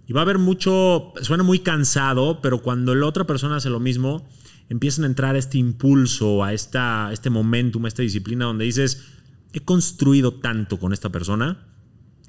Y 0.06 0.12
va 0.12 0.20
a 0.20 0.24
haber 0.24 0.38
mucho, 0.38 1.12
suena 1.22 1.42
muy 1.42 1.60
cansado, 1.60 2.40
pero 2.42 2.62
cuando 2.62 2.94
la 2.94 3.06
otra 3.06 3.24
persona 3.24 3.56
hace 3.56 3.70
lo 3.70 3.80
mismo, 3.80 4.26
empiezan 4.68 5.04
a 5.04 5.08
entrar 5.08 5.34
a 5.34 5.38
este 5.38 5.58
impulso, 5.58 6.42
a 6.42 6.52
esta, 6.52 7.10
este 7.12 7.30
momentum, 7.30 7.84
a 7.84 7.88
esta 7.88 8.02
disciplina 8.02 8.46
donde 8.46 8.64
dices, 8.64 9.04
he 9.52 9.60
construido 9.60 10.34
tanto 10.34 10.78
con 10.78 10.92
esta 10.92 11.10
persona 11.10 11.66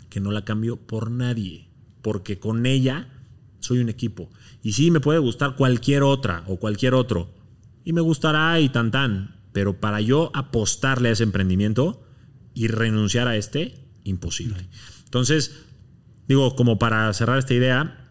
que 0.09 0.19
no 0.19 0.31
la 0.31 0.45
cambio 0.45 0.77
por 0.77 1.09
nadie, 1.09 1.69
porque 2.01 2.39
con 2.39 2.65
ella 2.65 3.09
soy 3.59 3.79
un 3.79 3.89
equipo. 3.89 4.29
Y 4.61 4.73
sí, 4.73 4.91
me 4.91 4.99
puede 4.99 5.19
gustar 5.19 5.55
cualquier 5.55 6.03
otra 6.03 6.43
o 6.47 6.57
cualquier 6.57 6.93
otro, 6.93 7.33
y 7.85 7.93
me 7.93 8.01
gustará 8.01 8.59
y 8.59 8.69
tan 8.69 8.91
tan, 8.91 9.41
pero 9.51 9.79
para 9.79 10.01
yo 10.01 10.31
apostarle 10.33 11.09
a 11.09 11.11
ese 11.13 11.23
emprendimiento 11.23 12.03
y 12.53 12.67
renunciar 12.67 13.27
a 13.27 13.35
este, 13.35 13.75
imposible. 14.03 14.67
Entonces, 15.05 15.63
digo, 16.27 16.55
como 16.55 16.79
para 16.79 17.11
cerrar 17.13 17.39
esta 17.39 17.53
idea, 17.53 18.09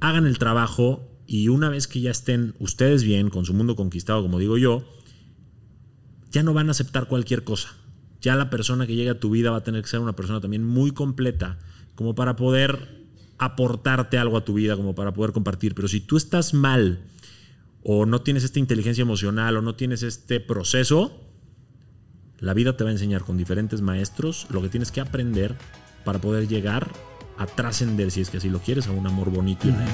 hagan 0.00 0.26
el 0.26 0.38
trabajo 0.38 1.10
y 1.26 1.48
una 1.48 1.68
vez 1.68 1.86
que 1.86 2.00
ya 2.00 2.10
estén 2.10 2.54
ustedes 2.58 3.04
bien 3.04 3.30
con 3.30 3.44
su 3.44 3.54
mundo 3.54 3.76
conquistado, 3.76 4.22
como 4.22 4.38
digo 4.38 4.58
yo, 4.58 4.84
ya 6.30 6.42
no 6.42 6.54
van 6.54 6.68
a 6.68 6.72
aceptar 6.72 7.06
cualquier 7.06 7.44
cosa. 7.44 7.76
Ya 8.20 8.36
la 8.36 8.50
persona 8.50 8.86
que 8.86 8.94
llegue 8.94 9.10
a 9.10 9.20
tu 9.20 9.30
vida 9.30 9.50
va 9.50 9.58
a 9.58 9.62
tener 9.62 9.82
que 9.82 9.88
ser 9.88 10.00
una 10.00 10.16
persona 10.16 10.40
también 10.40 10.64
muy 10.64 10.90
completa, 10.90 11.58
como 11.94 12.14
para 12.14 12.36
poder 12.36 13.06
aportarte 13.38 14.18
algo 14.18 14.36
a 14.36 14.44
tu 14.44 14.54
vida, 14.54 14.76
como 14.76 14.94
para 14.94 15.12
poder 15.12 15.32
compartir. 15.32 15.74
Pero 15.74 15.88
si 15.88 16.00
tú 16.00 16.16
estás 16.16 16.52
mal 16.52 17.04
o 17.82 18.06
no 18.06 18.20
tienes 18.22 18.44
esta 18.44 18.58
inteligencia 18.58 19.02
emocional 19.02 19.56
o 19.56 19.62
no 19.62 19.74
tienes 19.74 20.02
este 20.02 20.40
proceso, 20.40 21.30
la 22.38 22.54
vida 22.54 22.76
te 22.76 22.84
va 22.84 22.90
a 22.90 22.92
enseñar 22.92 23.22
con 23.22 23.36
diferentes 23.36 23.80
maestros 23.80 24.46
lo 24.50 24.62
que 24.62 24.68
tienes 24.68 24.90
que 24.90 25.00
aprender 25.00 25.56
para 26.04 26.20
poder 26.20 26.48
llegar 26.48 26.92
a 27.40 27.46
trascender, 27.46 28.10
si 28.10 28.20
es 28.20 28.28
que 28.28 28.36
así 28.36 28.50
lo 28.50 28.58
quieres, 28.58 28.86
a 28.86 28.90
un 28.90 29.06
amor 29.06 29.30
bonito 29.30 29.66
y 29.66 29.70
real. 29.70 29.88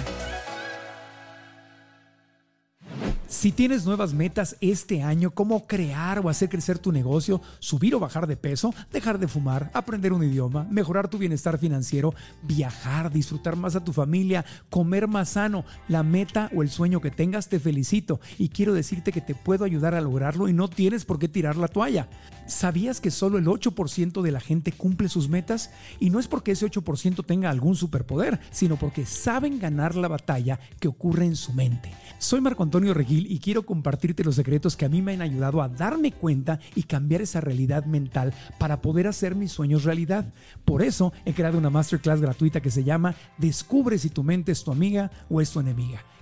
Si 3.29 3.51
tienes 3.51 3.85
nuevas 3.85 4.15
metas 4.15 4.57
este 4.61 5.03
año, 5.03 5.33
como 5.33 5.67
crear 5.67 6.21
o 6.21 6.29
hacer 6.29 6.49
crecer 6.49 6.79
tu 6.79 6.93
negocio, 6.93 7.41
subir 7.59 7.93
o 7.97 7.99
bajar 7.99 8.29
de 8.29 8.37
peso, 8.37 8.73
dejar 8.93 9.19
de 9.19 9.27
fumar, 9.27 9.69
aprender 9.75 10.13
un 10.13 10.23
idioma, 10.23 10.65
mejorar 10.71 11.09
tu 11.09 11.19
bienestar 11.19 11.59
financiero, 11.59 12.15
viajar, 12.45 13.11
disfrutar 13.11 13.57
más 13.57 13.75
a 13.75 13.83
tu 13.83 13.93
familia, 13.93 14.45
comer 14.71 15.09
más 15.09 15.31
sano, 15.31 15.65
la 15.89 16.05
meta 16.05 16.53
o 16.55 16.63
el 16.63 16.71
sueño 16.71 17.01
que 17.01 17.11
tengas, 17.11 17.49
te 17.49 17.59
felicito 17.59 18.21
y 18.39 18.51
quiero 18.51 18.75
decirte 18.75 19.11
que 19.11 19.21
te 19.21 19.35
puedo 19.35 19.65
ayudar 19.65 19.97
a 19.97 20.01
lograrlo 20.01 20.49
y 20.49 20.53
no 20.53 20.69
tienes 20.69 21.05
por 21.05 21.19
qué 21.19 21.27
tirar 21.27 21.57
la 21.57 21.67
toalla. 21.67 22.09
¿Sabías 22.47 23.01
que 23.01 23.11
solo 23.11 23.39
el 23.39 23.47
8% 23.47 24.23
de 24.23 24.31
la 24.31 24.39
gente 24.39 24.71
cumple 24.71 25.09
sus 25.09 25.29
metas? 25.29 25.71
Y 25.99 26.11
no 26.11 26.21
es 26.21 26.29
porque 26.29 26.53
ese 26.53 26.65
8% 26.71 27.27
tenga 27.27 27.51
algún 27.51 27.75
superpoder, 27.75 28.39
sino 28.53 28.77
porque 28.77 29.05
saben 29.05 29.59
ganar 29.59 29.97
la 29.97 30.07
batalla 30.07 30.61
que 30.79 30.87
ocurre 30.87 31.27
en 31.27 31.35
su 31.35 31.53
mente. 31.53 31.91
Soy 32.19 32.41
Marco 32.41 32.63
Antonio 32.63 32.95
Regil 32.95 33.16
y 33.19 33.39
quiero 33.39 33.65
compartirte 33.65 34.25
los 34.25 34.35
secretos 34.35 34.77
que 34.77 34.85
a 34.85 34.89
mí 34.89 35.01
me 35.01 35.15
han 35.15 35.23
ayudado 35.23 35.63
a 35.63 35.69
darme 35.69 36.13
cuenta 36.13 36.59
y 36.75 36.83
cambiar 36.83 37.23
esa 37.23 37.41
realidad 37.41 37.85
mental 37.85 38.35
para 38.59 38.83
poder 38.83 39.07
hacer 39.07 39.35
mis 39.35 39.53
sueños 39.53 39.85
realidad. 39.85 40.27
Por 40.65 40.83
eso 40.83 41.13
he 41.25 41.33
creado 41.33 41.59
una 41.59 41.71
masterclass 41.71 42.21
gratuita 42.21 42.61
que 42.61 42.71
se 42.71 42.85
llama 42.85 43.15
Descubre 43.39 43.99
si 43.99 44.11
tu 44.11 44.23
mente 44.23 44.53
es 44.53 44.65
tu 44.65 44.73
amiga 44.73 45.11
o 45.31 45.41
es 45.41 45.51
tu 45.51 45.61
enemiga. 45.61 46.03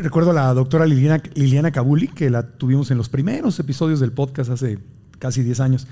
Recuerdo 0.00 0.30
a 0.30 0.34
la 0.34 0.54
doctora 0.54 0.86
Liliana, 0.86 1.22
Liliana 1.34 1.72
Kabuli, 1.72 2.08
que 2.08 2.30
la 2.30 2.44
tuvimos 2.44 2.90
en 2.90 2.98
los 2.98 3.08
primeros 3.08 3.58
episodios 3.58 3.98
del 3.98 4.12
podcast 4.12 4.50
hace 4.50 4.78
casi 5.18 5.42
10 5.42 5.60
años, 5.60 5.86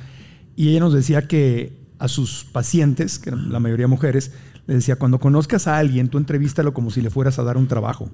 y 0.55 0.69
ella 0.69 0.81
nos 0.81 0.93
decía 0.93 1.27
que 1.27 1.87
a 1.99 2.09
sus 2.09 2.45
pacientes, 2.45 3.19
que 3.19 3.31
la 3.31 3.61
mayoría 3.61 3.89
mujeres, 3.89 4.33
Le 4.67 4.75
decía, 4.75 4.97
cuando 4.97 5.21
conozcas 5.21 5.69
a 5.69 5.79
alguien, 5.79 6.09
tú 6.09 6.19
entrevístalo 6.19 6.75
como 6.75 6.91
si 6.91 7.01
le 7.01 7.11
fueras 7.11 7.39
a 7.39 7.45
dar 7.45 7.57
un 7.57 7.69
trabajo. 7.69 8.11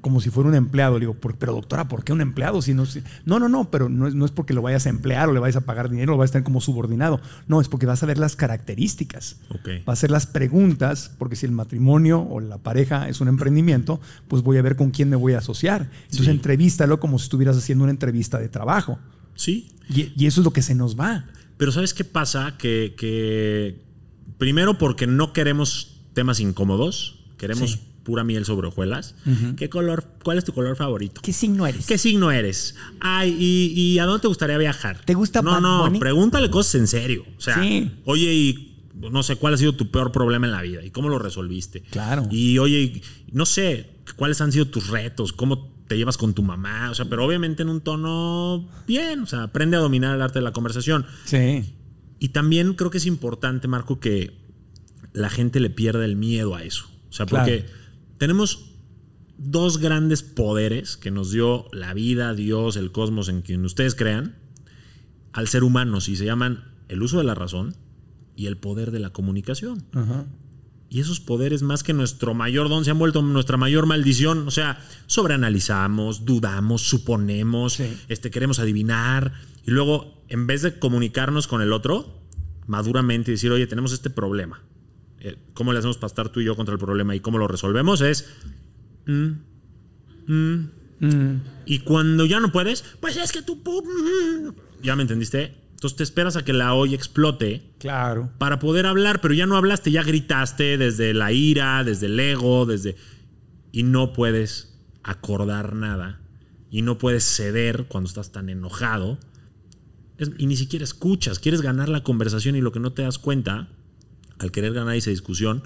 Como 0.00 0.20
si 0.20 0.30
fuera 0.30 0.48
un 0.48 0.56
empleado. 0.56 0.94
Le 0.98 1.06
digo, 1.06 1.14
pero 1.38 1.52
doctora, 1.52 1.86
¿por 1.86 2.02
qué 2.02 2.12
un 2.12 2.20
empleado? 2.20 2.60
Si 2.62 2.74
no, 2.74 2.84
no, 3.26 3.38
no, 3.38 3.48
no, 3.48 3.70
pero 3.70 3.88
no 3.88 4.08
es, 4.08 4.14
no 4.16 4.24
es 4.24 4.32
porque 4.32 4.52
lo 4.52 4.60
vayas 4.60 4.86
a 4.86 4.88
emplear 4.88 5.28
o 5.28 5.32
le 5.32 5.38
vayas 5.38 5.54
a 5.54 5.60
pagar 5.60 5.88
dinero, 5.88 6.12
lo 6.12 6.18
vas 6.18 6.30
a 6.30 6.32
tener 6.32 6.44
como 6.44 6.60
subordinado. 6.60 7.20
No, 7.46 7.60
es 7.60 7.68
porque 7.68 7.86
vas 7.86 8.02
a 8.02 8.06
ver 8.06 8.18
las 8.18 8.34
características. 8.34 9.36
Ok. 9.50 9.68
Va 9.80 9.82
a 9.86 9.92
hacer 9.92 10.10
las 10.10 10.26
preguntas, 10.26 11.12
porque 11.18 11.36
si 11.36 11.46
el 11.46 11.52
matrimonio 11.52 12.20
o 12.22 12.40
la 12.40 12.58
pareja 12.58 13.08
es 13.08 13.20
un 13.20 13.28
emprendimiento, 13.28 14.00
pues 14.26 14.42
voy 14.42 14.56
a 14.58 14.62
ver 14.62 14.74
con 14.76 14.90
quién 14.90 15.08
me 15.08 15.16
voy 15.16 15.34
a 15.34 15.38
asociar. 15.38 15.90
Entonces 16.04 16.26
Sí. 16.26 16.30
entrevístalo 16.32 16.98
como 17.00 17.18
si 17.18 17.24
estuvieras 17.24 17.56
haciendo 17.56 17.84
una 17.84 17.92
entrevista 17.92 18.38
de 18.38 18.48
trabajo. 18.48 18.98
Sí, 19.36 19.70
Y, 19.88 20.12
y 20.16 20.26
eso 20.26 20.40
es 20.40 20.44
lo 20.44 20.52
que 20.52 20.62
se 20.62 20.74
nos 20.74 20.98
va. 20.98 21.24
Pero 21.56 21.70
¿sabes 21.72 21.94
qué 21.94 22.02
pasa? 22.04 22.56
Que, 22.58 22.94
que 22.98 23.80
primero 24.38 24.76
porque 24.78 25.06
no 25.06 25.32
queremos 25.32 26.02
temas 26.14 26.40
incómodos, 26.40 27.24
queremos 27.38 27.70
Sí. 27.72 27.80
Pura 28.08 28.24
miel 28.24 28.46
sobre 28.46 28.68
hojuelas. 28.68 29.14
¿Qué 29.58 29.68
color, 29.68 30.02
¿Cuál 30.24 30.38
es 30.38 30.44
tu 30.44 30.54
color 30.54 30.76
favorito? 30.76 31.20
¿Qué 31.22 31.34
signo 31.34 31.66
eres? 31.66 31.86
¿Qué 31.86 31.98
signo 31.98 32.30
eres? 32.30 32.74
Ay, 33.00 33.36
¿y, 33.38 33.72
y 33.78 33.98
a 33.98 34.06
dónde 34.06 34.22
te 34.22 34.28
gustaría 34.28 34.56
viajar? 34.56 35.02
¿Te 35.04 35.12
gusta 35.12 35.42
No, 35.42 35.50
Bad 35.50 35.60
no, 35.60 35.82
Bunny? 35.84 35.98
pregúntale 35.98 36.48
cosas 36.48 36.76
en 36.76 36.86
serio. 36.86 37.26
O 37.36 37.40
sea, 37.42 37.60
Sí. 37.62 37.90
oye, 38.06 38.32
y 38.32 38.78
no 39.10 39.22
sé, 39.22 39.36
¿cuál 39.36 39.52
ha 39.52 39.56
sido 39.58 39.74
tu 39.74 39.90
peor 39.90 40.10
problema 40.10 40.46
en 40.46 40.52
la 40.52 40.62
vida? 40.62 40.82
¿Y 40.82 40.90
cómo 40.90 41.10
lo 41.10 41.18
resolviste? 41.18 41.82
Claro. 41.90 42.26
Y 42.30 42.56
oye, 42.56 43.02
no 43.30 43.44
sé, 43.44 43.90
¿cuáles 44.16 44.40
han 44.40 44.52
sido 44.52 44.64
tus 44.68 44.88
retos? 44.88 45.34
¿Cómo 45.34 45.70
te 45.86 45.98
llevas 45.98 46.16
con 46.16 46.32
tu 46.32 46.42
mamá? 46.42 46.90
O 46.90 46.94
sea, 46.94 47.04
pero 47.10 47.26
obviamente 47.26 47.62
en 47.62 47.68
un 47.68 47.82
tono 47.82 48.70
bien. 48.86 49.20
O 49.20 49.26
sea, 49.26 49.42
aprende 49.42 49.76
a 49.76 49.80
dominar 49.80 50.14
el 50.16 50.22
arte 50.22 50.38
de 50.38 50.44
la 50.44 50.52
conversación. 50.52 51.04
Sí. 51.26 51.74
Y 52.18 52.30
también 52.30 52.72
creo 52.72 52.90
que 52.90 52.96
es 52.98 53.06
importante, 53.06 53.68
Marco, 53.68 54.00
que 54.00 54.32
la 55.12 55.28
gente 55.28 55.60
le 55.60 55.68
pierda 55.68 56.06
el 56.06 56.16
miedo 56.16 56.54
a 56.54 56.62
eso. 56.62 56.86
O 57.10 57.12
sea, 57.12 57.24
porque 57.26 57.64
tenemos 58.18 58.74
dos 59.38 59.78
grandes 59.78 60.22
poderes 60.22 60.96
que 60.96 61.10
nos 61.10 61.30
dio 61.30 61.66
la 61.72 61.94
vida, 61.94 62.34
Dios, 62.34 62.76
el 62.76 62.90
cosmos, 62.92 63.28
en 63.28 63.42
quien 63.42 63.64
ustedes 63.64 63.94
crean, 63.94 64.36
al 65.32 65.48
ser 65.48 65.62
humano, 65.64 65.98
y 65.98 66.16
se 66.16 66.24
llaman 66.24 66.64
el 66.88 67.02
uso 67.02 67.18
de 67.18 67.24
la 67.24 67.34
razón 67.34 67.76
y 68.34 68.46
el 68.46 68.56
poder 68.56 68.90
de 68.90 68.98
la 68.98 69.10
comunicación. 69.10 69.84
Ajá. 69.92 70.26
Y 70.90 71.00
esos 71.00 71.20
poderes, 71.20 71.62
más 71.62 71.82
que 71.82 71.92
nuestro 71.92 72.32
mayor 72.32 72.70
don, 72.70 72.84
se 72.84 72.90
han 72.90 72.98
vuelto 72.98 73.20
nuestra 73.20 73.58
mayor 73.58 73.84
maldición. 73.84 74.48
O 74.48 74.50
sea, 74.50 74.80
sobreanalizamos, 75.06 76.24
dudamos, 76.24 76.82
suponemos, 76.82 77.74
Sí. 77.74 77.94
este, 78.08 78.30
queremos 78.30 78.58
adivinar. 78.58 79.34
Y 79.66 79.70
luego, 79.70 80.24
en 80.28 80.46
vez 80.46 80.62
de 80.62 80.78
comunicarnos 80.78 81.46
con 81.46 81.60
el 81.60 81.74
otro, 81.74 82.22
maduramente 82.66 83.32
decir, 83.32 83.52
oye, 83.52 83.66
tenemos 83.66 83.92
este 83.92 84.08
problema. 84.08 84.62
Eh, 85.20 85.36
¿Cómo 85.54 85.72
le 85.72 85.78
hacemos 85.80 85.96
para 85.98 86.08
estar 86.08 86.28
tú 86.28 86.40
y 86.40 86.44
yo 86.44 86.54
contra 86.56 86.72
el 86.74 86.78
problema 86.78 87.14
y 87.16 87.20
cómo 87.20 87.38
lo 87.38 87.48
resolvemos? 87.48 88.00
Es. 88.00 88.26
mm, 89.06 89.30
mm. 90.26 90.70
Mm. 91.00 91.40
Y 91.66 91.78
cuando 91.80 92.26
ya 92.26 92.40
no 92.40 92.50
puedes, 92.50 92.82
pues 93.00 93.16
es 93.16 93.30
que 93.30 93.42
tú. 93.42 93.62
¿Ya 94.82 94.96
me 94.96 95.02
entendiste? 95.02 95.54
Entonces 95.70 95.96
te 95.96 96.02
esperas 96.02 96.34
a 96.36 96.44
que 96.44 96.52
la 96.52 96.74
olla 96.74 96.96
explote 96.96 97.62
Claro. 97.78 98.32
para 98.38 98.58
poder 98.58 98.84
hablar, 98.86 99.20
pero 99.20 99.32
ya 99.32 99.46
no 99.46 99.56
hablaste, 99.56 99.92
ya 99.92 100.02
gritaste 100.02 100.76
desde 100.76 101.14
la 101.14 101.30
ira, 101.30 101.84
desde 101.84 102.06
el 102.06 102.18
ego, 102.18 102.66
desde... 102.66 102.96
Y 103.70 103.84
no 103.84 104.12
puedes 104.12 104.76
acordar 105.04 105.74
nada 105.76 106.20
y 106.70 106.82
no 106.82 106.98
puedes 106.98 107.22
ceder 107.24 107.84
cuando 107.86 108.08
estás 108.08 108.32
tan 108.32 108.48
enojado. 108.48 109.18
Es- 110.16 110.32
y 110.36 110.46
ni 110.46 110.56
siquiera 110.56 110.84
escuchas, 110.84 111.38
quieres 111.38 111.60
ganar 111.62 111.88
la 111.88 112.02
conversación 112.02 112.56
y 112.56 112.60
lo 112.60 112.72
que 112.72 112.80
no 112.80 112.92
te 112.92 113.02
das 113.02 113.18
cuenta 113.20 113.68
al 114.38 114.52
querer 114.52 114.72
ganar 114.72 114.96
esa 114.96 115.10
discusión 115.10 115.62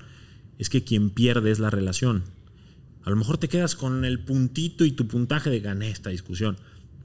es 0.58 0.70
que 0.70 0.84
quien 0.84 1.10
pierde 1.10 1.50
es 1.50 1.58
la 1.58 1.70
relación. 1.70 2.24
A 3.04 3.10
lo 3.10 3.16
mejor 3.16 3.38
te 3.38 3.48
quedas 3.48 3.74
con 3.74 4.04
el 4.04 4.20
puntito 4.20 4.84
y 4.84 4.92
tu 4.92 5.08
puntaje 5.08 5.50
de 5.50 5.60
gané 5.60 5.90
esta 5.90 6.10
discusión, 6.10 6.56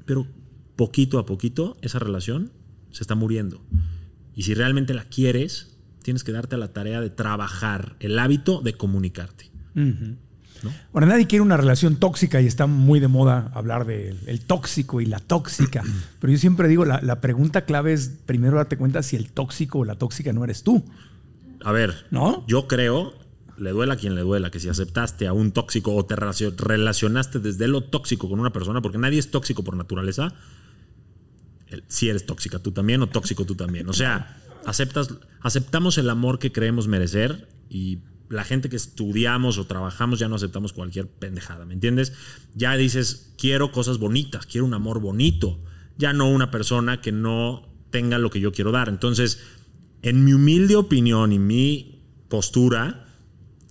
pero 0.05 0.28
poquito 0.76 1.18
a 1.20 1.26
poquito 1.26 1.78
esa 1.82 1.99
relación 1.99 2.51
se 2.91 3.03
está 3.03 3.15
muriendo. 3.15 3.61
Y 4.36 4.43
si 4.43 4.53
realmente 4.53 4.93
la 4.93 5.05
quieres, 5.05 5.78
tienes 6.03 6.24
que 6.24 6.32
darte 6.32 6.55
a 6.55 6.59
la 6.59 6.72
tarea 6.72 7.01
de 7.01 7.09
trabajar 7.09 7.95
el 7.99 8.18
hábito 8.20 8.61
de 8.61 8.74
comunicarte. 8.74 9.49
Ahora, 10.93 11.05
nadie 11.05 11.28
quiere 11.28 11.41
una 11.41 11.57
relación 11.57 11.97
tóxica 11.97 12.41
y 12.41 12.47
está 12.47 12.68
muy 12.68 12.99
de 12.99 13.07
moda 13.07 13.51
hablar 13.53 13.86
del 13.86 14.18
el 14.26 14.41
tóxico 14.41 15.01
y 15.01 15.05
la 15.05 15.20
tóxica. 15.20 15.84
Pero 16.20 16.34
yo 16.34 16.39
siempre 16.39 16.68
digo, 16.68 16.86
la, 16.86 17.01
la 17.01 17.22
pregunta 17.22 17.65
clave 17.65 17.93
es 17.93 18.09
primero 18.26 18.57
darte 18.57 18.78
cuenta 18.78 19.03
si 19.03 19.15
el 19.15 19.32
tóxico 19.32 19.80
o 19.80 19.86
la 19.86 19.95
tóxica 19.95 20.34
no 20.34 20.43
eres 20.43 20.63
tú. 20.63 20.84
A 21.64 21.72
ver, 21.72 22.05
¿No? 22.12 22.45
yo 22.47 22.68
creo, 22.68 23.14
le 23.58 23.72
duela 23.72 23.95
a 23.95 23.97
quien 23.97 24.16
le 24.16 24.22
duela, 24.22 24.51
que 24.51 24.60
si 24.60 24.70
aceptaste 24.70 25.28
a 25.28 25.34
un 25.34 25.51
tóxico 25.51 25.95
o 25.95 26.05
te 26.05 26.16
relacio- 26.16 26.53
relacionaste 26.55 27.39
desde 27.39 27.68
lo 27.68 27.82
tóxico 27.82 28.30
con 28.30 28.39
una 28.39 28.51
persona, 28.53 28.82
porque 28.82 28.97
nadie 28.97 29.20
es 29.20 29.32
tóxico 29.32 29.64
por 29.64 29.76
naturaleza, 29.76 30.34
si 31.88 32.10
eres 32.10 32.26
tóxica 32.26 32.60
tú 32.60 32.72
también 32.72 33.01
o 33.01 33.08
tóxico 33.08 33.45
tú 33.45 33.55
también. 33.55 33.89
O 33.89 33.93
sea, 33.93 34.38
aceptas, 34.66 35.10
aceptamos 35.41 35.97
el 35.97 36.10
amor 36.10 36.39
que 36.39 36.51
creemos 36.51 36.88
merecer 36.88 37.49
y 37.70 37.99
la 38.30 38.43
gente 38.43 38.70
que 38.70 38.76
estudiamos 38.76 39.58
o 39.58 39.66
trabajamos 39.68 40.20
ya 40.20 40.28
no 40.28 40.36
aceptamos 40.36 40.74
cualquier 40.74 41.08
pendejada, 41.08 41.66
¿me 41.66 41.74
entiendes? 41.74 42.14
Ya 42.55 42.76
dices, 42.76 43.34
quiero 43.38 43.72
cosas 43.72 43.97
bonitas, 43.99 44.45
quiero 44.45 44.66
un 44.66 44.74
amor 44.74 44.99
bonito, 44.99 45.60
ya 45.97 46.14
no 46.14 46.30
una 46.30 46.51
persona 46.51 47.01
que 47.01 47.12
no 47.12 47.68
tenga 47.89 48.18
lo 48.18 48.30
que 48.30 48.39
yo 48.41 48.51
quiero 48.51 48.72
dar. 48.72 48.89
Entonces, 48.89 49.41
en 50.02 50.24
mi 50.24 50.34
humilde 50.34 50.76
opinión 50.76 51.32
y 51.34 51.39
mi 51.39 52.04
postura, 52.30 53.06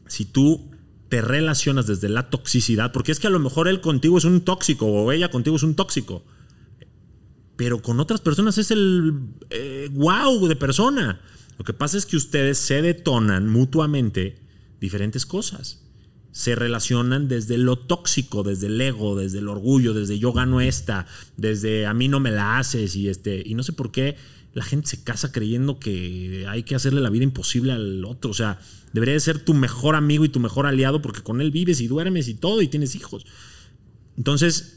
si 0.07 0.25
tú 0.25 0.71
te 1.09 1.21
relacionas 1.21 1.87
desde 1.87 2.09
la 2.09 2.31
toxicidad, 2.31 2.93
porque 2.93 3.13
es 3.13 3.21
que 3.21 3.27
a 3.27 3.31
lo 3.31 3.39
mejor 3.39 3.69
él 3.69 3.81
contigo 3.81 4.19
es 4.19 4.25
un 4.25 4.41
tóxico 4.41 4.87
o 4.87 5.13
ella 5.13 5.31
contigo 5.31 5.57
es 5.57 5.63
un 5.63 5.77
tóxico, 5.77 6.25
pero 7.57 7.81
con 7.81 8.01
otras 8.01 8.21
personas 8.21 8.59
es 8.59 8.71
el 8.71 9.15
eh, 9.51 9.89
wow 9.93 10.47
de 10.47 10.57
persona. 10.57 11.21
Lo 11.59 11.65
que 11.65 11.73
pasa 11.73 11.97
es 11.97 12.05
que 12.05 12.17
ustedes 12.17 12.59
se 12.59 12.83
detonan 12.83 13.49
mutuamente 13.49 14.39
diferentes 14.81 15.25
cosas. 15.25 15.83
Se 16.33 16.55
relacionan 16.55 17.29
desde 17.29 17.57
lo 17.57 17.79
tóxico, 17.79 18.43
desde 18.43 18.67
el 18.67 18.79
ego, 18.79 19.17
desde 19.17 19.39
el 19.39 19.49
orgullo, 19.49 19.95
desde 19.95 20.19
yo 20.19 20.35
gano 20.35 20.61
esta, 20.61 21.07
desde 21.39 21.87
a 21.87 21.95
mí 21.95 22.09
no 22.09 22.21
me 22.21 22.31
la 22.31 22.59
haces 22.59 22.95
y 22.95 23.09
este 23.09 23.43
y 23.43 23.55
no 23.55 23.63
sé 23.63 23.73
por 23.73 23.91
qué 23.91 24.17
la 24.57 24.65
gente 24.65 24.89
se 24.89 25.05
casa 25.05 25.31
creyendo 25.31 25.79
que 25.79 26.47
hay 26.49 26.63
que 26.65 26.75
hacerle 26.75 27.01
la 27.01 27.11
vida 27.11 27.25
imposible 27.25 27.73
al 27.73 28.05
otro, 28.05 28.31
o 28.31 28.35
sea, 28.35 28.59
debería 28.93 29.15
de 29.15 29.21
ser 29.21 29.39
tu 29.39 29.55
mejor 29.55 29.95
amigo 29.95 30.25
y 30.25 30.31
tu 30.31 30.41
mejor 30.41 30.67
aliado 30.67 31.03
porque 31.03 31.21
con 31.21 31.41
él 31.41 31.51
vives 31.51 31.81
y 31.81 31.87
duermes 31.87 32.27
y 32.27 32.35
todo 32.35 32.63
y 32.63 32.69
tienes 32.69 32.95
hijos. 32.95 33.27
Entonces, 34.17 34.73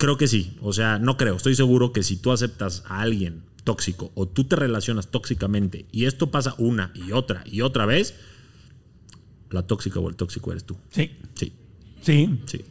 Creo 0.00 0.16
que 0.16 0.28
sí. 0.28 0.56
O 0.62 0.72
sea, 0.72 0.98
no 0.98 1.18
creo. 1.18 1.36
Estoy 1.36 1.54
seguro 1.54 1.92
que 1.92 2.02
si 2.02 2.16
tú 2.16 2.32
aceptas 2.32 2.84
a 2.86 3.02
alguien 3.02 3.42
tóxico 3.64 4.12
o 4.14 4.26
tú 4.26 4.44
te 4.44 4.56
relacionas 4.56 5.08
tóxicamente 5.10 5.84
y 5.92 6.06
esto 6.06 6.30
pasa 6.30 6.54
una 6.56 6.90
y 6.94 7.12
otra 7.12 7.44
y 7.44 7.60
otra 7.60 7.84
vez, 7.84 8.14
la 9.50 9.66
tóxica 9.66 10.00
o 10.00 10.08
el 10.08 10.16
tóxico 10.16 10.52
eres 10.52 10.64
tú. 10.64 10.78
Sí. 10.88 11.10
Sí, 11.34 11.52
Sí. 12.00 12.38
sí. 12.46 12.62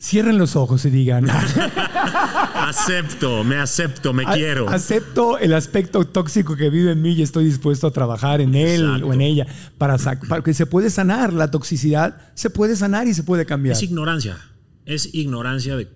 Cierren 0.00 0.38
los 0.38 0.54
ojos 0.54 0.84
y 0.84 0.90
digan, 0.90 1.28
Acepto, 2.54 3.42
me 3.42 3.56
acepto, 3.56 4.12
me 4.12 4.24
quiero. 4.24 4.68
acepto 4.68 5.38
el 5.38 5.52
aspecto 5.54 6.04
tóxico 6.04 6.54
que 6.54 6.70
vive 6.70 6.92
en 6.92 7.02
mí 7.02 7.12
y 7.12 7.22
estoy 7.22 7.44
dispuesto 7.44 7.86
a 7.86 7.90
trabajar 7.90 8.40
en 8.40 8.54
él 8.54 8.82
Exacto. 8.82 9.06
o 9.06 9.12
en 9.12 9.20
ella 9.20 9.46
para 9.76 9.96
que 10.44 10.54
se 10.54 10.66
puede 10.66 10.90
sanar 10.90 11.32
la 11.32 11.50
toxicidad, 11.50 12.30
se 12.34 12.48
puede 12.50 12.76
sanar 12.76 13.08
y 13.08 13.14
se 13.14 13.24
puede 13.24 13.44
cambiar. 13.46 13.74
Es 13.76 13.82
ignorancia. 13.82 14.38
Es 14.86 15.14
ignorancia 15.14 15.76
de. 15.76 15.88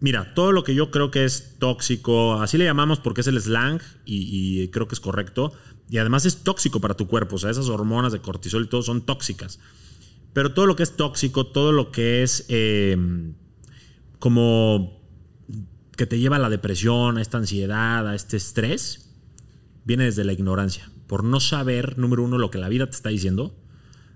Mira, 0.00 0.32
todo 0.34 0.52
lo 0.52 0.64
que 0.64 0.74
yo 0.74 0.90
creo 0.90 1.10
que 1.10 1.24
es 1.24 1.56
tóxico, 1.58 2.40
así 2.40 2.56
le 2.56 2.64
llamamos 2.64 3.00
porque 3.00 3.20
es 3.20 3.26
el 3.26 3.40
slang 3.40 3.80
y, 4.04 4.62
y 4.62 4.68
creo 4.68 4.88
que 4.88 4.94
es 4.94 5.00
correcto. 5.00 5.52
Y 5.90 5.98
además 5.98 6.24
es 6.24 6.38
tóxico 6.44 6.80
para 6.80 6.94
tu 6.94 7.08
cuerpo. 7.08 7.36
O 7.36 7.38
sea, 7.38 7.50
esas 7.50 7.68
hormonas 7.68 8.12
de 8.12 8.20
cortisol 8.20 8.64
y 8.64 8.68
todo 8.68 8.82
son 8.82 9.02
tóxicas. 9.02 9.58
Pero 10.32 10.52
todo 10.52 10.66
lo 10.66 10.76
que 10.76 10.82
es 10.82 10.96
tóxico, 10.96 11.46
todo 11.46 11.72
lo 11.72 11.90
que 11.90 12.22
es 12.22 12.44
eh, 12.48 12.96
como 14.18 14.98
que 15.96 16.06
te 16.06 16.18
lleva 16.18 16.36
a 16.36 16.38
la 16.38 16.50
depresión, 16.50 17.18
a 17.18 17.22
esta 17.22 17.38
ansiedad, 17.38 18.06
a 18.06 18.14
este 18.14 18.36
estrés, 18.36 19.10
viene 19.84 20.04
desde 20.04 20.24
la 20.24 20.32
ignorancia. 20.32 20.90
Por 21.06 21.24
no 21.24 21.40
saber, 21.40 21.98
número 21.98 22.22
uno, 22.22 22.38
lo 22.38 22.50
que 22.50 22.58
la 22.58 22.68
vida 22.68 22.86
te 22.86 22.96
está 22.96 23.08
diciendo. 23.08 23.58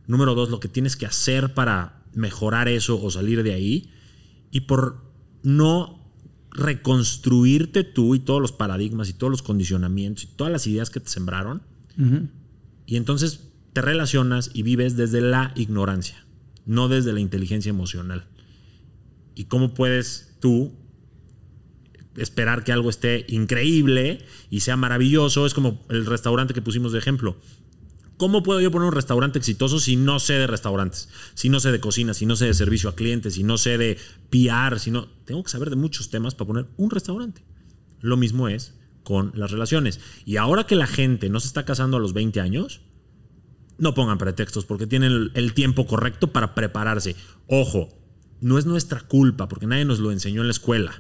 Número 0.07 0.35
dos, 0.35 0.51
lo 0.51 0.61
que 0.61 0.69
tienes 0.69 0.97
que 0.97 1.07
hacer 1.07 1.55
para 1.55 2.05
mejorar 2.15 2.69
eso 2.69 3.03
o 3.03 3.11
salir 3.11 3.43
de 3.43 3.55
ahí. 3.55 3.91
Y 4.51 4.61
por 4.61 5.03
no 5.43 6.03
reconstruirte 6.53 7.83
tú 7.83 8.15
y 8.15 8.21
todos 8.21 8.41
los 8.41 8.53
paradigmas 8.53 9.09
y 9.09 9.15
todos 9.15 9.31
los 9.31 9.43
condicionamientos 9.43 10.25
y 10.25 10.27
todas 10.29 10.53
las 10.53 10.67
ideas 10.67 10.91
que 10.91 11.01
te 11.01 11.09
sembraron. 11.09 11.63
Y 12.87 12.97
entonces 12.97 13.52
te 13.73 13.81
relacionas 13.81 14.51
y 14.53 14.63
vives 14.63 14.97
desde 14.97 15.21
la 15.21 15.53
ignorancia, 15.55 16.27
no 16.67 16.89
desde 16.89 17.13
la 17.13 17.21
inteligencia 17.21 17.71
emocional. 17.71 18.27
¿Y 19.35 19.45
cómo 19.45 19.75
puedes 19.75 20.37
tú 20.41 20.75
esperar 22.17 22.65
que 22.65 22.73
algo 22.73 22.91
esté 22.91 23.25
increíble 23.29 24.25
y 24.51 24.61
sea 24.61 24.77
maravilloso? 24.77 25.47
Es 25.47 25.55
como 25.55 25.85
el 25.89 26.05
restaurante 26.07 26.55
que 26.55 26.63
pusimos 26.63 26.93
de 26.93 26.99
ejemplo. 26.99 27.39
¿Cómo 28.19 28.43
puedo 28.43 28.61
yo 28.61 28.71
poner 28.71 28.87
un 28.87 28.95
restaurante 28.95 29.39
exitoso 29.39 29.81
si 29.81 29.97
no 29.97 30.21
sé 30.21 30.35
de 30.35 30.47
restaurantes? 30.47 31.09
Si 31.35 31.49
no 31.49 31.59
sé 31.59 31.73
de 31.73 31.81
cocina, 31.81 32.15
si 32.15 32.27
no 32.27 32.37
sé 32.37 32.45
de 32.45 32.55
servicio 32.55 32.91
a 32.91 32.95
clientes, 32.95 33.35
si 33.35 33.43
no 33.43 33.59
sé 33.59 33.79
de 33.79 33.99
PR, 34.31 34.79
si 34.79 34.91
no... 34.91 35.09
Tengo 35.25 35.43
que 35.43 35.51
saber 35.51 35.71
de 35.71 35.77
muchos 35.77 36.11
temas 36.11 36.35
para 36.35 36.47
poner 36.47 36.67
un 36.77 36.91
restaurante. 36.91 37.45
Lo 38.01 38.17
mismo 38.17 38.49
es 38.49 38.79
con 39.03 39.33
las 39.35 39.51
relaciones. 39.51 39.99
Y 40.25 40.37
ahora 40.37 40.67
que 40.67 40.77
la 40.77 40.87
gente 40.87 41.31
no 41.31 41.41
se 41.41 41.49
está 41.49 41.65
casando 41.65 41.97
a 41.97 42.01
los 42.01 42.13
20 42.13 42.39
años, 42.41 42.83
no 43.79 43.95
pongan 43.95 44.19
pretextos 44.19 44.65
porque 44.65 44.87
tienen 44.87 45.31
el, 45.35 45.55
tiempo 45.55 45.87
correcto 45.87 46.29
para 46.33 46.55
prepararse. 46.55 47.17
Ojo, 47.47 47.89
no 48.41 48.59
es 48.59 48.67
nuestra 48.67 49.01
culpa 49.01 49.49
porque 49.49 49.67
nadie 49.67 49.85
nos 49.85 49.99
lo 49.99 50.13
enseñó 50.13 50.41
en 50.43 50.49
la 50.49 50.53
escuela. 50.53 50.93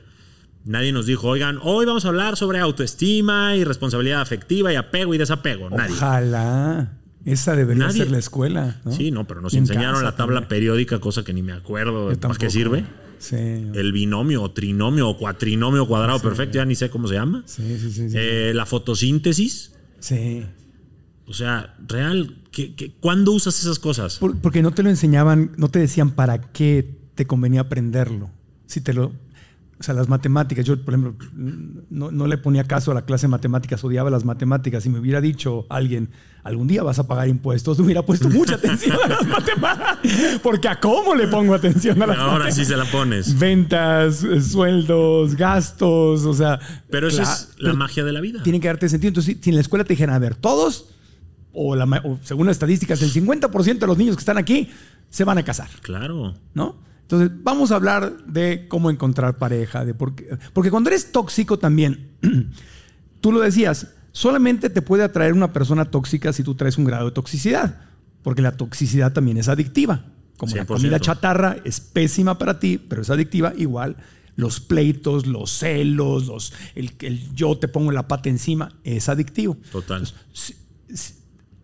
Nadie 0.64 0.92
nos 0.92 1.06
dijo, 1.06 1.28
oigan, 1.28 1.58
hoy 1.62 1.86
vamos 1.86 2.04
a 2.04 2.08
hablar 2.08 2.36
sobre 2.36 2.60
autoestima 2.60 3.56
y 3.56 3.64
responsabilidad 3.64 4.20
afectiva 4.20 4.72
y 4.72 4.76
apego 4.76 5.12
y 5.14 5.18
desapego. 5.18 5.70
Nadie. 5.70 5.94
Ojalá. 5.94 6.98
Esa 7.24 7.54
debería 7.54 7.86
Nadie. 7.86 8.02
ser 8.02 8.10
la 8.10 8.18
escuela. 8.18 8.80
¿no? 8.84 8.92
Sí, 8.92 9.10
no, 9.10 9.26
pero 9.26 9.40
nos 9.40 9.54
en 9.54 9.60
enseñaron 9.60 10.02
la 10.04 10.16
tabla 10.16 10.40
también. 10.40 10.48
periódica, 10.48 10.98
cosa 11.00 11.24
que 11.24 11.32
ni 11.32 11.42
me 11.42 11.52
acuerdo 11.52 12.12
Yo 12.12 12.20
para 12.20 12.34
qué 12.34 12.50
sirve. 12.50 12.84
Sí. 13.18 13.36
El 13.36 13.92
binomio 13.92 14.42
o 14.42 14.50
trinomio 14.50 15.08
o 15.08 15.16
cuatrinomio 15.16 15.86
cuadrado 15.86 16.20
perfecto, 16.20 16.56
ya 16.56 16.64
ni 16.64 16.74
sé 16.74 16.90
cómo 16.90 17.06
se 17.06 17.14
llama. 17.14 17.44
Sí, 17.46 17.78
sí, 17.78 17.92
sí. 17.92 18.10
sí. 18.10 18.16
Eh, 18.18 18.52
la 18.54 18.66
fotosíntesis. 18.66 19.72
Sí. 20.00 20.44
O 21.26 21.34
sea, 21.34 21.74
real, 21.86 22.36
¿qué, 22.50 22.74
qué, 22.74 22.92
cuándo 23.00 23.32
usas 23.32 23.58
esas 23.60 23.78
cosas? 23.78 24.18
Por- 24.18 24.36
porque 24.38 24.62
no 24.62 24.72
te 24.72 24.82
lo 24.82 24.90
enseñaban, 24.90 25.52
no 25.56 25.68
te 25.68 25.78
decían 25.78 26.10
para 26.10 26.40
qué 26.40 26.98
te 27.14 27.26
convenía 27.26 27.62
aprenderlo. 27.62 28.30
Si 28.66 28.80
te 28.80 28.92
lo. 28.92 29.12
O 29.78 29.84
sea, 29.84 29.94
las 29.94 30.08
matemáticas, 30.08 30.64
yo, 30.64 30.80
por 30.80 30.94
ejemplo, 30.94 31.16
no, 31.90 32.12
no 32.12 32.26
le 32.28 32.38
ponía 32.38 32.62
caso 32.62 32.92
a 32.92 32.94
la 32.94 33.04
clase 33.04 33.26
de 33.26 33.30
matemáticas, 33.30 33.82
odiaba 33.82 34.10
las 34.10 34.24
matemáticas. 34.24 34.84
Si 34.84 34.88
me 34.88 35.00
hubiera 35.00 35.20
dicho 35.20 35.66
alguien, 35.70 36.10
algún 36.44 36.68
día 36.68 36.84
vas 36.84 37.00
a 37.00 37.08
pagar 37.08 37.26
impuestos, 37.26 37.80
hubiera 37.80 38.02
puesto 38.06 38.30
mucha 38.30 38.54
atención 38.54 38.96
a 39.04 39.08
las 39.08 39.26
matemáticas. 39.26 39.98
Porque 40.40 40.68
a 40.68 40.78
cómo 40.78 41.16
le 41.16 41.26
pongo 41.26 41.52
atención 41.54 42.00
a 42.00 42.06
las 42.06 42.16
Ahora 42.18 42.52
sí 42.52 42.64
se 42.64 42.76
la 42.76 42.84
pones. 42.84 43.36
Ventas, 43.36 44.22
eh, 44.22 44.40
sueldos, 44.40 45.34
gastos, 45.34 46.26
o 46.26 46.34
sea. 46.34 46.60
Pero 46.88 47.08
esa 47.08 47.22
es 47.24 47.48
la 47.56 47.70
pero 47.70 47.76
magia 47.76 48.04
de 48.04 48.12
la 48.12 48.20
vida. 48.20 48.40
Tiene 48.44 48.60
que 48.60 48.68
darte 48.68 48.88
sentido. 48.88 49.08
Entonces, 49.08 49.38
si 49.40 49.50
en 49.50 49.56
la 49.56 49.62
escuela 49.62 49.84
te 49.84 49.94
dijeran, 49.94 50.14
a 50.14 50.18
ver, 50.20 50.36
todos, 50.36 50.91
o, 51.52 51.76
la, 51.76 51.84
o 52.04 52.18
según 52.22 52.46
las 52.46 52.56
estadísticas, 52.56 53.00
el 53.02 53.12
50% 53.12 53.78
de 53.78 53.86
los 53.86 53.98
niños 53.98 54.16
que 54.16 54.20
están 54.20 54.38
aquí 54.38 54.70
se 55.10 55.24
van 55.24 55.38
a 55.38 55.42
casar, 55.44 55.68
Claro. 55.82 56.34
¿no? 56.54 56.76
Entonces, 57.02 57.30
vamos 57.42 57.70
a 57.72 57.74
hablar 57.76 58.24
de 58.26 58.66
cómo 58.68 58.88
encontrar 58.90 59.36
pareja, 59.36 59.84
de 59.84 59.92
por 59.92 60.14
qué- 60.14 60.38
porque 60.54 60.70
cuando 60.70 60.88
eres 60.88 61.12
tóxico 61.12 61.58
también, 61.58 62.12
tú 63.20 63.32
lo 63.32 63.40
decías, 63.40 63.88
solamente 64.12 64.70
te 64.70 64.80
puede 64.82 65.02
atraer 65.04 65.34
una 65.34 65.52
persona 65.52 65.84
tóxica 65.86 66.32
si 66.32 66.42
tú 66.42 66.54
traes 66.54 66.78
un 66.78 66.84
grado 66.84 67.06
de 67.06 67.10
toxicidad, 67.12 67.80
porque 68.22 68.40
la 68.40 68.56
toxicidad 68.56 69.12
también 69.12 69.36
es 69.36 69.48
adictiva. 69.48 70.04
Como 70.38 70.56
la 70.56 70.62
100%. 70.64 70.66
comida 70.66 71.00
chatarra 71.00 71.56
es 71.64 71.80
pésima 71.80 72.38
para 72.38 72.58
ti, 72.58 72.78
pero 72.78 73.02
es 73.02 73.10
adictiva, 73.10 73.52
igual 73.58 73.96
los 74.34 74.60
pleitos, 74.60 75.26
los 75.26 75.50
celos, 75.50 76.26
los, 76.26 76.54
el, 76.74 76.92
el 77.00 77.34
yo 77.34 77.58
te 77.58 77.68
pongo 77.68 77.92
la 77.92 78.08
pata 78.08 78.30
encima, 78.30 78.72
es 78.82 79.10
adictivo. 79.10 79.58
Total. 79.70 80.08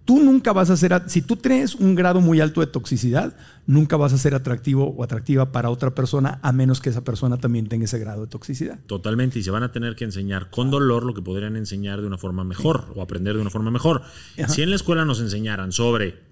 Tú 0.08 0.22
nunca 0.22 0.54
vas 0.54 0.70
a 0.70 0.76
ser, 0.78 1.02
si 1.08 1.20
tú 1.20 1.36
tienes 1.36 1.74
un 1.74 1.94
grado 1.94 2.22
muy 2.22 2.40
alto 2.40 2.62
de 2.62 2.66
toxicidad, 2.66 3.36
nunca 3.66 3.98
vas 3.98 4.14
a 4.14 4.16
ser 4.16 4.34
atractivo 4.34 4.86
o 4.96 5.04
atractiva 5.04 5.52
para 5.52 5.68
otra 5.68 5.94
persona 5.94 6.38
a 6.40 6.50
menos 6.50 6.80
que 6.80 6.88
esa 6.88 7.04
persona 7.04 7.36
también 7.36 7.68
tenga 7.68 7.84
ese 7.84 7.98
grado 7.98 8.22
de 8.22 8.26
toxicidad. 8.28 8.78
Totalmente. 8.86 9.38
Y 9.38 9.42
se 9.42 9.50
van 9.50 9.64
a 9.64 9.70
tener 9.70 9.96
que 9.96 10.04
enseñar 10.04 10.48
con 10.48 10.70
dolor 10.70 11.04
lo 11.04 11.12
que 11.12 11.20
podrían 11.20 11.56
enseñar 11.56 12.00
de 12.00 12.06
una 12.06 12.16
forma 12.16 12.42
mejor 12.42 12.90
o 12.96 13.02
aprender 13.02 13.34
de 13.34 13.42
una 13.42 13.50
forma 13.50 13.70
mejor. 13.70 14.00
Ajá. 14.42 14.48
Si 14.48 14.62
en 14.62 14.70
la 14.70 14.76
escuela 14.76 15.04
nos 15.04 15.20
enseñaran 15.20 15.72
sobre 15.72 16.22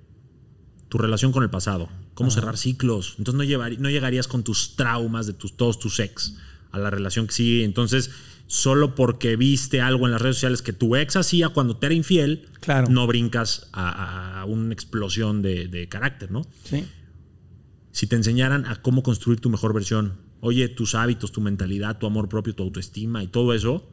tu 0.88 0.96
relación 0.96 1.30
con 1.32 1.42
el 1.42 1.50
pasado, 1.50 1.90
cómo 2.14 2.30
cerrar 2.30 2.56
ciclos, 2.56 3.16
entonces 3.18 3.36
no, 3.36 3.44
llevar- 3.44 3.78
no 3.78 3.90
llegarías 3.90 4.26
con 4.26 4.42
tus 4.42 4.74
traumas 4.74 5.26
de 5.26 5.34
tus, 5.34 5.54
todos 5.54 5.78
tus 5.78 6.00
ex 6.00 6.34
a 6.72 6.78
la 6.78 6.88
relación 6.88 7.26
que 7.26 7.34
sigue. 7.34 7.64
Entonces, 7.64 8.10
solo 8.46 8.94
porque 8.94 9.36
viste 9.36 9.80
algo 9.80 10.06
en 10.06 10.12
las 10.12 10.20
redes 10.22 10.36
sociales 10.36 10.62
que 10.62 10.72
tu 10.72 10.94
ex 10.96 11.16
hacía 11.16 11.48
cuando 11.50 11.76
te 11.78 11.86
era 11.86 11.94
infiel, 11.94 12.48
Claro. 12.60 12.88
no 12.88 13.06
brincas 13.06 13.68
a, 13.72 14.40
a 14.40 14.44
una 14.44 14.72
explosión 14.72 15.42
de, 15.42 15.68
de 15.68 15.88
carácter, 15.88 16.30
¿no? 16.30 16.42
¿sí? 16.64 16.84
si 17.92 18.06
te 18.06 18.14
enseñaran 18.16 18.66
a 18.66 18.76
cómo 18.82 19.02
construir 19.02 19.40
tu 19.40 19.48
mejor 19.50 19.72
versión, 19.72 20.18
oye, 20.40 20.68
tus 20.68 20.94
hábitos, 20.94 21.32
tu 21.32 21.40
mentalidad, 21.40 21.98
tu 21.98 22.06
amor 22.06 22.28
propio, 22.28 22.54
tu 22.54 22.62
autoestima 22.62 23.22
y 23.22 23.26
todo 23.26 23.54
eso, 23.54 23.88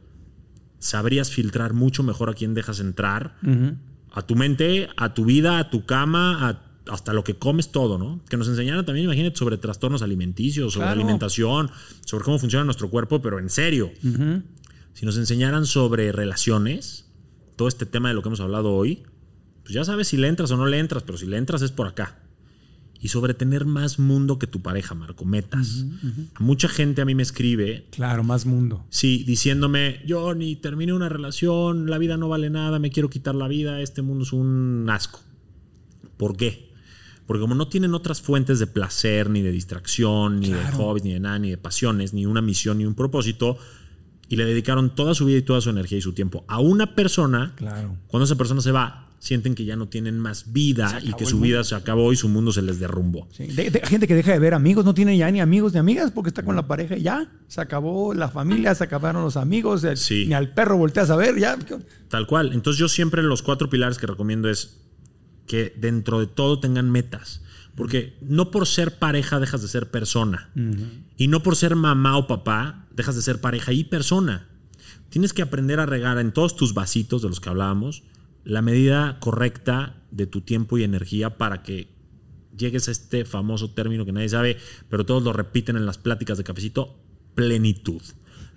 sabrías 0.78 1.30
filtrar 1.30 1.72
mucho 1.72 2.02
mejor 2.02 2.28
a 2.30 2.34
quién 2.34 2.52
dejas 2.54 2.80
entrar, 2.80 3.36
a 4.12 4.22
tu 4.22 4.36
mente, 4.36 4.88
a 4.96 5.14
tu 5.14 5.24
vida, 5.24 5.58
a 5.58 5.70
tu 5.70 5.86
cama, 5.86 6.46
a- 6.48 6.63
hasta 6.90 7.12
lo 7.12 7.24
que 7.24 7.34
comes, 7.36 7.72
todo, 7.72 7.98
¿no? 7.98 8.20
Que 8.28 8.36
nos 8.36 8.48
enseñaran 8.48 8.84
también, 8.84 9.04
imagínate, 9.06 9.36
sobre 9.36 9.56
trastornos 9.56 10.02
alimenticios, 10.02 10.72
sobre 10.74 10.86
Claro. 10.86 11.00
alimentación, 11.00 11.70
sobre 12.04 12.24
cómo 12.24 12.38
funciona 12.38 12.64
nuestro 12.64 12.90
cuerpo, 12.90 13.22
pero 13.22 13.38
en 13.38 13.48
serio. 13.50 13.90
Si 14.92 15.06
nos 15.06 15.16
enseñaran 15.16 15.66
sobre 15.66 16.12
relaciones, 16.12 17.06
todo 17.56 17.68
este 17.68 17.86
tema 17.86 18.08
de 18.08 18.14
lo 18.14 18.22
que 18.22 18.28
hemos 18.28 18.40
hablado 18.40 18.72
hoy, 18.74 19.02
pues 19.62 19.74
ya 19.74 19.84
sabes 19.84 20.08
si 20.08 20.16
le 20.18 20.28
entras 20.28 20.50
o 20.50 20.56
no 20.56 20.66
le 20.66 20.78
entras, 20.78 21.02
pero 21.04 21.16
si 21.18 21.26
le 21.26 21.36
entras 21.38 21.62
es 21.62 21.70
por 21.72 21.86
acá. 21.86 22.20
Y 23.00 23.08
sobre 23.08 23.34
tener 23.34 23.64
más 23.66 23.98
mundo 23.98 24.38
que 24.38 24.46
tu 24.46 24.62
pareja, 24.62 24.94
Marco, 24.94 25.24
metas. 25.24 25.84
Mucha 26.38 26.68
gente 26.68 27.02
a 27.02 27.04
mí 27.04 27.14
me 27.14 27.22
escribe, 27.22 27.86
Claro, 27.90 28.24
más 28.24 28.46
mundo. 28.46 28.86
sí, 28.88 29.24
diciéndome, 29.26 30.00
yo 30.06 30.34
ni 30.34 30.56
terminé 30.56 30.92
una 30.92 31.08
relación, 31.08 31.88
la 31.90 31.98
vida 31.98 32.16
no 32.16 32.28
vale 32.28 32.48
nada, 32.50 32.78
me 32.78 32.90
quiero 32.90 33.10
quitar 33.10 33.34
la 33.34 33.48
vida, 33.48 33.80
este 33.80 34.00
mundo 34.02 34.24
es 34.24 34.32
un 34.32 34.86
asco. 34.88 35.20
¿Por 36.16 36.36
qué? 36.36 36.72
Porque 37.26 37.40
como 37.40 37.54
no 37.54 37.68
tienen 37.68 37.94
otras 37.94 38.20
fuentes 38.20 38.58
de 38.58 38.66
placer, 38.66 39.30
ni 39.30 39.40
de 39.42 39.50
distracción, 39.50 40.40
ni 40.40 40.50
de 40.50 40.62
hobbies, 40.72 41.04
ni 41.04 41.12
de 41.14 41.20
nada, 41.20 41.38
ni 41.38 41.50
de 41.50 41.56
pasiones, 41.56 42.12
ni 42.12 42.26
una 42.26 42.42
misión, 42.42 42.78
ni 42.78 42.84
un 42.86 42.94
propósito, 42.94 43.56
y 44.28 44.36
le 44.36 44.44
dedicaron 44.44 44.94
toda 44.94 45.14
su 45.14 45.24
vida 45.26 45.38
y 45.38 45.42
toda 45.42 45.60
su 45.60 45.70
energía 45.70 45.98
y 45.98 46.02
su 46.02 46.12
tiempo 46.12 46.44
a 46.48 46.60
una 46.60 46.94
persona, 46.94 47.52
Claro. 47.56 47.96
cuando 48.08 48.24
esa 48.24 48.36
persona 48.36 48.60
se 48.60 48.72
va, 48.72 49.00
sienten 49.20 49.54
que 49.54 49.64
ya 49.64 49.74
no 49.74 49.88
tienen 49.88 50.18
más 50.18 50.52
vida 50.52 50.98
y 51.02 51.14
que 51.14 51.24
su 51.24 51.36
mundo. 51.36 51.44
vida 51.46 51.64
se 51.64 51.74
acabó 51.74 52.12
y 52.12 52.16
su 52.16 52.28
mundo 52.28 52.52
se 52.52 52.60
les 52.60 52.78
derrumbó. 52.78 53.26
Sí. 53.32 53.46
De- 53.46 53.70
de- 53.70 53.80
gente 53.86 54.06
que 54.06 54.14
deja 54.14 54.32
de 54.32 54.38
ver 54.38 54.52
amigos, 54.52 54.84
no 54.84 54.92
tiene 54.92 55.16
ya 55.16 55.30
ni 55.30 55.40
amigos 55.40 55.72
ni 55.72 55.78
amigas 55.78 56.10
porque 56.10 56.28
está 56.28 56.42
con 56.42 56.56
la 56.56 56.66
pareja 56.66 56.98
y 56.98 57.02
ya. 57.04 57.32
Se 57.48 57.62
acabó 57.62 58.12
la 58.12 58.28
familia, 58.28 58.74
se 58.74 58.84
acabaron 58.84 59.22
los 59.22 59.38
amigos, 59.38 59.82
el- 59.84 59.96
Sí. 59.96 60.26
ni 60.26 60.34
al 60.34 60.52
perro 60.52 60.76
volteas 60.76 61.08
a 61.08 61.16
ver, 61.16 61.38
ya. 61.38 61.56
Tal 62.08 62.26
cual. 62.26 62.52
Entonces 62.52 62.78
yo 62.78 62.88
siempre 62.90 63.22
los 63.22 63.40
cuatro 63.40 63.70
pilares 63.70 63.96
que 63.96 64.06
recomiendo 64.06 64.50
es 64.50 64.76
que 65.46 65.74
dentro 65.76 66.20
de 66.20 66.26
todo 66.26 66.60
tengan 66.60 66.90
metas. 66.90 67.42
Porque 67.74 68.16
no 68.20 68.50
por 68.50 68.66
ser 68.66 68.98
pareja 68.98 69.40
dejas 69.40 69.62
de 69.62 69.68
ser 69.68 69.90
persona. 69.90 70.50
Y 71.16 71.28
no 71.28 71.42
por 71.42 71.56
ser 71.56 71.74
mamá 71.74 72.16
o 72.16 72.26
papá 72.26 72.86
dejas 72.92 73.16
de 73.16 73.22
ser 73.22 73.40
pareja 73.40 73.72
y 73.72 73.84
persona. 73.84 74.48
Tienes 75.10 75.32
que 75.32 75.42
aprender 75.42 75.80
a 75.80 75.86
regar 75.86 76.18
en 76.18 76.32
todos 76.32 76.56
tus 76.56 76.74
vasitos 76.74 77.22
de 77.22 77.28
los 77.28 77.40
que 77.40 77.48
hablábamos 77.48 78.04
la 78.44 78.62
medida 78.62 79.18
correcta 79.20 79.96
de 80.10 80.26
tu 80.26 80.42
tiempo 80.42 80.78
y 80.78 80.84
energía 80.84 81.38
para 81.38 81.62
que 81.62 81.88
llegues 82.56 82.88
a 82.88 82.92
este 82.92 83.24
famoso 83.24 83.70
término 83.70 84.04
que 84.04 84.12
nadie 84.12 84.28
sabe, 84.28 84.58
pero 84.88 85.04
todos 85.04 85.22
lo 85.22 85.32
repiten 85.32 85.76
en 85.76 85.86
las 85.86 85.98
pláticas 85.98 86.38
de 86.38 86.44
cafecito, 86.44 86.96
plenitud. 87.34 88.02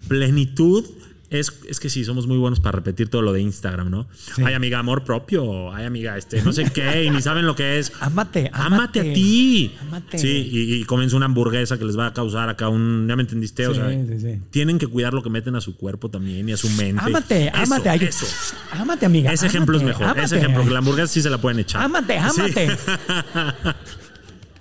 Plenitud 0.07 0.85
es, 1.29 1.51
es 1.67 1.79
que 1.79 1.89
sí, 1.89 2.05
somos 2.05 2.25
muy 2.27 2.37
buenos 2.37 2.59
para 2.59 2.75
repetir 2.77 3.09
todo 3.09 3.21
lo 3.21 3.33
de 3.33 3.41
Instagram, 3.41 3.89
¿no? 3.89 4.07
Ay, 4.43 4.53
amiga, 4.53 4.79
amor 4.79 5.03
propio, 5.03 5.73
ay, 5.73 5.85
amiga, 5.85 6.17
este, 6.17 6.41
no 6.41 6.53
sé 6.53 6.65
qué, 6.71 7.03
y 7.03 7.09
ni 7.09 7.21
saben 7.21 7.45
lo 7.45 7.55
que 7.55 7.79
es. 7.79 7.91
Ámate, 7.99 8.49
Ámate, 8.53 8.75
ámate. 8.75 8.99
a 8.99 9.13
ti. 9.13 9.75
Ámate. 9.81 10.17
Sí, 10.19 10.27
y, 10.51 10.73
y 10.75 10.85
una 11.15 11.25
hamburguesa 11.25 11.77
que 11.77 11.85
les 11.85 11.97
va 11.97 12.07
a 12.07 12.13
causar 12.13 12.49
acá 12.49 12.69
un. 12.69 13.05
¿Ya 13.07 13.15
me 13.15 13.21
entendiste? 13.23 13.67
O 13.67 13.73
Sí, 13.73 13.79
sea, 13.79 13.89
sí, 13.89 14.19
sí. 14.19 14.41
tienen 14.51 14.77
que 14.77 14.87
cuidar 14.87 15.13
lo 15.13 15.21
que 15.23 15.29
meten 15.29 15.55
a 15.55 15.61
su 15.61 15.75
cuerpo 15.77 16.09
también 16.09 16.47
y 16.49 16.51
a 16.53 16.57
su 16.57 16.69
mente. 16.71 17.01
Ámate, 17.03 17.47
Eso, 17.47 17.55
ámate. 17.57 17.89
ay, 17.89 17.99
Eso. 18.03 18.25
Ámate, 18.71 19.05
amiga. 19.05 19.31
Ese 19.31 19.47
ejemplo 19.47 19.77
es 19.77 19.83
mejor. 19.83 20.17
Ese 20.19 20.37
ejemplo, 20.37 20.63
que 20.63 20.69
la 20.71 20.79
hamburguesa 20.79 21.07
sí 21.13 21.21
se 21.21 21.29
la 21.29 21.37
pueden 21.39 21.59
echar. 21.59 21.81
Ámate, 21.83 22.17
Sí. 22.33 22.53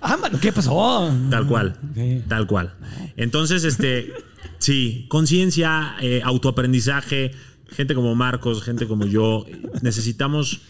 Ámate. 0.01 0.37
¿Qué 0.39 0.51
pasó? 0.51 1.11
Tal 1.29 1.47
cual. 1.47 1.77
Sí. 1.95 2.23
Tal 2.27 2.47
cual. 2.47 2.73
Entonces, 3.15 3.63
este, 3.63 4.13
sí, 4.59 5.05
conciencia, 5.09 5.95
eh, 6.01 6.21
autoaprendizaje, 6.23 7.31
gente 7.69 7.95
como 7.95 8.15
Marcos, 8.15 8.63
gente 8.63 8.87
como 8.87 9.05
yo, 9.05 9.45
necesitamos, 9.81 10.61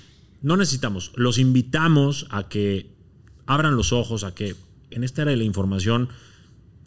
no 0.41 0.57
necesitamos, 0.57 1.11
los 1.15 1.37
invitamos 1.37 2.27
a 2.29 2.47
que 2.47 2.95
abran 3.45 3.75
los 3.75 3.93
ojos, 3.93 4.23
a 4.23 4.33
que 4.33 4.55
en 4.91 5.03
esta 5.03 5.23
era 5.23 5.31
de 5.31 5.37
la 5.37 5.43
información 5.43 6.09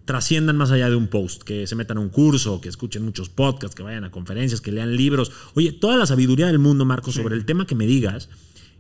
trasciendan 0.05 0.57
más 0.57 0.73
allá 0.73 0.91
de 0.91 0.97
un 0.97 1.07
post, 1.07 1.43
que 1.43 1.67
se 1.67 1.77
metan 1.77 1.99
a 1.99 2.01
un 2.01 2.09
curso, 2.09 2.61
que 2.61 2.69
escuchen 2.69 3.05
muchos 3.05 3.29
podcasts, 3.29 3.77
que 3.77 3.83
vayan 3.83 4.05
a 4.05 4.11
conferencias, 4.11 4.61
que 4.61 4.73
lean 4.73 4.97
libros. 4.97 5.31
Oye, 5.55 5.71
toda 5.73 5.97
la 5.97 6.07
sabiduría 6.07 6.47
del 6.47 6.59
mundo, 6.59 6.85
Marcos, 6.85 7.15
sobre 7.15 7.37
el 7.37 7.45
tema 7.45 7.67
que 7.67 7.77
me 7.77 7.87
digas, 7.87 8.29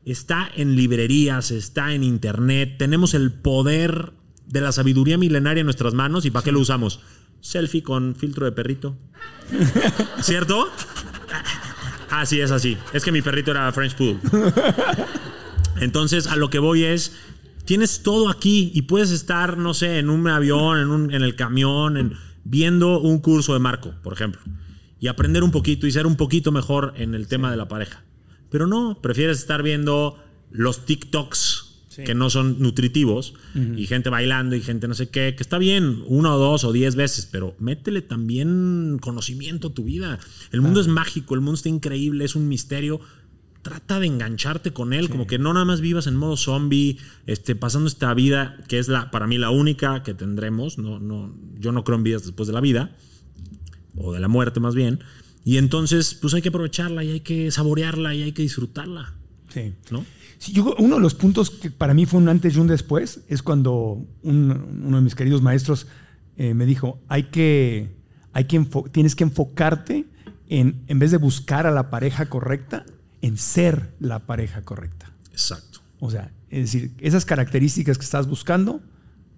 está 0.04 0.50
en 0.56 0.76
librerías, 0.76 1.50
está 1.50 1.92
en 1.94 2.02
internet. 2.04 2.76
Tenemos 2.78 3.14
el 3.14 3.32
poder 3.32 4.12
de 4.46 4.60
la 4.60 4.72
sabiduría 4.72 5.18
milenaria 5.18 5.60
en 5.60 5.66
nuestras 5.66 5.94
manos. 5.94 6.24
¿Y 6.26 6.30
para 6.30 6.44
qué 6.44 6.52
lo 6.52 6.60
usamos? 6.60 7.00
Selfie 7.40 7.82
con 7.82 8.14
filtro 8.14 8.44
de 8.46 8.52
perrito. 8.52 8.96
¿Cierto? 10.20 10.68
Así 12.10 12.40
es 12.40 12.50
así. 12.50 12.76
Es 12.92 13.04
que 13.04 13.12
mi 13.12 13.22
perrito 13.22 13.50
era 13.52 13.70
French 13.72 13.94
Poodle. 13.94 14.18
Entonces, 15.80 16.26
a 16.26 16.36
lo 16.36 16.50
que 16.50 16.58
voy 16.58 16.84
es, 16.84 17.12
tienes 17.64 18.02
todo 18.02 18.28
aquí 18.28 18.70
y 18.74 18.82
puedes 18.82 19.10
estar, 19.10 19.56
no 19.56 19.74
sé, 19.74 19.98
en 19.98 20.10
un 20.10 20.26
avión, 20.28 20.78
en, 20.78 20.88
un- 20.88 21.14
en 21.14 21.22
el 21.22 21.36
camión, 21.36 21.96
en- 21.96 22.14
viendo 22.44 23.00
un 23.00 23.20
curso 23.20 23.52
de 23.54 23.60
Marco, 23.60 23.94
por 24.02 24.12
ejemplo, 24.12 24.40
y 24.98 25.06
aprender 25.08 25.42
un 25.42 25.50
poquito 25.52 25.86
y 25.86 25.92
ser 25.92 26.06
un 26.06 26.16
poquito 26.16 26.52
mejor 26.52 26.92
en 26.96 27.14
el 27.14 27.28
tema 27.28 27.50
de 27.50 27.56
la 27.56 27.68
pareja. 27.68 28.02
Pero 28.50 28.66
no, 28.66 29.00
prefieres 29.00 29.38
estar 29.38 29.62
viendo 29.62 30.18
los 30.50 30.84
TikToks 30.84 31.70
que 32.04 32.14
no 32.14 32.30
son 32.30 32.60
nutritivos 32.60 33.34
y 33.54 33.86
gente 33.86 34.10
bailando 34.10 34.56
y 34.56 34.60
gente 34.60 34.88
no 34.88 34.94
sé 34.94 35.08
qué, 35.08 35.34
que 35.36 35.42
está 35.42 35.58
bien, 35.58 36.02
una 36.06 36.34
o 36.34 36.38
dos 36.38 36.64
o 36.64 36.72
diez 36.72 36.94
veces, 36.94 37.26
pero 37.26 37.56
métele 37.58 38.00
también 38.00 38.98
conocimiento 39.00 39.68
a 39.68 39.74
tu 39.74 39.84
vida. 39.84 40.18
El 40.52 40.60
mundo 40.60 40.80
es 40.80 40.88
mágico, 40.88 41.34
el 41.34 41.40
mundo 41.40 41.56
está 41.56 41.68
increíble, 41.68 42.24
es 42.24 42.36
un 42.36 42.48
misterio. 42.48 43.00
Trata 43.62 44.00
de 44.00 44.06
engancharte 44.06 44.72
con 44.72 44.94
él, 44.94 45.10
como 45.10 45.26
que 45.26 45.38
no 45.38 45.52
nada 45.52 45.66
más 45.66 45.82
vivas 45.82 46.06
en 46.06 46.16
modo 46.16 46.38
zombie, 46.38 46.96
este, 47.26 47.54
pasando 47.54 47.88
esta 47.88 48.14
vida 48.14 48.56
que 48.68 48.78
es 48.78 48.88
la, 48.88 49.10
para 49.10 49.26
mí 49.26 49.36
la 49.36 49.50
única 49.50 50.02
que 50.02 50.14
tendremos. 50.14 50.78
No, 50.78 50.98
no, 50.98 51.34
yo 51.58 51.70
no 51.70 51.84
creo 51.84 51.98
en 51.98 52.04
vidas 52.04 52.22
después 52.22 52.46
de 52.46 52.54
la 52.54 52.62
vida, 52.62 52.96
o 53.96 54.14
de 54.14 54.20
la 54.20 54.28
muerte 54.28 54.60
más 54.60 54.74
bien. 54.74 55.00
Y 55.44 55.56
entonces, 55.56 56.14
pues 56.14 56.34
hay 56.34 56.42
que 56.42 56.50
aprovecharla 56.50 57.02
y 57.04 57.10
hay 57.12 57.20
que 57.20 57.50
saborearla 57.50 58.14
y 58.14 58.22
hay 58.22 58.32
que 58.32 58.42
disfrutarla, 58.42 59.14
Sí. 59.52 59.72
¿no? 59.90 60.04
Sí, 60.38 60.52
yo- 60.52 60.74
uno 60.78 60.96
de 60.96 61.00
los 61.02 61.14
puntos 61.14 61.50
que 61.50 61.70
para 61.70 61.92
mí 61.94 62.06
fue 62.06 62.20
un 62.20 62.28
antes 62.28 62.54
y 62.56 62.58
un 62.58 62.66
después 62.66 63.20
es 63.28 63.42
cuando 63.42 64.06
un- 64.22 64.82
uno 64.84 64.96
de 64.98 65.02
mis 65.02 65.14
queridos 65.14 65.42
maestros 65.42 65.86
eh, 66.36 66.54
me 66.54 66.64
dijo, 66.64 67.02
hay 67.08 67.24
que, 67.24 67.94
hay 68.32 68.44
que 68.44 68.66
tienes 68.92 69.14
que 69.14 69.24
enfocarte 69.24 70.06
en, 70.48 70.82
en 70.86 70.98
vez 70.98 71.10
de 71.10 71.18
buscar 71.18 71.66
a 71.66 71.70
la 71.70 71.90
pareja 71.90 72.26
correcta, 72.30 72.86
en 73.20 73.36
ser 73.36 73.94
la 74.00 74.20
pareja 74.20 74.62
correcta. 74.62 75.12
Exacto. 75.32 75.80
O 75.98 76.10
sea, 76.10 76.32
es 76.48 76.60
decir, 76.72 76.92
esas 76.98 77.24
características 77.26 77.98
que 77.98 78.04
estás 78.04 78.26
buscando, 78.26 78.80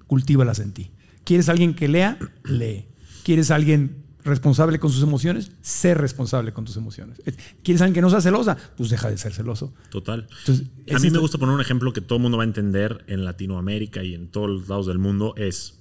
cultívalas 0.06 0.60
en 0.60 0.72
ti. 0.72 0.90
¿Quieres 1.24 1.48
alguien 1.48 1.74
que 1.74 1.88
lea? 1.88 2.18
Lee. 2.44 2.86
¿Quieres 3.24 3.50
alguien 3.50 4.01
responsable 4.24 4.78
con 4.78 4.90
sus 4.90 5.02
emociones? 5.02 5.50
Sé 5.62 5.94
responsable 5.94 6.52
con 6.52 6.64
tus 6.64 6.76
emociones. 6.76 7.20
¿Quieres 7.62 7.80
alguien 7.82 7.94
que 7.94 8.02
no 8.02 8.10
sea 8.10 8.20
celosa? 8.20 8.56
Pues 8.76 8.90
deja 8.90 9.10
de 9.10 9.18
ser 9.18 9.32
celoso. 9.32 9.72
Total. 9.90 10.28
Entonces, 10.40 10.66
a 10.94 10.98
mí 10.98 11.10
me 11.10 11.18
gusta 11.18 11.38
poner 11.38 11.54
un 11.54 11.60
ejemplo 11.60 11.92
que 11.92 12.00
todo 12.00 12.16
el 12.16 12.22
mundo 12.22 12.38
va 12.38 12.44
a 12.44 12.46
entender 12.46 13.04
en 13.08 13.24
Latinoamérica 13.24 14.02
y 14.02 14.14
en 14.14 14.28
todos 14.28 14.48
los 14.48 14.68
lados 14.68 14.86
del 14.86 14.98
mundo. 14.98 15.34
Es, 15.36 15.78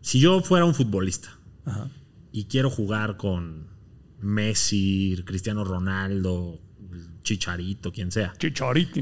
si 0.00 0.20
yo 0.20 0.40
fuera 0.40 0.64
un 0.64 0.74
futbolista 0.74 1.38
Ajá. 1.64 1.90
y 2.32 2.44
quiero 2.44 2.70
jugar 2.70 3.16
con 3.16 3.68
Messi, 4.20 5.22
Cristiano 5.24 5.64
Ronaldo, 5.64 6.60
Chicharito, 7.22 7.92
quien 7.92 8.10
sea, 8.10 8.32
Chicharito. 8.38 9.00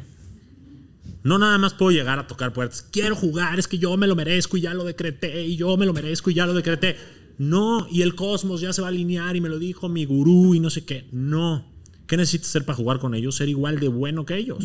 no 1.22 1.38
nada 1.38 1.58
más 1.58 1.74
puedo 1.74 1.92
llegar 1.92 2.18
a 2.18 2.26
tocar 2.26 2.52
puertas. 2.52 2.82
Quiero 2.82 3.16
jugar, 3.16 3.58
es 3.58 3.68
que 3.68 3.78
yo 3.78 3.96
me 3.96 4.06
lo 4.06 4.16
merezco 4.16 4.56
y 4.56 4.62
ya 4.62 4.74
lo 4.74 4.84
decreté, 4.84 5.44
y 5.44 5.56
yo 5.56 5.76
me 5.76 5.86
lo 5.86 5.92
merezco 5.92 6.30
y 6.30 6.34
ya 6.34 6.46
lo 6.46 6.52
decreté. 6.52 6.96
No, 7.38 7.86
y 7.90 8.02
el 8.02 8.14
cosmos 8.14 8.60
ya 8.60 8.72
se 8.72 8.80
va 8.80 8.88
a 8.88 8.90
alinear 8.90 9.36
y 9.36 9.40
me 9.40 9.48
lo 9.48 9.58
dijo 9.58 9.88
mi 9.88 10.04
gurú 10.04 10.54
y 10.54 10.60
no 10.60 10.70
sé 10.70 10.84
qué. 10.84 11.06
No. 11.12 11.64
¿Qué 12.06 12.16
necesitas 12.16 12.48
hacer 12.50 12.64
para 12.64 12.76
jugar 12.76 12.98
con 12.98 13.14
ellos? 13.14 13.36
Ser 13.36 13.48
igual 13.48 13.80
de 13.80 13.88
bueno 13.88 14.24
que 14.24 14.36
ellos. 14.36 14.64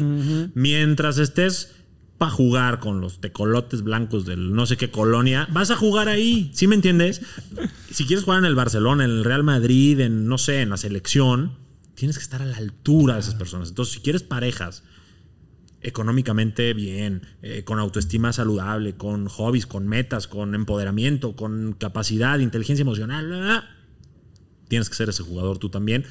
Mientras 0.54 1.18
estés 1.18 1.74
para 2.18 2.32
jugar 2.32 2.80
con 2.80 3.02
los 3.02 3.20
tecolotes 3.20 3.82
blancos 3.82 4.26
del 4.26 4.54
no 4.54 4.68
sé 4.68 4.78
qué 4.78 4.92
colonia, 4.92 5.48
vas 5.52 5.72
a 5.72 5.76
jugar 5.76 6.08
ahí. 6.08 6.52
¿Sí 6.54 6.68
me 6.68 6.76
entiendes? 6.76 7.22
Si 7.90 8.06
quieres 8.06 8.24
jugar 8.24 8.40
en 8.40 8.46
el 8.46 8.54
Barcelona, 8.54 9.06
en 9.06 9.10
el 9.10 9.24
Real 9.24 9.44
Madrid, 9.44 10.00
en 10.00 10.28
no 10.28 10.38
sé, 10.38 10.62
en 10.62 10.70
la 10.70 10.78
selección, 10.78 11.58
tienes 11.96 12.18
que 12.18 12.24
estar 12.24 12.42
a 12.44 12.46
la 12.46 12.58
altura 12.58 13.16
de 13.16 13.22
esas 13.22 13.34
personas. 13.34 13.70
Entonces, 13.70 13.96
si 13.96 14.02
quieres 14.02 14.22
parejas 14.22 14.84
económicamente 15.82 16.74
bien, 16.74 17.24
eh, 17.42 17.64
con 17.64 17.80
autoestima 17.80 18.34
saludable, 18.34 18.96
con 18.96 19.28
hobbies, 19.28 19.66
con 19.66 19.88
metas, 19.88 20.28
con 20.28 20.56
empoderamiento, 20.56 21.36
con 21.36 21.74
capacidad, 21.74 22.40
inteligencia 22.40 22.82
emocional, 22.82 23.66
tienes 24.68 24.90
que 24.90 24.96
ser 24.96 25.10
ese 25.10 25.24
jugador 25.24 25.58
tú 25.58 25.70
también. 25.70 26.06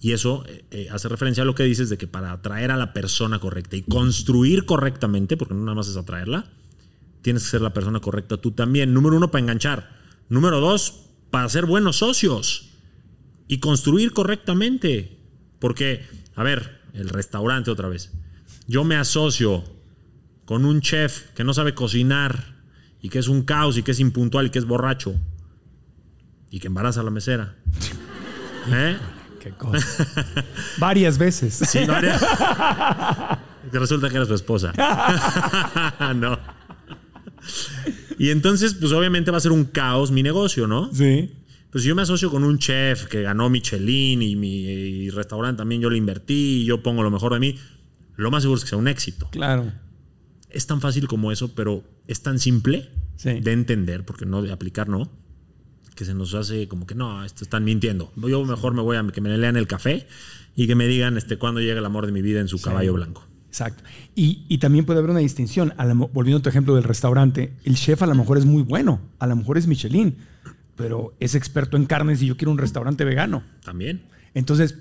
Y 0.00 0.12
eso 0.12 0.44
eh, 0.46 0.64
eh, 0.70 0.88
hace 0.90 1.08
referencia 1.08 1.42
a 1.42 1.46
lo 1.46 1.54
que 1.54 1.62
dices 1.62 1.88
de 1.88 1.96
que 1.96 2.06
para 2.06 2.32
atraer 2.32 2.70
a 2.70 2.76
la 2.76 2.92
persona 2.92 3.38
correcta 3.38 3.76
y 3.76 3.82
construir 3.82 4.66
correctamente, 4.66 5.36
porque 5.36 5.54
no 5.54 5.60
nada 5.60 5.74
más 5.74 5.88
es 5.88 5.96
atraerla, 5.96 6.50
tienes 7.22 7.44
que 7.44 7.48
ser 7.48 7.62
la 7.62 7.72
persona 7.72 8.00
correcta 8.00 8.36
tú 8.36 8.50
también. 8.50 8.92
Número 8.92 9.16
uno, 9.16 9.30
para 9.30 9.40
enganchar. 9.40 9.96
Número 10.28 10.60
dos, 10.60 11.06
para 11.30 11.48
ser 11.48 11.64
buenos 11.64 11.96
socios 11.96 12.70
y 13.48 13.60
construir 13.60 14.12
correctamente. 14.12 15.18
Porque, 15.58 16.04
a 16.34 16.42
ver, 16.42 16.82
el 16.92 17.08
restaurante 17.08 17.70
otra 17.70 17.88
vez. 17.88 18.12
Yo 18.66 18.84
me 18.84 18.96
asocio 18.96 19.64
con 20.44 20.64
un 20.64 20.80
chef 20.80 21.30
que 21.32 21.44
no 21.44 21.54
sabe 21.54 21.74
cocinar 21.74 22.54
y 23.00 23.08
que 23.08 23.18
es 23.18 23.28
un 23.28 23.42
caos 23.42 23.76
y 23.76 23.82
que 23.82 23.92
es 23.92 24.00
impuntual 24.00 24.46
y 24.46 24.50
que 24.50 24.58
es 24.58 24.64
borracho 24.64 25.14
y 26.50 26.60
que 26.60 26.68
embaraza 26.68 27.00
a 27.00 27.04
la 27.04 27.10
mesera. 27.10 27.56
¿Eh? 28.72 28.96
Qué 29.40 29.50
cosa. 29.50 30.06
Varias 30.78 31.18
veces. 31.18 31.54
Sí, 31.54 31.84
varias. 31.84 32.24
Resulta 33.72 34.08
que 34.08 34.16
era 34.16 34.24
su 34.24 34.34
esposa. 34.34 34.72
no. 36.14 36.38
Y 38.18 38.30
entonces, 38.30 38.74
pues 38.74 38.92
obviamente 38.92 39.30
va 39.30 39.36
a 39.36 39.40
ser 39.40 39.52
un 39.52 39.64
caos 39.64 40.10
mi 40.10 40.22
negocio, 40.22 40.66
¿no? 40.66 40.90
Sí. 40.94 41.30
Pues 41.70 41.84
yo 41.84 41.94
me 41.94 42.02
asocio 42.02 42.30
con 42.30 42.44
un 42.44 42.58
chef 42.58 43.06
que 43.06 43.22
ganó 43.22 43.50
Michelin 43.50 44.22
y 44.22 44.36
mi 44.36 44.64
y 44.64 45.10
restaurante 45.10 45.58
también 45.58 45.80
yo 45.80 45.90
le 45.90 45.98
invertí 45.98 46.62
y 46.62 46.64
yo 46.64 46.82
pongo 46.82 47.02
lo 47.02 47.10
mejor 47.10 47.34
de 47.34 47.40
mí, 47.40 47.58
lo 48.16 48.30
más 48.30 48.42
seguro 48.42 48.58
es 48.58 48.64
que 48.64 48.70
sea 48.70 48.78
un 48.78 48.88
éxito. 48.88 49.28
Claro. 49.30 49.72
Es 50.50 50.66
tan 50.66 50.80
fácil 50.80 51.08
como 51.08 51.32
eso, 51.32 51.54
pero 51.54 51.82
es 52.06 52.22
tan 52.22 52.38
simple 52.38 52.90
Sí. 53.16 53.40
de 53.40 53.52
entender, 53.52 54.04
porque 54.04 54.26
no 54.26 54.42
de 54.42 54.50
aplicar, 54.52 54.88
no, 54.88 55.10
que 55.94 56.04
se 56.04 56.14
nos 56.14 56.34
hace 56.34 56.66
como 56.68 56.86
que 56.86 56.94
no, 56.96 57.24
esto 57.24 57.44
están 57.44 57.62
mintiendo. 57.64 58.12
Yo 58.16 58.44
mejor 58.44 58.74
me 58.74 58.82
voy 58.82 58.96
a 58.96 59.06
que 59.12 59.20
me 59.20 59.36
lean 59.38 59.56
el 59.56 59.66
café 59.68 60.06
y 60.56 60.66
que 60.66 60.74
me 60.74 60.86
digan 60.88 61.16
este 61.16 61.36
cuándo 61.38 61.60
llega 61.60 61.78
el 61.78 61.84
amor 61.86 62.06
de 62.06 62.12
mi 62.12 62.22
vida 62.22 62.40
en 62.40 62.48
su 62.48 62.60
caballo 62.60 62.92
blanco. 62.94 63.24
Exacto. 63.48 63.84
Y, 64.16 64.44
y 64.48 64.58
también 64.58 64.84
puede 64.84 64.98
haber 64.98 65.10
una 65.12 65.20
distinción. 65.20 65.72
A 65.76 65.84
la 65.84 65.94
mo- 65.94 66.08
volviendo 66.12 66.38
a 66.40 66.42
tu 66.42 66.48
ejemplo 66.48 66.74
del 66.74 66.82
restaurante, 66.82 67.56
el 67.62 67.76
chef 67.76 68.02
a 68.02 68.06
lo 68.06 68.16
mejor 68.16 68.36
es 68.36 68.44
muy 68.44 68.62
bueno, 68.62 69.00
a 69.20 69.28
lo 69.28 69.36
mejor 69.36 69.58
es 69.58 69.68
Michelin, 69.68 70.16
pero 70.74 71.14
es 71.20 71.36
experto 71.36 71.76
en 71.76 71.86
carnes 71.86 72.20
y 72.20 72.26
yo 72.26 72.36
quiero 72.36 72.50
un 72.50 72.58
restaurante 72.58 73.04
vegano. 73.04 73.44
También. 73.64 74.06
Entonces, 74.34 74.76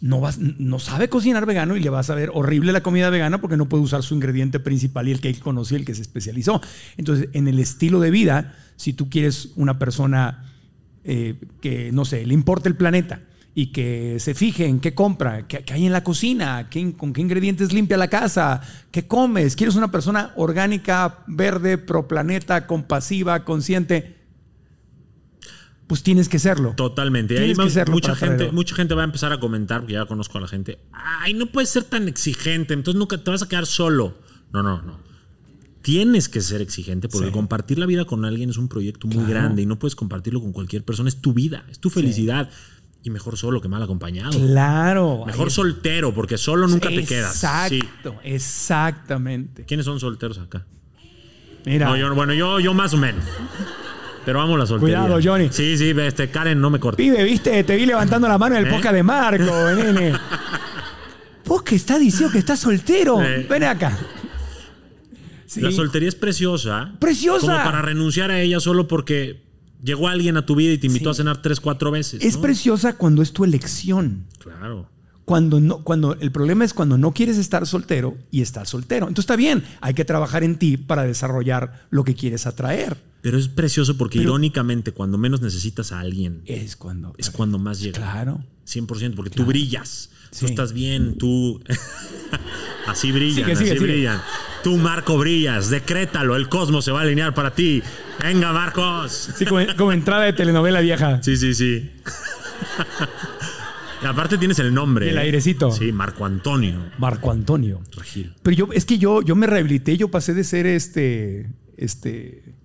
no, 0.00 0.78
sabe 0.78 1.08
cocinar 1.08 1.46
vegano 1.46 1.76
y 1.76 1.80
le 1.80 1.90
vas 1.90 2.10
a 2.10 2.14
ver 2.14 2.30
horrible 2.34 2.72
la 2.72 2.82
comida 2.82 3.10
vegana 3.10 3.40
porque 3.40 3.56
no 3.56 3.68
puede 3.68 3.82
usar 3.82 4.02
su 4.02 4.14
ingrediente 4.14 4.60
principal 4.60 5.08
y 5.08 5.12
el 5.12 5.20
que 5.20 5.28
él 5.28 5.38
conoció 5.38 5.76
y 5.76 5.80
el 5.80 5.86
que 5.86 5.94
se 5.94 6.02
especializó. 6.02 6.60
Entonces, 6.96 7.28
en 7.32 7.48
el 7.48 7.58
estilo 7.58 8.00
de 8.00 8.10
vida, 8.10 8.54
si 8.76 8.92
tú 8.92 9.08
quieres 9.08 9.50
una 9.56 9.78
persona 9.78 10.44
eh, 11.04 11.36
que, 11.60 11.92
no 11.92 12.04
sé, 12.04 12.26
le 12.26 12.34
importa 12.34 12.68
el 12.68 12.76
planeta 12.76 13.20
y 13.54 13.68
que 13.68 14.18
se 14.20 14.34
fije 14.34 14.66
en 14.66 14.80
qué 14.80 14.94
compra, 14.94 15.46
qué, 15.46 15.64
hay 15.72 15.86
en 15.86 15.92
la 15.92 16.04
cocina, 16.04 16.68
con 16.98 17.12
qué 17.14 17.20
ingredientes 17.22 17.72
limpia 17.72 17.96
la 17.96 18.08
casa, 18.08 18.60
qué 18.90 19.06
comes, 19.06 19.56
quieres 19.56 19.76
una 19.76 19.90
persona 19.90 20.32
orgánica, 20.36 21.20
verde, 21.26 21.78
pro 21.78 22.06
planeta, 22.06 22.66
compasiva, 22.66 23.44
consciente, 23.44 24.15
pues 25.86 26.02
tienes 26.02 26.28
que 26.28 26.38
serlo. 26.38 26.74
Totalmente. 26.76 27.34
Y 27.34 27.36
ahí 27.38 27.44
Tienes 27.54 27.64
que 27.66 27.70
serlo 27.70 27.94
mucha 27.94 28.14
gente, 28.16 28.36
traerlo. 28.36 28.52
mucha 28.54 28.74
gente 28.74 28.94
va 28.94 29.02
a 29.02 29.04
empezar 29.04 29.32
a 29.32 29.38
comentar, 29.40 29.80
porque 29.80 29.94
ya 29.94 30.04
conozco 30.06 30.38
a 30.38 30.40
la 30.40 30.48
gente. 30.48 30.78
Ay, 30.92 31.34
no 31.34 31.46
puedes 31.46 31.70
ser 31.70 31.84
tan 31.84 32.08
exigente, 32.08 32.74
entonces 32.74 32.98
nunca 32.98 33.18
te 33.18 33.30
vas 33.30 33.42
a 33.42 33.48
quedar 33.48 33.66
solo. 33.66 34.18
No, 34.52 34.62
no, 34.62 34.82
no. 34.82 34.98
Tienes 35.82 36.28
que 36.28 36.40
ser 36.40 36.60
exigente 36.62 37.08
porque 37.08 37.28
Sí. 37.28 37.32
compartir 37.32 37.78
la 37.78 37.86
vida 37.86 38.04
con 38.06 38.24
alguien 38.24 38.50
es 38.50 38.56
un 38.58 38.66
proyecto 38.68 39.06
muy 39.06 39.18
Claro. 39.18 39.30
grande 39.30 39.62
y 39.62 39.66
no 39.66 39.78
puedes 39.78 39.94
compartirlo 39.94 40.40
con 40.40 40.52
cualquier 40.52 40.84
persona. 40.84 41.08
Es 41.08 41.20
tu 41.20 41.32
vida, 41.32 41.64
es 41.70 41.78
tu 41.78 41.90
felicidad. 41.90 42.50
Y 43.04 43.10
mejor 43.10 43.36
solo 43.36 43.60
que 43.60 43.68
mal 43.68 43.80
acompañado. 43.84 44.32
Claro. 44.36 45.22
Mejor 45.26 45.52
soltero, 45.52 46.12
porque 46.12 46.38
solo 46.38 46.66
nunca 46.66 46.88
te 46.88 47.04
quedas. 47.04 47.36
Sí. 47.68 47.76
Exacto, 47.76 48.16
exactamente. 48.24 49.64
¿Quiénes 49.64 49.86
son 49.86 50.00
solteros 50.00 50.38
acá? 50.38 50.66
Mira, 51.64 51.86
No, 51.86 51.96
yo, 51.96 52.12
bueno, 52.16 52.32
yo, 52.34 52.58
yo 52.58 52.74
más 52.74 52.92
o 52.94 52.96
menos. 52.96 53.24
Pero 54.26 54.40
vamos 54.40 54.56
a 54.56 54.58
la 54.58 54.66
soltería. 54.66 55.00
Cuidado, 55.00 55.20
Johnny. 55.22 55.48
Sí, 55.52 55.78
sí, 55.78 55.94
este 55.96 56.28
Karen 56.30 56.60
no 56.60 56.68
me 56.68 56.78
corta. 56.80 56.96
pibe, 56.98 57.22
viste, 57.24 57.62
te 57.64 57.76
vi 57.76 57.86
levantando 57.86 58.26
la 58.28 58.36
mano 58.36 58.56
en 58.56 58.66
el 58.66 58.68
¿Eh? 58.70 58.74
podcast 58.74 58.94
de 58.94 59.02
Marco, 59.04 59.44
nene. 59.76 60.12
Vos 61.46 61.62
que 61.62 61.76
estás 61.76 62.00
diciendo 62.00 62.32
que 62.32 62.38
estás 62.40 62.58
soltero, 62.58 63.18
Sí. 63.20 63.46
ven 63.48 63.62
acá. 63.64 63.96
Sí. 65.46 65.60
La 65.60 65.70
soltería 65.70 66.08
es 66.08 66.16
preciosa. 66.16 66.92
¡Preciosa! 66.98 67.46
Como 67.46 67.56
para 67.64 67.82
renunciar 67.82 68.30
a 68.32 68.40
ella 68.40 68.58
solo 68.58 68.88
porque 68.88 69.44
llegó 69.82 70.08
alguien 70.08 70.36
a 70.36 70.44
tu 70.44 70.56
vida 70.56 70.72
y 70.72 70.78
te 70.78 70.88
invitó 70.88 71.14
Sí. 71.14 71.18
a 71.20 71.22
cenar 71.22 71.40
tres, 71.42 71.60
cuatro 71.60 71.92
veces. 71.92 72.22
Es 72.24 72.34
¿no? 72.36 72.42
preciosa 72.42 72.96
cuando 72.96 73.22
es 73.22 73.32
tu 73.32 73.44
elección. 73.44 74.26
Claro. 74.40 74.90
Cuando 75.24 75.60
no, 75.60 75.84
cuando 75.84 76.14
el 76.20 76.32
problema 76.32 76.64
es 76.64 76.74
cuando 76.74 76.98
no 76.98 77.12
quieres 77.12 77.36
estar 77.38 77.64
soltero 77.66 78.16
y 78.32 78.42
estás 78.42 78.68
soltero. 78.68 79.06
Entonces 79.06 79.24
está 79.24 79.36
bien, 79.36 79.62
hay 79.80 79.94
que 79.94 80.04
trabajar 80.04 80.42
en 80.44 80.56
ti 80.58 80.76
para 80.76 81.04
desarrollar 81.04 81.86
lo 81.90 82.02
que 82.04 82.14
quieres 82.16 82.46
atraer. 82.46 82.96
Pero 83.26 83.38
es 83.38 83.48
precioso 83.48 83.96
porque 83.98 84.18
Pero- 84.18 84.30
irónicamente, 84.30 84.92
cuando 84.92 85.18
menos 85.18 85.40
necesitas 85.40 85.90
a 85.90 85.98
alguien, 85.98 86.42
Es 86.46 86.76
cuando. 86.76 87.12
es 87.18 87.28
cuando 87.28 87.58
más 87.58 87.80
llega. 87.80 87.98
Claro. 87.98 88.44
100%, 88.64 89.16
porque 89.16 89.30
tú 89.30 89.44
brillas. 89.44 90.10
Tú 90.38 90.46
estás 90.46 90.72
bien, 90.72 91.18
tú. 91.18 91.60
Así 92.86 93.10
brillan, 93.10 93.34
Sigue, 93.46 93.56
sigue, 93.56 93.70
así 93.72 93.78
sigue. 93.80 93.92
brillan. 93.92 94.22
Tú, 94.62 94.76
Marco, 94.76 95.18
brillas. 95.18 95.70
Decrétalo. 95.70 96.36
El 96.36 96.48
cosmos 96.48 96.84
se 96.84 96.92
va 96.92 97.00
a 97.00 97.02
alinear 97.02 97.34
para 97.34 97.52
ti. 97.52 97.82
Venga, 98.22 98.52
Marcos. 98.52 99.30
Sí, 99.36 99.44
como, 99.44 99.58
como 99.76 99.90
entrada 99.90 100.22
de 100.22 100.32
telenovela 100.32 100.80
vieja. 100.80 101.20
Sí, 101.20 101.36
sí, 101.36 101.52
sí. 101.52 101.90
Aparte 104.06 104.38
tienes 104.38 104.60
el 104.60 104.72
nombre. 104.72 105.10
El 105.10 105.16
¿eh? 105.16 105.22
airecito. 105.22 105.72
Sí, 105.72 105.90
Marco 105.90 106.24
Antonio 106.24 106.92
Marco 106.98 107.32
Antonio. 107.32 107.80
Regil. 107.96 108.34
Pero 108.44 108.56
yo, 108.56 108.68
es 108.72 108.84
que 108.84 108.98
yo, 108.98 109.20
yo 109.22 109.34
me 109.34 109.48
rehabilité, 109.48 109.96
yo 109.96 110.12
pasé 110.12 110.32
de 110.32 110.44
ser 110.44 110.66
este, 110.66 111.50
este 111.76 112.55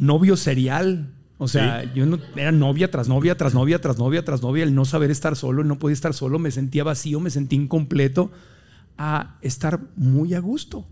novio 0.00 0.36
serial. 0.36 1.14
O 1.38 1.46
sea, 1.48 1.84
yo 1.94 2.04
no 2.04 2.18
era 2.36 2.52
novia 2.52 2.90
tras 2.90 3.08
novia, 3.08 3.36
tras 3.36 3.54
novia, 3.54 3.80
tras 3.80 3.96
novia, 3.98 4.24
tras 4.24 4.42
novia, 4.42 4.64
el 4.64 4.74
no 4.74 4.84
saber 4.84 5.10
estar 5.10 5.36
solo, 5.36 5.62
el 5.62 5.68
no 5.68 5.78
poder 5.78 5.94
estar 5.94 6.12
solo, 6.12 6.38
me 6.38 6.50
sentía 6.50 6.84
vacío, 6.84 7.18
me 7.20 7.30
sentía 7.30 7.58
incompleto, 7.58 8.30
a 8.98 9.38
estar 9.40 9.80
muy 9.96 10.34
a 10.34 10.40
gusto 10.40 10.86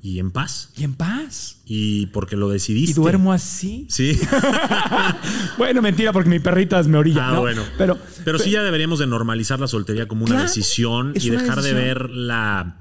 Y 0.00 0.20
en 0.20 0.30
paz. 0.30 0.70
y 0.76 0.84
en 0.84 0.94
paz. 0.94 1.62
Y 1.64 2.06
porque 2.06 2.36
lo 2.36 2.48
decidiste. 2.48 2.92
Y 2.92 2.94
duermo 2.94 3.32
así. 3.32 3.86
Sí. 3.90 4.16
Bueno, 5.58 5.82
mentira, 5.82 6.12
porque 6.12 6.30
mi 6.30 6.38
perrita 6.38 6.80
me 6.84 6.98
orilla. 6.98 7.28
Ah, 7.30 7.32
¿no? 7.34 7.40
bueno. 7.40 7.62
Pero, 7.76 7.98
Pero 8.24 8.38
sí 8.38 8.50
ya 8.50 8.62
deberíamos 8.62 9.00
de 9.00 9.06
normalizar 9.08 9.58
la 9.58 9.66
soltería 9.66 10.06
como 10.06 10.24
una 10.24 10.34
Claro, 10.36 10.48
decisión 10.48 11.12
y 11.16 11.30
una 11.30 11.42
dejar 11.42 11.62
de 11.62 11.72
ver 11.72 12.10
la, 12.10 12.78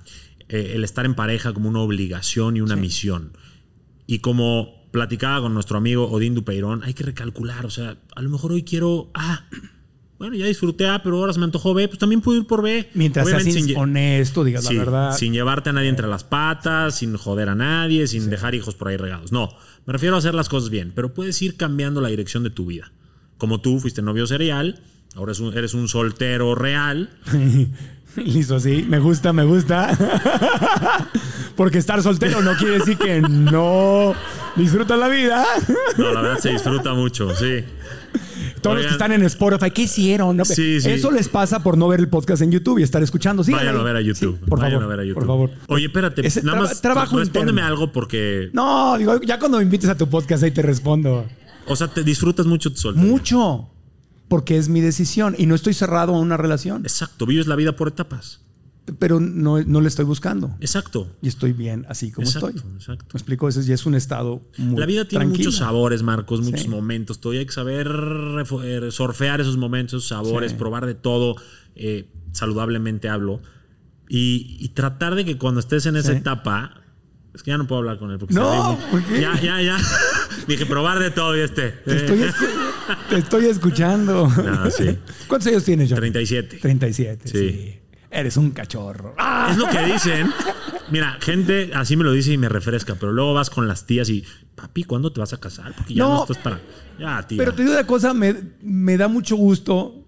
eh, 0.49 0.73
el 0.75 0.83
estar 0.83 1.05
en 1.05 1.15
pareja 1.15 1.53
como 1.53 1.69
una 1.69 1.79
obligación 1.79 2.57
y 2.57 2.61
una 2.61 2.75
misión. 2.75 3.31
Y 4.05 4.19
como 4.19 4.76
platicaba 4.91 5.41
con 5.41 5.53
nuestro 5.53 5.77
amigo 5.77 6.09
Odín 6.09 6.33
Dupeirón, 6.35 6.83
hay 6.83 6.93
que 6.93 7.03
recalcular. 7.03 7.65
O 7.65 7.69
sea, 7.69 7.97
a 8.15 8.21
lo 8.21 8.29
mejor 8.29 8.51
hoy 8.51 8.63
quiero 8.63 9.09
A. 9.13 9.45
Bueno, 10.17 10.35
ya 10.35 10.47
disfruté 10.47 10.87
A, 10.87 11.03
pero 11.03 11.17
ahora 11.17 11.31
se 11.33 11.37
me 11.39 11.45
antojó 11.45 11.75
B, 11.75 11.87
pues 11.87 11.99
también 11.99 12.21
puedo 12.21 12.39
ir 12.39 12.47
por 12.47 12.63
B. 12.63 12.89
mientras 12.95 13.27
seas 13.27 13.43
Obviamente 13.43 13.67
sin 13.67 13.77
honesto, 13.77 14.43
digas 14.43 14.65
Sí, 14.65 14.73
la 14.73 14.79
verdad. 14.79 15.15
sin 15.15 15.31
llevarte 15.31 15.69
a 15.69 15.73
nadie 15.73 15.89
entre 15.89 16.07
las 16.07 16.23
patas, 16.23 16.95
sin 16.95 17.15
joder 17.17 17.49
a 17.49 17.55
nadie, 17.55 18.07
sin 18.07 18.27
dejar 18.29 18.55
hijos 18.55 18.73
por 18.73 18.87
ahí 18.87 18.97
regados. 18.97 19.31
No, 19.31 19.49
me 19.85 19.93
refiero 19.93 20.15
a 20.15 20.19
hacer 20.19 20.33
las 20.33 20.49
cosas 20.49 20.71
bien, 20.71 20.91
pero 20.95 21.13
puedes 21.13 21.39
ir 21.43 21.55
cambiando 21.55 22.01
la 22.01 22.09
dirección 22.09 22.43
de 22.43 22.49
tu 22.49 22.65
vida. 22.65 22.91
Como 23.37 23.61
tú 23.61 23.79
fuiste 23.79 24.01
novio 24.01 24.25
serial, 24.25 24.81
ahora 25.13 25.33
eres 25.33 25.39
un, 25.39 25.53
eres 25.55 25.73
un 25.75 25.87
soltero 25.87 26.55
real. 26.55 27.11
Listo, 28.15 28.55
así. 28.55 28.85
Me 28.87 28.99
gusta, 28.99 29.31
me 29.33 29.43
gusta. 29.43 29.95
Porque 31.55 31.77
estar 31.79 32.01
soltero 32.01 32.41
no 32.41 32.55
quiere 32.55 32.79
decir 32.79 32.97
que 32.97 33.21
no 33.21 34.13
disfrutas 34.55 34.97
la 34.97 35.07
vida. 35.07 35.45
No, 35.97 36.11
la 36.13 36.21
verdad 36.21 36.39
se 36.39 36.49
disfruta 36.49 36.93
mucho, 36.93 37.33
sí. 37.35 37.63
Todos 38.61 38.77
los 38.77 38.85
que 38.87 38.91
están 38.93 39.11
en 39.11 39.23
Spotify, 39.23 39.71
¿qué 39.71 39.83
hicieron? 39.83 40.35
No, 40.37 40.45
Sí, 40.45 40.81
sí. 40.81 40.89
Eso 40.89 41.11
les 41.11 41.29
pasa 41.29 41.61
por 41.61 41.77
no 41.77 41.87
ver 41.87 41.99
el 41.99 42.09
podcast 42.09 42.41
en 42.41 42.51
YouTube 42.51 42.79
y 42.79 42.83
estar 42.83 43.01
escuchando. 43.03 43.43
Sí, 43.43 43.51
Vayan 43.51 43.75
a 43.77 43.83
ver 43.83 43.95
a 43.95 44.01
YouTube. 44.01 44.39
por 44.47 44.59
Vayan 44.59 44.79
favor, 44.79 44.83
a 44.93 44.95
ver 44.95 44.99
a 44.99 45.03
YouTube. 45.03 45.15
Por 45.19 45.27
favor. 45.27 45.49
Oye, 45.67 45.85
espérate, 45.85 46.25
Ese 46.25 46.41
nada 46.43 46.61
más 46.61 46.81
trabajo 46.81 47.17
respóndeme 47.19 47.61
interno. 47.61 47.67
algo 47.67 47.91
porque, 47.91 48.49
No, 48.53 48.97
digo, 48.97 49.19
ya 49.21 49.37
cuando 49.39 49.57
me 49.57 49.63
invites 49.63 49.89
a 49.89 49.95
tu 49.97 50.07
podcast 50.09 50.43
ahí 50.43 50.51
te 50.51 50.61
respondo. 50.63 51.25
o 51.67 51.75
sea, 51.75 51.87
te 51.87 52.03
disfrutas 52.03 52.45
mucho 52.45 52.71
tu 52.71 52.77
soltería. 52.77 53.09
Mucho. 53.11 53.69
Porque 54.27 54.57
es 54.57 54.67
mi 54.69 54.81
decisión 54.81 55.35
y 55.37 55.45
no 55.45 55.55
estoy 55.55 55.73
cerrado 55.73 56.13
a 56.15 56.19
una 56.19 56.35
relación. 56.37 56.81
Exacto, 56.83 57.25
vives 57.25 57.47
la 57.47 57.55
vida 57.55 57.75
por 57.75 57.87
etapas. 57.87 58.41
Pero 58.99 59.19
no, 59.19 59.61
no 59.63 59.81
le 59.81 59.87
estoy 59.89 60.05
buscando. 60.05 60.55
Exacto. 60.61 61.13
Y 61.21 61.27
estoy 61.27 61.51
bien 61.51 61.85
así 61.89 62.09
como 62.11 62.25
Exacto, 62.25 62.49
estoy. 62.49 62.71
exacto. 62.77 63.05
Me 63.13 63.17
explico, 63.17 63.49
ese 63.49 63.61
ya 63.63 63.73
es 63.73 63.85
un 63.85 63.95
estado 63.95 64.41
muy 64.57 64.79
La 64.79 64.85
vida 64.85 65.05
tiene 65.05 65.25
muchos 65.25 65.57
sabores, 65.57 66.03
Marcos, 66.03 66.39
muchos 66.41 66.61
Sí. 66.61 66.67
momentos. 66.69 67.19
Todavía 67.19 67.41
hay 67.41 67.45
que 67.47 67.51
saber 67.53 67.87
eh, 68.63 68.87
surfear 68.91 69.41
esos 69.41 69.57
momentos, 69.57 70.03
esos 70.03 70.07
sabores, 70.09 70.51
Sí. 70.51 70.57
probar 70.57 70.85
de 70.85 70.95
todo. 70.95 71.35
eh, 71.79 72.09
saludablemente 72.31 73.07
hablo. 73.09 73.41
Y, 74.09 74.57
y 74.59 74.69
tratar 74.69 75.15
de 75.15 75.25
que 75.25 75.37
cuando 75.37 75.59
estés 75.59 75.85
en 75.85 75.95
esa 75.97 76.11
Sí. 76.13 76.17
etapa. 76.19 76.81
Es 77.33 77.43
que 77.43 77.51
ya 77.51 77.57
no 77.57 77.67
puedo 77.67 77.79
hablar 77.79 77.99
con 77.99 78.09
él 78.09 78.17
porque 78.17 78.33
No, 78.33 78.49
se 78.49 78.51
ríe 78.51 78.63
mucho. 78.77 78.87
¿por 78.89 79.03
qué? 79.03 79.21
Ya, 79.21 79.39
ya, 79.41 79.61
ya. 79.61 79.77
Dije, 80.47 80.65
probar 80.65 80.97
de 80.99 81.11
todo 81.11 81.35
y 81.37 81.41
este. 81.41 81.69
Te 81.71 81.97
estoy, 81.97 82.19
escu- 82.19 82.47
te 83.09 83.17
estoy 83.17 83.45
escuchando. 83.45 84.27
No, 84.27 84.71
sí. 84.71 84.97
¿Cuántos 85.27 85.47
años 85.47 85.63
tienes, 85.63 85.89
John? 85.89 85.97
37. 85.99 86.57
37. 86.57 87.27
Sí. 87.27 87.37
Sí. 87.49 87.79
Eres 88.09 88.37
un 88.37 88.51
cachorro. 88.51 89.13
¡Ah! 89.17 89.49
Es 89.51 89.57
lo 89.57 89.67
que 89.69 89.79
dicen. 89.85 90.27
Mira, 90.91 91.17
gente 91.19 91.71
así 91.75 91.97
me 91.97 92.03
lo 92.05 92.11
dice 92.13 92.31
y 92.31 92.37
me 92.37 92.47
refresca, 92.49 92.95
pero 92.95 93.11
luego 93.11 93.33
vas 93.33 93.49
con 93.49 93.67
las 93.67 93.85
tías 93.85 94.09
y, 94.09 94.23
papi, 94.55 94.85
¿cuándo 94.85 95.11
te 95.11 95.19
vas 95.19 95.33
a 95.33 95.37
casar? 95.39 95.73
Porque 95.75 95.93
ya 95.93 96.03
no, 96.03 96.13
No. 96.15 96.21
estás 96.21 96.37
para. 96.37 96.61
Ya, 96.97 97.21
tía. 97.27 97.37
Pero 97.37 97.53
te 97.53 97.63
digo 97.63 97.73
una 97.73 97.85
cosa, 97.85 98.13
me, 98.13 98.33
me 98.61 98.95
da 98.97 99.07
mucho 99.09 99.35
gusto 99.35 100.05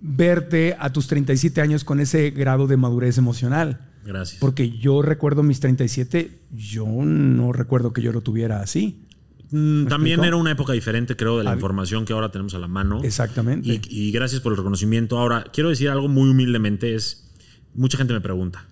verte 0.00 0.76
a 0.78 0.92
tus 0.92 1.06
37 1.08 1.60
años 1.60 1.84
con 1.84 2.00
ese 2.00 2.30
grado 2.30 2.66
de 2.66 2.76
madurez 2.76 3.18
emocional. 3.18 3.80
Gracias. 4.04 4.38
Porque 4.40 4.70
yo 4.70 5.02
recuerdo 5.02 5.42
mis 5.42 5.60
37, 5.60 6.38
yo 6.52 6.86
no 6.86 7.52
recuerdo 7.52 7.92
que 7.92 8.02
yo 8.02 8.12
lo 8.12 8.20
tuviera 8.20 8.60
así. 8.60 9.06
Mm, 9.50 9.86
También 9.86 10.14
explico? 10.14 10.24
era 10.24 10.36
una 10.36 10.50
época 10.50 10.72
diferente, 10.72 11.16
creo, 11.16 11.38
de 11.38 11.44
la 11.44 11.54
información 11.54 12.04
que 12.04 12.12
ahora 12.12 12.30
tenemos 12.30 12.54
a 12.54 12.58
la 12.58 12.68
mano. 12.68 13.02
Exactamente. 13.02 13.68
Y, 13.68 14.08
y 14.08 14.10
gracias 14.12 14.40
por 14.40 14.52
el 14.52 14.58
reconocimiento. 14.58 15.18
Ahora, 15.18 15.44
quiero 15.52 15.70
decir 15.70 15.88
algo 15.88 16.08
muy 16.08 16.28
humildemente, 16.28 16.94
es, 16.94 17.30
mucha 17.74 17.96
gente 17.96 18.12
me 18.12 18.20
pregunta, 18.20 18.66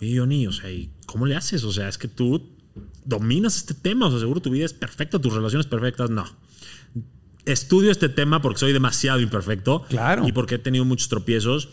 oye, 0.00 0.18
Johnny, 0.18 0.46
o 0.46 0.52
sea, 0.52 0.70
¿y 0.70 0.90
cómo 1.06 1.26
le 1.26 1.36
haces? 1.36 1.64
O 1.64 1.72
sea, 1.72 1.88
es 1.88 1.96
que 1.98 2.08
tú 2.08 2.50
dominas 3.04 3.56
este 3.56 3.74
tema, 3.74 4.06
o 4.06 4.10
sea, 4.10 4.20
seguro 4.20 4.40
tu 4.40 4.50
vida 4.50 4.64
es 4.64 4.72
perfecta, 4.72 5.18
tus 5.18 5.32
relaciones 5.32 5.66
perfectas, 5.66 6.10
no. 6.10 6.24
Estudio 7.44 7.90
este 7.90 8.08
tema 8.08 8.40
porque 8.40 8.60
soy 8.60 8.72
demasiado 8.72 9.20
imperfecto. 9.20 9.82
Claro. 9.88 10.28
Y 10.28 10.32
porque 10.32 10.56
he 10.56 10.58
tenido 10.58 10.84
muchos 10.84 11.08
tropiezos. 11.08 11.70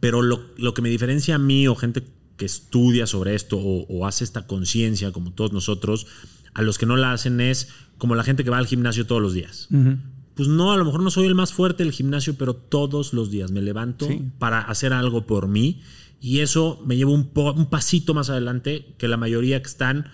Pero 0.00 0.22
lo, 0.22 0.40
lo 0.56 0.74
que 0.74 0.82
me 0.82 0.88
diferencia 0.88 1.34
a 1.34 1.38
mí 1.38 1.66
o 1.68 1.74
gente 1.74 2.04
que 2.36 2.44
estudia 2.44 3.06
sobre 3.06 3.34
esto 3.34 3.58
o, 3.58 3.84
o 3.88 4.06
hace 4.06 4.24
esta 4.24 4.46
conciencia, 4.46 5.12
como 5.12 5.32
todos 5.32 5.52
nosotros, 5.52 6.06
a 6.58 6.62
los 6.62 6.76
que 6.78 6.86
no 6.86 6.96
la 6.96 7.12
hacen 7.12 7.40
es 7.40 7.68
como 7.98 8.14
la 8.14 8.24
gente 8.24 8.44
que 8.44 8.50
va 8.50 8.58
al 8.58 8.66
gimnasio 8.66 9.06
todos 9.06 9.22
los 9.22 9.32
días. 9.34 9.68
Pues 10.34 10.48
no, 10.48 10.72
a 10.72 10.76
lo 10.76 10.84
mejor 10.84 11.02
no 11.02 11.10
soy 11.10 11.26
el 11.26 11.34
más 11.34 11.52
fuerte 11.52 11.82
del 11.84 11.92
gimnasio, 11.92 12.34
pero 12.36 12.54
todos 12.54 13.12
los 13.12 13.30
días 13.30 13.50
me 13.50 13.60
levanto 13.62 14.06
Sí. 14.06 14.22
para 14.38 14.60
hacer 14.60 14.92
algo 14.92 15.26
por 15.26 15.48
mí 15.48 15.80
y 16.20 16.40
eso 16.40 16.82
me 16.86 16.96
lleva 16.96 17.12
un, 17.12 17.30
un 17.34 17.66
pasito 17.70 18.14
más 18.14 18.30
adelante 18.30 18.94
que 18.98 19.08
la 19.08 19.16
mayoría 19.16 19.60
que 19.62 19.68
están 19.68 20.10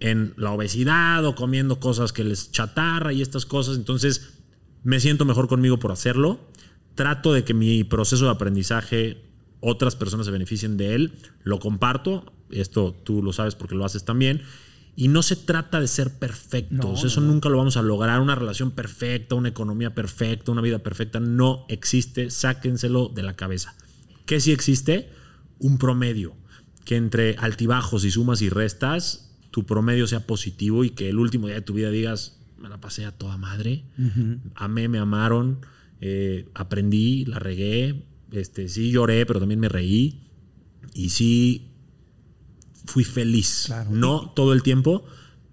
en 0.00 0.32
la 0.36 0.50
obesidad 0.52 1.24
o 1.26 1.34
comiendo 1.34 1.78
cosas 1.78 2.12
que 2.12 2.24
les 2.24 2.50
chatarra 2.52 3.12
y 3.12 3.20
estas 3.22 3.44
cosas. 3.46 3.76
Entonces 3.76 4.34
me 4.82 4.98
siento 5.00 5.24
mejor 5.24 5.46
conmigo 5.48 5.78
por 5.78 5.92
hacerlo. 5.92 6.40
Trato 6.94 7.32
de 7.32 7.44
que 7.44 7.54
mi 7.54 7.84
proceso 7.84 8.24
de 8.24 8.30
aprendizaje 8.30 9.22
otras 9.60 9.96
personas 9.96 10.24
se 10.26 10.32
beneficien 10.32 10.76
de 10.78 10.94
él. 10.94 11.12
Lo 11.44 11.58
comparto. 11.58 12.32
Esto 12.50 12.94
tú 13.04 13.22
lo 13.22 13.32
sabes 13.32 13.54
porque 13.54 13.74
lo 13.74 13.84
haces 13.84 14.04
también. 14.04 14.42
Y 14.96 15.08
no 15.08 15.22
se 15.22 15.36
trata 15.36 15.80
de 15.80 15.88
ser 15.88 16.18
perfectos. 16.18 17.02
No, 17.02 17.06
Eso 17.06 17.20
nunca 17.20 17.48
lo 17.48 17.58
vamos 17.58 17.76
a 17.76 17.82
lograr. 17.82 18.20
Una 18.20 18.34
relación 18.34 18.70
perfecta, 18.70 19.34
una 19.34 19.48
economía 19.48 19.94
perfecta, 19.94 20.52
una 20.52 20.60
vida 20.60 20.80
perfecta. 20.80 21.20
No 21.20 21.64
existe. 21.68 22.30
Sáquenselo 22.30 23.08
de 23.08 23.22
la 23.22 23.34
cabeza. 23.36 23.74
¿Qué 24.26 24.40
sí 24.40 24.52
existe? 24.52 25.10
Un 25.58 25.78
promedio. 25.78 26.34
Que 26.84 26.96
entre 26.96 27.36
altibajos 27.38 28.04
y 28.04 28.10
sumas 28.10 28.42
y 28.42 28.48
restas, 28.48 29.30
tu 29.50 29.64
promedio 29.64 30.06
sea 30.06 30.26
positivo 30.26 30.84
y 30.84 30.90
que 30.90 31.08
el 31.08 31.18
último 31.18 31.46
día 31.46 31.56
de 31.56 31.62
tu 31.62 31.74
vida 31.74 31.90
digas, 31.90 32.38
me 32.58 32.68
la 32.68 32.80
pasé 32.80 33.04
a 33.04 33.12
toda 33.12 33.36
madre, 33.36 33.84
amé, 34.54 34.88
me 34.88 34.98
amaron, 34.98 35.60
eh, 36.00 36.48
aprendí, 36.54 37.24
la 37.24 37.38
regué, 37.38 38.04
este, 38.32 38.68
sí 38.68 38.90
lloré, 38.90 39.26
pero 39.26 39.40
también 39.40 39.60
me 39.60 39.68
reí 39.68 40.20
y 40.94 41.10
sí 41.10 41.69
fui 42.86 43.04
feliz. 43.04 43.64
Claro. 43.66 43.90
No 43.90 44.30
todo 44.30 44.52
el 44.52 44.62
tiempo, 44.62 45.04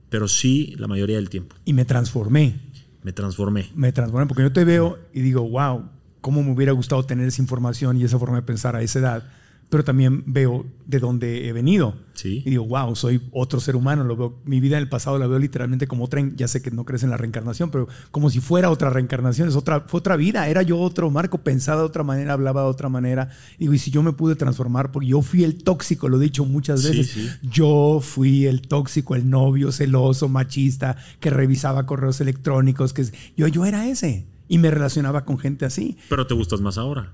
pero 0.09 0.27
sí 0.27 0.75
la 0.77 0.87
mayoría 0.87 1.17
del 1.17 1.29
tiempo. 1.29 1.55
Y 1.65 1.73
me 1.73 1.85
transformé. 1.85 2.59
Me 3.03 3.13
transformé. 3.13 3.71
Me 3.75 3.91
transformé 3.91 4.27
porque 4.27 4.43
yo 4.43 4.51
te 4.51 4.65
veo 4.65 4.99
y 5.13 5.21
digo, 5.21 5.47
wow, 5.47 5.89
cómo 6.21 6.43
me 6.43 6.51
hubiera 6.51 6.73
gustado 6.73 7.03
tener 7.03 7.27
esa 7.27 7.41
información 7.41 7.97
y 7.97 8.03
esa 8.03 8.19
forma 8.19 8.37
de 8.37 8.43
pensar 8.43 8.75
a 8.75 8.81
esa 8.81 8.99
edad. 8.99 9.23
Pero 9.69 9.83
también 9.83 10.23
veo 10.25 10.65
de 10.85 10.99
dónde 10.99 11.49
he 11.49 11.51
venido. 11.51 11.93
Sí. 12.13 12.41
Y 12.45 12.51
digo, 12.51 12.65
wow, 12.65 12.95
soy 12.95 13.21
otro 13.33 13.59
ser 13.59 13.75
humano. 13.75 14.05
Lo 14.05 14.15
veo, 14.15 14.39
mi 14.45 14.61
vida 14.61 14.77
en 14.77 14.83
el 14.83 14.87
pasado 14.87 15.19
la 15.19 15.27
veo 15.27 15.39
literalmente 15.39 15.87
como 15.87 16.05
otra. 16.05 16.23
Ya 16.37 16.47
sé 16.47 16.61
que 16.61 16.71
no 16.71 16.85
crees 16.85 17.03
en 17.03 17.09
la 17.09 17.17
reencarnación, 17.17 17.69
pero 17.69 17.89
como 18.11 18.29
si 18.29 18.39
fuera 18.39 18.69
otra 18.69 18.89
reencarnación. 18.91 19.49
Es 19.49 19.57
otra, 19.57 19.81
fue 19.81 19.97
otra 19.99 20.15
vida. 20.15 20.47
Era 20.47 20.61
yo 20.61 20.79
otro 20.79 21.09
Marco, 21.11 21.39
pensaba 21.39 21.81
de 21.81 21.85
otra 21.87 22.03
manera, 22.03 22.31
hablaba 22.31 22.61
de 22.61 22.69
otra 22.69 22.87
manera. 22.87 23.29
Y 23.57 23.63
digo, 23.63 23.73
y 23.73 23.77
si 23.79 23.91
yo 23.91 24.01
me 24.03 24.13
pude 24.13 24.35
transformar, 24.37 24.93
porque 24.93 25.09
yo 25.09 25.21
fui 25.21 25.43
el 25.43 25.61
tóxico, 25.61 26.07
lo 26.07 26.15
he 26.15 26.23
dicho 26.23 26.45
muchas 26.45 26.83
Sí, 26.83 26.87
veces. 26.99 27.07
sí. 27.11 27.29
Yo 27.51 27.99
fui 28.01 28.45
el 28.45 28.61
tóxico, 28.61 29.15
el 29.15 29.29
novio 29.29 29.73
celoso, 29.73 30.29
machista, 30.29 30.95
que 31.19 31.29
revisaba 31.29 31.85
correos 31.85 32.21
electrónicos. 32.21 32.93
Que 32.93 33.05
yo, 33.35 33.47
yo 33.49 33.65
era 33.65 33.85
ese. 33.89 34.27
Y 34.49 34.59
me 34.59 34.71
relacionaba 34.71 35.25
con 35.25 35.37
gente 35.37 35.65
así. 35.65 35.97
Pero 36.09 36.25
te 36.25 36.33
gustas 36.33 36.61
más 36.61 36.77
ahora. 36.77 37.13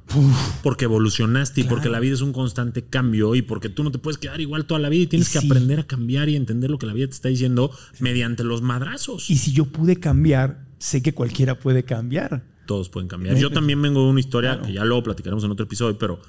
Porque 0.61 0.85
evolucionaste 0.85 1.61
y 1.61 1.63
porque 1.63 1.89
la 1.89 1.99
vida 1.99 2.13
es 2.13 2.21
un 2.21 2.31
constante 2.31 2.83
cambio 2.85 3.33
y 3.35 3.41
porque 3.41 3.69
tú 3.69 3.83
no 3.83 3.91
te 3.91 3.97
puedes 3.97 4.17
quedar 4.19 4.39
igual 4.39 4.65
toda 4.65 4.79
la 4.79 4.89
vida 4.89 5.03
y 5.03 5.07
tienes 5.07 5.29
Y 5.29 5.33
que 5.33 5.39
sí. 5.39 5.47
aprender 5.47 5.79
a 5.79 5.83
cambiar 5.87 6.29
y 6.29 6.35
entender 6.35 6.69
lo 6.69 6.77
que 6.77 6.85
la 6.85 6.93
vida 6.93 7.07
te 7.07 7.13
está 7.13 7.29
diciendo 7.29 7.71
mediante 7.99 8.43
los 8.43 8.61
madrazos. 8.61 9.29
Y 9.31 9.37
si 9.37 9.51
yo 9.51 9.65
pude 9.65 9.95
cambiar, 9.99 10.65
sé 10.77 11.01
que 11.01 11.13
cualquiera 11.15 11.57
puede 11.57 11.83
cambiar. 11.83 12.43
Todos 12.67 12.89
pueden 12.89 13.07
cambiar. 13.07 13.35
Yo 13.37 13.49
también 13.49 13.81
vengo 13.81 14.03
de 14.03 14.09
una 14.11 14.19
historia 14.19 14.51
Claro. 14.51 14.67
que 14.67 14.73
ya 14.73 14.85
luego 14.85 15.03
platicaremos 15.03 15.43
en 15.43 15.51
otro 15.51 15.65
episodio, 15.65 15.97
pero 15.97 16.19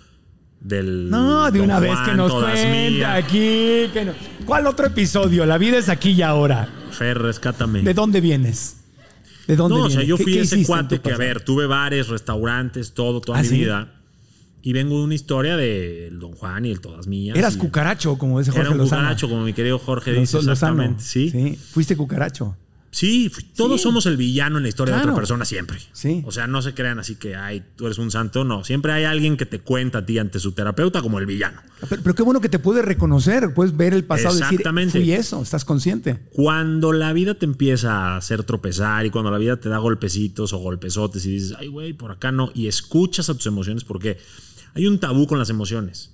del. 0.61 1.11
No, 1.11 1.51
de 1.51 1.61
una 1.61 1.79
vez 1.81 1.99
que 2.07 2.15
nos 2.15 2.33
mías. 2.33 3.23
aquí. 3.25 3.91
que 3.93 4.05
no- 4.07 4.13
¿Cuál 4.47 4.67
otro 4.67 4.87
episodio? 4.87 5.45
La 5.47 5.59
vida 5.59 5.77
es 5.79 5.89
aquí 5.89 6.11
y 6.13 6.23
ahora. 6.23 6.69
Fer, 6.91 7.19
rescátame. 7.19 7.83
¿De 7.83 7.93
dónde 7.95 8.21
vienes? 8.21 8.79
¿De 9.47 9.57
dónde 9.57 9.79
No, 9.79 9.85
o 9.85 9.91
sea, 9.91 10.03
yo 10.03 10.17
¿Qué- 10.17 10.23
fui 10.25 10.39
ese 10.39 10.65
cuate 10.65 11.01
que, 11.01 11.13
a 11.13 11.17
ver, 11.17 11.43
tuve 11.43 11.67
bares, 11.67 12.09
restaurantes, 12.09 12.93
todo, 12.95 13.21
toda 13.21 13.39
¿Ah, 13.39 13.43
mi 13.43 13.49
sí? 13.49 13.59
vida. 13.59 13.93
Y 14.63 14.73
vengo 14.73 14.99
de 14.99 15.05
una 15.05 15.15
historia 15.15 15.57
del 15.59 16.19
Don 16.19 16.33
Juan 16.33 16.65
y 16.65 16.71
el 16.71 16.81
Todas 16.81 17.07
Mías. 17.07 17.37
Eras 17.37 17.57
y- 17.57 17.59
cucaracho, 17.59 18.17
como 18.17 18.39
dice 18.39 18.51
Jorge 18.51 18.63
Era 18.63 18.71
un 18.71 18.79
Lozano. 18.79 19.03
cucaracho, 19.03 19.29
como 19.29 19.43
mi 19.45 19.53
querido 19.53 19.79
Jorge 19.79 20.13
dice. 20.13 20.37
Lozano. 20.39 20.53
Exactamente. 20.53 21.03
Sí. 21.03 21.29
Sí, 21.31 21.57
fuiste 21.73 21.97
cucaracho. 21.97 22.57
Sí, 22.95 23.29
todos 23.57 23.83
somos 23.83 24.07
el 24.07 24.17
villano 24.17 24.59
en 24.59 24.63
la 24.63 24.69
historia 24.69 24.95
de 24.95 25.01
otra 25.01 25.17
persona 25.17 25.45
siempre. 25.45 25.79
Sí. 25.93 26.23
O 26.27 26.31
sea, 26.31 26.47
no 26.47 26.63
se 26.63 26.75
crean 26.75 27.01
así 27.01 27.17
que, 27.17 27.35
ay, 27.35 27.65
tú 27.75 27.87
eres 27.87 27.99
un 27.99 28.13
santo. 28.13 28.45
No, 28.45 28.63
siempre 28.63 28.93
hay 28.93 29.03
alguien 29.03 29.37
que 29.37 29.47
te 29.47 29.59
cuenta 29.59 29.99
a 29.99 30.07
ti 30.07 30.17
ante 30.17 30.39
su 30.39 30.53
terapeuta 30.53 31.03
como 31.03 31.19
el 31.19 31.27
villano. 31.27 31.61
Pero, 31.91 32.03
pero 32.05 32.15
qué 32.15 32.23
bueno 32.23 32.41
que 32.41 32.49
te 32.49 32.61
puedes 32.61 32.85
reconocer, 32.85 33.53
puedes 33.53 33.77
ver 33.77 33.95
el 33.95 34.05
pasado 34.05 34.37
y 34.37 34.39
decir, 34.39 34.61
Exactamente. 34.61 35.01
fui 35.01 35.11
eso, 35.11 35.43
estás 35.43 35.65
consciente. 35.65 36.21
Cuando 36.31 36.93
la 36.93 37.13
vida 37.13 37.35
te 37.35 37.47
empieza 37.47 37.93
a 37.93 38.17
hacer 38.17 38.45
tropezar 38.45 39.05
y 39.05 39.11
cuando 39.11 39.33
la 39.33 39.39
vida 39.39 39.57
te 39.57 39.69
da 39.69 39.79
golpecitos 39.79 40.53
o 40.53 40.59
golpezotes 40.59 41.27
y 41.27 41.33
dices, 41.33 41.57
ay, 41.59 41.67
güey, 41.67 41.95
por 41.95 42.13
acá 42.13 42.31
no, 42.31 42.53
y 42.55 42.69
escuchas 42.69 43.29
a 43.29 43.35
tus 43.35 43.47
emociones 43.47 43.83
porque 43.83 44.19
hay 44.75 44.87
un 44.87 45.01
tabú 45.01 45.27
con 45.27 45.41
las 45.41 45.51
emociones. 45.51 46.14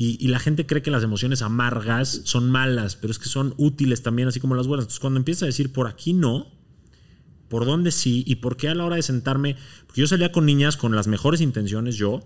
Y, 0.00 0.28
la 0.28 0.38
gente 0.38 0.64
cree 0.64 0.80
que 0.80 0.92
las 0.92 1.02
emociones 1.02 1.42
amargas 1.42 2.20
son 2.22 2.52
malas, 2.52 2.94
pero 2.94 3.10
es 3.10 3.18
que 3.18 3.28
son 3.28 3.54
útiles 3.56 4.00
también, 4.00 4.28
así 4.28 4.38
como 4.38 4.54
las 4.54 4.68
buenas. 4.68 4.84
Entonces, 4.84 5.00
cuando 5.00 5.18
empiezas 5.18 5.42
a 5.42 5.46
decir, 5.46 5.72
por 5.72 5.88
aquí 5.88 6.12
no, 6.12 6.46
por 7.48 7.66
dónde 7.66 7.90
sí, 7.90 8.22
y 8.24 8.36
por 8.36 8.56
qué 8.56 8.68
a 8.68 8.76
la 8.76 8.84
hora 8.84 8.94
de 8.94 9.02
sentarme, 9.02 9.56
porque 9.86 10.02
yo 10.02 10.06
salía 10.06 10.30
con 10.30 10.46
niñas 10.46 10.76
con 10.76 10.94
las 10.94 11.08
mejores 11.08 11.40
intenciones, 11.40 11.96
yo, 11.96 12.20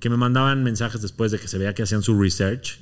que 0.00 0.08
me 0.08 0.16
mandaban 0.16 0.64
mensajes 0.64 1.02
después 1.02 1.30
de 1.32 1.38
que 1.38 1.48
se 1.48 1.58
veía 1.58 1.74
que 1.74 1.82
hacían 1.82 2.02
su 2.02 2.18
research. 2.18 2.80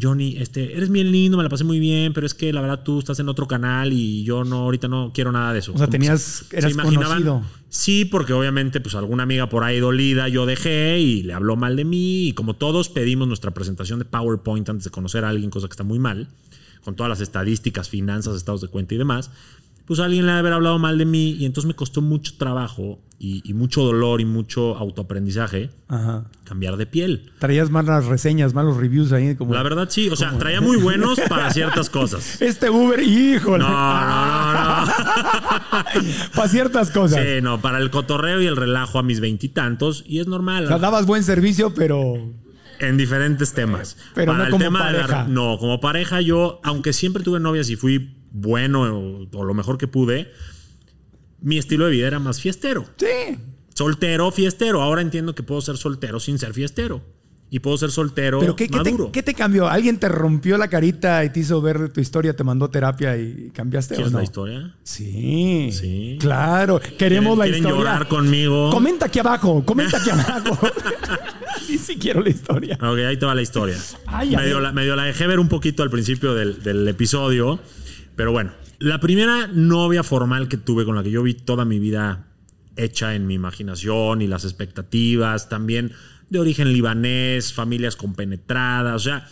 Johnny, 0.00 0.36
este, 0.38 0.76
eres 0.76 0.88
bien 0.90 1.10
lindo, 1.10 1.36
me 1.36 1.42
la 1.42 1.48
pasé 1.48 1.64
muy 1.64 1.80
bien, 1.80 2.12
pero 2.12 2.24
es 2.26 2.32
que 2.34 2.52
la 2.52 2.60
verdad 2.60 2.82
tú 2.84 3.00
estás 3.00 3.18
en 3.18 3.28
otro 3.28 3.48
canal 3.48 3.92
y 3.92 4.22
yo 4.22 4.44
no, 4.44 4.58
ahorita 4.58 4.86
no 4.86 5.10
quiero 5.12 5.32
nada 5.32 5.52
de 5.52 5.58
eso. 5.58 5.72
O 5.74 5.78
sea, 5.78 5.88
tenías- 5.88 6.44
eras 6.52 6.72
conocido. 6.84 7.42
Sí, 7.70 8.04
porque 8.04 8.32
obviamente, 8.32 8.80
pues 8.80 8.94
alguna 8.94 9.24
amiga 9.24 9.48
por 9.48 9.64
ahí 9.64 9.80
dolida 9.80 10.28
yo 10.28 10.46
dejé 10.46 10.98
y 11.00 11.22
le 11.24 11.32
habló 11.32 11.56
mal 11.56 11.74
de 11.76 11.84
mí. 11.84 12.28
Y 12.28 12.32
como 12.34 12.54
todos 12.54 12.88
pedimos 12.88 13.26
nuestra 13.26 13.50
presentación 13.52 13.98
de 13.98 14.04
PowerPoint 14.04 14.68
antes 14.68 14.84
de 14.84 14.90
conocer 14.90 15.24
a 15.24 15.28
alguien, 15.30 15.50
cosa 15.50 15.66
que 15.66 15.72
está 15.72 15.84
muy 15.84 15.98
mal, 15.98 16.28
con 16.84 16.94
todas 16.94 17.10
las 17.10 17.20
estadísticas, 17.20 17.88
finanzas, 17.88 18.36
estados 18.36 18.60
de 18.60 18.68
cuenta 18.68 18.94
y 18.94 18.98
demás, 18.98 19.30
pues 19.90 19.98
alguien 19.98 20.24
le 20.24 20.30
ha 20.30 20.34
de 20.34 20.38
haber 20.40 20.52
hablado 20.52 20.78
mal 20.78 20.98
de 20.98 21.04
mí 21.04 21.32
y 21.32 21.46
entonces 21.46 21.66
me 21.66 21.74
costó 21.74 22.00
mucho 22.00 22.34
trabajo 22.38 23.00
y, 23.18 23.42
y 23.44 23.54
mucho 23.54 23.82
dolor 23.82 24.20
y 24.20 24.24
mucho 24.24 24.76
autoaprendizaje 24.78 25.70
Ajá. 25.88 26.26
cambiar 26.44 26.76
de 26.76 26.86
piel. 26.86 27.32
Traías 27.40 27.70
malas 27.70 28.04
reseñas, 28.06 28.54
malos 28.54 28.76
reviews 28.76 29.10
ahí. 29.10 29.34
Como, 29.34 29.52
La 29.52 29.64
verdad 29.64 29.88
sí, 29.90 30.08
o 30.08 30.14
sea, 30.14 30.30
traía 30.38 30.60
muy 30.60 30.76
buenos 30.76 31.18
para 31.28 31.50
ciertas 31.50 31.90
cosas. 31.90 32.40
Este 32.40 32.70
Uber, 32.70 33.00
híjole. 33.02 33.64
No, 33.64 33.68
no, 33.68 34.52
no, 34.54 34.86
no. 34.86 34.92
Para 36.36 36.48
ciertas 36.48 36.90
cosas. 36.92 37.20
Sí, 37.24 37.42
no, 37.42 37.60
para 37.60 37.78
el 37.78 37.90
cotorreo 37.90 38.40
y 38.40 38.46
el 38.46 38.56
relajo 38.56 39.00
a 39.00 39.02
mis 39.02 39.18
veintitantos 39.20 40.04
y 40.06 40.20
es 40.20 40.28
normal. 40.28 40.66
O 40.66 40.68
sea, 40.68 40.78
dabas 40.78 41.04
buen 41.04 41.24
servicio, 41.24 41.74
pero 41.74 42.14
En 42.78 42.96
diferentes 42.96 43.52
temas. 43.54 43.96
Pero 44.14 44.34
no 44.34 44.48
como 44.50 44.64
de 44.64 44.70
la- 44.70 44.78
pareja. 44.78 45.26
no, 45.28 45.58
como 45.58 45.80
pareja 45.80 46.20
yo, 46.20 46.60
aunque 46.62 46.92
siempre 46.92 47.22
tuve 47.24 47.40
novias 47.40 47.68
y 47.70 47.76
fui 47.76 48.16
bueno 48.32 48.82
o, 48.82 49.26
o 49.32 49.44
lo 49.44 49.54
mejor 49.54 49.78
que 49.78 49.88
pude, 49.88 50.30
mi 51.40 51.58
estilo 51.58 51.86
de 51.86 51.92
vida 51.92 52.06
era 52.06 52.18
más 52.18 52.40
fiestero. 52.40 52.84
sí. 52.96 53.38
Soltero, 53.72 54.30
fiestero. 54.30 54.82
Ahora 54.82 55.00
entiendo 55.00 55.34
que 55.34 55.42
puedo 55.42 55.62
ser 55.62 55.78
soltero 55.78 56.20
sin 56.20 56.38
ser 56.38 56.52
fiestero. 56.52 57.00
Y 57.48 57.60
puedo 57.60 57.78
ser 57.78 57.90
soltero 57.90 58.38
Pero 58.38 58.54
¿qué, 58.54 58.68
qué 58.68 58.78
te, 58.80 58.90
maduro. 58.92 59.10
qué 59.10 59.22
te 59.22 59.32
cambió? 59.32 59.68
¿Alguien 59.68 59.98
te 59.98 60.06
rompió 60.08 60.58
la 60.58 60.68
carita 60.68 61.24
y 61.24 61.30
te 61.30 61.40
hizo 61.40 61.62
ver 61.62 61.88
tu 61.90 62.00
historia, 62.00 62.36
te 62.36 62.44
mandó 62.44 62.68
terapia 62.68 63.16
y 63.16 63.50
cambiaste 63.54 63.94
o 63.94 63.96
¿Quieres 63.96 64.12
no? 64.12 64.18
la 64.18 64.24
historia? 64.24 64.74
Sí. 64.82 65.70
Sí. 65.72 66.18
Claro. 66.20 66.78
Queremos 66.98 67.36
¿Quieren- 67.36 67.38
la 67.38 67.44
quieren 67.44 67.60
historia. 67.62 67.78
llorar 67.78 68.08
conmigo? 68.08 68.70
Comenta 68.70 69.06
aquí 69.06 69.18
abajo. 69.18 69.64
Comenta 69.64 69.96
aquí 69.96 70.10
abajo. 70.10 70.58
sí, 71.66 71.78
sí 71.78 71.96
quiero 71.96 72.20
la 72.20 72.28
historia. 72.30 72.74
Ok, 72.82 72.98
ahí 73.08 73.16
te 73.16 73.24
va 73.24 73.34
la 73.34 73.42
historia. 73.42 73.78
Ay, 74.06 74.36
medio, 74.36 74.60
la, 74.60 74.72
medio 74.72 74.94
la 74.94 75.04
dejé 75.04 75.26
ver 75.26 75.40
un 75.40 75.48
poquito 75.48 75.82
al 75.82 75.90
principio 75.90 76.34
del, 76.34 76.62
del 76.62 76.86
episodio, 76.86 77.58
pero 78.20 78.32
bueno. 78.32 78.52
La 78.80 79.00
primera 79.00 79.46
novia 79.46 80.02
formal 80.02 80.46
que 80.46 80.58
tuve 80.58 80.84
con 80.84 80.94
la 80.94 81.02
que 81.02 81.10
yo 81.10 81.22
vi 81.22 81.32
toda 81.32 81.64
mi 81.64 81.78
vida 81.78 82.28
hecha 82.76 83.14
en 83.14 83.26
mi 83.26 83.32
imaginación 83.32 84.20
y 84.20 84.26
las 84.26 84.44
expectativas, 84.44 85.48
también 85.48 85.92
de 86.28 86.38
origen 86.38 86.70
libanés, 86.70 87.54
familias 87.54 87.96
compenetradas, 87.96 88.94
o 88.94 88.98
sea, 88.98 89.26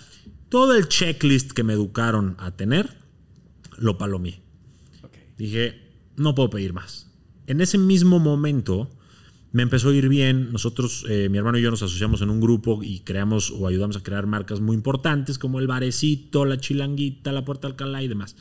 todo 0.49 0.74
el 0.74 0.89
checklist 0.89 1.53
que 1.53 1.64
me 1.64 1.74
educaron 1.74 2.34
a 2.39 2.53
tener, 2.53 2.97
lo 3.76 3.99
palomé. 3.99 4.41
Dije, 5.36 5.82
no 6.16 6.34
puedo 6.34 6.49
pedir 6.49 6.72
más. 6.72 7.11
En 7.47 7.61
ese 7.61 7.76
mismo 7.76 8.18
momento 8.18 8.89
me 9.53 9.64
empezó 9.64 9.91
a 9.91 9.95
ir 9.95 10.09
bien. 10.09 10.51
Nosotros, 10.51 11.05
eh, 11.11 11.28
mi 11.28 11.36
hermano 11.36 11.59
y 11.59 11.62
yo 11.62 11.70
nos 11.70 11.82
asociamos 11.82 12.22
en 12.22 12.30
un 12.30 12.41
grupo 12.41 12.82
y 12.82 13.01
creamos 13.01 13.51
o 13.51 13.66
ayudamos 13.66 13.99
a 13.99 14.03
crear 14.03 14.26
marcas 14.26 14.61
muy 14.61 14.74
importantes 14.74 15.39
como 15.39 15.59
el 15.59 15.66
Barecito, 15.66 16.47
la 16.47 16.57
Chilanguita, 16.57 17.32
la 17.32 17.45
Puerta 17.45 17.66
Alcalá 17.66 18.03
y 18.03 18.09
demás. 18.09 18.34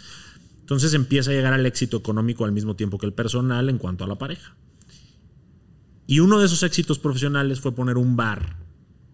Entonces 0.67 0.93
empieza 0.93 1.31
a 1.31 1.33
llegar 1.33 1.53
al 1.53 1.65
éxito 1.65 1.95
económico 1.95 2.43
al 2.43 2.51
mismo 2.51 2.75
tiempo 2.75 2.97
que 2.97 3.05
el 3.05 3.13
personal 3.13 3.69
en 3.69 3.77
cuanto 3.77 4.03
a 4.03 4.07
la 4.07 4.17
pareja. 4.17 4.57
Y 6.05 6.19
uno 6.19 6.39
de 6.39 6.45
esos 6.45 6.61
éxitos 6.61 6.99
profesionales 6.99 7.61
fue 7.61 7.73
poner 7.73 7.95
un 7.95 8.17
bar, 8.17 8.57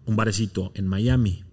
un 0.04 0.16
barecito 0.16 0.72
en 0.74 0.88
Miami. 0.88 1.44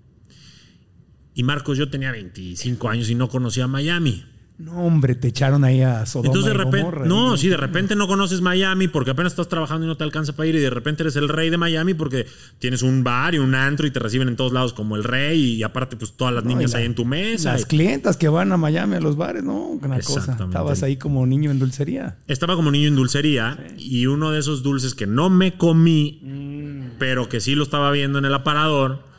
Y 1.36 1.43
Marcos, 1.43 1.78
yo 1.78 1.91
tenía 1.91 2.12
25 2.12 2.89
años 2.89 3.12
y 3.12 3.16
no 3.16 3.30
conocía 3.30 3.68
Miami. 3.68 4.26
No, 4.64 4.84
hombre, 4.86 5.16
te 5.16 5.28
echaron 5.30 5.64
ahí 5.64 5.82
a 5.82 6.05
Sodoma 6.05 6.28
Entonces 6.28 6.53
de 6.53 6.55
y 6.55 6.57
repente, 6.57 6.80
Gomorra, 6.84 7.05
no, 7.05 7.34
¿eh? 7.34 7.38
sí, 7.38 7.49
de 7.49 7.57
repente 7.57 7.95
no 7.95 8.07
conoces 8.07 8.41
Miami 8.41 8.88
porque 8.88 9.12
apenas 9.12 9.32
estás 9.34 9.47
trabajando 9.49 9.86
y 9.86 9.89
no 9.89 9.97
te 9.97 10.03
alcanza 10.03 10.34
para 10.36 10.47
ir 10.47 10.55
y 10.55 10.59
de 10.59 10.70
repente 10.70 11.03
eres 11.03 11.16
el 11.16 11.30
rey 11.30 11.49
de 11.49 11.57
Miami 11.57 11.93
porque 11.93 12.26
tienes 12.59 12.82
un 12.82 13.03
bar 13.03 13.34
y 13.36 13.39
un 13.39 13.55
antro 13.55 13.88
y 13.88 13.91
te 13.91 13.99
reciben 13.99 14.28
en 14.28 14.36
todos 14.36 14.53
lados 14.53 14.74
como 14.74 14.95
el 14.95 15.03
rey 15.03 15.55
y 15.55 15.64
aparte 15.64 15.97
pues 15.97 16.14
todas 16.14 16.34
las 16.34 16.43
No, 16.43 16.49
niñas 16.51 16.72
la- 16.74 16.80
ahí 16.80 16.86
en 16.86 16.95
tu 16.95 17.05
mesa. 17.05 17.53
Las 17.53 17.62
Y- 17.62 17.66
clientas 17.66 18.18
que 18.18 18.30
van 18.30 18.51
a 18.51 18.57
Miami 18.57 18.95
a 18.95 18.99
los 19.01 19.18
bares, 19.18 19.43
no, 19.43 19.59
una 19.82 19.99
cosa. 19.99 20.38
Estabas 20.39 20.84
ahí 20.84 20.97
como 20.97 21.26
niño 21.26 21.51
en 21.51 21.59
dulcería. 21.59 22.18
Estaba 22.28 22.55
como 22.55 22.72
niño 22.72 22.88
en 22.88 22.95
dulcería 22.95 23.57
y 23.78 24.05
uno 24.05 24.32
de 24.32 24.39
esos 24.39 24.64
dulces 24.64 24.93
que 24.95 25.07
no 25.07 25.30
me 25.30 25.57
comí, 25.57 26.20
Mm. 26.24 26.97
pero 26.99 27.28
que 27.30 27.39
sí 27.41 27.55
lo 27.55 27.64
estaba 27.64 27.91
viendo 27.91 28.20
en 28.20 28.26
el 28.26 28.34
aparador. 28.34 29.09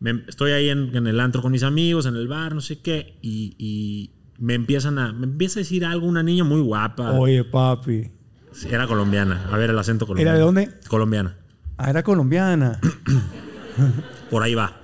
me- 0.00 0.22
estoy 0.28 0.50
ahí 0.52 0.68
en, 0.68 0.94
en 0.94 1.06
el 1.06 1.18
antro 1.18 1.40
con 1.40 1.50
mis 1.52 1.62
amigos, 1.62 2.04
en 2.04 2.14
el 2.16 2.28
bar, 2.28 2.54
no 2.54 2.60
sé 2.60 2.80
qué, 2.80 3.16
y, 3.22 3.54
y 3.56 4.10
me 4.38 4.54
empiezan 4.54 4.98
a, 4.98 5.12
me 5.12 5.24
empieza 5.26 5.58
a 5.58 5.62
decir 5.62 5.84
algo 5.84 6.06
una 6.06 6.22
niña 6.22 6.44
muy 6.44 6.60
guapa. 6.60 7.12
Oye, 7.12 7.44
papi. 7.44 8.10
Era 8.70 8.86
colombiana. 8.86 9.48
A 9.50 9.56
ver 9.56 9.70
el 9.70 9.78
acento 9.78 10.06
colombiano. 10.06 10.30
¿Era 10.30 10.38
de 10.38 10.44
dónde? 10.44 10.70
Colombiana. 10.88 11.36
Ah, 11.76 11.90
era 11.90 12.02
colombiana. 12.02 12.78
Por 14.30 14.42
ahí 14.42 14.54
va. 14.54 14.80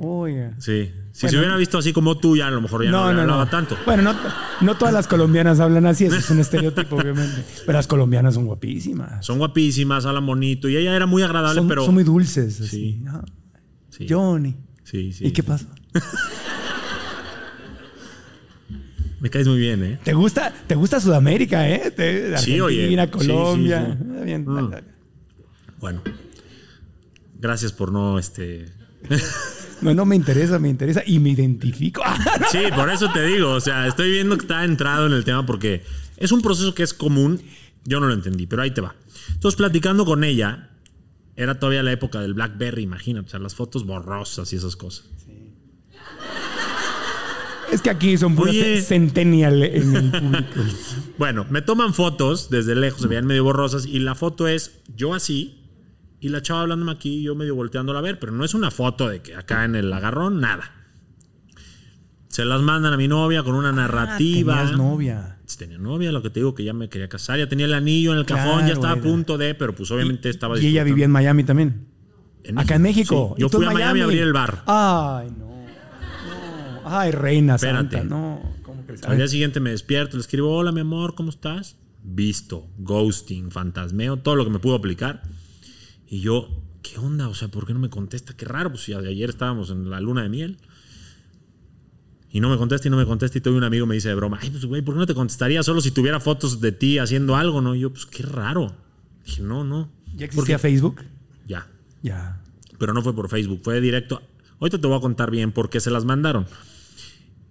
Oye. 0.00 0.52
Sí. 0.58 0.92
Si 1.12 1.22
Bueno. 1.26 1.30
se 1.30 1.38
hubiera 1.38 1.56
visto 1.56 1.78
así 1.78 1.92
como 1.92 2.16
tú, 2.18 2.36
ya 2.36 2.48
a 2.48 2.50
lo 2.50 2.60
mejor 2.60 2.84
ya 2.84 2.90
no, 2.90 3.12
le 3.12 3.20
hablaba 3.20 3.48
tanto. 3.48 3.76
Bueno, 3.86 4.02
no, 4.02 4.14
no 4.60 4.74
todas 4.76 4.92
las 4.94 5.06
colombianas 5.06 5.60
hablan 5.60 5.86
así, 5.86 6.06
eso 6.06 6.16
es 6.16 6.28
un 6.30 6.38
estereotipo, 6.40 6.96
obviamente. 6.96 7.44
Pero 7.66 7.72
las 7.78 7.86
colombianas 7.86 8.34
son 8.34 8.46
guapísimas. 8.46 9.24
Son 9.24 9.38
guapísimas, 9.38 10.06
hablan 10.06 10.26
bonito. 10.26 10.68
Y 10.68 10.76
ella 10.76 10.94
era 10.94 11.06
muy 11.06 11.22
agradable, 11.22 11.60
Son, 11.60 11.68
pero. 11.68 11.84
son 11.84 11.94
muy 11.94 12.02
dulces. 12.04 12.60
así. 12.60 12.68
Sí. 12.68 13.04
Ah, 13.08 13.24
Sí, 13.90 14.06
Johnny. 14.08 14.56
sí, 14.82 15.12
sí. 15.12 15.26
¿Y 15.26 15.30
qué 15.32 15.42
pasa? 15.44 15.66
Me 19.24 19.30
caes 19.30 19.48
muy 19.48 19.56
bien, 19.58 19.82
¿eh? 19.82 19.98
¿Te 20.04 20.12
gusta, 20.12 20.52
te 20.66 20.74
gusta 20.74 21.00
Sudamérica, 21.00 21.66
eh? 21.66 21.90
Te- 21.90 22.36
Sí, 22.36 22.60
Argentina, 22.60 23.04
oye. 23.04 23.10
Colombia. 23.10 23.86
Sí, 23.86 23.92
sí, 23.92 24.04
sí. 24.04 24.16
Ah, 24.20 24.22
bien. 24.22 24.44
Mm. 24.44 24.70
Bueno. 25.80 26.02
Gracias 27.40 27.72
por 27.72 27.90
no, 27.90 28.18
este. 28.18 28.66
No, 29.80 29.94
no 29.94 30.04
me 30.04 30.14
interesa, 30.14 30.58
me 30.58 30.68
interesa 30.68 31.02
y 31.06 31.20
me 31.20 31.30
identifico. 31.30 32.02
Sí, 32.52 32.58
por 32.76 32.90
eso 32.90 33.10
te 33.14 33.24
digo. 33.24 33.52
O 33.52 33.60
sea, 33.60 33.86
estoy 33.86 34.10
viendo 34.10 34.36
que 34.36 34.42
está 34.42 34.62
entrado 34.62 35.06
en 35.06 35.14
el 35.14 35.24
tema 35.24 35.46
porque 35.46 35.82
es 36.18 36.30
un 36.30 36.42
proceso 36.42 36.74
que 36.74 36.82
es 36.82 36.92
común. 36.92 37.40
Yo 37.86 38.00
no 38.00 38.08
lo 38.08 38.12
entendí, 38.12 38.46
pero 38.46 38.60
ahí 38.60 38.72
te 38.72 38.82
va. 38.82 38.94
Entonces, 39.32 39.56
platicando 39.56 40.04
con 40.04 40.22
ella, 40.22 40.68
era 41.34 41.58
todavía 41.58 41.82
la 41.82 41.92
época 41.92 42.20
del 42.20 42.34
Blackberry, 42.34 42.82
imagínate. 42.82 43.28
O 43.28 43.30
sea, 43.30 43.40
las 43.40 43.54
fotos 43.54 43.86
borrosas 43.86 44.52
y 44.52 44.56
esas 44.56 44.76
cosas. 44.76 45.06
Es 47.74 47.82
que 47.82 47.90
aquí 47.90 48.16
son 48.16 48.36
puros 48.36 48.54
Oye. 48.54 48.80
centennial 48.82 49.62
en 49.64 49.96
el 49.96 50.10
público. 50.12 50.60
Bueno, 51.18 51.44
me 51.50 51.60
toman 51.60 51.92
fotos 51.94 52.50
desde 52.50 52.74
lejos, 52.74 53.02
se 53.02 53.08
veían 53.08 53.26
medio 53.26 53.44
borrosas 53.44 53.86
y 53.86 53.98
la 53.98 54.14
foto 54.14 54.48
es 54.48 54.80
yo 54.96 55.14
así 55.14 55.60
y 56.20 56.28
la 56.28 56.40
chava 56.40 56.62
hablándome 56.62 56.92
aquí 56.92 57.18
y 57.18 57.22
yo 57.22 57.34
medio 57.34 57.54
volteándola 57.54 57.98
a 57.98 58.02
ver, 58.02 58.18
pero 58.18 58.32
no 58.32 58.44
es 58.44 58.54
una 58.54 58.70
foto 58.70 59.08
de 59.08 59.22
que 59.22 59.34
acá 59.34 59.64
en 59.64 59.74
el 59.74 59.92
agarrón, 59.92 60.40
nada. 60.40 60.72
Se 62.28 62.44
las 62.44 62.62
mandan 62.62 62.92
a 62.92 62.96
mi 62.96 63.08
novia 63.08 63.42
con 63.42 63.54
una 63.54 63.72
narrativa. 63.72 64.54
Ah, 64.54 64.62
tenías 64.62 64.78
novia. 64.78 65.38
Tenía 65.58 65.78
novia, 65.78 66.10
lo 66.10 66.22
que 66.22 66.30
te 66.30 66.40
digo 66.40 66.54
que 66.54 66.64
ya 66.64 66.72
me 66.72 66.88
quería 66.88 67.08
casar, 67.08 67.38
ya 67.38 67.48
tenía 67.48 67.66
el 67.66 67.74
anillo 67.74 68.12
en 68.12 68.18
el 68.18 68.26
cajón, 68.26 68.66
ya 68.66 68.72
estaba 68.72 68.92
a 68.92 69.00
punto 69.00 69.36
de, 69.36 69.54
pero 69.54 69.74
pues 69.74 69.90
obviamente 69.90 70.30
estaba 70.30 70.58
Y 70.58 70.66
ella 70.66 70.82
vivía 70.84 71.04
en 71.04 71.10
Miami 71.10 71.44
también. 71.44 71.86
Acá 72.56 72.76
en 72.76 72.82
México. 72.82 73.34
Sí, 73.36 73.40
Yo 73.40 73.46
¿Y 73.46 73.50
fui 73.50 73.64
en 73.64 73.70
a 73.70 73.74
Miami 73.74 74.00
a 74.00 74.04
abrir 74.04 74.22
el 74.22 74.32
bar. 74.32 74.62
Ay, 74.66 75.28
no. 75.36 75.43
Ay, 76.84 77.10
reina 77.10 77.54
Espérate. 77.56 77.98
santa. 77.98 78.04
No. 78.04 78.40
Al 79.06 79.16
día 79.16 79.28
siguiente 79.28 79.60
me 79.60 79.70
despierto, 79.70 80.16
le 80.16 80.20
escribo, 80.22 80.54
hola 80.54 80.72
mi 80.72 80.80
amor, 80.80 81.14
¿cómo 81.14 81.30
estás? 81.30 81.76
Visto, 82.02 82.66
ghosting, 82.78 83.50
fantasmeo, 83.50 84.18
todo 84.18 84.36
lo 84.36 84.44
que 84.44 84.50
me 84.50 84.58
pudo 84.58 84.74
aplicar. 84.74 85.22
Y 86.06 86.20
yo, 86.20 86.48
¿qué 86.82 86.98
onda? 86.98 87.28
O 87.28 87.34
sea, 87.34 87.48
¿por 87.48 87.66
qué 87.66 87.72
no 87.72 87.78
me 87.78 87.88
contesta? 87.90 88.36
Qué 88.36 88.44
raro, 88.44 88.70
pues 88.70 88.82
si 88.84 88.92
ayer 88.92 89.30
estábamos 89.30 89.70
en 89.70 89.88
la 89.90 90.00
luna 90.00 90.22
de 90.22 90.28
miel. 90.28 90.58
Y 92.30 92.40
no 92.40 92.50
me 92.50 92.56
contesta 92.56 92.88
y 92.88 92.90
no 92.90 92.96
me 92.96 93.06
contesta. 93.06 93.38
Y 93.38 93.40
todo 93.40 93.56
un 93.56 93.62
amigo 93.64 93.86
me 93.86 93.94
dice 93.94 94.08
de 94.08 94.14
broma, 94.16 94.38
ay, 94.42 94.50
pues 94.50 94.64
güey, 94.66 94.82
¿por 94.82 94.94
qué 94.94 94.98
no 94.98 95.06
te 95.06 95.14
contestaría 95.14 95.62
solo 95.62 95.80
si 95.80 95.92
tuviera 95.92 96.20
fotos 96.20 96.60
de 96.60 96.72
ti 96.72 96.98
haciendo 96.98 97.36
algo, 97.36 97.60
no? 97.60 97.74
Y 97.74 97.80
yo, 97.80 97.90
pues 97.92 98.06
qué 98.06 98.22
raro. 98.24 98.74
Dije, 99.24 99.42
no, 99.42 99.64
no. 99.64 99.90
¿Ya 100.08 100.12
Porque- 100.12 100.24
existía 100.26 100.58
Facebook? 100.58 101.02
Ya. 101.46 101.66
Ya. 102.02 102.42
Pero 102.78 102.92
no 102.92 103.02
fue 103.02 103.14
por 103.14 103.28
Facebook, 103.30 103.60
fue 103.62 103.80
directo. 103.80 104.20
Ahorita 104.60 104.78
te 104.80 104.86
voy 104.86 104.96
a 104.96 105.00
contar 105.00 105.30
bien 105.30 105.52
por 105.52 105.70
qué 105.70 105.80
se 105.80 105.90
las 105.90 106.04
mandaron. 106.04 106.46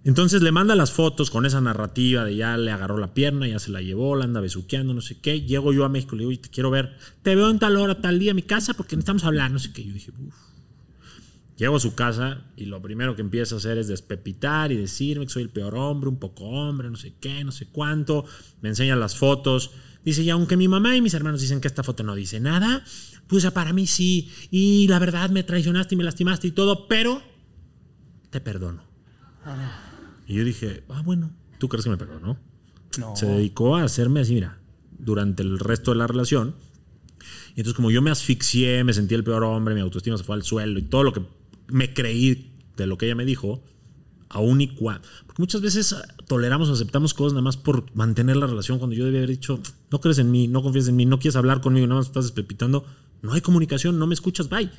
Entonces 0.04 0.42
le 0.42 0.52
manda 0.52 0.74
las 0.74 0.92
fotos 0.92 1.30
con 1.30 1.46
esa 1.46 1.62
narrativa 1.62 2.24
de 2.24 2.36
ya 2.36 2.58
le 2.58 2.70
agarró 2.70 2.98
la 2.98 3.14
pierna, 3.14 3.48
ya 3.48 3.58
se 3.58 3.70
la 3.70 3.80
llevó, 3.80 4.14
la 4.16 4.24
anda 4.24 4.40
besuqueando, 4.40 4.92
no 4.92 5.00
sé 5.00 5.18
qué. 5.18 5.40
Llego 5.40 5.72
yo 5.72 5.84
a 5.84 5.88
México, 5.88 6.14
le 6.14 6.20
digo, 6.20 6.28
"Oye, 6.28 6.38
te 6.38 6.50
quiero 6.50 6.70
ver. 6.70 6.96
Te 7.22 7.34
veo 7.34 7.50
en 7.50 7.58
tal 7.58 7.76
hora, 7.76 8.00
tal 8.00 8.18
día 8.18 8.32
a 8.32 8.34
mi 8.34 8.42
casa 8.42 8.74
porque 8.74 8.96
necesitamos 8.96 9.24
hablar, 9.24 9.50
no 9.50 9.58
sé 9.58 9.72
qué. 9.72 9.82
Yo 9.82 9.94
dije, 9.94 10.12
uff. 10.18 10.34
Llego 11.56 11.76
a 11.76 11.80
su 11.80 11.94
casa 11.94 12.42
y 12.56 12.64
lo 12.64 12.82
primero 12.82 13.14
que 13.14 13.22
empieza 13.22 13.54
a 13.54 13.58
hacer 13.58 13.78
es 13.78 13.86
despepitar 13.86 14.72
y 14.72 14.76
decirme 14.76 15.24
que 15.26 15.32
soy 15.32 15.44
el 15.44 15.50
peor 15.50 15.76
hombre, 15.76 16.08
un 16.08 16.18
poco 16.18 16.44
hombre, 16.44 16.90
no 16.90 16.96
sé 16.96 17.14
qué, 17.20 17.44
no 17.44 17.52
sé 17.52 17.66
cuánto. 17.66 18.24
Me 18.60 18.68
enseña 18.70 18.96
las 18.96 19.16
fotos. 19.16 19.70
Dice, 20.04 20.22
y 20.22 20.30
aunque 20.30 20.56
mi 20.56 20.66
mamá 20.66 20.96
y 20.96 21.00
mis 21.00 21.14
hermanos 21.14 21.40
dicen 21.40 21.60
que 21.60 21.68
esta 21.68 21.84
foto 21.84 22.02
no 22.02 22.14
dice 22.16 22.40
nada, 22.40 22.84
pues 23.28 23.48
para 23.52 23.72
mí 23.72 23.86
sí. 23.86 24.30
Y 24.50 24.88
la 24.88 24.98
verdad 24.98 25.30
me 25.30 25.44
traicionaste 25.44 25.94
y 25.94 25.98
me 25.98 26.04
lastimaste 26.04 26.48
y 26.48 26.50
todo, 26.50 26.88
pero 26.88 27.22
te 28.30 28.40
perdono. 28.40 28.82
Y 30.26 30.34
yo 30.34 30.44
dije, 30.44 30.84
ah, 30.88 31.02
bueno, 31.04 31.30
¿tú 31.58 31.68
crees 31.68 31.84
que 31.84 31.90
me 31.90 31.96
perdonó? 31.96 32.38
No. 32.98 33.16
Se 33.16 33.26
dedicó 33.26 33.76
a 33.76 33.84
hacerme 33.84 34.20
así, 34.20 34.34
mira, 34.34 34.58
durante 34.98 35.42
el 35.42 35.58
resto 35.58 35.90
de 35.92 35.98
la 35.98 36.06
relación. 36.06 36.54
Y 37.54 37.60
entonces 37.60 37.74
como 37.74 37.90
yo 37.90 38.02
me 38.02 38.10
asfixié, 38.10 38.84
me 38.84 38.92
sentí 38.92 39.14
el 39.14 39.24
peor 39.24 39.44
hombre, 39.44 39.74
mi 39.74 39.80
autoestima 39.80 40.16
se 40.16 40.24
fue 40.24 40.36
al 40.36 40.42
suelo 40.42 40.78
y 40.78 40.82
todo 40.82 41.02
lo 41.02 41.12
que 41.12 41.22
me 41.68 41.92
creí 41.94 42.52
de 42.76 42.86
lo 42.86 42.98
que 42.98 43.06
ella 43.06 43.14
me 43.14 43.24
dijo, 43.24 43.62
aún 44.28 44.60
y 44.60 44.68
cuando... 44.68 45.06
Porque 45.26 45.40
muchas 45.40 45.60
veces 45.60 45.92
ah, 45.92 46.02
toleramos 46.26 46.68
o 46.68 46.72
aceptamos 46.72 47.14
cosas 47.14 47.32
nada 47.34 47.42
más 47.42 47.56
por 47.56 47.94
mantener 47.94 48.36
la 48.36 48.46
relación 48.46 48.78
cuando 48.78 48.96
yo 48.96 49.04
debía 49.04 49.20
haber 49.20 49.30
dicho, 49.30 49.60
no 49.90 50.00
crees 50.00 50.18
en 50.18 50.30
mí, 50.30 50.48
no 50.48 50.62
confías 50.62 50.88
en 50.88 50.96
mí, 50.96 51.06
no 51.06 51.18
quieres 51.18 51.36
hablar 51.36 51.60
conmigo, 51.60 51.86
nada 51.86 52.00
más 52.00 52.08
estás 52.08 52.24
despepitando, 52.24 52.84
no 53.22 53.32
hay 53.32 53.40
comunicación, 53.40 53.98
no 53.98 54.06
me 54.06 54.14
escuchas, 54.14 54.48
bye. 54.48 54.70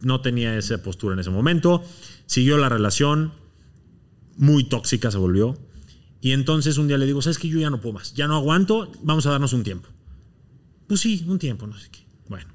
No 0.00 0.20
tenía 0.20 0.56
esa 0.56 0.80
postura 0.80 1.14
en 1.14 1.20
ese 1.20 1.30
momento, 1.30 1.82
siguió 2.26 2.56
la 2.56 2.68
relación, 2.68 3.32
muy 4.38 4.64
tóxica 4.64 5.10
se 5.10 5.18
volvió. 5.18 5.58
Y 6.20 6.32
entonces 6.32 6.78
un 6.78 6.88
día 6.88 6.96
le 6.98 7.06
digo, 7.06 7.20
¿sabes 7.20 7.38
que 7.38 7.48
Yo 7.48 7.60
ya 7.60 7.70
no 7.70 7.80
puedo 7.80 7.92
más, 7.92 8.14
ya 8.14 8.26
no 8.26 8.36
aguanto, 8.36 8.90
vamos 9.02 9.26
a 9.26 9.30
darnos 9.30 9.52
un 9.52 9.62
tiempo. 9.62 9.88
Pues 10.86 11.00
sí, 11.00 11.24
un 11.28 11.38
tiempo, 11.38 11.66
no 11.66 11.78
sé 11.78 11.90
qué. 11.90 12.00
Bueno, 12.28 12.50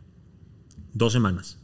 dos 0.93 1.13
semanas. 1.13 1.59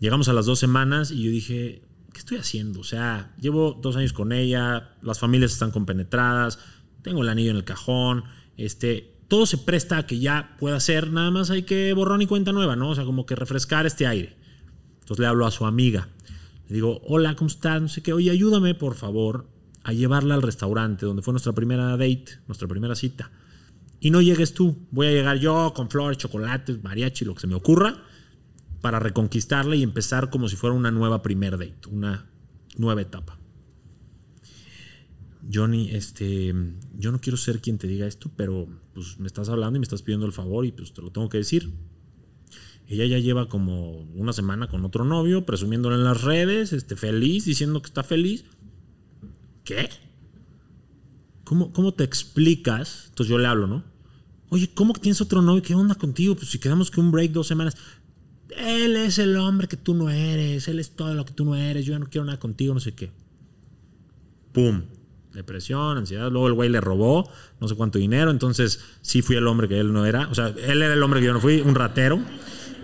Llegamos 0.00 0.28
a 0.28 0.32
las 0.32 0.46
dos 0.46 0.58
semanas 0.58 1.10
y 1.10 1.22
yo 1.22 1.30
dije, 1.30 1.82
¿qué 2.12 2.18
estoy 2.18 2.38
haciendo? 2.38 2.80
O 2.80 2.84
sea, 2.84 3.34
llevo 3.40 3.78
dos 3.80 3.96
años 3.96 4.12
con 4.12 4.32
ella, 4.32 4.96
las 5.02 5.18
familias 5.18 5.52
están 5.52 5.70
compenetradas, 5.70 6.58
tengo 7.02 7.22
el 7.22 7.28
anillo 7.28 7.50
en 7.50 7.56
el 7.58 7.64
cajón, 7.64 8.24
este, 8.56 9.14
todo 9.28 9.46
se 9.46 9.58
presta 9.58 9.98
a 9.98 10.06
que 10.06 10.18
ya 10.18 10.56
pueda 10.58 10.80
ser, 10.80 11.10
nada 11.12 11.30
más 11.30 11.50
hay 11.50 11.62
que 11.62 11.92
borrón 11.92 12.22
y 12.22 12.26
cuenta 12.26 12.52
nueva, 12.52 12.74
¿no? 12.74 12.90
O 12.90 12.94
sea, 12.94 13.04
como 13.04 13.26
que 13.26 13.36
refrescar 13.36 13.86
este 13.86 14.06
aire. 14.06 14.36
Entonces 15.00 15.20
le 15.20 15.26
hablo 15.26 15.46
a 15.46 15.50
su 15.50 15.66
amiga. 15.66 16.08
Le 16.68 16.74
digo, 16.74 17.00
hola, 17.04 17.34
¿cómo 17.36 17.48
estás? 17.48 17.80
No 17.80 17.88
sé 17.88 18.02
qué. 18.02 18.12
Oye, 18.12 18.30
ayúdame, 18.30 18.74
por 18.74 18.94
favor, 18.94 19.48
a 19.84 19.92
llevarla 19.92 20.34
al 20.34 20.42
restaurante 20.42 21.06
donde 21.06 21.22
fue 21.22 21.32
nuestra 21.32 21.52
primera 21.52 21.96
date, 21.96 22.40
nuestra 22.46 22.68
primera 22.68 22.94
cita. 22.94 23.30
Y 24.00 24.10
no 24.10 24.20
llegues 24.20 24.54
tú. 24.54 24.76
Voy 24.90 25.06
a 25.06 25.10
llegar 25.10 25.38
yo 25.38 25.72
con 25.74 25.90
flores, 25.90 26.18
chocolates, 26.18 26.82
mariachi, 26.82 27.24
lo 27.24 27.34
que 27.34 27.40
se 27.42 27.46
me 27.46 27.54
ocurra, 27.54 28.02
para 28.80 28.98
reconquistarla 28.98 29.76
y 29.76 29.82
empezar 29.82 30.30
como 30.30 30.48
si 30.48 30.56
fuera 30.56 30.74
una 30.74 30.90
nueva 30.90 31.22
primer 31.22 31.58
date, 31.58 31.88
una 31.90 32.26
nueva 32.76 33.02
etapa. 33.02 33.38
Johnny, 35.52 35.90
este, 35.90 36.54
yo 36.96 37.12
no 37.12 37.20
quiero 37.20 37.36
ser 37.36 37.60
quien 37.60 37.78
te 37.78 37.88
diga 37.88 38.06
esto, 38.06 38.30
pero 38.36 38.68
pues 38.94 39.18
me 39.18 39.26
estás 39.26 39.48
hablando 39.48 39.76
y 39.76 39.80
me 39.80 39.84
estás 39.84 40.02
pidiendo 40.02 40.26
el 40.26 40.32
favor 40.32 40.64
y 40.64 40.72
pues 40.72 40.92
te 40.92 41.02
lo 41.02 41.10
tengo 41.10 41.28
que 41.28 41.38
decir. 41.38 41.72
Ella 42.92 43.06
ya 43.06 43.18
lleva 43.18 43.48
como 43.48 44.02
una 44.14 44.34
semana 44.34 44.68
con 44.68 44.84
otro 44.84 45.06
novio, 45.06 45.46
presumiéndolo 45.46 45.96
en 45.96 46.04
las 46.04 46.20
redes, 46.20 46.74
este, 46.74 46.94
feliz, 46.94 47.46
diciendo 47.46 47.80
que 47.80 47.86
está 47.86 48.02
feliz. 48.02 48.44
¿Qué? 49.64 49.88
¿Cómo, 51.44 51.72
¿Cómo 51.72 51.94
te 51.94 52.04
explicas? 52.04 53.06
Entonces 53.08 53.30
yo 53.30 53.38
le 53.38 53.48
hablo, 53.48 53.66
¿no? 53.66 53.82
Oye, 54.50 54.68
¿cómo 54.74 54.92
tienes 54.92 55.22
otro 55.22 55.40
novio? 55.40 55.62
¿Qué 55.62 55.74
onda 55.74 55.94
contigo? 55.94 56.36
Pues 56.36 56.50
si 56.50 56.58
quedamos 56.58 56.90
que 56.90 57.00
un 57.00 57.10
break 57.10 57.32
dos 57.32 57.46
semanas. 57.46 57.78
Él 58.50 58.94
es 58.96 59.18
el 59.18 59.38
hombre 59.38 59.68
que 59.68 59.78
tú 59.78 59.94
no 59.94 60.10
eres, 60.10 60.68
él 60.68 60.78
es 60.78 60.90
todo 60.90 61.14
lo 61.14 61.24
que 61.24 61.32
tú 61.32 61.46
no 61.46 61.56
eres, 61.56 61.86
yo 61.86 61.94
ya 61.94 61.98
no 61.98 62.10
quiero 62.10 62.26
nada 62.26 62.38
contigo, 62.38 62.74
no 62.74 62.80
sé 62.80 62.92
qué. 62.92 63.10
¡Pum! 64.52 64.82
Depresión, 65.32 65.96
ansiedad. 65.96 66.30
Luego 66.30 66.46
el 66.48 66.52
güey 66.52 66.68
le 66.68 66.82
robó 66.82 67.26
no 67.58 67.68
sé 67.68 67.74
cuánto 67.74 67.98
dinero. 67.98 68.30
Entonces 68.30 68.80
sí 69.00 69.22
fui 69.22 69.36
el 69.36 69.46
hombre 69.46 69.66
que 69.66 69.80
él 69.80 69.94
no 69.94 70.04
era. 70.04 70.28
O 70.28 70.34
sea, 70.34 70.48
él 70.48 70.82
era 70.82 70.92
el 70.92 71.02
hombre 71.02 71.20
que 71.20 71.26
yo 71.28 71.32
no 71.32 71.40
fui, 71.40 71.62
un 71.62 71.74
ratero. 71.74 72.22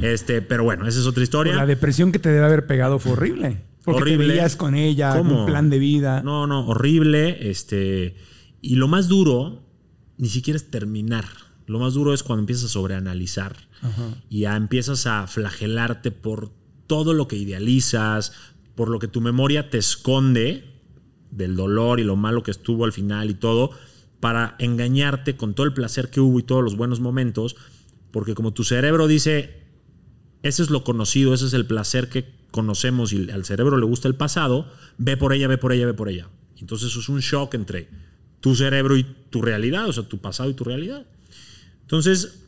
Este, 0.01 0.43
pero 0.43 0.65
bueno, 0.65 0.87
esa 0.87 1.01
es 1.01 1.07
otra 1.07 1.23
historia. 1.23 1.55
La 1.55 1.67
depresión 1.67 2.13
que 2.13 2.19
te 2.19 2.29
debe 2.31 2.47
haber 2.47 2.67
pegado 2.67 2.99
fue 2.99 3.13
horrible. 3.13 3.63
Porque 3.85 4.03
horrible. 4.03 4.27
te 4.27 4.33
veías 4.33 4.57
con 4.57 4.75
ella, 4.75 5.17
¿Cómo? 5.17 5.41
un 5.41 5.47
plan 5.47 5.71
de 5.71 5.79
vida. 5.79 6.23
No, 6.23 6.47
no, 6.47 6.67
horrible. 6.67 7.51
Este, 7.51 8.17
y 8.61 8.77
lo 8.77 8.89
más 8.89 9.09
duro 9.09 9.63
ni 10.19 10.29
siquiera 10.29 10.57
es 10.57 10.71
terminar. 10.71 11.25
Lo 11.67 11.79
más 11.79 11.95
duro 11.95 12.13
es 12.13 12.23
cuando 12.23 12.41
empiezas 12.41 12.67
a 12.67 12.69
sobreanalizar 12.69 13.57
y 14.29 14.41
ya 14.41 14.57
empiezas 14.57 15.07
a 15.07 15.27
flagelarte 15.27 16.11
por 16.11 16.51
todo 16.87 17.13
lo 17.13 17.29
que 17.29 17.37
idealizas, 17.37 18.33
por 18.75 18.89
lo 18.89 18.99
que 18.99 19.07
tu 19.07 19.21
memoria 19.21 19.71
te 19.71 19.79
esconde 19.79 20.65
del 21.31 21.57
dolor 21.57 22.01
y 22.01 22.05
lo 22.05 22.17
malo 22.17 22.43
que 22.43 22.51
estuvo 22.51 22.85
al 22.85 22.93
final 22.93 23.31
y 23.31 23.35
todo, 23.35 23.71
para 24.19 24.57
engañarte 24.59 25.37
con 25.37 25.55
todo 25.55 25.67
el 25.67 25.75
placer 25.75 26.11
que 26.11 26.21
hubo 26.21 26.39
y 26.39 26.43
todos 26.43 26.65
los 26.65 26.77
buenos 26.77 27.01
momentos, 27.01 27.55
porque 28.11 28.35
como 28.35 28.53
tu 28.53 28.65
cerebro 28.65 29.07
dice, 29.07 29.68
ese 30.43 30.63
es 30.63 30.71
lo 30.71 30.85
conocido, 30.85 31.35
ese 31.35 31.47
es 31.47 31.53
el 31.53 31.67
placer 31.67 32.09
que 32.09 32.33
conocemos 32.51 33.13
y 33.13 33.31
al 33.31 33.45
cerebro 33.45 33.77
le 33.77 33.87
gusta 33.87 34.09
el 34.09 34.15
pasado, 34.15 34.71
ve 34.97 35.17
por 35.17 35.33
ella, 35.33 35.49
ve 35.49 35.59
por 35.59 35.73
ella, 35.73 35.87
ve 35.87 35.95
por 35.95 36.09
ella. 36.09 36.29
Entonces 36.59 36.91
eso 36.91 37.01
es 37.01 37.09
un 37.09 37.21
shock 37.21 37.55
entre 37.55 37.89
tu 38.41 38.55
cerebro 38.55 38.97
y 38.97 39.05
tu 39.31 39.43
realidad, 39.43 39.89
o 39.89 39.93
sea, 39.93 40.05
tu 40.05 40.19
pasado 40.19 40.51
y 40.51 40.55
tu 40.55 40.65
realidad. 40.65 41.07
Entonces, 41.83 42.45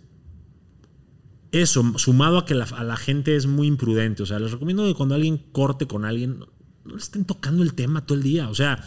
eso, 1.52 1.98
sumado 1.98 2.38
a 2.38 2.46
que 2.46 2.54
la, 2.54 2.64
a 2.64 2.84
la 2.84 2.96
gente 2.96 3.36
es 3.36 3.46
muy 3.46 3.66
imprudente, 3.66 4.22
o 4.22 4.26
sea, 4.26 4.38
les 4.38 4.52
recomiendo 4.52 4.86
que 4.86 4.94
cuando 4.94 5.14
alguien 5.14 5.38
corte 5.52 5.86
con 5.86 6.04
alguien, 6.04 6.38
no, 6.38 6.48
no 6.84 6.92
le 6.92 6.98
estén 6.98 7.24
tocando 7.24 7.62
el 7.62 7.74
tema 7.74 8.06
todo 8.06 8.16
el 8.18 8.22
día, 8.22 8.48
o 8.48 8.54
sea, 8.54 8.84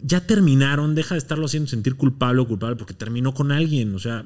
ya 0.00 0.26
terminaron, 0.26 0.94
deja 0.94 1.14
de 1.14 1.18
estarlo 1.18 1.46
haciendo 1.46 1.68
sentir 1.68 1.96
culpable 1.96 2.42
o 2.42 2.46
culpable 2.46 2.76
porque 2.76 2.94
terminó 2.94 3.34
con 3.34 3.50
alguien, 3.50 3.94
o 3.94 3.98
sea, 3.98 4.24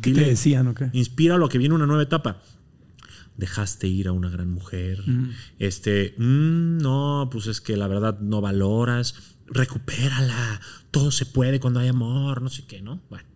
¿Qué 0.00 0.12
te 0.12 0.20
decían 0.24 0.68
o 0.68 0.74
qué? 0.74 0.90
Inspíralo 0.92 1.46
a 1.46 1.48
que 1.48 1.58
viene 1.58 1.74
una 1.74 1.86
nueva 1.86 2.02
etapa. 2.02 2.42
Dejaste 3.36 3.86
ir 3.86 4.08
a 4.08 4.12
una 4.12 4.30
gran 4.30 4.50
mujer. 4.50 5.02
Este, 5.58 6.14
mm, 6.18 6.78
no, 6.78 7.28
pues 7.30 7.46
es 7.46 7.60
que 7.60 7.76
la 7.76 7.86
verdad 7.86 8.18
no 8.20 8.40
valoras. 8.40 9.36
Recupérala. 9.46 10.60
Todo 10.90 11.10
se 11.10 11.26
puede 11.26 11.60
cuando 11.60 11.80
hay 11.80 11.88
amor, 11.88 12.42
no 12.42 12.48
sé 12.48 12.66
qué, 12.66 12.80
¿no? 12.82 13.02
Bueno. 13.10 13.26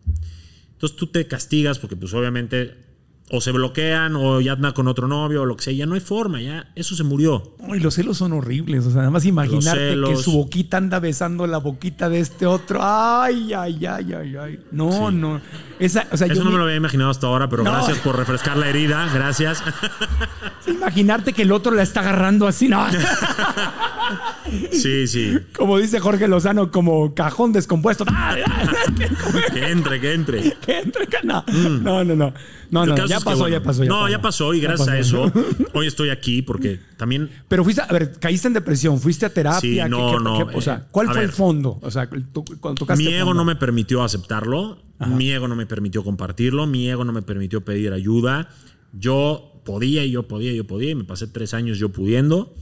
Entonces 0.73 0.97
tú 0.97 1.09
te 1.09 1.27
castigas 1.27 1.79
porque 1.79 1.97
pues 1.97 2.15
obviamente 2.15 2.90
o 3.33 3.41
se 3.41 3.53
bloquean 3.53 4.17
o 4.17 4.41
ya 4.41 4.53
anda 4.53 4.73
con 4.73 4.89
otro 4.89 5.07
novio 5.07 5.43
o 5.43 5.47
lo 5.47 5.57
que 5.57 5.63
sea. 5.63 5.73
Ya 5.73 5.87
no 5.87 5.95
hay 5.95 6.01
forma, 6.01 6.41
ya 6.41 6.67
eso 6.75 6.97
se 6.97 7.05
murió. 7.05 7.55
Ay, 7.71 7.79
los 7.81 7.95
celos 7.95 8.19
son 8.19 8.33
horribles. 8.33 8.85
O 8.87 8.91
sea, 8.91 8.99
nada 8.99 9.11
más 9.11 9.25
imaginarte 9.25 9.97
que 10.05 10.17
su 10.17 10.33
boquita 10.33 10.79
anda 10.79 10.99
besando 10.99 11.47
la 11.47 11.59
boquita 11.59 12.09
de 12.09 12.19
este 12.21 12.47
otro. 12.47 12.81
Ay, 12.83 13.53
ay, 13.53 13.87
ay, 13.87 14.13
ay, 14.13 14.37
ay. 14.37 14.61
No, 14.73 14.91
Sí. 15.11 15.15
no. 15.15 15.41
Esa, 15.79 16.07
o 16.11 16.17
sea, 16.17 16.27
Eso 16.27 16.37
yo 16.37 16.45
no 16.45 16.51
me 16.51 16.59
lo 16.59 16.65
había 16.65 16.77
imaginado 16.77 17.11
hasta 17.11 17.27
ahora, 17.29 17.49
pero 17.49 17.63
No. 17.63 17.71
gracias 17.71 17.99
por 18.01 18.17
refrescar 18.17 18.57
la 18.57 18.69
herida. 18.69 19.09
Gracias. 19.15 19.63
imaginarte 20.67 21.33
que 21.33 21.43
el 21.43 21.53
otro 21.53 21.73
la 21.73 21.83
está 21.83 22.01
agarrando 22.01 22.47
así, 22.49 22.69
no. 22.69 22.85
sí, 24.73 25.07
sí. 25.07 25.39
como 25.57 25.79
dice 25.79 26.01
Jorge 26.01 26.27
Lozano, 26.29 26.71
como 26.71 27.15
cajón 27.15 27.53
descompuesto. 27.53 28.05
Que 29.53 29.71
entre, 29.71 30.01
que 30.01 30.15
entre. 30.15 30.53
Que 30.59 30.79
entre, 30.81 31.07
que 31.07 31.19
no. 31.25 31.45
No, 31.83 32.05
no, 32.05 32.15
no. 32.17 32.33
No, 32.71 32.87
no, 32.87 32.97
ya 33.07 33.21
pasó, 33.21 33.39
bueno, 33.41 33.49
ya 33.59 33.63
pasó. 33.63 33.85
no, 33.85 34.09
ya 34.09 34.23
pasó 34.23 34.55
y 34.55 34.61
gracias 34.61 34.89
a 34.89 34.99
eso 34.99 35.33
hoy 35.75 35.87
estoy 35.87 36.11
aquí 36.11 36.43
porque 36.43 36.81
también 36.97 37.29
Pero 37.49 37.65
fuiste, 37.65 37.83
a 37.83 37.87
ver, 37.87 38.13
caíste 38.19 38.49
en 38.49 38.55
depresión, 38.55 39.01
fuiste 39.01 39.27
a 39.27 39.31
terapia. 39.35 39.61
Sí, 39.61 39.75
¿qué- 39.77 39.89
no, 39.89 40.13
qué- 40.17 40.25
no, 40.25 40.47
qué- 40.49 40.57
o 40.57 40.61
sea, 40.61 40.75
eh, 40.77 40.89
¿cuál 40.91 41.09
fue 41.09 41.23
el 41.23 41.33
fondo? 41.33 41.79
O 41.83 41.91
sea, 41.91 42.09
cuando 42.09 42.75
tocaste 42.75 43.03
mi 43.05 43.13
ego 43.13 43.35
no 43.35 43.45
me 43.45 43.57
permitió 43.57 44.03
aceptarlo, 44.03 44.79
mi 45.07 45.31
ego 45.31 45.49
no 45.49 45.57
me 45.57 45.67
permitió 45.67 46.05
compartirlo, 46.05 46.67
mi 46.67 46.89
ego 46.89 47.05
no 47.05 47.13
me 47.13 47.23
permitió 47.23 47.65
pedir 47.65 47.93
ayuda. 47.93 48.49
Yo 48.93 49.51
yo 49.63 49.63
podía 49.65 50.05
y 50.05 50.11
yo 50.11 50.27
podía 50.27 50.53
y 50.53 50.57
yo 50.57 50.67
podía 50.67 50.91
y 50.91 50.95
me 50.95 51.05
pasé 51.05 51.27
tres 51.27 51.55
años 51.55 51.79
yo 51.79 51.91
pudiendo. 51.91 52.55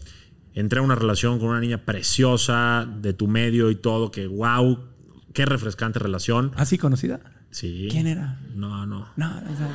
Entré 0.54 0.80
a 0.80 0.82
una 0.82 0.94
relación 0.94 1.38
con 1.38 1.48
una 1.50 1.60
niña 1.60 1.84
preciosa 1.84 2.86
de 3.00 3.12
tu 3.12 3.28
medio 3.28 3.70
y 3.70 3.76
todo, 3.76 4.10
que 4.10 4.26
wow, 4.26 4.78
qué 5.32 5.46
refrescante 5.46 5.98
relación. 6.00 6.52
¿Así 6.56 6.76
conocida? 6.76 7.20
Sí. 7.50 7.88
¿Quién 7.90 8.06
era? 8.06 8.38
No, 8.54 8.86
no. 8.86 9.06
No, 9.16 9.28
no, 9.28 9.40
no. 9.40 9.68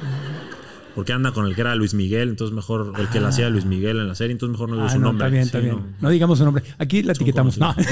Porque 0.95 1.11
anda 1.11 1.31
con 1.31 1.47
el 1.47 1.55
que 1.55 1.61
era 1.61 1.73
Luis 1.75 1.95
Miguel, 1.95 2.29
entonces 2.29 2.55
mejor 2.55 2.93
el 2.99 3.09
que 3.09 3.19
la 3.19 3.29
hacía 3.29 3.49
Luis 3.49 3.65
Miguel 3.65 3.97
en 3.99 4.07
la 4.07 4.13
serie, 4.15 4.31
entonces 4.33 4.51
mejor 4.51 4.69
no 4.69 4.75
digo 4.75 4.87
Ah, 4.87 4.91
su 4.91 4.99
no, 4.99 5.05
nombre. 5.07 5.25
está 5.25 5.31
bien, 5.31 5.43
Sí, 5.43 5.47
está 5.47 5.59
bien. 5.59 5.75
no. 5.75 5.95
No. 6.01 6.09
digamos 6.09 6.37
su 6.37 6.45
nombre. 6.45 6.63
Aquí 6.77 7.01
la 7.01 7.13
etiquetamos. 7.13 7.57
No. 7.57 7.73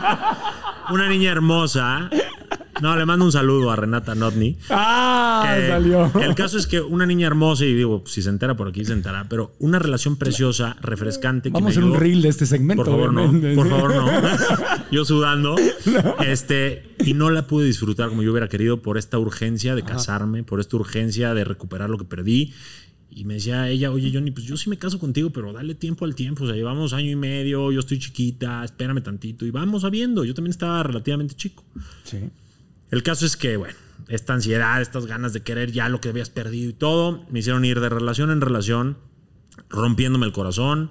Una 0.90 1.08
niña 1.08 1.30
hermosa. 1.30 2.08
No, 2.80 2.96
le 2.96 3.04
mando 3.06 3.24
un 3.24 3.32
saludo 3.32 3.70
a 3.70 3.76
Renata 3.76 4.14
Notni. 4.14 4.56
ah, 4.70 5.54
Eh, 5.56 5.68
salió. 5.68 6.10
El 6.20 6.34
caso 6.34 6.58
es 6.58 6.66
que 6.66 6.80
una 6.80 7.06
niña 7.06 7.26
hermosa, 7.26 7.64
y 7.64 7.74
digo, 7.74 8.02
si 8.06 8.22
se 8.22 8.30
entera 8.30 8.56
por 8.56 8.68
aquí, 8.68 8.84
se 8.84 8.92
enterará, 8.92 9.28
pero 9.28 9.52
una 9.58 9.78
relación 9.78 10.16
preciosa, 10.16 10.76
refrescante. 10.80 11.50
que 11.50 11.52
Vamos 11.54 11.76
a 11.76 11.80
me 11.80 11.86
hacer 11.86 11.92
un 11.92 11.98
reel 12.00 12.22
de 12.22 12.28
este 12.28 12.46
segmento. 12.46 12.84
Por 12.84 12.92
favor, 12.92 13.12
no. 13.12 13.54
Por 13.54 13.68
favor, 13.68 13.94
no. 13.94 14.06
Yo 14.90 15.04
sudando. 15.04 15.56
Este, 16.26 16.84
y 17.04 17.14
no 17.14 17.30
la 17.30 17.46
pude 17.46 17.66
disfrutar 17.66 18.08
como 18.08 18.22
yo 18.22 18.30
hubiera 18.32 18.48
querido 18.48 18.82
por 18.82 18.98
esta 18.98 19.18
urgencia 19.18 19.74
de 19.74 19.82
casarme, 19.82 20.42
por 20.42 20.60
esta 20.60 20.76
urgencia 20.76 21.32
de 21.34 21.44
recuperar 21.44 21.90
lo 21.90 21.98
que 21.98 22.04
perdí. 22.04 22.52
Y 23.12 23.24
me 23.24 23.34
decía 23.34 23.68
ella, 23.68 23.90
oye, 23.90 24.10
Johnny, 24.14 24.30
pues 24.30 24.46
yo 24.46 24.56
sí 24.56 24.70
me 24.70 24.76
caso 24.78 24.98
contigo, 25.00 25.30
pero 25.30 25.52
dale 25.52 25.74
tiempo 25.74 26.04
al 26.04 26.14
tiempo. 26.14 26.44
O 26.44 26.46
sea, 26.46 26.54
llevamos 26.56 26.92
año 26.92 27.10
y 27.10 27.16
medio, 27.16 27.72
yo 27.72 27.80
estoy 27.80 27.98
chiquita, 27.98 28.64
espérame 28.64 29.02
tantito. 29.02 29.44
Y 29.46 29.50
vamos 29.50 29.82
sabiendo. 29.82 30.24
Yo 30.24 30.32
también 30.34 30.50
estaba 30.50 30.82
relativamente 30.82 31.34
chico. 31.34 31.64
Sí. 32.04 32.18
El 32.90 33.02
caso 33.02 33.26
es 33.26 33.36
que, 33.36 33.56
bueno, 33.56 33.74
esta 34.08 34.34
ansiedad, 34.34 34.80
estas 34.80 35.06
ganas 35.06 35.32
de 35.32 35.42
querer 35.42 35.70
ya 35.70 35.88
lo 35.88 36.00
que 36.00 36.08
habías 36.08 36.30
perdido 36.30 36.70
y 36.70 36.72
todo, 36.72 37.24
me 37.30 37.38
hicieron 37.38 37.64
ir 37.64 37.80
de 37.80 37.88
relación 37.88 38.30
en 38.30 38.40
relación, 38.40 38.98
rompiéndome 39.68 40.26
el 40.26 40.32
corazón, 40.32 40.90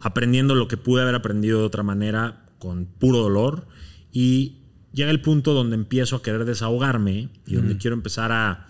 aprendiendo 0.00 0.54
lo 0.54 0.68
que 0.68 0.76
pude 0.76 1.02
haber 1.02 1.14
aprendido 1.14 1.60
de 1.60 1.66
otra 1.66 1.82
manera 1.82 2.46
con 2.58 2.86
puro 2.86 3.18
dolor. 3.18 3.66
Y 4.12 4.62
llega 4.92 5.10
el 5.10 5.20
punto 5.20 5.54
donde 5.54 5.76
empiezo 5.76 6.16
a 6.16 6.22
querer 6.22 6.44
desahogarme 6.44 7.28
y 7.46 7.54
donde 7.54 7.76
quiero 7.76 7.94
empezar 7.94 8.32
a 8.32 8.68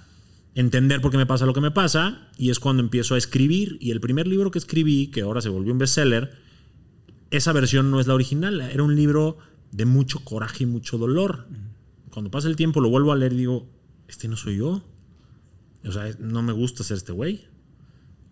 entender 0.55 1.01
por 1.01 1.11
qué 1.11 1.17
me 1.17 1.27
pasa 1.27 1.47
lo 1.47 1.55
que 1.55 1.61
me 1.61 1.71
pasa. 1.71 2.29
Y 2.37 2.51
es 2.51 2.61
cuando 2.61 2.83
empiezo 2.83 3.15
a 3.15 3.19
escribir. 3.19 3.79
Y 3.81 3.93
el 3.93 4.01
primer 4.01 4.27
libro 4.27 4.51
que 4.51 4.59
escribí, 4.59 5.07
que 5.09 5.23
ahora 5.23 5.41
se 5.41 5.49
volvió 5.49 5.73
un 5.73 5.79
bestseller, 5.79 6.33
esa 7.31 7.53
versión 7.53 7.91
no 7.91 8.01
es 8.01 8.07
la 8.07 8.15
original. 8.15 8.61
Era 8.61 8.83
un 8.83 8.95
libro 8.95 9.39
de 9.73 9.87
mucho 9.87 10.21
coraje 10.25 10.65
y 10.65 10.67
mucho 10.67 10.99
dolor. 10.99 11.47
Cuando 12.17 12.31
pasa 12.31 12.49
el 12.49 12.57
tiempo 12.57 12.81
lo 12.81 12.89
vuelvo 12.89 13.13
a 13.13 13.15
leer 13.15 13.35
y 13.35 13.37
digo, 13.37 13.69
este 14.09 14.27
no 14.27 14.39
soy 14.39 14.57
yo. 14.57 14.83
O 15.85 15.93
sea, 15.93 16.09
no 16.19 16.41
me 16.41 16.55
gusta 16.55 16.83
ser 16.83 16.97
este 16.97 17.13
güey. 17.13 17.45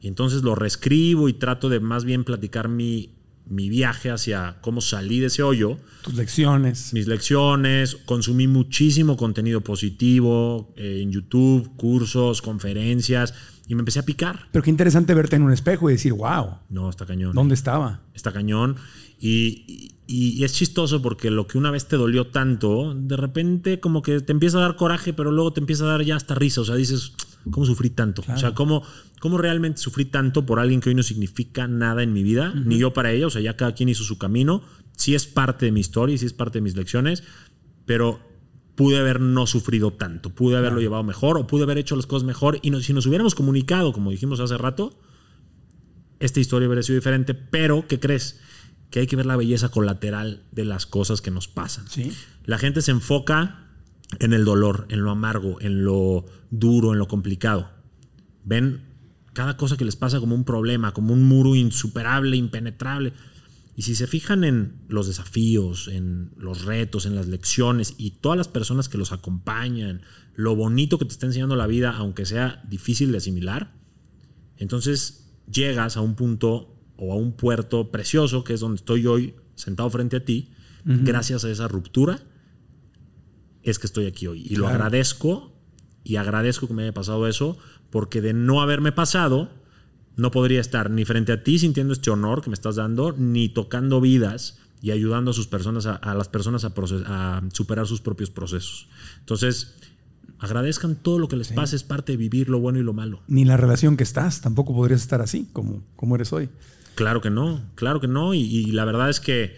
Y 0.01 0.09
entonces 0.09 0.43
lo 0.43 0.55
reescribo 0.55 1.29
y 1.29 1.35
trato 1.35 1.69
de 1.69 1.81
más 1.81 2.07
bien 2.07 2.25
platicar 2.25 2.71
mi, 2.71 3.11
mi 3.45 3.69
viaje 3.69 4.09
hacia 4.11 4.57
cómo 4.63 4.81
salí 4.81 5.21
de 5.21 5.27
ese 5.27 5.43
hoyo, 5.43 5.77
Tus 6.03 6.15
lecciones. 6.15 6.95
mis 6.95 7.07
lecciones, 7.07 7.97
consumí 8.07 8.49
muchísimo 8.49 9.19
contenido 9.19 9.61
positivo 9.61 10.73
eh, 10.77 11.01
en 11.03 11.13
YouTube, 11.13 11.77
cursos, 11.77 12.41
conferencias, 12.41 13.35
y 13.69 13.75
me 13.75 13.81
empecé 13.81 13.99
a 13.99 14.07
picar. 14.07 14.49
Pero 14.51 14.63
qué 14.63 14.71
interesante 14.71 15.13
verte 15.13 15.37
en 15.37 15.43
un 15.43 15.53
espejo 15.53 15.91
y 15.91 15.93
decir, 15.93 16.15
wow, 16.15 16.59
No, 16.71 16.89
está 16.89 17.05
cañón. 17.05 17.35
¿dónde 17.35 17.55
estaba? 17.55 18.01
Está 18.15 18.33
cañón. 18.33 18.77
Y, 19.21 19.94
y- 20.07 20.31
y 20.39 20.45
es 20.45 20.53
chistoso 20.53 21.01
porque 21.03 21.31
lo 21.31 21.47
que 21.47 21.57
una 21.59 21.71
vez 21.71 21.87
te 21.89 21.97
dolió 21.97 22.27
tanto, 22.29 22.95
de 22.95 23.17
repente 23.17 23.81
como 23.81 24.03
que 24.03 24.21
te 24.21 24.33
empieza 24.33 24.59
a 24.59 24.63
dar 24.63 24.77
coraje, 24.77 25.13
pero 25.13 25.31
luego 25.33 25.53
te 25.53 25.61
empieza 25.61 25.85
a 25.85 25.89
dar 25.89 26.03
ya 26.05 26.17
hasta 26.17 26.35
risa. 26.35 26.61
O 26.61 26.65
sea, 26.65 26.75
dices, 26.75 27.13
¿cómo 27.51 27.65
sufrí 27.67 27.91
tanto? 27.91 28.23
O 28.35 28.39
sea, 28.39 28.55
¿cómo, 28.55 28.83
¿cómo 29.21 29.39
realmente 29.39 29.81
sufrí 29.81 30.05
tanto 30.05 30.45
por 30.45 30.59
alguien 30.61 30.81
que 30.81 30.91
hoy 30.91 30.95
no 30.95 31.03
significa 31.03 31.67
nada 31.69 32.03
en 32.03 32.13
mi 32.13 32.23
vida? 32.23 32.53
Ni 32.55 32.79
yo 32.79 32.93
para 32.93 33.13
ella. 33.13 33.27
O 33.27 33.31
sea, 33.31 33.41
ya 33.41 33.57
cada 33.57 33.73
quien 33.73 33.89
hizo 33.89 34.05
su 34.05 34.19
camino. 34.19 34.63
Sí 34.97 35.15
es 35.15 35.27
parte 35.27 35.67
de 35.67 35.73
mi 35.73 35.81
historia 35.81 36.15
y 36.15 36.19
sí 36.19 36.27
es 36.27 36.33
parte 36.35 36.59
de 36.59 36.63
mis 36.63 36.77
lecciones, 36.77 37.23
pero 37.87 38.21
pude 38.75 38.99
haber 38.99 39.21
no 39.21 39.47
sufrido 39.47 39.93
tanto. 39.93 40.31
Pude 40.35 40.57
haberlo 40.57 40.81
llevado 40.81 41.03
mejor 41.05 41.39
o 41.39 41.47
pude 41.47 41.63
haber 41.63 41.79
hecho 41.79 41.97
las 41.97 42.07
cosas 42.07 42.27
mejor. 42.27 42.59
Y 42.63 42.71
no- 42.71 42.81
si 42.81 42.93
nos 42.93 43.07
hubiéramos 43.07 43.35
comunicado, 43.35 43.93
como 43.93 44.11
dijimos 44.11 44.39
hace 44.41 44.59
rato, 44.59 44.99
esta 46.21 46.41
historia 46.41 46.69
hubiera 46.69 46.83
sido 46.83 46.97
diferente, 46.99 47.35
pero 47.35 47.87
¿qué 47.89 47.99
crees? 48.01 48.41
Que 48.95 49.01
hay 49.01 49.09
que 49.09 49.17
ver 49.17 49.27
la 49.27 49.35
belleza 49.35 49.71
colateral 49.71 50.45
de 50.53 50.65
las 50.65 50.87
cosas 50.87 51.21
que 51.21 51.33
nos 51.33 51.49
pasan. 51.49 51.89
Sí. 51.89 52.13
La 52.45 52.59
gente 52.59 52.81
se 52.81 52.93
enfoca 52.93 53.73
en 54.21 54.33
el 54.33 54.45
dolor, 54.45 54.87
en 54.89 55.03
lo 55.03 55.11
amargo, 55.11 55.61
en 55.61 55.85
lo 55.85 56.27
duro, 56.53 56.93
en 56.93 57.01
lo 57.01 57.09
complicado. 57.09 57.71
Ven 58.45 58.83
cada 59.33 59.57
cosa 59.57 59.77
que 59.77 59.85
les 59.85 59.97
pasa 59.97 60.21
como 60.21 60.37
un 60.37 60.45
problema, 60.45 60.95
como 60.95 61.13
un 61.13 61.25
muro 61.25 61.57
insuperable, 61.57 62.37
impenetrable. 62.37 63.15
Y 63.75 63.83
si 63.83 63.97
se 63.97 64.07
fijan 64.07 64.45
en 64.45 64.85
los 64.87 65.09
desafíos, 65.09 65.89
en 65.89 66.31
los 66.37 66.65
retos, 66.65 67.05
en 67.05 67.17
las 67.17 67.27
lecciones 67.27 67.97
y 67.99 68.13
todas 68.13 68.39
las 68.39 68.47
personas 68.47 68.89
que 68.89 68.97
los 68.97 69.11
acompañan, 69.11 70.03
lo 70.37 70.55
bonito 70.55 71.01
que 71.01 71.05
te 71.05 71.15
está 71.15 71.27
enseñando 71.27 71.57
la 71.57 71.67
vida, 71.67 71.97
aunque 71.97 72.27
sea 72.27 72.63
difícil 72.69 73.11
de 73.11 73.19
asimilar, 73.19 73.75
entonces 74.57 75.33
llegas 75.51 75.97
a 75.97 76.01
un 76.01 76.15
punto 76.15 76.74
o 76.97 77.13
a 77.13 77.17
un 77.17 77.33
puerto 77.33 77.91
precioso, 77.91 78.45
que 78.45 78.55
es 78.55 78.61
donde 78.61 78.77
estoy 78.77 79.07
hoy 79.07 79.35
sentado 79.55 79.91
frente 79.91 80.17
a 80.17 80.25
ti, 80.25 80.51
gracias 80.85 81.45
a 81.45 81.51
esa 81.51 81.67
ruptura, 81.69 82.21
es 83.63 83.79
que 83.79 83.87
estoy 83.87 84.07
aquí 84.07 84.27
hoy. 84.27 84.43
Y 84.49 84.57
lo 84.57 84.69
agradezco 84.69 85.53
y 86.03 86.17
agradezco 86.17 86.69
que 86.69 86.75
me 86.75 86.83
haya 86.83 86.93
pasado 86.93 87.27
eso, 87.27 87.57
porque 87.91 88.21
de 88.21 88.35
no 88.35 88.61
haberme 88.61 88.93
pasado, 88.93 89.51
no 90.17 90.31
podría 90.31 90.61
estar 90.61 90.91
ni 90.91 91.05
frente 91.05 91.33
a 91.33 91.43
ti 91.43 91.59
sintiendo 91.59 91.93
este 91.95 92.11
honor 92.11 92.43
que 92.43 92.51
me 92.51 92.55
estás 92.55 92.77
dando, 92.77 93.13
ni 93.13 93.49
tocando 93.49 94.01
vidas 94.01 94.59
y 94.83 94.91
ayudando 94.91 95.31
a 95.31 95.35
sus 95.35 95.47
personas, 95.47 95.87
a, 95.87 95.95
a 95.97 96.15
las 96.15 96.29
personas 96.29 96.65
a, 96.65 96.75
proces- 96.75 97.05
a 97.07 97.43
superar 97.53 97.87
sus 97.87 98.03
propios 98.03 98.29
procesos. 98.31 98.89
Entonces, 99.21 99.75
agradezcan 100.39 100.97
todo 100.97 101.19
lo 101.19 101.29
que 101.29 101.37
les 101.37 101.49
pase, 101.53 101.77
es 101.77 101.83
parte 101.85 102.13
de 102.13 102.19
vivir 102.19 102.51
lo 102.51 102.61
bueno 102.61 102.79
y 102.79 102.83
lo 102.83 102.93
malo. 102.93 103.23
Ni 103.29 103.47
la 103.47 103.57
relación 103.57 103.97
que 103.97 104.03
estás, 104.05 104.43
tampoco 104.43 104.75
podrías 104.75 105.01
estar 105.01 105.23
así 105.23 105.49
como, 105.55 105.83
como 105.97 106.17
eres 106.17 106.33
hoy. 106.35 106.51
Claro 106.95 107.21
que 107.21 107.31
no, 107.31 107.63
claro 107.75 108.01
que 108.01 108.09
no. 108.09 108.35
Y, 108.35 108.41
y 108.41 108.67
la 108.73 108.85
verdad 108.85 109.11
es 109.11 109.21
que 109.21 109.57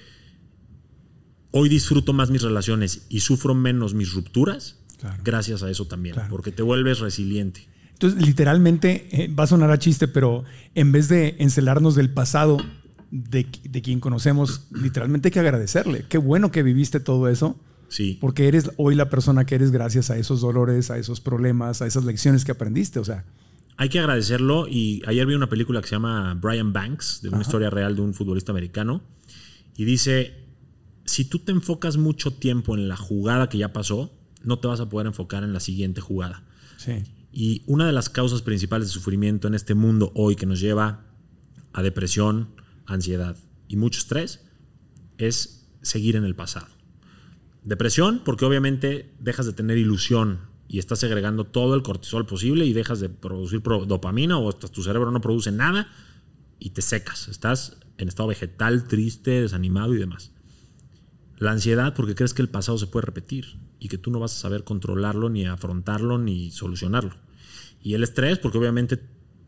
hoy 1.50 1.68
disfruto 1.68 2.12
más 2.12 2.30
mis 2.30 2.42
relaciones 2.42 3.06
y 3.08 3.20
sufro 3.20 3.54
menos 3.54 3.94
mis 3.94 4.12
rupturas 4.12 4.76
Claro. 4.98 5.22
gracias 5.24 5.62
a 5.62 5.70
eso 5.70 5.86
también, 5.86 6.14
Claro. 6.14 6.30
porque 6.30 6.52
te 6.52 6.62
vuelves 6.62 7.00
resiliente. 7.00 7.66
Entonces, 7.92 8.26
literalmente, 8.26 9.08
eh, 9.10 9.28
va 9.32 9.44
a 9.44 9.46
sonar 9.46 9.70
a 9.70 9.78
chiste, 9.78 10.08
pero 10.08 10.44
en 10.74 10.92
vez 10.92 11.08
de 11.08 11.36
encelarnos 11.38 11.94
del 11.94 12.10
pasado 12.10 12.58
de, 13.10 13.46
de 13.64 13.82
quien 13.82 14.00
conocemos, 14.00 14.66
literalmente 14.70 15.28
hay 15.28 15.32
que 15.32 15.40
agradecerle. 15.40 16.04
Qué 16.08 16.18
bueno 16.18 16.50
que 16.50 16.62
viviste 16.62 17.00
todo 17.00 17.28
eso, 17.28 17.58
Sí. 17.88 18.18
porque 18.20 18.48
eres 18.48 18.70
hoy 18.76 18.94
la 18.96 19.08
persona 19.08 19.46
que 19.46 19.54
eres 19.54 19.70
gracias 19.70 20.10
a 20.10 20.18
esos 20.18 20.40
dolores, 20.40 20.90
a 20.90 20.98
esos 20.98 21.20
problemas, 21.20 21.80
a 21.82 21.86
esas 21.86 22.04
lecciones 22.04 22.44
que 22.44 22.52
aprendiste. 22.52 22.98
O 22.98 23.04
sea, 23.04 23.24
Hay 23.76 23.88
que 23.88 23.98
agradecerlo 23.98 24.68
y 24.68 25.02
ayer 25.06 25.26
vi 25.26 25.34
una 25.34 25.48
película 25.48 25.80
que 25.80 25.88
se 25.88 25.94
llama 25.94 26.34
Brian 26.34 26.72
Banks, 26.72 27.20
de 27.22 27.28
una 27.28 27.42
historia 27.42 27.70
real 27.70 27.94
de 27.94 28.02
un 28.02 28.14
futbolista 28.14 28.52
americano, 28.52 29.02
y 29.76 29.84
dice, 29.84 30.46
si 31.04 31.26
tú 31.26 31.40
te 31.40 31.52
enfocas 31.52 31.96
mucho 31.96 32.32
tiempo 32.32 32.74
en 32.74 32.88
la 32.88 32.96
jugada 32.96 33.48
que 33.48 33.58
ya 33.58 33.72
pasó, 33.72 34.12
no 34.42 34.58
te 34.58 34.68
vas 34.68 34.80
a 34.80 34.88
poder 34.88 35.06
enfocar 35.06 35.44
en 35.44 35.52
la 35.52 35.60
siguiente 35.60 36.00
jugada. 36.00 36.44
sí. 36.78 37.02
Y 37.38 37.64
una 37.66 37.86
de 37.86 37.92
las 37.92 38.08
causas 38.08 38.40
principales 38.40 38.88
de 38.88 38.94
sufrimiento 38.94 39.46
en 39.46 39.54
este 39.54 39.74
mundo 39.74 40.10
hoy 40.14 40.36
que 40.36 40.46
nos 40.46 40.58
lleva 40.58 41.04
a 41.74 41.82
depresión, 41.82 42.48
ansiedad 42.86 43.36
y 43.68 43.76
mucho 43.76 43.98
estrés 43.98 44.40
es 45.18 45.68
seguir 45.82 46.16
en 46.16 46.24
el 46.24 46.34
pasado. 46.34 46.68
Depresión 47.62 48.22
porque 48.24 48.46
obviamente 48.46 49.14
dejas 49.20 49.44
de 49.44 49.52
tener 49.52 49.76
ilusión 49.76 50.48
y 50.68 50.78
estás 50.78 50.98
segregando 50.98 51.44
todo 51.44 51.74
el 51.74 51.82
cortisol 51.82 52.26
posible 52.26 52.66
y 52.66 52.72
dejas 52.72 53.00
de 53.00 53.08
producir 53.08 53.60
pro- 53.60 53.86
dopamina 53.86 54.38
o 54.38 54.48
hasta 54.48 54.68
tu 54.68 54.82
cerebro 54.82 55.10
no 55.10 55.20
produce 55.20 55.52
nada 55.52 55.88
y 56.58 56.70
te 56.70 56.82
secas. 56.82 57.28
Estás 57.28 57.78
en 57.98 58.08
estado 58.08 58.28
vegetal, 58.28 58.88
triste, 58.88 59.42
desanimado 59.42 59.94
y 59.94 59.98
demás. 59.98 60.32
La 61.38 61.52
ansiedad 61.52 61.94
porque 61.94 62.14
crees 62.14 62.34
que 62.34 62.42
el 62.42 62.48
pasado 62.48 62.78
se 62.78 62.86
puede 62.86 63.06
repetir 63.06 63.58
y 63.78 63.88
que 63.88 63.98
tú 63.98 64.10
no 64.10 64.18
vas 64.18 64.34
a 64.34 64.38
saber 64.40 64.64
controlarlo, 64.64 65.28
ni 65.28 65.46
afrontarlo, 65.46 66.18
ni 66.18 66.50
solucionarlo. 66.50 67.14
Y 67.82 67.94
el 67.94 68.02
estrés 68.02 68.38
porque 68.38 68.58
obviamente 68.58 68.98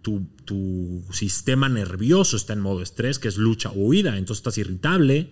tu, 0.03 0.29
tu 0.45 1.03
sistema 1.13 1.69
nervioso 1.69 2.37
está 2.37 2.53
en 2.53 2.61
modo 2.61 2.83
estrés, 2.83 3.19
que 3.19 3.29
es 3.29 3.39
lucha 3.39 3.71
o 3.71 3.75
huida. 3.75 4.17
Entonces 4.19 4.41
estás 4.41 4.59
irritable, 4.59 5.31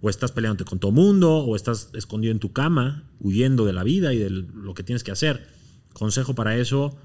o 0.00 0.10
estás 0.10 0.32
peleándote 0.32 0.68
con 0.68 0.78
todo 0.78 0.92
mundo, 0.92 1.38
o 1.38 1.56
estás 1.56 1.90
escondido 1.94 2.32
en 2.32 2.38
tu 2.38 2.52
cama, 2.52 3.04
huyendo 3.20 3.64
de 3.64 3.72
la 3.72 3.82
vida 3.82 4.12
y 4.12 4.18
de 4.18 4.30
lo 4.30 4.74
que 4.74 4.82
tienes 4.82 5.02
que 5.02 5.10
hacer. 5.10 5.48
Consejo 5.92 6.34
para 6.34 6.56
eso, 6.56 6.96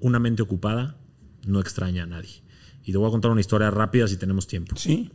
una 0.00 0.18
mente 0.18 0.42
ocupada 0.42 0.98
no 1.46 1.60
extraña 1.60 2.04
a 2.04 2.06
nadie. 2.06 2.42
Y 2.84 2.92
te 2.92 2.98
voy 2.98 3.08
a 3.08 3.10
contar 3.10 3.30
una 3.30 3.40
historia 3.40 3.70
rápida 3.70 4.08
si 4.08 4.16
tenemos 4.16 4.46
tiempo. 4.46 4.76
Sí. 4.76 5.10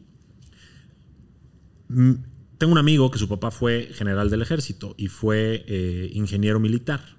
Tengo 1.88 2.72
un 2.72 2.78
amigo 2.78 3.12
que 3.12 3.20
su 3.20 3.28
papá 3.28 3.52
fue 3.52 3.90
general 3.94 4.30
del 4.30 4.41
ejército 4.41 4.95
y 4.98 5.08
fue 5.08 5.66
eh, 5.68 6.10
ingeniero 6.14 6.60
militar. 6.60 7.18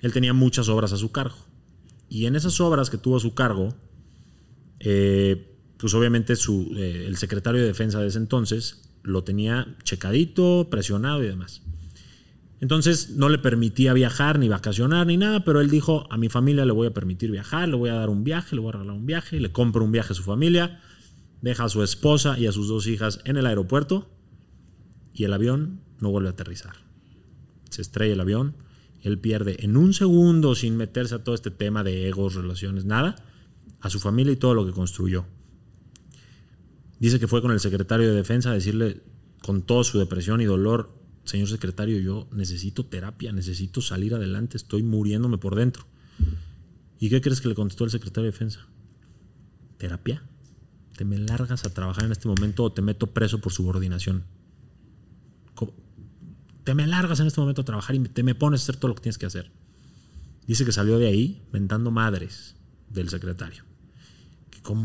Él 0.00 0.12
tenía 0.12 0.32
muchas 0.32 0.68
obras 0.68 0.92
a 0.92 0.96
su 0.96 1.10
cargo. 1.10 1.36
Y 2.08 2.26
en 2.26 2.36
esas 2.36 2.60
obras 2.60 2.88
que 2.88 2.98
tuvo 2.98 3.16
a 3.16 3.20
su 3.20 3.34
cargo, 3.34 3.74
eh, 4.80 5.56
pues 5.76 5.92
obviamente 5.94 6.36
su, 6.36 6.72
eh, 6.76 7.04
el 7.06 7.16
secretario 7.16 7.60
de 7.60 7.66
defensa 7.66 8.00
de 8.00 8.08
ese 8.08 8.18
entonces 8.18 8.87
lo 9.02 9.24
tenía 9.24 9.76
checadito, 9.84 10.68
presionado 10.70 11.22
y 11.22 11.26
demás. 11.26 11.62
Entonces 12.60 13.10
no 13.10 13.28
le 13.28 13.38
permitía 13.38 13.92
viajar, 13.92 14.38
ni 14.38 14.48
vacacionar, 14.48 15.06
ni 15.06 15.16
nada, 15.16 15.44
pero 15.44 15.60
él 15.60 15.70
dijo, 15.70 16.06
a 16.10 16.16
mi 16.16 16.28
familia 16.28 16.64
le 16.64 16.72
voy 16.72 16.88
a 16.88 16.94
permitir 16.94 17.30
viajar, 17.30 17.68
le 17.68 17.76
voy 17.76 17.90
a 17.90 17.94
dar 17.94 18.10
un 18.10 18.24
viaje, 18.24 18.56
le 18.56 18.60
voy 18.60 18.70
a 18.70 18.72
regalar 18.72 18.96
un 18.96 19.06
viaje, 19.06 19.38
le 19.38 19.52
compro 19.52 19.84
un 19.84 19.92
viaje 19.92 20.12
a 20.12 20.16
su 20.16 20.24
familia, 20.24 20.80
deja 21.40 21.64
a 21.64 21.68
su 21.68 21.82
esposa 21.84 22.38
y 22.38 22.46
a 22.46 22.52
sus 22.52 22.66
dos 22.68 22.86
hijas 22.88 23.20
en 23.24 23.36
el 23.36 23.46
aeropuerto 23.46 24.10
y 25.14 25.24
el 25.24 25.32
avión 25.32 25.80
no 26.00 26.10
vuelve 26.10 26.28
a 26.28 26.32
aterrizar. 26.32 26.74
Se 27.70 27.82
estrella 27.82 28.14
el 28.14 28.20
avión, 28.20 28.56
él 29.02 29.20
pierde 29.20 29.56
en 29.60 29.76
un 29.76 29.94
segundo, 29.94 30.56
sin 30.56 30.76
meterse 30.76 31.14
a 31.14 31.22
todo 31.22 31.34
este 31.36 31.52
tema 31.52 31.84
de 31.84 32.08
egos, 32.08 32.34
relaciones, 32.34 32.84
nada, 32.84 33.16
a 33.80 33.90
su 33.90 34.00
familia 34.00 34.32
y 34.32 34.36
todo 34.36 34.54
lo 34.54 34.66
que 34.66 34.72
construyó. 34.72 35.26
Dice 36.98 37.20
que 37.20 37.28
fue 37.28 37.42
con 37.42 37.52
el 37.52 37.60
secretario 37.60 38.08
de 38.08 38.14
defensa 38.14 38.50
a 38.50 38.54
decirle 38.54 39.02
con 39.42 39.62
toda 39.62 39.84
su 39.84 39.98
depresión 39.98 40.40
y 40.40 40.44
dolor, 40.44 40.92
señor 41.24 41.48
secretario, 41.48 41.98
yo 42.00 42.28
necesito 42.32 42.86
terapia, 42.86 43.32
necesito 43.32 43.80
salir 43.80 44.14
adelante, 44.14 44.56
estoy 44.56 44.82
muriéndome 44.82 45.38
por 45.38 45.54
dentro. 45.54 45.86
¿Y 46.98 47.08
qué 47.08 47.20
crees 47.20 47.40
que 47.40 47.48
le 47.48 47.54
contestó 47.54 47.84
el 47.84 47.90
secretario 47.90 48.24
de 48.24 48.32
defensa? 48.32 48.66
¿Terapia? 49.76 50.24
Te 50.96 51.04
me 51.04 51.18
largas 51.18 51.64
a 51.64 51.72
trabajar 51.72 52.04
en 52.04 52.12
este 52.12 52.26
momento 52.26 52.64
o 52.64 52.72
te 52.72 52.82
meto 52.82 53.06
preso 53.08 53.40
por 53.40 53.52
subordinación. 53.52 54.24
Te 56.64 56.74
me 56.74 56.86
largas 56.86 57.20
en 57.20 57.28
este 57.28 57.40
momento 57.40 57.62
a 57.62 57.64
trabajar 57.64 57.94
y 57.94 58.00
te 58.00 58.22
me 58.22 58.34
pones 58.34 58.60
a 58.60 58.64
hacer 58.64 58.76
todo 58.76 58.88
lo 58.88 58.94
que 58.96 59.02
tienes 59.02 59.16
que 59.16 59.26
hacer. 59.26 59.52
Dice 60.46 60.64
que 60.64 60.72
salió 60.72 60.98
de 60.98 61.06
ahí 61.06 61.42
mentando 61.52 61.90
madres 61.90 62.56
del 62.90 63.08
secretario 63.08 63.67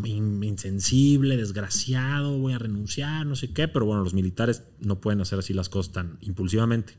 insensible, 0.05 1.37
desgraciado, 1.37 2.37
voy 2.37 2.53
a 2.53 2.59
renunciar, 2.59 3.25
no 3.25 3.35
sé 3.35 3.51
qué, 3.53 3.67
pero 3.67 3.85
bueno, 3.85 4.03
los 4.03 4.13
militares 4.13 4.63
no 4.79 5.01
pueden 5.01 5.21
hacer 5.21 5.39
así 5.39 5.53
las 5.53 5.69
cosas 5.69 5.93
tan 5.93 6.17
impulsivamente. 6.21 6.93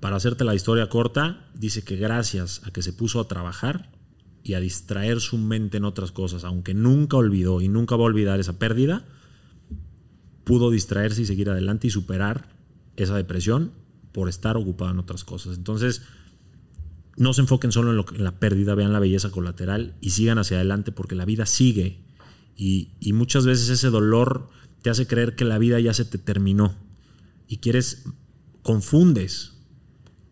Para 0.00 0.16
hacerte 0.16 0.44
la 0.44 0.54
historia 0.54 0.88
corta, 0.88 1.50
dice 1.54 1.82
que 1.82 1.96
gracias 1.96 2.62
a 2.64 2.70
que 2.70 2.82
se 2.82 2.92
puso 2.92 3.20
a 3.20 3.28
trabajar 3.28 3.90
y 4.42 4.54
a 4.54 4.60
distraer 4.60 5.20
su 5.20 5.36
mente 5.36 5.76
en 5.76 5.84
otras 5.84 6.12
cosas, 6.12 6.44
aunque 6.44 6.72
nunca 6.72 7.16
olvidó 7.16 7.60
y 7.60 7.68
nunca 7.68 7.96
va 7.96 8.04
a 8.04 8.06
olvidar 8.06 8.40
esa 8.40 8.58
pérdida, 8.58 9.04
pudo 10.44 10.70
distraerse 10.70 11.22
y 11.22 11.26
seguir 11.26 11.50
adelante 11.50 11.86
y 11.86 11.90
superar 11.90 12.48
esa 12.96 13.16
depresión 13.16 13.72
por 14.12 14.28
estar 14.28 14.56
ocupado 14.56 14.90
en 14.90 14.98
otras 14.98 15.24
cosas. 15.24 15.56
Entonces, 15.56 16.02
no 17.20 17.34
se 17.34 17.42
enfoquen 17.42 17.70
solo 17.70 17.90
en, 17.90 17.98
lo, 17.98 18.06
en, 18.14 18.24
la 18.24 18.40
pérdida, 18.40 18.74
vean 18.74 18.94
la 18.94 18.98
belleza 18.98 19.30
colateral 19.30 19.94
y 20.00 20.10
sigan 20.10 20.38
hacia 20.38 20.56
adelante 20.56 20.90
porque 20.90 21.14
la 21.14 21.26
vida 21.26 21.44
sigue. 21.44 22.02
Y, 22.56 23.12
muchas 23.12 23.44
veces 23.44 23.68
ese 23.68 23.90
dolor 23.90 24.48
te 24.80 24.88
hace 24.88 25.06
creer 25.06 25.36
que 25.36 25.44
la 25.44 25.58
vida 25.58 25.78
ya 25.80 25.92
se 25.92 26.06
te 26.06 26.16
terminó. 26.16 26.74
Y 27.46 27.58
quieres, 27.58 28.06
confundes 28.62 29.52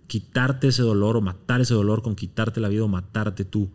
quitarte 0.06 0.68
ese 0.68 0.80
dolor 0.80 1.18
o 1.18 1.20
matar 1.20 1.60
ese 1.60 1.74
dolor 1.74 2.00
con 2.00 2.16
quitarte 2.16 2.58
la 2.58 2.70
vida 2.70 2.84
o 2.84 2.88
matarte 2.88 3.44
tú. 3.44 3.70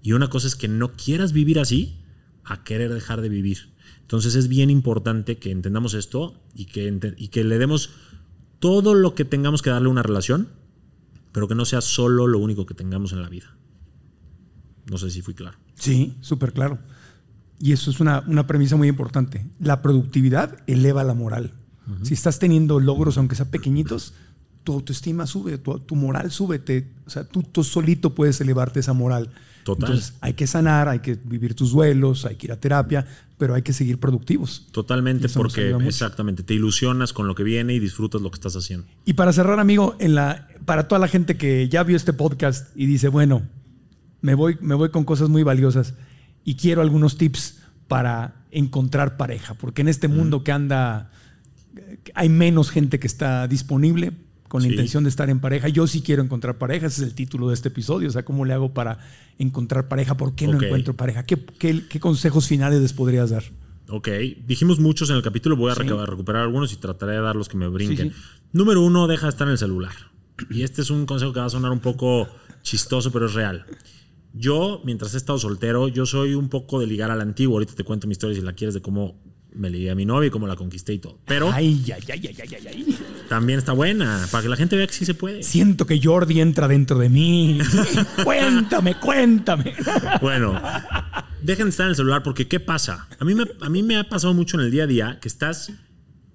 Y 0.00 0.12
una 0.12 0.30
cosa 0.30 0.46
es 0.46 0.54
que 0.54 0.68
no 0.68 0.92
quieras 0.92 1.32
vivir 1.32 1.58
así 1.58 2.04
a 2.44 2.62
querer 2.62 2.94
dejar 2.94 3.20
de 3.20 3.30
vivir. 3.30 3.74
Entonces 4.02 4.36
es 4.36 4.46
bien 4.46 4.70
importante 4.70 5.38
que 5.38 5.50
entendamos 5.50 5.94
esto 5.94 6.40
y 6.54 6.66
que, 6.66 7.14
y 7.16 7.28
que 7.28 7.42
le 7.42 7.58
demos 7.58 7.90
todo 8.60 8.94
lo 8.94 9.16
que 9.16 9.24
tengamos 9.24 9.60
que 9.60 9.70
darle 9.70 9.88
a 9.88 9.90
una 9.90 10.04
relación 10.04 10.56
pero 11.32 11.48
que 11.48 11.54
no 11.54 11.64
sea 11.64 11.80
solo 11.80 12.26
lo 12.26 12.38
único 12.38 12.66
que 12.66 12.74
tengamos 12.74 13.12
en 13.12 13.22
la 13.22 13.28
vida. 13.28 13.56
No 14.90 14.98
sé 14.98 15.10
si 15.10 15.22
fui 15.22 15.34
claro. 15.34 15.58
Sí, 15.74 16.16
súper 16.20 16.52
claro. 16.52 16.78
Y 17.60 17.72
eso 17.72 17.90
es 17.90 18.00
una, 18.00 18.22
una, 18.26 18.46
premisa 18.46 18.76
muy 18.76 18.88
importante. 18.88 19.46
La 19.58 19.82
productividad 19.82 20.62
eleva 20.66 21.04
la 21.04 21.14
moral. 21.14 21.54
Uh 21.86 21.90
-huh. 21.90 22.04
Si 22.04 22.14
estás 22.14 22.38
teniendo 22.38 22.80
logros, 22.80 23.18
aunque 23.18 23.34
sean 23.34 23.50
pequeñitos, 23.50 24.14
tu 24.64 24.72
autoestima 24.74 25.26
sube, 25.26 25.58
tu, 25.58 25.78
tu 25.80 25.96
moral 25.96 26.30
sube. 26.30 26.58
Te, 26.58 26.92
o 27.06 27.10
sea, 27.10 27.24
tú, 27.24 27.42
tú, 27.42 27.64
solito 27.64 28.14
puedes 28.14 28.40
elevarte 28.40 28.80
esa 28.80 28.92
moral. 28.92 29.30
Total. 29.64 29.90
Entonces, 29.90 30.14
hay 30.20 30.34
que 30.34 30.46
sanar, 30.46 30.88
hay 30.88 31.00
que 31.00 31.18
vivir 31.22 31.54
tus 31.54 31.72
duelos, 31.72 32.24
hay 32.24 32.36
que 32.36 32.46
ir 32.46 32.52
a 32.52 32.60
terapia, 32.60 33.06
pero 33.36 33.54
hay 33.54 33.62
que 33.62 33.72
seguir 33.72 33.98
productivos. 33.98 34.66
Totalmente, 34.72 35.28
porque 35.28 35.70
exactamente, 35.86 36.42
te 36.42 36.54
ilusionas 36.54 37.12
con 37.12 37.26
lo 37.26 37.34
que 37.34 37.44
viene 37.44 37.74
y 37.74 37.78
disfrutas 37.78 38.20
lo 38.20 38.30
que 38.30 38.36
estás 38.36 38.56
haciendo. 38.56 38.86
Y 39.04 39.14
para 39.14 39.32
cerrar, 39.32 39.60
amigo, 39.60 39.96
en 39.98 40.14
la, 40.14 40.48
para 40.64 40.88
toda 40.88 40.98
la 40.98 41.08
gente 41.08 41.36
que 41.36 41.68
ya 41.68 41.82
vio 41.82 41.96
este 41.96 42.12
podcast 42.12 42.76
y 42.76 42.86
dice, 42.86 43.08
bueno, 43.08 43.42
me 44.20 44.34
voy, 44.34 44.58
me 44.60 44.74
voy 44.74 44.90
con 44.90 45.04
cosas 45.04 45.28
muy 45.28 45.42
valiosas 45.42 45.94
y 46.44 46.56
quiero 46.56 46.82
algunos 46.82 47.16
tips 47.16 47.58
para 47.86 48.34
encontrar 48.50 49.16
pareja, 49.16 49.54
porque 49.54 49.82
en 49.82 49.88
este 49.88 50.08
mundo 50.08 50.42
que 50.42 50.52
anda, 50.52 51.10
hay 52.14 52.28
menos 52.28 52.70
gente 52.70 52.98
que 52.98 53.06
está 53.06 53.46
disponible 53.46 54.12
con 54.48 54.62
la 54.62 54.68
sí. 54.68 54.72
intención 54.72 55.04
de 55.04 55.10
estar 55.10 55.30
en 55.30 55.40
pareja. 55.40 55.68
Yo 55.68 55.86
sí 55.86 56.02
quiero 56.02 56.22
encontrar 56.22 56.58
pareja, 56.58 56.86
ese 56.86 57.02
es 57.02 57.08
el 57.08 57.14
título 57.14 57.48
de 57.48 57.54
este 57.54 57.68
episodio. 57.68 58.08
O 58.08 58.12
sea, 58.12 58.24
¿cómo 58.24 58.44
le 58.44 58.54
hago 58.54 58.72
para 58.72 58.98
encontrar 59.38 59.88
pareja? 59.88 60.16
¿Por 60.16 60.34
qué 60.34 60.46
no 60.46 60.56
okay. 60.56 60.68
encuentro 60.68 60.96
pareja? 60.96 61.24
¿Qué, 61.24 61.36
¿Qué, 61.36 61.86
qué, 61.86 62.00
consejos 62.00 62.48
finales 62.48 62.80
les 62.80 62.92
podrías 62.92 63.30
dar? 63.30 63.44
Ok, 63.88 64.08
dijimos 64.46 64.80
muchos 64.80 65.08
en 65.10 65.16
el 65.16 65.22
capítulo, 65.22 65.56
voy 65.56 65.70
a 65.70 65.74
sí. 65.74 65.82
recuperar 65.82 66.42
algunos 66.42 66.72
y 66.72 66.76
trataré 66.76 67.12
de 67.12 67.20
dar 67.20 67.36
los 67.36 67.48
que 67.48 67.56
me 67.56 67.68
brinquen. 67.68 68.10
Sí, 68.10 68.16
Número 68.52 68.82
uno, 68.82 69.06
deja 69.06 69.26
de 69.26 69.30
estar 69.30 69.46
en 69.46 69.52
el 69.52 69.58
celular. 69.58 69.92
Y 70.50 70.62
este 70.62 70.82
es 70.82 70.90
un 70.90 71.06
consejo 71.06 71.32
que 71.32 71.40
va 71.40 71.46
a 71.46 71.50
sonar 71.50 71.72
un 71.72 71.80
poco 71.80 72.28
chistoso, 72.62 73.10
pero 73.10 73.26
es 73.26 73.34
real. 73.34 73.66
Yo, 74.34 74.82
mientras 74.84 75.14
he 75.14 75.16
estado 75.16 75.38
soltero, 75.38 75.88
yo 75.88 76.06
soy 76.06 76.34
un 76.34 76.48
poco 76.48 76.80
de 76.80 76.86
ligar 76.86 77.10
al 77.10 77.20
antiguo. 77.20 77.56
Ahorita 77.56 77.74
te 77.74 77.84
cuento 77.84 78.06
mi 78.06 78.12
historia 78.12 78.36
si 78.36 78.42
la 78.42 78.52
quieres 78.52 78.74
de 78.74 78.82
cómo 78.82 79.20
me 79.54 79.70
ligué 79.70 79.90
a 79.90 79.94
mi 79.94 80.04
novia 80.04 80.28
y 80.28 80.30
cómo 80.30 80.46
la 80.46 80.56
conquisté 80.56 80.94
y 80.94 80.98
todo. 80.98 81.18
Pero 81.26 81.50
ay, 81.52 81.84
ay, 81.94 82.02
ay, 82.12 82.26
ay, 82.28 82.48
ay, 82.52 82.66
ay. 82.66 82.98
también 83.28 83.58
está 83.58 83.72
buena, 83.72 84.26
para 84.30 84.42
que 84.42 84.48
la 84.48 84.56
gente 84.56 84.76
vea 84.76 84.86
que 84.86 84.92
sí 84.92 85.04
se 85.04 85.14
puede. 85.14 85.42
Siento 85.42 85.86
que 85.86 86.00
Jordi 86.02 86.40
entra 86.40 86.68
dentro 86.68 86.98
de 86.98 87.08
mí. 87.08 87.58
cuéntame, 88.24 88.98
cuéntame. 88.98 89.74
bueno, 90.20 90.60
dejen 91.42 91.66
de 91.66 91.70
estar 91.70 91.84
en 91.84 91.90
el 91.90 91.96
celular 91.96 92.22
porque 92.22 92.46
¿qué 92.46 92.60
pasa? 92.60 93.08
A 93.18 93.24
mí, 93.24 93.34
me, 93.34 93.44
a 93.60 93.68
mí 93.68 93.82
me 93.82 93.96
ha 93.96 94.08
pasado 94.08 94.34
mucho 94.34 94.58
en 94.58 94.66
el 94.66 94.70
día 94.70 94.84
a 94.84 94.86
día 94.86 95.18
que 95.20 95.28
estás 95.28 95.72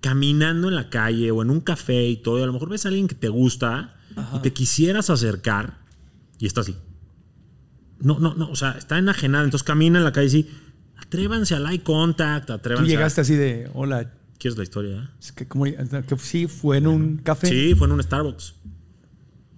caminando 0.01 0.67
en 0.67 0.75
la 0.75 0.89
calle 0.89 1.31
o 1.31 1.41
en 1.41 1.49
un 1.49 1.61
café 1.61 2.07
y 2.07 2.17
todo, 2.17 2.39
y 2.39 2.43
a 2.43 2.45
lo 2.45 2.53
mejor 2.53 2.69
ves 2.69 2.85
a 2.85 2.89
alguien 2.89 3.07
que 3.07 3.15
te 3.15 3.29
gusta 3.29 3.95
Ajá. 4.15 4.37
y 4.37 4.39
te 4.39 4.51
quisieras 4.51 5.09
acercar 5.09 5.77
y 6.39 6.45
está 6.45 6.61
así. 6.61 6.75
No, 7.99 8.19
no, 8.19 8.33
no, 8.33 8.49
o 8.49 8.55
sea, 8.55 8.71
está 8.71 8.97
enajenada, 8.97 9.45
entonces 9.45 9.63
camina 9.63 9.99
en 9.99 10.03
la 10.03 10.11
calle 10.11 10.27
y 10.27 10.29
sí 10.29 10.49
atrévanse 10.97 11.55
al 11.55 11.69
eye 11.69 11.83
contact, 11.83 12.49
atrévanse. 12.49 12.85
Tú 12.85 12.89
llegaste 12.89 13.21
a... 13.21 13.23
así 13.23 13.35
de, 13.35 13.69
hola. 13.73 14.11
¿Quieres 14.37 14.57
la 14.57 14.63
historia? 14.63 15.11
Es 15.21 15.31
que, 15.31 15.47
como, 15.47 15.63
que 15.63 16.17
sí, 16.17 16.47
fue 16.47 16.77
en 16.77 16.87
un 16.87 17.17
café. 17.17 17.47
Sí, 17.47 17.75
fue 17.75 17.87
en 17.87 17.93
un 17.93 18.03
Starbucks. 18.03 18.55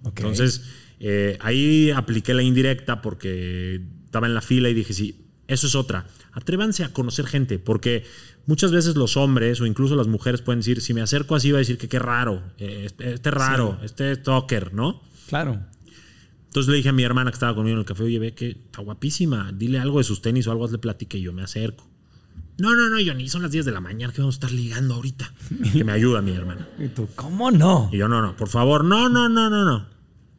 Okay. 0.04 0.24
Entonces, 0.24 0.62
eh, 1.00 1.36
ahí 1.40 1.90
apliqué 1.90 2.34
la 2.34 2.42
indirecta 2.42 3.02
porque 3.02 3.80
estaba 4.04 4.28
en 4.28 4.34
la 4.34 4.42
fila 4.42 4.68
y 4.68 4.74
dije, 4.74 4.92
sí, 4.92 5.26
eso 5.48 5.66
es 5.66 5.74
otra. 5.74 6.06
Atrévanse 6.32 6.84
a 6.84 6.92
conocer 6.92 7.26
gente, 7.26 7.58
porque 7.58 8.04
muchas 8.46 8.70
veces 8.70 8.94
los 8.94 9.16
hombres 9.16 9.60
o 9.60 9.66
incluso 9.66 9.96
las 9.96 10.06
mujeres 10.06 10.40
pueden 10.42 10.60
decir, 10.60 10.80
si 10.80 10.94
me 10.94 11.02
acerco 11.02 11.34
así, 11.34 11.50
va 11.50 11.58
a 11.58 11.60
decir 11.60 11.78
que 11.78 11.88
qué 11.88 11.98
raro, 11.98 12.42
eh, 12.58 12.82
este, 12.86 13.14
este 13.14 13.30
raro, 13.30 13.78
sí. 13.80 13.86
este 13.86 14.14
stalker, 14.14 14.72
¿no? 14.72 15.02
Claro. 15.28 15.60
Entonces 16.56 16.70
le 16.70 16.78
dije 16.78 16.88
a 16.88 16.92
mi 16.94 17.02
hermana 17.02 17.30
que 17.30 17.34
estaba 17.34 17.54
conmigo 17.54 17.74
en 17.74 17.80
el 17.80 17.84
café, 17.84 18.04
oye, 18.04 18.18
ve 18.18 18.32
que 18.32 18.48
está 18.48 18.80
guapísima, 18.80 19.52
dile 19.52 19.78
algo 19.78 19.98
de 19.98 20.04
sus 20.04 20.22
tenis 20.22 20.46
o 20.46 20.52
algo, 20.52 20.64
hazle 20.64 20.78
platique 20.78 21.18
y 21.18 21.20
yo 21.20 21.34
me 21.34 21.42
acerco. 21.42 21.86
No, 22.56 22.74
no, 22.74 22.88
no, 22.88 22.96
Johnny, 23.06 23.28
son 23.28 23.42
las 23.42 23.50
10 23.50 23.66
de 23.66 23.72
la 23.72 23.82
mañana 23.82 24.10
que 24.10 24.22
vamos 24.22 24.36
a 24.36 24.38
estar 24.38 24.50
ligando 24.52 24.94
ahorita. 24.94 25.34
que 25.74 25.84
me 25.84 25.92
ayuda 25.92 26.22
mi 26.22 26.30
hermana. 26.30 26.66
¿Y 26.78 26.88
tú, 26.88 27.10
cómo 27.14 27.50
no? 27.50 27.90
Y 27.92 27.98
yo, 27.98 28.08
no, 28.08 28.22
no, 28.22 28.38
por 28.38 28.48
favor, 28.48 28.86
no, 28.86 29.10
no, 29.10 29.28
no, 29.28 29.50
no, 29.50 29.66
no. 29.66 29.86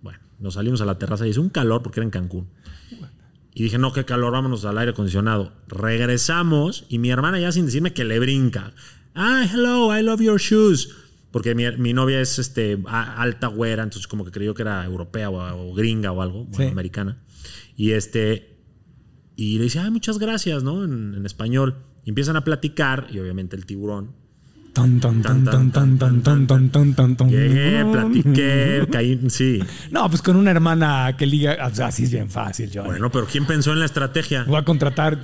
Bueno, 0.02 0.18
nos 0.40 0.56
salimos 0.56 0.82
a 0.82 0.86
la 0.86 0.98
terraza 0.98 1.28
y 1.28 1.30
hizo 1.30 1.42
un 1.44 1.50
calor 1.50 1.84
porque 1.84 2.00
era 2.00 2.06
en 2.06 2.10
Cancún. 2.10 2.50
Y 3.54 3.62
dije, 3.62 3.78
no, 3.78 3.94
qué 3.94 4.04
calor, 4.04 4.34
vámonos 4.34 4.66
al 4.66 4.80
aire 4.80 4.94
acondicionado. 4.94 5.54
Regresamos 5.68 6.86
y 6.90 6.98
mi 6.98 7.12
hermana 7.12 7.40
ya 7.40 7.52
sin 7.52 7.66
decirme 7.68 7.94
que 7.94 8.06
le 8.06 8.18
brinca. 8.18 8.74
Ah, 9.14 9.46
hello, 9.54 9.96
I 9.96 10.02
love 10.02 10.22
your 10.22 10.40
shoes 10.40 10.90
porque 11.32 11.56
mi, 11.56 11.70
mi, 11.78 11.94
novia 11.94 12.22
es 12.22 12.40
este, 12.40 12.82
alta 12.88 13.48
güera, 13.48 13.84
entonces 13.84 14.08
como 14.08 14.26
que 14.26 14.32
creyó 14.32 14.54
que 14.54 14.62
era 14.62 14.84
europea 14.86 15.30
o, 15.30 15.70
o 15.70 15.74
gringa 15.74 16.12
o 16.12 16.22
algo, 16.22 16.46
bueno, 16.46 16.58
sí. 16.58 16.72
americana. 16.72 17.24
Y 17.76 17.92
este 17.92 18.58
y 19.38 19.60
le 19.60 19.66
dice, 19.66 19.80
ay, 19.80 19.92
muchas 19.92 20.18
gracias, 20.18 20.64
¿no? 20.64 20.84
En, 20.84 21.14
en, 21.14 21.26
español. 21.26 21.86
Y 22.04 22.10
empiezan 22.10 22.36
a 22.38 22.44
platicar 22.44 23.08
y 23.12 23.20
obviamente 23.20 23.56
el 23.56 23.68
tiburón. 23.68 24.16
Tan, 24.78 25.00
tan, 25.00 25.24
tan, 25.24 25.44
tan, 25.44 25.72
tan, 25.72 25.98
tan, 25.98 26.22
tan, 26.22 26.46
tan, 26.46 26.70
tan, 26.70 26.94
tan, 26.94 27.16
tan. 27.18 27.30
Llegué, 27.32 27.84
platiqué, 27.84 28.88
caí, 28.92 29.20
sí. 29.28 29.60
No, 29.90 30.08
pues 30.08 30.22
con 30.22 30.36
una 30.36 30.52
hermana 30.52 31.16
que 31.18 31.26
liga, 31.26 31.58
o 31.66 31.74
sea, 31.74 31.88
así 31.88 32.04
es 32.04 32.12
bien 32.12 32.30
fácil, 32.30 32.70
yo. 32.70 32.84
Bueno, 32.84 33.12
pero 33.12 33.26
¿quién 33.26 33.48
pensó 33.48 33.74
en 33.74 33.80
la 33.80 33.86
estrategia? 33.86 34.44
Voy 34.44 34.58
a 34.58 34.64
contratar, 34.64 35.20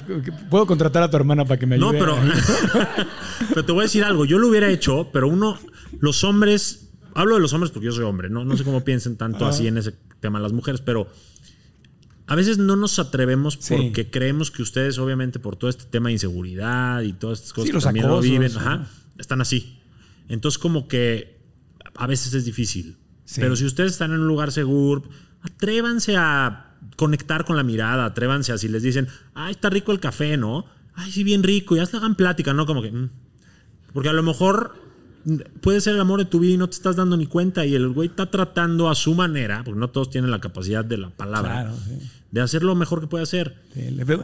puedo 0.50 0.66
contratar 0.66 1.04
a 1.04 1.12
tu 1.12 1.18
hermana 1.18 1.46
para 1.46 1.60
que 1.60 1.68
me 1.68 1.76
ayude. 1.76 1.94
No, 1.94 2.00
pero, 2.00 2.18
pero 3.50 3.64
te 3.64 3.72
voy 3.72 3.82
a 3.82 3.84
decir 3.84 4.04
algo, 4.04 4.26
yo 4.26 4.40
lo 4.40 4.48
hubiera 4.48 4.68
hecho, 4.70 5.10
pero 5.14 5.28
uno, 5.28 5.60
los 6.00 6.24
hombres, 6.24 6.90
hablo 7.14 7.36
de 7.36 7.42
los 7.42 7.54
hombres 7.54 7.70
porque 7.70 7.86
yo 7.86 7.92
soy 7.92 8.06
hombre, 8.06 8.32
no, 8.32 8.44
no 8.46 8.58
sé 8.58 8.64
cómo 8.64 8.84
piensen 8.84 9.18
tanto 9.18 9.46
ah. 9.46 9.50
así 9.50 9.68
en 9.68 9.78
ese 9.78 9.94
tema 10.20 10.40
las 10.40 10.52
mujeres, 10.52 10.82
pero 10.82 11.08
A 12.26 12.36
veces 12.36 12.58
no 12.58 12.76
nos 12.76 12.98
atrevemos 12.98 13.60
Sí. 13.62 13.76
porque 13.76 14.10
creemos 14.10 14.50
que 14.50 14.64
ustedes, 14.64 14.98
obviamente, 14.98 15.38
por 15.40 15.58
todo 15.58 15.70
este 15.70 15.84
tema 15.84 16.08
de 16.08 16.14
inseguridad 16.14 17.02
y 17.02 17.14
todas 17.14 17.38
estas 17.40 17.54
cosas 17.54 17.66
Sí, 17.66 17.70
que 17.72 17.76
los 17.76 17.84
también 17.84 18.08
lo 18.08 18.14
acosos, 18.14 18.32
viven, 18.32 18.58
ajá, 18.58 18.88
están 19.18 19.42
así. 19.42 19.80
Entonces, 20.28 20.58
como 20.58 20.88
que 20.88 21.40
a 21.96 22.08
veces 22.08 22.34
es 22.34 22.46
difícil. 22.46 22.98
Sí. 23.26 23.42
Pero 23.42 23.56
si 23.56 23.66
ustedes 23.66 23.94
están 23.94 24.12
en 24.12 24.20
un 24.20 24.28
lugar 24.28 24.52
seguro, 24.52 25.04
atrévanse 25.42 26.16
a 26.18 26.78
conectar 26.96 27.46
con 27.46 27.56
la 27.56 27.64
mirada, 27.64 28.06
atrévanse 28.06 28.52
a 28.52 28.58
si 28.58 28.68
les 28.68 28.84
dicen, 28.84 29.08
ay, 29.34 29.52
está 29.52 29.70
rico 29.70 29.92
el 29.92 30.00
café, 30.00 30.38
¿no? 30.38 30.66
Ay, 30.96 31.12
sí, 31.12 31.24
bien 31.24 31.44
rico, 31.44 31.76
ya 31.76 31.86
se 31.86 31.98
hagan 31.98 32.16
plática, 32.16 32.54
¿no? 32.54 32.66
Como 32.66 32.82
que. 32.82 32.92
mm. 32.92 33.10
Porque 33.94 34.10
a 34.10 34.14
lo 34.14 34.24
mejor 34.24 34.76
mm, 35.26 35.60
puede 35.62 35.82
ser 35.82 35.96
el 35.96 36.02
amor 36.02 36.20
de 36.20 36.26
tu 36.26 36.40
vida 36.40 36.54
y 36.54 36.58
no 36.58 36.68
te 36.68 36.76
estás 36.76 36.96
dando 36.96 37.18
ni 37.18 37.28
cuenta 37.28 37.66
y 37.66 37.76
el 37.76 37.90
güey 37.90 38.10
está 38.10 38.30
tratando 38.30 38.90
a 38.90 38.96
su 38.96 39.14
manera, 39.16 39.64
porque 39.64 39.80
no 39.80 39.90
todos 39.90 40.10
tienen 40.10 40.32
la 40.32 40.40
capacidad 40.40 40.84
de 40.84 40.98
la 40.98 41.10
palabra, 41.10 41.62
Claro, 41.64 41.78
sí. 41.78 42.10
De 42.34 42.42
hacer 42.42 42.64
lo 42.64 42.74
mejor 42.74 43.00
que 43.00 43.06
puede 43.06 43.22
hacer. 43.22 43.56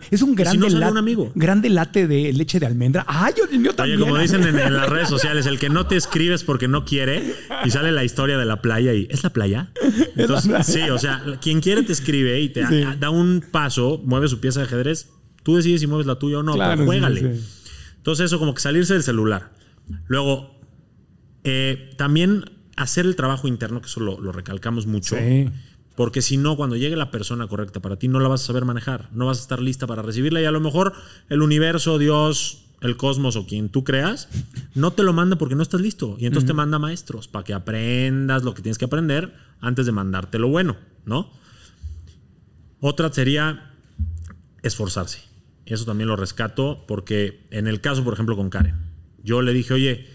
Es 0.10 0.23
un 0.23 0.34
grande, 0.34 0.57
no 0.65 0.69
sale 0.72 0.84
lat- 0.84 0.91
un 0.94 0.98
amigo. 0.98 1.31
grande 1.36 1.69
late 1.69 2.07
de 2.07 2.34
leche 2.34 2.60
de 2.60 2.65
almendra. 2.65 3.06
Ah, 3.07 3.30
yo, 3.38 3.44
el 3.52 3.60
mío 3.60 3.69
Oye, 3.69 3.77
también. 3.77 3.99
como 3.99 4.18
dicen 4.19 4.41
en, 4.48 4.57
en 4.57 4.76
las 4.76 4.90
redes 4.90 5.07
sociales, 5.10 5.45
el 5.45 5.60
que 5.60 5.69
no 5.69 5.86
te 5.86 5.95
escribes 5.95 6.44
porque 6.44 6.68
no 6.68 6.86
quiere 6.86 7.36
y 7.65 7.69
sale 7.69 7.91
la 7.91 8.03
historia 8.03 8.40
de 8.40 8.45
la 8.45 8.64
playa 8.64 8.95
y 8.95 9.06
¿es 9.11 9.23
la 9.23 9.30
playa? 9.30 9.69
Entonces, 10.15 10.65
sí, 10.65 10.81
o 10.90 10.98
sea, 10.98 11.23
quien 11.40 11.61
quiere 11.61 11.84
te 11.84 11.94
escribe 11.94 12.41
y 12.41 12.49
te 12.49 12.65
Sí. 12.65 12.84
da 12.99 13.11
un 13.11 13.45
paso, 13.52 14.02
mueve 14.03 14.27
su 14.27 14.40
pieza 14.40 14.61
de 14.61 14.65
ajedrez, 14.65 15.10
tú 15.44 15.56
decides 15.57 15.81
si 15.81 15.86
mueves 15.86 16.07
la 16.07 16.15
tuya 16.18 16.40
o 16.40 16.44
no, 16.44 16.53
Claro, 16.56 16.72
pero 16.72 16.81
sí, 16.81 16.88
juégale. 16.88 17.36
sí. 17.36 17.44
Entonces 17.98 18.26
eso 18.26 18.40
como 18.40 18.56
que 18.56 18.61
salirse 18.61 18.94
del 18.95 19.03
celular. 19.03 19.52
Luego, 20.07 20.60
eh, 21.44 21.91
también 21.95 22.45
hacer 22.76 23.06
el 23.06 23.15
trabajo 23.15 23.48
interno, 23.48 23.81
que 23.81 23.88
eso 23.88 23.99
lo, 23.99 24.19
lo 24.19 24.31
recalcamos 24.31 24.88
mucho. 24.88 25.15
Sí. 25.15 25.49
Porque 26.00 26.22
si 26.22 26.38
no, 26.38 26.56
cuando 26.56 26.78
llegue 26.78 26.96
la 26.96 27.12
persona 27.12 27.50
correcta 27.50 27.82
para 27.82 27.98
ti, 27.98 28.08
no 28.08 28.22
la 28.22 28.30
vas 28.30 28.44
a 28.44 28.46
saber 28.46 28.64
manejar. 28.64 29.10
No 29.12 29.26
vas 29.26 29.40
a 29.40 29.42
estar 29.42 29.60
lista 29.60 29.86
para 29.86 30.02
recibirla. 30.02 30.42
Y 30.42 30.46
a 30.46 30.52
lo 30.52 30.62
mejor 30.62 30.94
el 31.28 31.42
universo, 31.42 31.98
Dios, 31.98 32.68
el 32.80 32.96
cosmos 32.96 33.36
o 33.36 33.46
quien 33.46 33.68
tú 33.68 33.84
creas, 33.84 34.30
no 34.76 34.92
te 34.92 35.04
lo 35.04 35.12
manda 35.12 35.36
porque 35.38 35.56
no 35.56 35.62
estás 35.62 35.82
listo. 35.82 36.16
Y 36.18 36.26
entonces 36.26 36.48
te 36.48 36.54
manda 36.54 36.80
maestros 36.80 37.28
para 37.28 37.44
que 37.44 37.54
aprendas 37.54 38.46
lo 38.46 38.54
que 38.54 38.62
tienes 38.62 38.78
que 38.78 38.86
aprender 38.86 39.34
antes 39.60 39.86
de 39.86 39.92
mandarte 39.92 40.40
lo 40.40 40.48
bueno, 40.48 40.78
¿no? 41.04 41.34
Otra 42.80 43.12
sería 43.12 43.74
esforzarse. 44.64 45.20
Eso 45.66 45.84
también 45.84 46.08
lo 46.08 46.16
rescato 46.16 46.86
porque 46.88 47.46
en 47.52 47.68
el 47.68 47.82
caso, 47.82 48.06
por 48.06 48.14
ejemplo, 48.14 48.38
con 48.38 48.50
Karen, 48.50 48.78
yo 49.22 49.42
le 49.42 49.52
dije, 49.52 49.74
oye, 49.74 50.08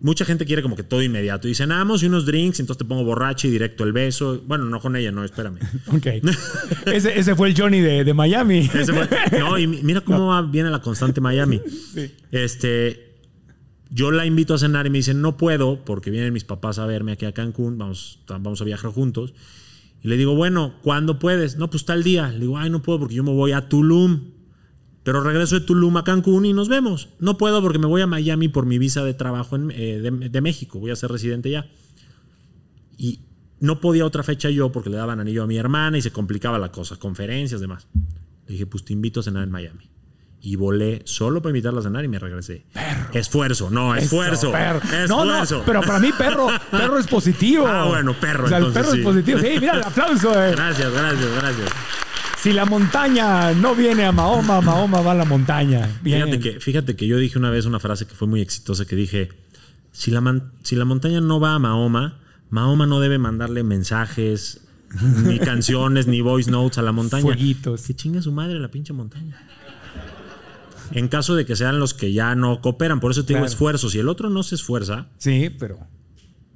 mucha 0.00 0.24
gente 0.24 0.46
quiere 0.46 0.62
como 0.62 0.76
que 0.76 0.82
todo 0.82 1.02
inmediato. 1.02 1.46
Y 1.48 1.54
cenamos 1.54 2.02
y 2.02 2.06
unos 2.06 2.24
drinks, 2.26 2.58
entonces 2.60 2.78
te 2.78 2.84
pongo 2.86 3.04
borracho 3.04 3.48
y 3.48 3.50
directo 3.50 3.84
el 3.84 3.92
beso. 3.92 4.42
Bueno, 4.46 4.64
no 4.64 4.80
con 4.80 4.96
ella, 4.96 5.12
no, 5.12 5.24
espérame. 5.24 5.58
Ok. 5.88 6.06
ese, 6.86 7.18
ese 7.18 7.34
fue 7.36 7.48
el 7.48 7.54
Johnny 7.60 7.80
de, 7.80 8.04
de 8.04 8.14
Miami. 8.14 8.60
Ese 8.72 8.92
fue- 8.92 9.08
no, 9.38 9.58
y 9.58 9.66
mi- 9.66 9.82
mira 9.82 10.00
cómo 10.00 10.26
va- 10.30 10.42
viene 10.42 10.70
la 10.70 10.80
constante 10.80 11.20
Miami. 11.20 11.60
Este, 12.30 13.14
yo 13.90 14.10
la 14.10 14.24
invito 14.26 14.54
a 14.54 14.58
cenar 14.58 14.86
y 14.86 14.90
me 14.90 14.98
dicen, 14.98 15.20
no 15.20 15.36
puedo 15.36 15.84
porque 15.84 16.10
vienen 16.10 16.32
mis 16.32 16.44
papás 16.44 16.78
a 16.78 16.86
verme 16.86 17.12
aquí 17.12 17.26
a 17.26 17.32
Cancún, 17.32 17.76
vamos, 17.78 18.20
vamos 18.28 18.60
a 18.60 18.64
viajar 18.64 18.90
juntos. 18.92 19.34
Y 20.02 20.08
le 20.08 20.16
digo, 20.16 20.34
bueno, 20.34 20.76
¿cuándo 20.82 21.18
puedes? 21.18 21.56
No, 21.58 21.68
pues 21.68 21.84
tal 21.84 22.02
día. 22.02 22.28
Le 22.28 22.38
digo, 22.40 22.56
ay, 22.56 22.70
no 22.70 22.80
puedo 22.82 22.98
porque 23.00 23.14
yo 23.16 23.22
me 23.22 23.32
voy 23.32 23.52
a 23.52 23.68
Tulum. 23.68 24.30
Pero 25.02 25.22
regreso 25.22 25.58
de 25.58 25.64
Tulum 25.64 25.96
a 25.96 26.04
Cancún 26.04 26.44
y 26.44 26.52
nos 26.52 26.68
vemos. 26.68 27.08
No 27.18 27.38
puedo 27.38 27.62
porque 27.62 27.78
me 27.78 27.86
voy 27.86 28.02
a 28.02 28.06
Miami 28.06 28.48
por 28.48 28.66
mi 28.66 28.78
visa 28.78 29.02
de 29.04 29.14
trabajo 29.14 29.56
en- 29.56 29.70
eh, 29.70 29.98
de, 30.00 30.10
de 30.28 30.40
México. 30.40 30.78
Voy 30.78 30.90
a 30.90 30.96
ser 30.96 31.10
residente 31.10 31.50
ya. 31.50 31.66
Y 32.96 33.20
no 33.60 33.80
podía 33.80 34.04
otra 34.04 34.22
fecha 34.22 34.50
yo 34.50 34.72
porque 34.72 34.90
le 34.90 34.96
daban 34.96 35.20
anillo 35.20 35.42
a 35.42 35.46
mi 35.46 35.56
hermana 35.56 35.96
y 35.98 36.02
se 36.02 36.10
complicaba 36.12 36.58
la 36.58 36.70
cosa, 36.70 36.96
conferencias, 36.96 37.60
demás. 37.60 37.88
Le 38.46 38.52
dije, 38.52 38.66
pues 38.66 38.84
te 38.84 38.92
invito 38.92 39.20
a 39.20 39.22
cenar 39.22 39.42
en 39.44 39.50
Miami. 39.50 39.90
Y 40.42 40.56
volé 40.56 41.02
solo 41.04 41.42
para 41.42 41.50
invitarla 41.50 41.80
a 41.80 41.82
cenar 41.82 42.02
y 42.04 42.08
me 42.08 42.18
regresé. 42.18 42.64
Esfuerzo, 43.12 43.68
no, 43.70 43.94
esfuerzo. 43.94 44.50
Perro. 44.52 44.80
No, 45.08 45.24
no, 45.24 45.42
Esfuerzo. 45.42 45.62
pero 45.66 45.80
para 45.82 45.98
mí 45.98 46.10
perro, 46.16 46.46
perro 46.70 46.98
es 46.98 47.06
positivo. 47.06 47.66
Ah, 47.66 47.86
bueno, 47.86 48.14
perro, 48.18 48.46
O 48.46 48.48
sea, 48.48 48.58
el 48.58 48.72
perro 48.72 48.92
sí. 48.92 48.98
es 49.00 49.04
positivo. 49.04 49.38
Sí, 49.38 49.48
mira 49.60 49.74
el 49.74 49.82
aplauso. 49.82 50.32
eh. 50.42 50.52
Gracias, 50.52 50.92
gracias, 50.92 51.28
gracias. 51.36 51.68
Si 52.42 52.52
la 52.54 52.64
montaña 52.64 53.52
no 53.52 53.74
viene 53.74 54.04
a 54.06 54.12
Mahoma, 54.12 54.60
Mahoma 54.62 55.02
va 55.02 55.12
a 55.12 55.14
la 55.14 55.24
montaña. 55.26 55.98
Bien. 56.02 56.24
Fíjate 56.24 56.40
que, 56.40 56.60
fíjate 56.60 56.96
que 56.96 57.06
yo 57.06 57.18
dije 57.18 57.38
una 57.38 57.50
vez 57.50 57.66
una 57.66 57.78
frase 57.80 58.06
que 58.06 58.14
fue 58.14 58.26
muy 58.28 58.40
exitosa 58.40 58.86
que 58.86 58.96
dije, 58.96 59.28
si 59.92 60.10
la, 60.10 60.20
man- 60.22 60.52
si 60.62 60.74
la 60.76 60.86
montaña 60.86 61.20
no 61.20 61.38
va 61.38 61.54
a 61.54 61.58
Mahoma, 61.58 62.18
Mahoma 62.48 62.86
no 62.86 62.98
debe 63.00 63.18
mandarle 63.18 63.62
mensajes, 63.62 64.62
ni 65.24 65.38
canciones, 65.40 66.06
ni 66.06 66.22
voice 66.22 66.50
notes 66.50 66.78
a 66.78 66.82
la 66.82 66.92
montaña. 66.92 67.22
Fueguitos. 67.22 67.82
Que 67.86 67.94
chinga 67.94 68.22
su 68.22 68.32
madre 68.32 68.58
la 68.58 68.68
pinche 68.70 68.94
montaña. 68.94 69.36
En 70.92 71.08
caso 71.08 71.36
de 71.36 71.44
que 71.44 71.54
sean 71.56 71.78
los 71.78 71.92
que 71.94 72.12
ya 72.14 72.34
no 72.34 72.60
cooperan, 72.62 73.00
por 73.00 73.10
eso 73.12 73.22
te 73.22 73.28
digo 73.28 73.40
Claro. 73.40 73.52
esfuerzo. 73.52 73.90
Si 73.90 73.98
el 73.98 74.08
otro 74.08 74.30
no 74.30 74.42
se 74.42 74.54
esfuerza, 74.54 75.06
Sí, 75.18 75.50
pero. 75.58 75.78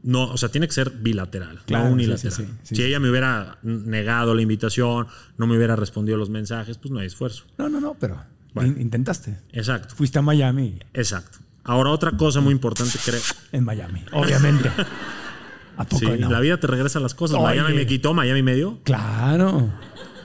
No, 0.04 0.24
o 0.24 0.36
sea, 0.36 0.48
tiene 0.50 0.66
que 0.68 0.72
ser 0.74 0.90
bilateral, 0.90 1.60
Claro, 1.66 1.86
no 1.86 1.92
unilateral. 1.94 2.32
sí, 2.32 2.44
sí, 2.44 2.52
sí, 2.62 2.76
si 2.76 2.82
ella 2.84 3.00
me 3.00 3.10
hubiera 3.10 3.58
negado 3.62 4.34
la 4.34 4.42
invitación, 4.42 5.06
no 5.38 5.46
me 5.46 5.56
hubiera 5.56 5.74
respondido 5.76 6.16
los 6.18 6.30
mensajes, 6.30 6.78
pues 6.78 6.92
no 6.92 7.00
hay 7.00 7.06
esfuerzo. 7.08 7.44
No, 7.58 7.68
no, 7.68 7.80
no, 7.80 7.96
pero 7.98 8.22
Bueno. 8.52 8.74
intentaste. 8.78 9.40
Exacto, 9.52 9.94
Fuiste 9.96 10.18
a 10.18 10.22
Miami. 10.22 10.78
exacto. 10.92 11.38
Ahora 11.64 11.90
otra 11.90 12.10
cosa 12.12 12.40
muy 12.40 12.52
importante, 12.52 12.98
creo. 13.04 13.20
En 13.50 13.64
Miami, 13.64 14.04
obviamente. 14.12 14.70
¿A 15.76 15.84
poco 15.84 15.98
Sí, 15.98 16.06
no? 16.20 16.30
la 16.30 16.38
vida 16.40 16.60
te 16.60 16.66
regresa 16.68 17.00
las 17.00 17.14
cosas. 17.14 17.36
Oye. 17.38 17.46
Miami 17.60 17.74
me 17.74 17.86
quitó, 17.86 18.14
Miami 18.14 18.42
me 18.42 18.54
dio. 18.54 18.78
Claro. 18.84 19.72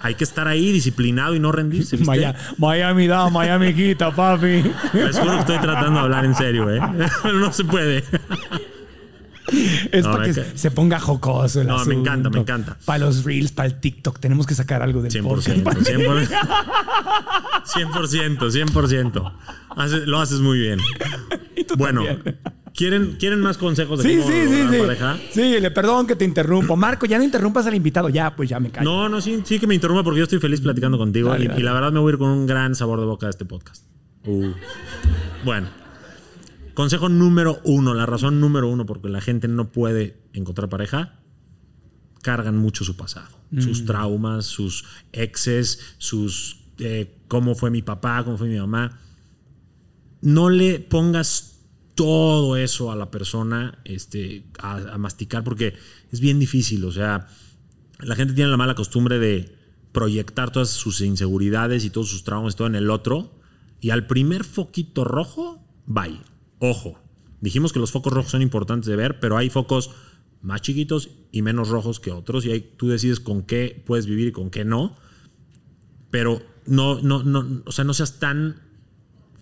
Hay 0.02 0.16
que 0.16 0.24
estar 0.24 0.48
ahí 0.48 0.72
disciplinado 0.72 1.34
y 1.36 1.40
no 1.40 1.52
rendirse. 1.52 1.98
Miami 2.58 3.08
da, 3.08 3.30
Miami 3.30 3.74
quita, 3.74 4.14
papi. 4.14 4.64
Les 4.94 5.18
juro 5.18 5.32
que 5.34 5.40
estoy 5.40 5.58
tratando 5.60 5.94
de 5.94 6.00
hablar 6.00 6.26
en 6.26 6.36
serio, 6.36 6.70
¿eh? 6.70 6.80
no 7.34 7.52
se 7.52 7.64
puede. 7.66 8.04
Es 9.92 10.04
No, 10.06 10.12
para 10.12 10.26
que 10.26 10.34
ca- 10.34 10.46
se 10.56 10.72
ponga 10.72 11.00
jocoso 11.00 11.62
el 11.62 11.68
No, 11.68 11.84
me 11.86 11.96
encanta, 11.96 12.30
me 12.30 12.40
encanta. 12.40 12.78
Para 12.86 13.00
los 13.06 13.24
reels, 13.24 13.52
para 13.52 13.68
el 13.68 13.80
TikTok, 13.80 14.20
tenemos 14.20 14.46
que 14.48 14.56
sacar 14.56 14.82
algo 14.82 15.02
del 15.02 15.12
100%, 15.12 15.24
podcast. 15.24 15.50
100%, 17.66 18.38
100%, 18.40 18.50
100%. 18.52 19.34
Haces- 19.76 20.06
lo 20.06 20.20
haces 20.20 20.40
muy 20.40 20.60
bien. 20.60 20.80
Y 21.56 21.64
tú 21.64 21.76
Bueno, 21.76 22.04
también. 22.06 22.38
¿quieren, 22.76 23.16
¿quieren 23.20 23.42
más 23.42 23.58
consejos 23.58 24.02
de 24.02 24.10
Sí, 24.10 24.18
cómo 24.18 24.30
sí, 24.32 24.38
sí, 24.48 24.68
sí. 24.72 24.78
pareja? 24.80 25.18
Sí, 25.32 25.60
le 25.60 25.72
perdón 25.72 26.08
que 26.08 26.16
te 26.16 26.26
interrumpo. 26.26 26.76
Marco, 26.76 27.06
ya 27.06 27.18
no 27.18 27.24
interrumpas 27.24 27.66
al 27.68 27.76
invitado. 27.76 28.10
Ya, 28.10 28.36
pues 28.36 28.50
ya 28.50 28.60
me 28.60 28.70
callo. 28.72 28.90
No, 28.90 29.10
no, 29.10 29.22
sí, 29.22 29.42
sí 29.46 29.60
que 29.60 29.68
me 29.68 29.76
interrumpa 29.76 30.04
porque 30.04 30.20
yo 30.20 30.24
estoy 30.24 30.40
feliz 30.40 30.62
platicando 30.62 30.98
contigo 30.98 31.30
Dale, 31.30 31.46
y, 31.46 31.48
dale. 31.48 31.60
y 31.60 31.64
la 31.64 31.74
verdad 31.74 31.92
me 31.92 32.00
voy 32.00 32.12
a 32.12 32.14
ir 32.14 32.20
con 32.20 32.30
un 32.30 32.48
gran 32.48 32.76
sabor 32.76 33.00
de 33.00 33.06
boca 33.06 33.26
de 33.28 33.32
este 33.32 33.46
podcast. 33.46 33.84
Uh. 34.26 34.52
Bueno, 35.46 35.68
consejo 36.80 37.10
número 37.10 37.60
uno, 37.66 37.94
la 37.94 38.06
razón 38.06 38.40
número 38.40 38.70
uno 38.70 38.86
porque 38.86 39.10
la 39.10 39.20
gente 39.20 39.50
no 39.50 39.70
puede 39.70 40.16
encontrar 40.32 40.70
pareja, 40.70 41.20
cargan 42.22 42.56
mucho 42.58 42.86
su 42.86 42.96
pasado, 42.96 43.38
Mm. 43.52 43.60
sus 43.62 43.84
traumas, 43.84 44.46
sus 44.46 44.86
exes, 45.12 45.96
sus 45.98 46.62
eh, 46.78 47.18
cómo 47.28 47.54
fue 47.56 47.70
mi 47.70 47.82
papá, 47.82 48.24
cómo 48.24 48.38
fue 48.38 48.48
mi 48.48 48.58
mamá. 48.58 48.98
No 50.22 50.50
le 50.50 50.80
pongas 50.80 51.60
todo 51.96 52.56
eso 52.56 52.94
a 52.94 52.96
la 52.96 53.12
persona 53.12 53.80
este, 53.84 54.46
a, 54.60 54.76
a 54.94 54.98
masticar 54.98 55.44
porque 55.44 55.74
es 56.14 56.22
bien 56.22 56.40
difícil. 56.40 56.86
O 56.86 56.94
sea, 56.94 57.28
la 58.00 58.16
gente 58.16 58.34
tiene 58.34 58.52
la 58.52 58.56
mala 58.56 58.74
costumbre 58.74 59.20
de 59.20 59.54
proyectar 59.92 60.52
todas 60.52 60.70
sus 60.70 61.02
inseguridades 61.02 61.84
y 61.84 61.90
todos 61.90 62.10
sus 62.10 62.24
traumas 62.24 62.54
y 62.54 62.58
todo 62.58 62.68
en 62.68 62.76
el 62.76 62.90
otro. 62.90 63.36
Y 63.82 63.90
al 63.90 64.08
primer 64.08 64.46
foquito 64.46 65.04
rojo, 65.04 65.62
bye. 65.86 66.22
Ojo, 66.60 67.00
dijimos 67.42 67.74
que 67.74 67.80
los 67.80 67.92
focos 67.92 68.14
rojos 68.14 68.32
son 68.32 68.42
importantes 68.42 68.88
de 68.88 68.96
ver, 68.96 69.20
pero 69.20 69.38
hay 69.38 69.50
focos 69.50 69.92
más 70.42 70.62
chiquitos 70.62 71.10
y 71.32 71.42
menos 71.42 71.70
rojos 71.70 72.00
que 72.00 72.12
otros. 72.12 72.46
Y 72.46 72.52
ahí 72.52 72.74
tú 72.78 72.88
decides 72.88 73.20
con 73.20 73.44
qué 73.44 73.82
puedes 73.86 74.06
vivir 74.06 74.28
y 74.28 74.32
con 74.32 74.50
qué 74.50 74.66
no. 74.66 74.96
Pero 76.12 76.42
no, 76.66 77.02
no, 77.02 77.24
no, 77.24 77.62
o 77.66 77.72
sea, 77.72 77.84
no 77.84 77.94
seas 77.94 78.20
tan 78.20 78.62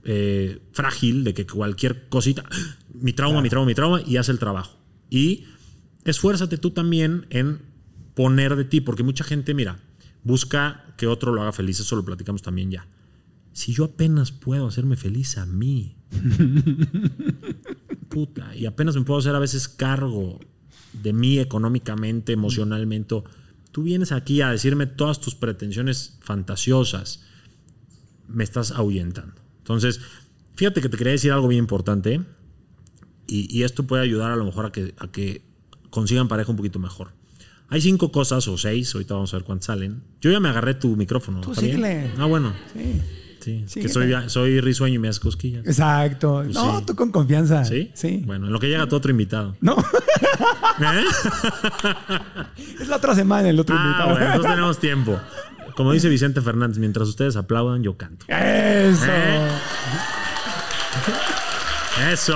eh, 0.04 0.62
frágil 0.72 1.26
de 1.26 1.34
que 1.34 1.46
cualquier 1.46 2.08
cosita, 2.08 2.44
mi 2.94 3.14
trauma, 3.14 3.42
mi 3.42 3.50
trauma, 3.50 3.68
mi 3.68 3.76
trauma, 3.76 4.02
y 4.02 4.18
haz 4.18 4.30
el 4.30 4.40
trabajo. 4.40 4.78
Y 5.10 5.46
esfuérzate 6.06 6.58
tú 6.58 6.72
también 6.72 7.26
en 7.30 7.62
poner 8.16 8.56
de 8.56 8.64
ti, 8.64 8.80
porque 8.80 9.04
mucha 9.04 9.24
gente, 9.24 9.54
mira, 9.54 9.80
busca 10.24 10.86
que 10.98 11.08
otro 11.08 11.34
lo 11.34 11.42
haga 11.42 11.52
feliz, 11.52 11.80
eso 11.80 11.96
lo 11.96 12.06
platicamos 12.06 12.42
también 12.42 12.72
ya. 12.72 12.88
Si 13.52 13.74
yo 13.74 13.84
apenas 13.84 14.32
puedo 14.32 14.68
hacerme 14.68 14.96
feliz 14.96 15.38
a 15.38 15.46
mí, 15.46 15.97
puta, 18.10 18.56
y 18.56 18.66
apenas 18.66 18.96
me 18.96 19.04
puedo 19.04 19.20
hacer 19.20 19.36
a 19.36 19.40
veces 19.40 19.68
cargo 19.68 20.40
de 20.94 21.14
mí 21.14 21.40
económicamente, 21.40 22.34
emocionalmente, 22.34 23.24
tú 23.72 23.84
vienes 23.84 24.12
aquí 24.12 24.42
a 24.42 24.50
decirme 24.50 24.88
todas 24.88 25.20
tus 25.20 25.36
pretensiones 25.36 26.18
fantasiosas, 26.22 27.24
me 28.28 28.44
estás 28.44 28.72
ahuyentando. 28.72 29.42
Entonces, 29.60 30.02
fíjate 30.56 30.82
que 30.82 30.90
te 30.90 30.98
quería 30.98 31.14
decir 31.14 31.32
algo 31.32 31.48
bien 31.48 31.60
importante 31.60 32.22
y, 33.28 33.56
y 33.56 33.64
esto 33.64 33.84
puede 33.84 34.04
ayudar 34.04 34.32
a 34.32 34.36
lo 34.36 34.46
mejor 34.46 34.66
a 34.66 34.72
que, 34.72 34.96
a 34.98 35.12
que 35.12 35.42
consigan 35.90 36.28
pareja 36.28 36.52
un 36.52 36.58
poquito 36.58 36.80
mejor. 36.80 37.14
Hay 37.70 37.82
cinco 37.82 38.12
cosas 38.12 38.48
o 38.48 38.58
seis, 38.58 38.94
ahorita 38.96 39.14
vamos 39.14 39.34
a 39.34 39.38
ver 39.38 39.44
cuántas 39.44 39.66
salen. 39.66 40.02
Yo 40.22 40.32
ya 40.32 40.40
me 40.40 40.48
agarré 40.48 40.74
tu 40.74 40.96
micrófono. 40.96 41.42
Ah, 42.18 42.26
bueno. 42.26 42.54
Sí. 42.74 43.02
Sí, 43.48 43.64
Sí, 43.68 43.80
que 43.82 43.88
soy, 43.88 44.14
soy 44.28 44.60
risueño 44.60 44.96
y 44.96 45.00
me 45.00 45.08
haces 45.08 45.22
cosquillas. 45.22 45.66
Exacto. 45.66 46.44
no, 46.44 46.52
Pues 46.52 46.78
sí. 46.80 46.84
tú 46.86 46.96
con 46.96 47.12
confianza. 47.12 47.64
¿Sí? 47.64 47.92
Sí. 47.94 48.22
Bueno, 48.26 48.48
en 48.48 48.52
lo 48.54 48.60
que 48.60 48.68
llega 48.68 48.86
tu 48.88 48.98
otro 48.98 49.10
invitado. 49.10 49.56
No, 49.62 49.78
¿Eh? 50.82 51.04
es 52.82 52.88
la 52.90 52.98
otra 52.98 53.16
semana 53.16 53.48
el 53.50 53.58
otro 53.60 53.76
Ah, 53.80 53.84
invitado. 53.86 54.10
bueno, 54.12 54.26
entonces 54.26 54.52
tenemos 54.52 54.80
tiempo. 54.80 55.20
Como 55.78 55.94
dice 55.94 56.10
Vicente 56.10 56.42
Fernández, 56.42 56.78
mientras 56.78 57.08
ustedes 57.08 57.36
aplaudan, 57.38 57.84
yo 57.84 57.96
canto. 57.96 58.26
Eso. 58.28 59.06
¿Eh? 59.08 59.48
Eso. 62.12 62.36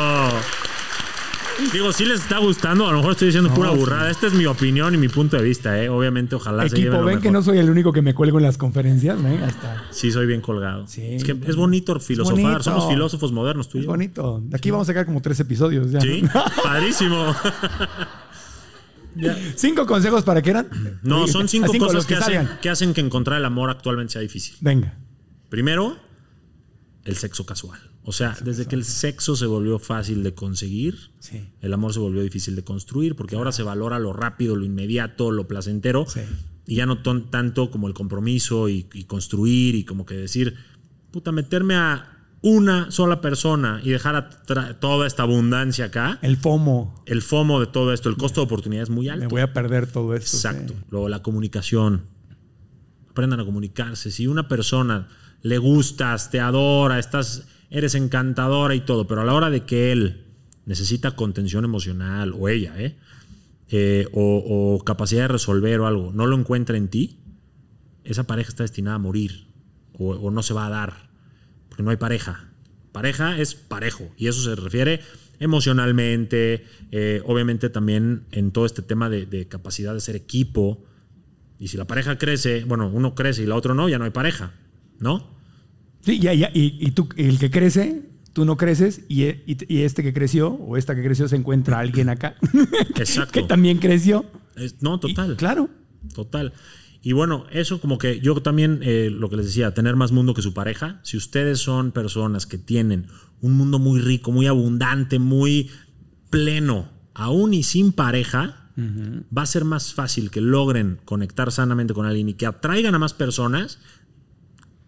Digo, 1.73 1.91
si 1.93 2.05
les 2.05 2.21
está 2.21 2.39
gustando, 2.39 2.87
a 2.87 2.91
lo 2.91 2.97
mejor 2.97 3.11
estoy 3.11 3.27
diciendo 3.27 3.53
pura 3.53 3.71
sí. 3.71 3.77
burrada. 3.77 4.09
Esta 4.09 4.27
es 4.27 4.33
mi 4.33 4.45
opinión 4.45 4.93
y 4.93 4.97
mi 4.97 5.07
punto 5.09 5.37
de 5.37 5.43
vista, 5.43 5.81
¿eh? 5.81 5.89
Obviamente, 5.89 6.35
ojalá 6.35 6.63
se 6.63 6.69
lleven 6.69 6.83
Equipo, 6.83 7.01
lo 7.01 7.05
ven 7.05 7.21
que 7.21 7.31
no 7.31 7.41
soy 7.41 7.59
el 7.59 7.69
único 7.69 7.93
que 7.93 8.01
me 8.01 8.13
cuelgo 8.13 8.39
en 8.39 8.43
las 8.45 8.57
conferencias. 8.57 9.21
Ven, 9.21 9.43
hasta. 9.43 9.85
Sí, 9.91 10.11
soy 10.11 10.25
bien 10.25 10.41
colgado. 10.41 10.87
Sí. 10.87 11.01
es 11.03 11.23
que 11.23 11.37
es 11.47 11.55
bonito 11.55 11.99
filosofar. 11.99 12.41
bonito. 12.41 12.63
Somos 12.63 12.89
filósofos 12.89 13.31
modernos, 13.31 13.69
tú 13.69 13.77
y 13.77 13.81
Es 13.81 13.85
yo. 13.85 13.91
bonito. 13.91 14.41
De 14.43 14.57
aquí 14.57 14.71
vamos 14.71 14.87
a 14.87 14.91
sacar 14.91 15.05
como 15.05 15.21
tres 15.21 15.39
episodios. 15.39 15.91
Ya. 15.91 16.01
Sí, 16.01 16.23
padrísimo. 16.63 17.35
Cinco 19.55 19.85
consejos 19.85 20.23
para 20.23 20.41
que 20.41 20.49
eran. 20.51 20.67
No, 21.03 21.27
son 21.27 21.47
cinco, 21.47 21.71
A 21.73 21.77
cosas 21.77 22.09
hacen, 22.11 22.49
que 22.61 22.69
hacen 22.69 22.93
que 22.93 23.01
encontrar 23.01 23.39
el 23.39 23.45
amor 23.45 23.69
actualmente 23.69 24.13
sea 24.13 24.21
difícil. 24.21 24.55
Venga. 24.61 24.97
Primero, 25.49 25.97
el 27.03 27.17
sexo 27.17 27.45
casual. 27.45 27.90
O 28.03 28.11
sea, 28.11 28.35
desde 28.43 28.65
que 28.65 28.75
el 28.75 28.83
sexo 28.83 29.35
se 29.35 29.45
volvió 29.45 29.77
fácil 29.77 30.23
de 30.23 30.33
conseguir, 30.33 31.11
Sí. 31.19 31.47
el 31.61 31.71
amor 31.73 31.93
se 31.93 31.99
volvió 31.99 32.23
difícil 32.23 32.55
de 32.55 32.63
construir, 32.63 33.15
porque 33.15 33.35
ahora 33.35 33.51
se 33.51 33.61
valora 33.63 33.99
lo 33.99 34.11
rápido, 34.11 34.55
lo 34.55 34.65
inmediato, 34.65 35.29
lo 35.31 35.47
placentero, 35.47 36.05
Sí. 36.07 36.21
y 36.65 36.75
ya 36.77 36.85
no 36.87 37.03
ton- 37.03 37.29
tanto 37.29 37.69
como 37.69 37.87
el 37.87 37.93
compromiso 37.93 38.69
y, 38.69 38.87
y 38.93 39.03
construir 39.03 39.75
y 39.75 39.83
como 39.83 40.05
que 40.07 40.15
decir, 40.15 40.55
puta, 41.11 41.31
meterme 41.31 41.75
a 41.75 42.07
una 42.43 42.89
sola 42.89 43.21
persona 43.21 43.81
y 43.83 43.91
dejar 43.91 44.41
toda 44.79 45.05
esta 45.05 45.21
abundancia 45.21 45.85
acá, 45.85 46.17
El 46.23 46.37
FOMO. 46.37 47.03
el 47.05 47.21
FOMO 47.21 47.59
de 47.59 47.67
todo 47.67 47.93
esto, 47.93 48.09
el 48.09 48.17
costo 48.17 48.41
de 48.41 48.45
oportunidad 48.45 48.81
es 48.81 48.89
muy 48.89 49.05
Me 49.05 49.11
alto. 49.11 49.29
voy 49.29 49.41
a 49.41 49.53
perder 49.53 49.85
todo 49.85 50.15
esto. 50.15 50.37
Exacto. 50.37 50.73
Luego 50.89 51.07
la 51.07 51.21
comunicación. 51.21 52.05
Aprendan 53.11 53.41
a 53.41 53.45
comunicarse. 53.45 54.09
Si 54.09 54.25
una 54.25 54.47
persona 54.47 55.07
le 55.43 55.57
gustas, 55.59 56.31
te 56.31 56.39
adora, 56.39 56.97
estás, 56.97 57.45
eres 57.71 57.95
encantadora 57.95 58.75
y 58.75 58.81
todo, 58.81 59.07
pero 59.07 59.21
a 59.21 59.25
la 59.25 59.33
hora 59.33 59.49
de 59.49 59.65
que 59.65 59.91
él 59.91 60.25
necesita 60.65 61.15
contención 61.15 61.65
emocional, 61.65 62.33
o 62.37 62.49
ella, 62.49 62.75
¿eh? 62.77 62.97
Eh, 63.69 64.07
o, 64.11 64.83
capacidad 64.85 65.23
de 65.23 65.27
resolver 65.29 65.79
o 65.79 65.87
algo, 65.87 66.11
no 66.13 66.27
lo 66.27 66.37
encuentra 66.37 66.77
en 66.77 66.89
ti, 66.89 67.19
esa 68.03 68.25
pareja 68.25 68.49
está 68.49 68.63
destinada 68.63 68.97
a 68.97 68.99
morir 68.99 69.47
o, 69.93 70.29
no 70.29 70.43
se 70.43 70.53
va 70.53 70.67
a 70.67 70.69
dar, 70.69 71.09
porque 71.69 71.83
no 71.83 71.89
hay 71.89 71.97
pareja. 71.97 72.49
Pareja 72.91 73.37
es 73.37 73.55
parejo 73.55 74.11
y 74.17 74.27
eso 74.27 74.41
se 74.41 74.55
refiere 74.55 74.99
emocionalmente, 75.39 76.65
eh, 76.91 77.21
obviamente 77.25 77.69
también 77.69 78.25
en 78.31 78.51
todo 78.51 78.65
este 78.65 78.81
tema 78.81 79.09
de, 79.09 79.25
de 79.25 79.47
capacidad 79.47 79.93
de 79.93 80.01
ser 80.01 80.17
equipo. 80.17 80.83
Y 81.57 81.69
si 81.69 81.77
la 81.77 81.85
pareja 81.85 82.17
crece, 82.17 82.65
bueno, 82.65 82.89
uno 82.93 83.15
crece 83.15 83.43
y 83.43 83.45
la 83.45 83.55
otro 83.55 83.73
no, 83.73 83.87
ya 83.87 83.97
no 83.97 84.03
hay 84.03 84.11
pareja, 84.11 84.53
¿no? 84.99 85.40
Sí, 86.03 86.19
ya, 86.19 86.33
ya. 86.33 86.49
Y, 86.53 86.77
y 86.79 86.91
tú, 86.91 87.09
el 87.17 87.37
que 87.39 87.51
crece, 87.51 88.09
tú 88.33 88.45
no 88.45 88.57
creces. 88.57 89.01
Y, 89.07 89.23
e- 89.23 89.43
y- 89.45 89.81
este 89.81 90.03
que 90.03 90.13
creció, 90.13 90.49
o 90.49 90.77
esta 90.77 90.95
que 90.95 91.03
creció, 91.03 91.27
se 91.27 91.35
encuentra 91.35 91.79
alguien 91.79 92.09
acá. 92.09 92.35
Exacto. 92.95 93.31
que 93.33 93.43
también 93.43 93.77
creció. 93.77 94.25
Es- 94.55 94.81
no, 94.81 94.99
total. 94.99 95.35
claro. 95.37 95.69
Total. 96.13 96.53
Y 97.03 97.13
bueno, 97.13 97.45
eso 97.51 97.79
como 97.81 97.97
que 97.97 98.19
yo 98.19 98.35
también, 98.41 98.79
eh, 98.83 99.09
lo 99.11 99.29
que 99.29 99.37
les 99.37 99.47
decía, 99.47 99.73
tener 99.73 99.95
más 99.95 100.11
mundo 100.11 100.33
que 100.33 100.41
su 100.41 100.53
pareja. 100.53 100.99
Si 101.03 101.17
ustedes 101.17 101.59
son 101.59 101.91
personas 101.91 102.45
que 102.45 102.57
tienen 102.59 103.07
un 103.39 103.53
mundo 103.53 103.79
muy 103.79 103.99
rico, 103.99 104.31
muy 104.31 104.45
abundante, 104.47 105.17
muy 105.17 105.69
pleno, 106.29 106.89
aún 107.13 107.53
y 107.53 107.63
sin 107.63 107.91
pareja, 107.91 108.57
va 108.77 109.41
a 109.43 109.45
ser 109.45 109.63
más 109.65 109.93
fácil 109.93 110.31
que 110.31 110.41
logren 110.41 110.99
conectar 111.05 111.51
sanamente 111.51 111.93
con 111.93 112.05
alguien 112.07 112.29
y 112.29 112.33
que 112.33 112.45
atraigan 112.47 112.95
a 112.95 112.99
más 112.99 113.13
personas, 113.13 113.79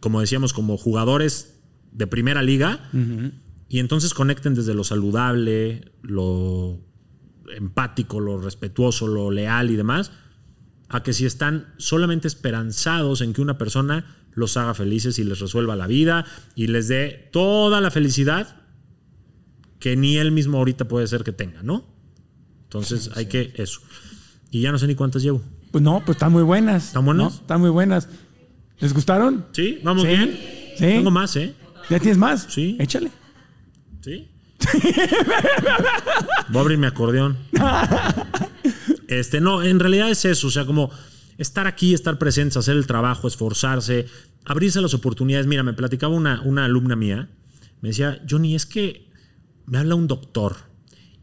como 0.03 0.19
decíamos, 0.19 0.51
como 0.51 0.75
jugadores 0.75 1.61
de 1.93 2.07
primera 2.07 2.43
liga, 2.43 2.89
y 3.69 3.79
entonces 3.79 4.13
conecten 4.13 4.53
desde 4.53 4.73
lo 4.73 4.83
saludable, 4.83 5.93
lo 6.01 6.81
empático, 7.55 8.19
lo 8.19 8.37
respetuoso, 8.37 9.07
lo 9.07 9.31
leal 9.31 9.71
y 9.71 9.77
demás, 9.77 10.11
a 10.89 11.03
que 11.03 11.13
si 11.13 11.25
están 11.25 11.73
solamente 11.77 12.27
esperanzados 12.27 13.21
en 13.21 13.31
que 13.31 13.39
una 13.39 13.57
persona 13.57 14.17
los 14.33 14.57
haga 14.57 14.73
felices 14.73 15.19
y 15.19 15.23
les 15.23 15.39
resuelva 15.39 15.77
la 15.77 15.87
vida 15.87 16.25
y 16.53 16.67
les 16.67 16.89
dé 16.89 17.29
toda 17.31 17.79
la 17.79 17.89
felicidad 17.89 18.57
que 19.79 19.95
ni 19.95 20.17
él 20.17 20.33
mismo 20.33 20.57
ahorita 20.57 20.89
puede 20.89 21.07
ser 21.07 21.23
que 21.23 21.31
tenga, 21.31 21.63
¿no? 21.63 21.85
Entonces 22.63 23.09
hay 23.15 23.27
que 23.27 23.53
eso. 23.55 23.79
Y 24.51 24.59
ya 24.59 24.73
no 24.73 24.79
sé 24.79 24.85
ni 24.87 24.95
cuántas 24.95 25.23
llevo. 25.23 25.41
Pues 25.71 25.81
no, 25.81 26.01
pues 26.05 26.17
están 26.17 26.33
muy 26.33 26.43
buenas. 26.43 26.87
¿Están 26.87 27.05
buenas? 27.05 27.23
¿no? 27.23 27.39
Están 27.39 27.61
muy 27.61 27.69
buenas. 27.69 28.09
¿Les 28.83 28.93
gustaron? 28.93 29.45
¿Sí? 29.53 29.79
¿Vamos 29.81 30.03
Sí. 30.03 30.09
bien? 30.09 30.37
Sí. 30.75 30.83
Tengo 30.85 31.09
más, 31.09 31.33
¿eh? 31.37 31.53
¿Ya 31.89 31.99
tienes 31.99 32.17
más? 32.17 32.47
Sí. 32.49 32.75
Échale. 32.81 33.09
¿Sí? 34.01 34.27
Voy 36.49 36.57
a 36.57 36.61
abrir 36.61 36.77
mi 36.77 36.85
acordeón. 36.87 37.37
Este, 39.07 39.39
no, 39.41 39.61
en 39.61 39.79
realidad 39.79 40.09
es 40.09 40.25
eso, 40.25 40.47
o 40.47 40.49
sea, 40.49 40.65
como 40.65 40.89
estar 41.37 41.67
aquí, 41.67 41.93
estar 41.93 42.17
presentes, 42.17 42.57
hacer 42.57 42.75
el 42.75 42.87
trabajo, 42.87 43.27
esforzarse, 43.27 44.07
abrirse 44.45 44.81
las 44.81 44.95
oportunidades. 44.95 45.45
Mira, 45.45 45.61
me 45.61 45.73
platicaba 45.73 46.15
una, 46.15 46.41
una 46.41 46.65
alumna 46.65 46.95
mía, 46.95 47.29
me 47.81 47.89
decía, 47.89 48.19
Johnny, 48.27 48.55
es 48.55 48.65
que 48.65 49.07
me 49.67 49.77
habla 49.77 49.93
un 49.95 50.07
doctor. 50.07 50.55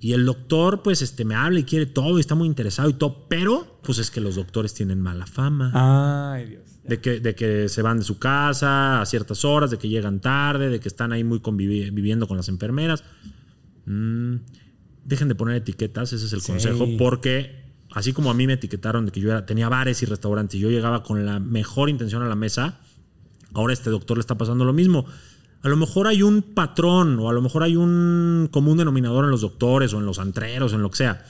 Y 0.02 0.14
el 0.14 0.24
doctor, 0.24 0.82
pues, 0.82 1.02
este, 1.02 1.24
me 1.26 1.34
habla 1.34 1.60
y 1.60 1.64
quiere 1.64 1.84
todo 1.84 2.16
y 2.16 2.20
está 2.20 2.34
muy 2.34 2.48
interesado 2.48 2.88
y 2.88 2.94
todo, 2.94 3.26
pero, 3.28 3.78
pues 3.82 3.98
es 3.98 4.10
que 4.10 4.20
los 4.22 4.36
doctores 4.36 4.72
tienen 4.72 5.00
mala 5.00 5.26
fama. 5.26 5.72
Ay, 6.34 6.46
Dios. 6.46 6.62
De 6.84 7.00
que, 7.00 7.20
de 7.20 7.34
que 7.34 7.68
se 7.68 7.82
van 7.82 7.98
de 7.98 8.04
su 8.04 8.18
casa 8.18 9.02
a 9.02 9.06
ciertas 9.06 9.44
horas, 9.44 9.70
de 9.70 9.76
que 9.76 9.88
llegan 9.90 10.20
tarde, 10.20 10.70
de 10.70 10.80
que 10.80 10.88
están 10.88 11.12
ahí 11.12 11.22
muy 11.22 11.40
convivi- 11.40 11.92
viviendo 11.92 12.26
con 12.26 12.38
las 12.38 12.48
enfermeras. 12.48 13.04
Mm, 13.84 14.36
dejen 15.04 15.28
de 15.28 15.34
poner 15.34 15.56
etiquetas, 15.56 16.12
ese 16.14 16.24
es 16.26 16.32
el 16.32 16.40
Sí. 16.40 16.52
consejo, 16.52 16.86
porque 16.98 17.60
así 17.92 18.12
como 18.14 18.30
a 18.30 18.34
mí 18.34 18.46
me 18.46 18.54
etiquetaron 18.54 19.04
de 19.06 19.12
que 19.12 19.20
yo 19.20 19.30
era- 19.30 19.44
tenía 19.44 19.68
bares 19.68 20.02
y 20.02 20.06
restaurantes 20.06 20.56
y 20.58 20.60
yo 20.60 20.70
llegaba 20.70 21.02
con 21.02 21.26
la 21.26 21.40
mejor 21.40 21.90
intención 21.90 22.22
a 22.22 22.26
la 22.28 22.36
mesa, 22.36 22.80
ahora 23.52 23.72
este 23.74 23.90
doctor 23.90 24.16
le 24.16 24.20
está 24.22 24.38
pasando 24.38 24.64
lo 24.64 24.72
mismo. 24.72 25.04
A 25.62 25.68
lo 25.68 25.76
mejor 25.76 26.06
hay 26.06 26.22
un 26.22 26.42
patrón 26.42 27.18
o 27.18 27.28
a 27.28 27.32
lo 27.32 27.42
mejor 27.42 27.62
hay 27.62 27.76
un 27.76 28.48
común 28.50 28.78
denominador 28.78 29.24
en 29.24 29.30
los 29.30 29.42
doctores 29.42 29.92
o 29.92 29.98
en 29.98 30.06
los 30.06 30.18
antreros, 30.18 30.72
en 30.72 30.82
lo 30.82 30.90
que 30.90 30.96
sea. 30.96 31.24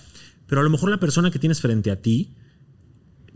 Pero 0.46 0.60
a 0.60 0.64
lo 0.64 0.70
mejor 0.70 0.90
la 0.90 1.00
persona 1.00 1.30
que 1.30 1.38
tienes 1.38 1.60
frente 1.60 1.90
a 1.90 2.00
ti 2.00 2.34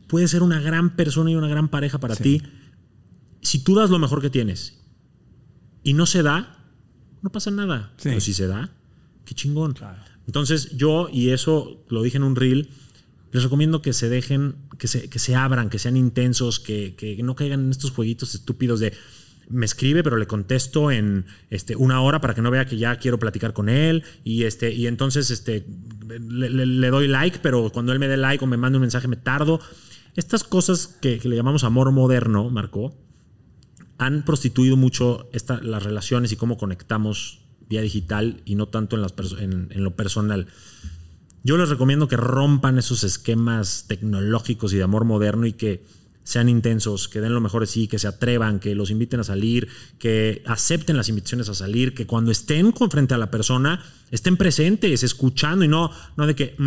puede 0.08 0.28
ser 0.28 0.42
una 0.42 0.60
gran 0.60 0.94
persona 0.94 1.30
y 1.30 1.34
una 1.34 1.48
gran 1.48 1.68
pareja 1.68 1.98
para 1.98 2.14
ti. 2.14 2.42
Si 3.40 3.64
tú 3.64 3.74
das 3.74 3.90
lo 3.90 3.98
mejor 3.98 4.20
que 4.20 4.30
tienes 4.30 4.80
y 5.82 5.94
no 5.94 6.06
se 6.06 6.22
da, 6.22 6.58
no 7.22 7.30
pasa 7.30 7.50
nada. 7.50 7.92
Sí. 7.96 8.10
Pero 8.10 8.20
si 8.20 8.32
se 8.32 8.46
da, 8.46 8.70
qué 9.24 9.34
chingón. 9.34 9.72
Claro. 9.72 10.00
Entonces 10.26 10.76
yo, 10.76 11.08
y 11.12 11.30
eso 11.30 11.84
lo 11.88 12.02
dije 12.02 12.16
en 12.16 12.22
un 12.22 12.36
reel, 12.36 12.70
les 13.32 13.42
recomiendo 13.42 13.82
que 13.82 13.92
se 13.92 14.08
dejen, 14.08 14.54
que 14.78 14.86
se, 14.86 15.10
que 15.10 15.18
se 15.18 15.34
abran, 15.34 15.68
que 15.68 15.80
sean 15.80 15.96
intensos, 15.96 16.60
que, 16.60 16.94
que 16.94 17.20
no 17.24 17.34
caigan 17.34 17.64
en 17.64 17.70
estos 17.70 17.90
jueguitos 17.90 18.34
estúpidos 18.34 18.78
de 18.78 18.92
me 19.48 19.66
escribe, 19.66 20.02
pero 20.02 20.16
le 20.16 20.26
contesto 20.26 20.90
en 20.90 21.26
este, 21.50 21.76
una 21.76 22.00
hora 22.00 22.20
para 22.20 22.34
que 22.34 22.42
no 22.42 22.50
vea 22.50 22.66
que 22.66 22.76
ya 22.76 22.96
quiero 22.96 23.18
platicar 23.18 23.52
con 23.52 23.68
él. 23.68 24.04
Y, 24.24 24.44
este, 24.44 24.72
y 24.72 24.86
entonces 24.86 25.30
este, 25.30 25.66
le, 26.20 26.90
doy 26.90 27.08
like, 27.08 27.38
pero 27.42 27.70
cuando 27.70 27.92
él 27.92 27.98
me 27.98 28.08
dé 28.08 28.16
like 28.16 28.42
o 28.44 28.46
me 28.46 28.56
manda 28.56 28.78
un 28.78 28.82
mensaje 28.82 29.08
me 29.08 29.16
tardo. 29.16 29.60
Estas 30.16 30.44
cosas 30.44 30.86
que, 30.86 31.20
le 31.24 31.36
llamamos 31.36 31.64
amor 31.64 31.90
moderno, 31.90 32.50
Marco, 32.50 32.96
han 33.98 34.24
prostituido 34.24 34.76
mucho 34.76 35.28
esta- 35.32 35.60
las 35.62 35.82
relaciones 35.82 36.32
y 36.32 36.36
cómo 36.36 36.56
conectamos 36.56 37.40
vía 37.68 37.80
digital 37.80 38.42
y 38.44 38.54
no 38.54 38.68
tanto 38.68 38.96
en, 38.96 39.02
las 39.02 39.14
en 39.40 39.84
lo 39.84 39.96
personal. 39.96 40.46
Yo 41.46 41.58
les 41.58 41.68
recomiendo 41.68 42.08
que 42.08 42.16
rompan 42.16 42.78
esos 42.78 43.04
esquemas 43.04 43.84
tecnológicos 43.86 44.72
y 44.72 44.78
de 44.78 44.82
amor 44.82 45.04
moderno 45.04 45.44
y 45.46 45.52
que 45.52 45.84
sean 46.24 46.48
intensos, 46.48 47.08
que 47.08 47.20
den 47.20 47.34
lo 47.34 47.40
mejor 47.40 47.60
de 47.62 47.66
sí, 47.66 47.86
que 47.86 47.98
se 47.98 48.08
atrevan, 48.08 48.58
que 48.58 48.74
los 48.74 48.90
inviten 48.90 49.20
a 49.20 49.24
salir, 49.24 49.68
que 49.98 50.42
acepten 50.46 50.96
las 50.96 51.08
invitaciones 51.10 51.48
a 51.50 51.54
salir, 51.54 51.94
que 51.94 52.06
cuando 52.06 52.30
estén 52.30 52.72
con 52.72 52.90
frente 52.90 53.12
a 53.14 53.18
la 53.18 53.30
persona 53.30 53.84
estén 54.10 54.36
presentes, 54.38 55.02
escuchando 55.02 55.64
y 55.64 55.68
no, 55.68 55.90
no 56.16 56.26
de 56.26 56.34
que, 56.34 56.54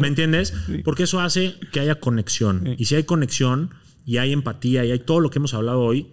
¿me 0.00 0.08
entiendes? 0.08 0.54
Porque 0.84 1.04
eso 1.04 1.20
hace 1.20 1.54
que 1.72 1.80
haya 1.80 1.96
conexión. 2.00 2.74
Y 2.78 2.86
si 2.86 2.94
hay 2.94 3.04
conexión 3.04 3.70
y 4.04 4.16
hay 4.18 4.32
empatía 4.32 4.84
y 4.84 4.90
hay 4.92 4.98
todo 5.00 5.20
lo 5.20 5.30
que 5.30 5.38
hemos 5.38 5.54
hablado 5.54 5.80
hoy, 5.80 6.12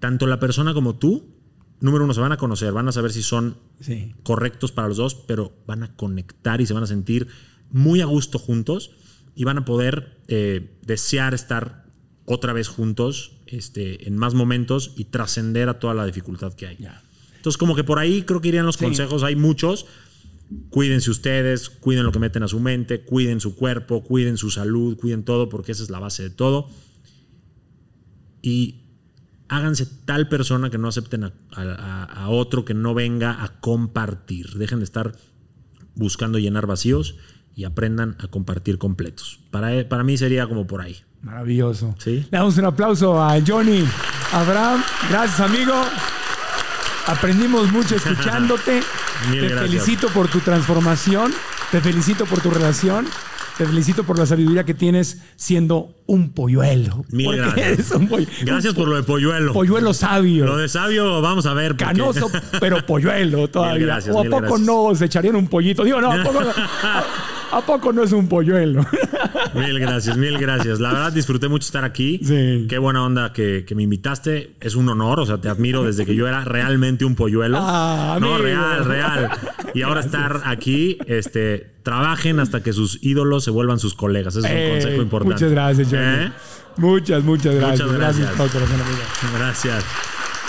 tanto 0.00 0.26
la 0.26 0.40
persona 0.40 0.74
como 0.74 0.96
tú, 0.98 1.28
número 1.80 2.04
uno, 2.04 2.14
se 2.14 2.20
van 2.20 2.32
a 2.32 2.36
conocer, 2.36 2.72
van 2.72 2.88
a 2.88 2.92
saber 2.92 3.12
si 3.12 3.22
son 3.22 3.56
Sí. 3.80 4.14
correctos 4.22 4.70
para 4.72 4.88
los 4.88 4.96
dos, 4.96 5.14
pero 5.14 5.52
van 5.66 5.82
a 5.82 5.94
conectar 5.96 6.60
y 6.60 6.66
se 6.66 6.74
van 6.74 6.84
a 6.84 6.86
sentir 6.86 7.26
muy 7.70 8.00
a 8.00 8.04
gusto 8.04 8.38
juntos 8.38 8.92
y 9.34 9.44
van 9.44 9.58
a 9.58 9.64
poder 9.64 10.20
eh, 10.28 10.78
desear 10.86 11.34
estar 11.34 11.86
otra 12.24 12.52
vez 12.52 12.68
juntos 12.68 13.32
este, 13.46 14.06
en 14.08 14.16
más 14.16 14.34
momentos 14.34 14.92
y 14.96 15.04
trascender 15.06 15.68
a 15.68 15.78
toda 15.78 15.94
la 15.94 16.06
dificultad 16.06 16.52
que 16.54 16.66
hay. 16.66 16.76
Entonces, 17.36 17.58
como 17.58 17.74
que 17.74 17.82
por 17.84 17.98
ahí 17.98 18.22
creo 18.22 18.40
que 18.40 18.48
irían 18.48 18.66
los 18.66 18.76
consejos, 18.76 19.22
hay 19.22 19.36
muchos. 19.36 19.86
Cuídense 20.70 21.10
ustedes, 21.10 21.70
cuiden 21.70 22.04
lo 22.04 22.12
que 22.12 22.18
meten 22.18 22.42
a 22.42 22.48
su 22.48 22.60
mente, 22.60 23.00
cuiden 23.02 23.40
su 23.40 23.56
cuerpo, 23.56 24.02
cuiden 24.04 24.36
su 24.36 24.50
salud, 24.50 24.96
cuiden 24.98 25.24
todo, 25.24 25.48
porque 25.48 25.72
esa 25.72 25.82
es 25.82 25.90
la 25.90 25.98
base 25.98 26.22
de 26.24 26.30
todo. 26.30 26.68
Y 28.42 28.82
háganse 29.48 29.86
tal 30.04 30.28
persona 30.28 30.70
que 30.70 30.78
no 30.78 30.88
acepten 30.88 31.24
a, 31.24 31.32
a- 31.52 32.04
a 32.04 32.28
otro 32.28 32.64
que 32.64 32.74
no 32.74 32.94
venga 32.94 33.42
a 33.42 33.60
compartir. 33.60 34.50
Dejen 34.54 34.78
de 34.78 34.84
estar 34.84 35.16
buscando 35.94 36.38
llenar 36.38 36.66
vacíos 36.66 37.16
y 37.54 37.64
aprendan 37.64 38.16
a 38.20 38.28
compartir 38.28 38.78
completos. 38.78 39.40
Para, 39.50 39.88
para 39.88 40.04
mí 40.04 40.16
sería 40.16 40.46
como 40.46 40.66
por 40.66 40.80
ahí. 40.80 40.96
Maravilloso. 41.22 41.94
Sí. 41.98 42.26
Le 42.30 42.38
damos 42.38 42.56
un 42.58 42.64
aplauso 42.64 43.22
a 43.22 43.38
Johnny. 43.46 43.84
Abraham, 44.32 44.82
gracias 45.10 45.40
amigo. 45.40 45.74
Aprendimos 47.06 47.70
mucho 47.72 47.96
escuchándote. 47.96 48.82
Te 49.30 49.38
gracias. 49.40 49.60
felicito 49.60 50.08
por 50.08 50.28
tu 50.28 50.40
transformación. 50.40 51.32
Te 51.70 51.80
felicito 51.80 52.26
por 52.26 52.40
tu 52.40 52.50
relación. 52.50 53.06
Te 53.58 53.66
felicito 53.66 54.04
por 54.04 54.18
la 54.18 54.26
sabiduría 54.26 54.64
que 54.64 54.74
tienes 54.74 55.22
siendo 55.36 55.94
un 56.06 56.32
polluelo. 56.32 57.04
Mil 57.10 57.36
gracias. 57.36 57.66
eres 57.66 57.90
un 57.92 58.08
poll- 58.08 58.28
Gracias 58.44 58.74
por 58.74 58.88
lo 58.88 58.96
de 58.96 59.02
polluelo. 59.02 59.52
polluelo 59.52 59.94
sabio. 59.94 60.44
Lo 60.46 60.56
de 60.56 60.68
sabio, 60.68 61.20
vamos 61.22 61.46
a 61.46 61.54
ver. 61.54 61.76
Canoso, 61.76 62.30
pero 62.60 62.84
polluelo 62.84 63.48
todavía. 63.50 63.78
Mil 63.78 63.86
gracias, 63.86 64.14
¿O 64.14 64.18
a 64.18 64.22
mil 64.22 64.30
poco 64.30 64.42
gracias. 64.42 64.60
no 64.66 64.94
se 64.94 65.04
echarían 65.06 65.36
un 65.36 65.48
pollito? 65.48 65.84
Digo, 65.84 66.00
no, 66.00 66.12
¿a 66.12 66.22
poco 66.22 66.42
no, 66.42 66.50
a- 66.50 67.04
¿a 67.58 67.60
poco 67.60 67.92
no 67.92 68.02
es 68.02 68.12
un 68.12 68.28
polluelo? 68.28 68.84
Mil 69.54 69.78
gracias, 69.78 70.16
mil 70.16 70.38
gracias. 70.38 70.80
La 70.80 70.92
verdad 70.92 71.12
disfruté 71.12 71.46
mucho 71.48 71.66
estar 71.66 71.84
aquí. 71.84 72.18
Sí. 72.24 72.66
Qué 72.68 72.78
buena 72.78 73.04
onda 73.04 73.32
que, 73.34 73.64
que 73.66 73.74
me 73.74 73.82
invitaste. 73.82 74.54
Es 74.60 74.74
un 74.76 74.88
honor, 74.88 75.20
o 75.20 75.26
sea, 75.26 75.38
te 75.38 75.48
admiro 75.50 75.84
desde 75.84 76.06
que 76.06 76.14
yo 76.14 76.26
era 76.26 76.42
realmente 76.44 77.04
un 77.04 77.14
polluelo. 77.14 77.58
Ah, 77.60 78.16
no, 78.20 78.28
amigo. 78.36 78.42
real, 78.42 78.84
real. 78.86 79.30
Y 79.74 79.82
ahora 79.82 80.00
estar 80.00 80.40
aquí, 80.46 80.96
este, 81.06 81.70
trabajen 81.82 82.40
hasta 82.40 82.62
que 82.62 82.72
sus 82.72 82.98
ídolos 83.02 83.44
se 83.44 83.50
vuelvan 83.50 83.78
sus 83.78 83.94
colegas. 83.94 84.36
Ese 84.36 84.46
es 84.48 84.52
Eh, 84.54 84.64
un 84.66 84.70
consejo 84.80 85.02
importante. 85.02 85.34
Muchas 85.34 85.50
gracias, 85.50 85.88
Johnny. 85.90 86.01
¿Eh? 86.02 86.32
Muchas, 86.76 87.22
muchas 87.24 87.54
gracias. 87.54 87.86
Muchas 87.86 87.98
gracias. 87.98 88.36
gracias. 88.36 88.52
corazón, 88.52 88.80
amigo. 88.80 89.38
Gracias. 89.38 89.84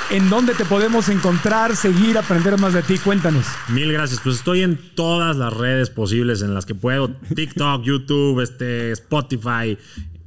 ¿En 0.10 0.30
dónde 0.30 0.54
te 0.54 0.66
podemos 0.66 1.10
encontrar, 1.10 1.76
seguir, 1.76 2.18
aprender 2.18 2.60
más 2.60 2.74
de 2.74 2.84
ti? 2.84 2.98
Cuéntanos. 2.98 3.46
Mil 3.70 3.92
gracias. 3.92 4.20
Pues 4.24 4.36
estoy 4.36 4.62
en 4.62 4.78
todas 4.96 5.36
las 5.38 5.54
redes 5.54 5.90
posibles 5.90 6.42
en 6.42 6.54
las 6.54 6.66
que 6.66 6.76
puedo. 6.76 7.10
TikTok, 7.10 7.82
YouTube, 7.84 8.42
este, 8.42 8.92
Spotify. 8.92 9.78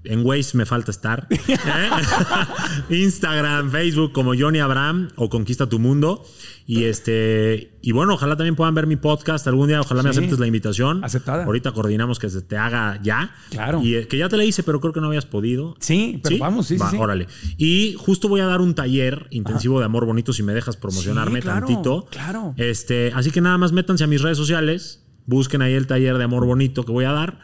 En 0.08 0.24
Waze 0.24 0.56
me 0.56 0.66
falta 0.66 0.90
estar. 0.90 1.26
¿eh? 1.30 1.36
Instagram, 2.90 3.70
Facebook, 3.70 4.12
como 4.12 4.32
Johnny 4.38 4.58
Abraham 4.58 5.08
o 5.16 5.28
Conquista 5.28 5.68
tu 5.68 5.78
Mundo. 5.78 6.24
Y 6.68 6.84
este. 6.84 7.72
Y 7.80 7.92
bueno, 7.92 8.14
ojalá 8.14 8.36
también 8.36 8.56
puedan 8.56 8.74
ver 8.74 8.86
mi 8.88 8.96
podcast 8.96 9.46
algún 9.46 9.68
día. 9.68 9.80
Ojalá 9.80 10.02
me 10.02 10.12
Sí. 10.12 10.18
aceptes 10.18 10.38
la 10.40 10.46
invitación. 10.48 11.04
Aceptada. 11.04 11.44
Ahorita 11.44 11.70
coordinamos 11.72 12.18
que 12.18 12.28
se 12.28 12.42
te 12.42 12.56
haga 12.56 12.98
ya. 13.02 13.32
Claro. 13.50 13.80
Y 13.82 13.94
eh, 13.94 14.08
que 14.08 14.18
ya 14.18 14.28
te 14.28 14.36
la 14.36 14.44
hice, 14.44 14.62
pero 14.64 14.80
creo 14.80 14.92
que 14.92 15.00
no 15.00 15.06
habías 15.06 15.26
podido. 15.26 15.76
Sí, 15.78 16.20
pero 16.22 16.38
vamos, 16.38 16.66
sí, 16.66 16.74
sí, 16.76 16.80
Va, 16.82 16.90
sí. 16.90 16.96
Órale. 16.98 17.28
Y 17.56 17.94
justo 17.98 18.28
voy 18.28 18.40
a 18.40 18.46
dar 18.46 18.60
un 18.60 18.74
taller 18.74 19.28
intensivo 19.30 19.78
de 19.78 19.84
amor 19.86 20.06
bonito 20.06 20.32
si 20.32 20.42
me 20.42 20.54
dejas 20.54 20.76
promocionarme 20.76 21.40
Sí, 21.40 21.44
claro, 21.44 21.66
tantito. 21.66 22.06
claro. 22.10 22.54
Este, 22.56 23.12
así 23.14 23.30
que 23.30 23.40
nada 23.40 23.58
más 23.58 23.70
métanse 23.72 24.02
a 24.02 24.06
mis 24.08 24.20
redes 24.22 24.36
sociales, 24.38 25.04
busquen 25.26 25.62
ahí 25.62 25.74
el 25.74 25.86
taller 25.86 26.18
de 26.18 26.24
amor 26.24 26.46
bonito 26.46 26.84
que 26.84 26.90
voy 26.92 27.04
a 27.04 27.12
dar. 27.12 27.38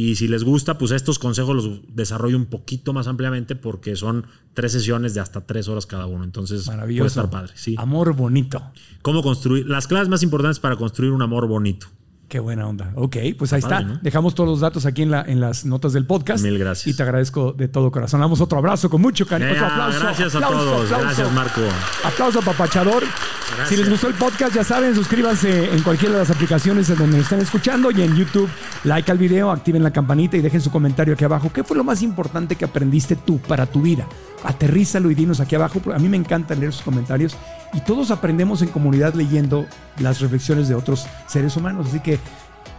Y 0.00 0.14
si 0.14 0.28
les 0.28 0.44
gusta, 0.44 0.78
pues 0.78 0.92
estos 0.92 1.18
consejos 1.18 1.56
los 1.56 1.80
desarrollo 1.92 2.36
un 2.36 2.46
poquito 2.46 2.92
más 2.92 3.08
ampliamente 3.08 3.56
porque 3.56 3.96
son 3.96 4.28
tres 4.54 4.70
sesiones 4.70 5.12
de 5.12 5.18
hasta 5.18 5.44
tres 5.44 5.66
horas 5.66 5.86
cada 5.86 6.06
uno. 6.06 6.22
Entonces, 6.22 6.68
Maravilloso. 6.68 7.02
puede 7.02 7.08
estar 7.08 7.30
padre. 7.30 7.52
Sí. 7.56 7.74
Amor 7.76 8.14
bonito. 8.14 8.62
Cómo 9.02 9.24
construir 9.24 9.66
las 9.66 9.88
claves 9.88 10.08
más 10.08 10.22
importantes 10.22 10.60
para 10.60 10.76
construir 10.76 11.10
un 11.10 11.20
amor 11.20 11.48
bonito. 11.48 11.88
Qué 12.28 12.40
buena 12.40 12.66
onda. 12.68 12.92
Ok, 12.94 13.16
pues 13.38 13.54
ahí 13.54 13.60
está. 13.60 13.80
¿no? 13.80 13.98
Dejamos 14.02 14.34
todos 14.34 14.50
los 14.50 14.60
datos 14.60 14.84
aquí 14.84 15.00
en, 15.00 15.10
la, 15.10 15.22
en 15.22 15.40
las 15.40 15.64
notas 15.64 15.94
del 15.94 16.04
podcast. 16.04 16.44
Mil 16.44 16.58
gracias. 16.58 16.86
Y 16.86 16.94
te 16.94 17.02
agradezco 17.02 17.52
de 17.54 17.68
todo 17.68 17.90
corazón. 17.90 18.20
Damos 18.20 18.42
otro 18.42 18.58
abrazo 18.58 18.90
con 18.90 19.00
mucho 19.00 19.26
cariño. 19.26 19.50
Eh, 19.50 19.54
Otro 19.54 19.66
aplauso. 19.66 20.00
gracias 20.00 20.34
a 20.34 20.38
aplauso, 20.38 20.64
todos. 20.64 20.84
aplauso. 20.92 21.04
Gracias, 21.06 21.32
Marco. 21.32 21.60
Aplauso 22.04 22.42
papachador. 22.42 23.02
Gracias. 23.02 23.68
Si 23.70 23.76
les 23.78 23.88
gustó 23.88 24.08
el 24.08 24.14
podcast, 24.14 24.54
ya 24.54 24.62
saben, 24.62 24.94
suscríbanse 24.94 25.72
en 25.74 25.82
cualquiera 25.82 26.12
de 26.16 26.20
las 26.20 26.30
aplicaciones 26.30 26.90
en 26.90 26.98
donde 26.98 27.16
nos 27.16 27.24
estén 27.24 27.40
escuchando 27.40 27.90
y 27.90 28.02
en 28.02 28.14
YouTube, 28.14 28.48
like 28.84 29.10
al 29.10 29.16
video, 29.16 29.50
activen 29.50 29.82
la 29.82 29.90
campanita 29.90 30.36
y 30.36 30.42
dejen 30.42 30.60
su 30.60 30.70
comentario 30.70 31.14
aquí 31.14 31.24
abajo. 31.24 31.50
¿Qué 31.50 31.64
fue 31.64 31.78
lo 31.78 31.82
más 31.82 32.02
importante 32.02 32.56
que 32.56 32.66
aprendiste 32.66 33.16
tú 33.16 33.38
para 33.38 33.64
tu 33.64 33.80
vida? 33.80 34.06
Aterrízalo 34.44 35.10
y 35.10 35.14
dinos 35.14 35.40
aquí 35.40 35.54
abajo. 35.54 35.80
A 35.94 35.98
mí 35.98 36.10
me 36.10 36.18
encanta 36.18 36.54
leer 36.54 36.74
sus 36.74 36.82
comentarios 36.82 37.36
y 37.72 37.80
todos 37.80 38.10
aprendemos 38.10 38.60
en 38.60 38.68
comunidad 38.68 39.14
leyendo 39.14 39.66
las 39.98 40.20
reflexiones 40.20 40.68
de 40.68 40.74
otros 40.74 41.06
seres 41.26 41.56
humanos. 41.56 41.86
Así 41.88 42.00
que 42.00 42.17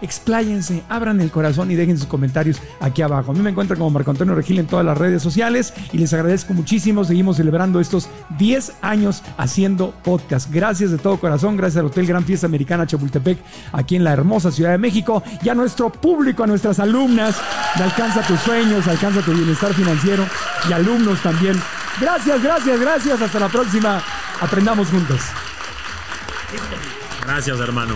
expláyense, 0.01 0.83
abran 0.89 1.21
el 1.21 1.31
corazón 1.31 1.71
y 1.71 1.75
dejen 1.75 1.97
sus 1.97 2.07
comentarios 2.07 2.61
aquí 2.79 3.01
abajo. 3.01 3.31
A 3.31 3.33
mí 3.33 3.41
me 3.41 3.49
encuentran 3.49 3.77
como 3.77 3.89
Marco 3.89 4.11
Antonio 4.11 4.35
Regil 4.35 4.59
en 4.59 4.67
todas 4.67 4.85
las 4.85 4.97
redes 4.97 5.21
sociales 5.21 5.73
y 5.91 5.97
les 5.97 6.13
agradezco 6.13 6.53
muchísimo. 6.53 7.03
Seguimos 7.03 7.37
celebrando 7.37 7.79
estos 7.79 8.09
10 8.37 8.73
años 8.81 9.23
haciendo 9.37 9.93
podcast. 10.03 10.51
Gracias 10.51 10.91
de 10.91 10.97
todo 10.97 11.17
corazón, 11.17 11.57
gracias 11.57 11.79
al 11.79 11.87
Hotel 11.87 12.05
Gran 12.05 12.23
Fiesta 12.23 12.47
Americana 12.47 12.87
Chapultepec, 12.87 13.39
aquí 13.71 13.95
en 13.95 14.03
la 14.03 14.13
hermosa 14.13 14.51
Ciudad 14.51 14.71
de 14.71 14.77
México, 14.77 15.23
y 15.41 15.49
a 15.49 15.55
nuestro 15.55 15.91
público, 15.91 16.43
a 16.43 16.47
nuestras 16.47 16.79
alumnas 16.79 17.35
de 17.75 17.83
Alcanza 17.83 18.21
tus 18.21 18.39
sueños, 18.41 18.87
Alcanza 18.87 19.21
tu 19.21 19.33
bienestar 19.33 19.73
financiero 19.73 20.25
y 20.69 20.73
alumnos 20.73 21.21
también. 21.21 21.59
Gracias, 21.99 22.41
gracias, 22.41 22.79
gracias. 22.79 23.21
Hasta 23.21 23.39
la 23.39 23.49
próxima. 23.49 24.01
Aprendamos 24.41 24.89
juntos. 24.89 25.21
Gracias, 27.25 27.59
hermano. 27.59 27.95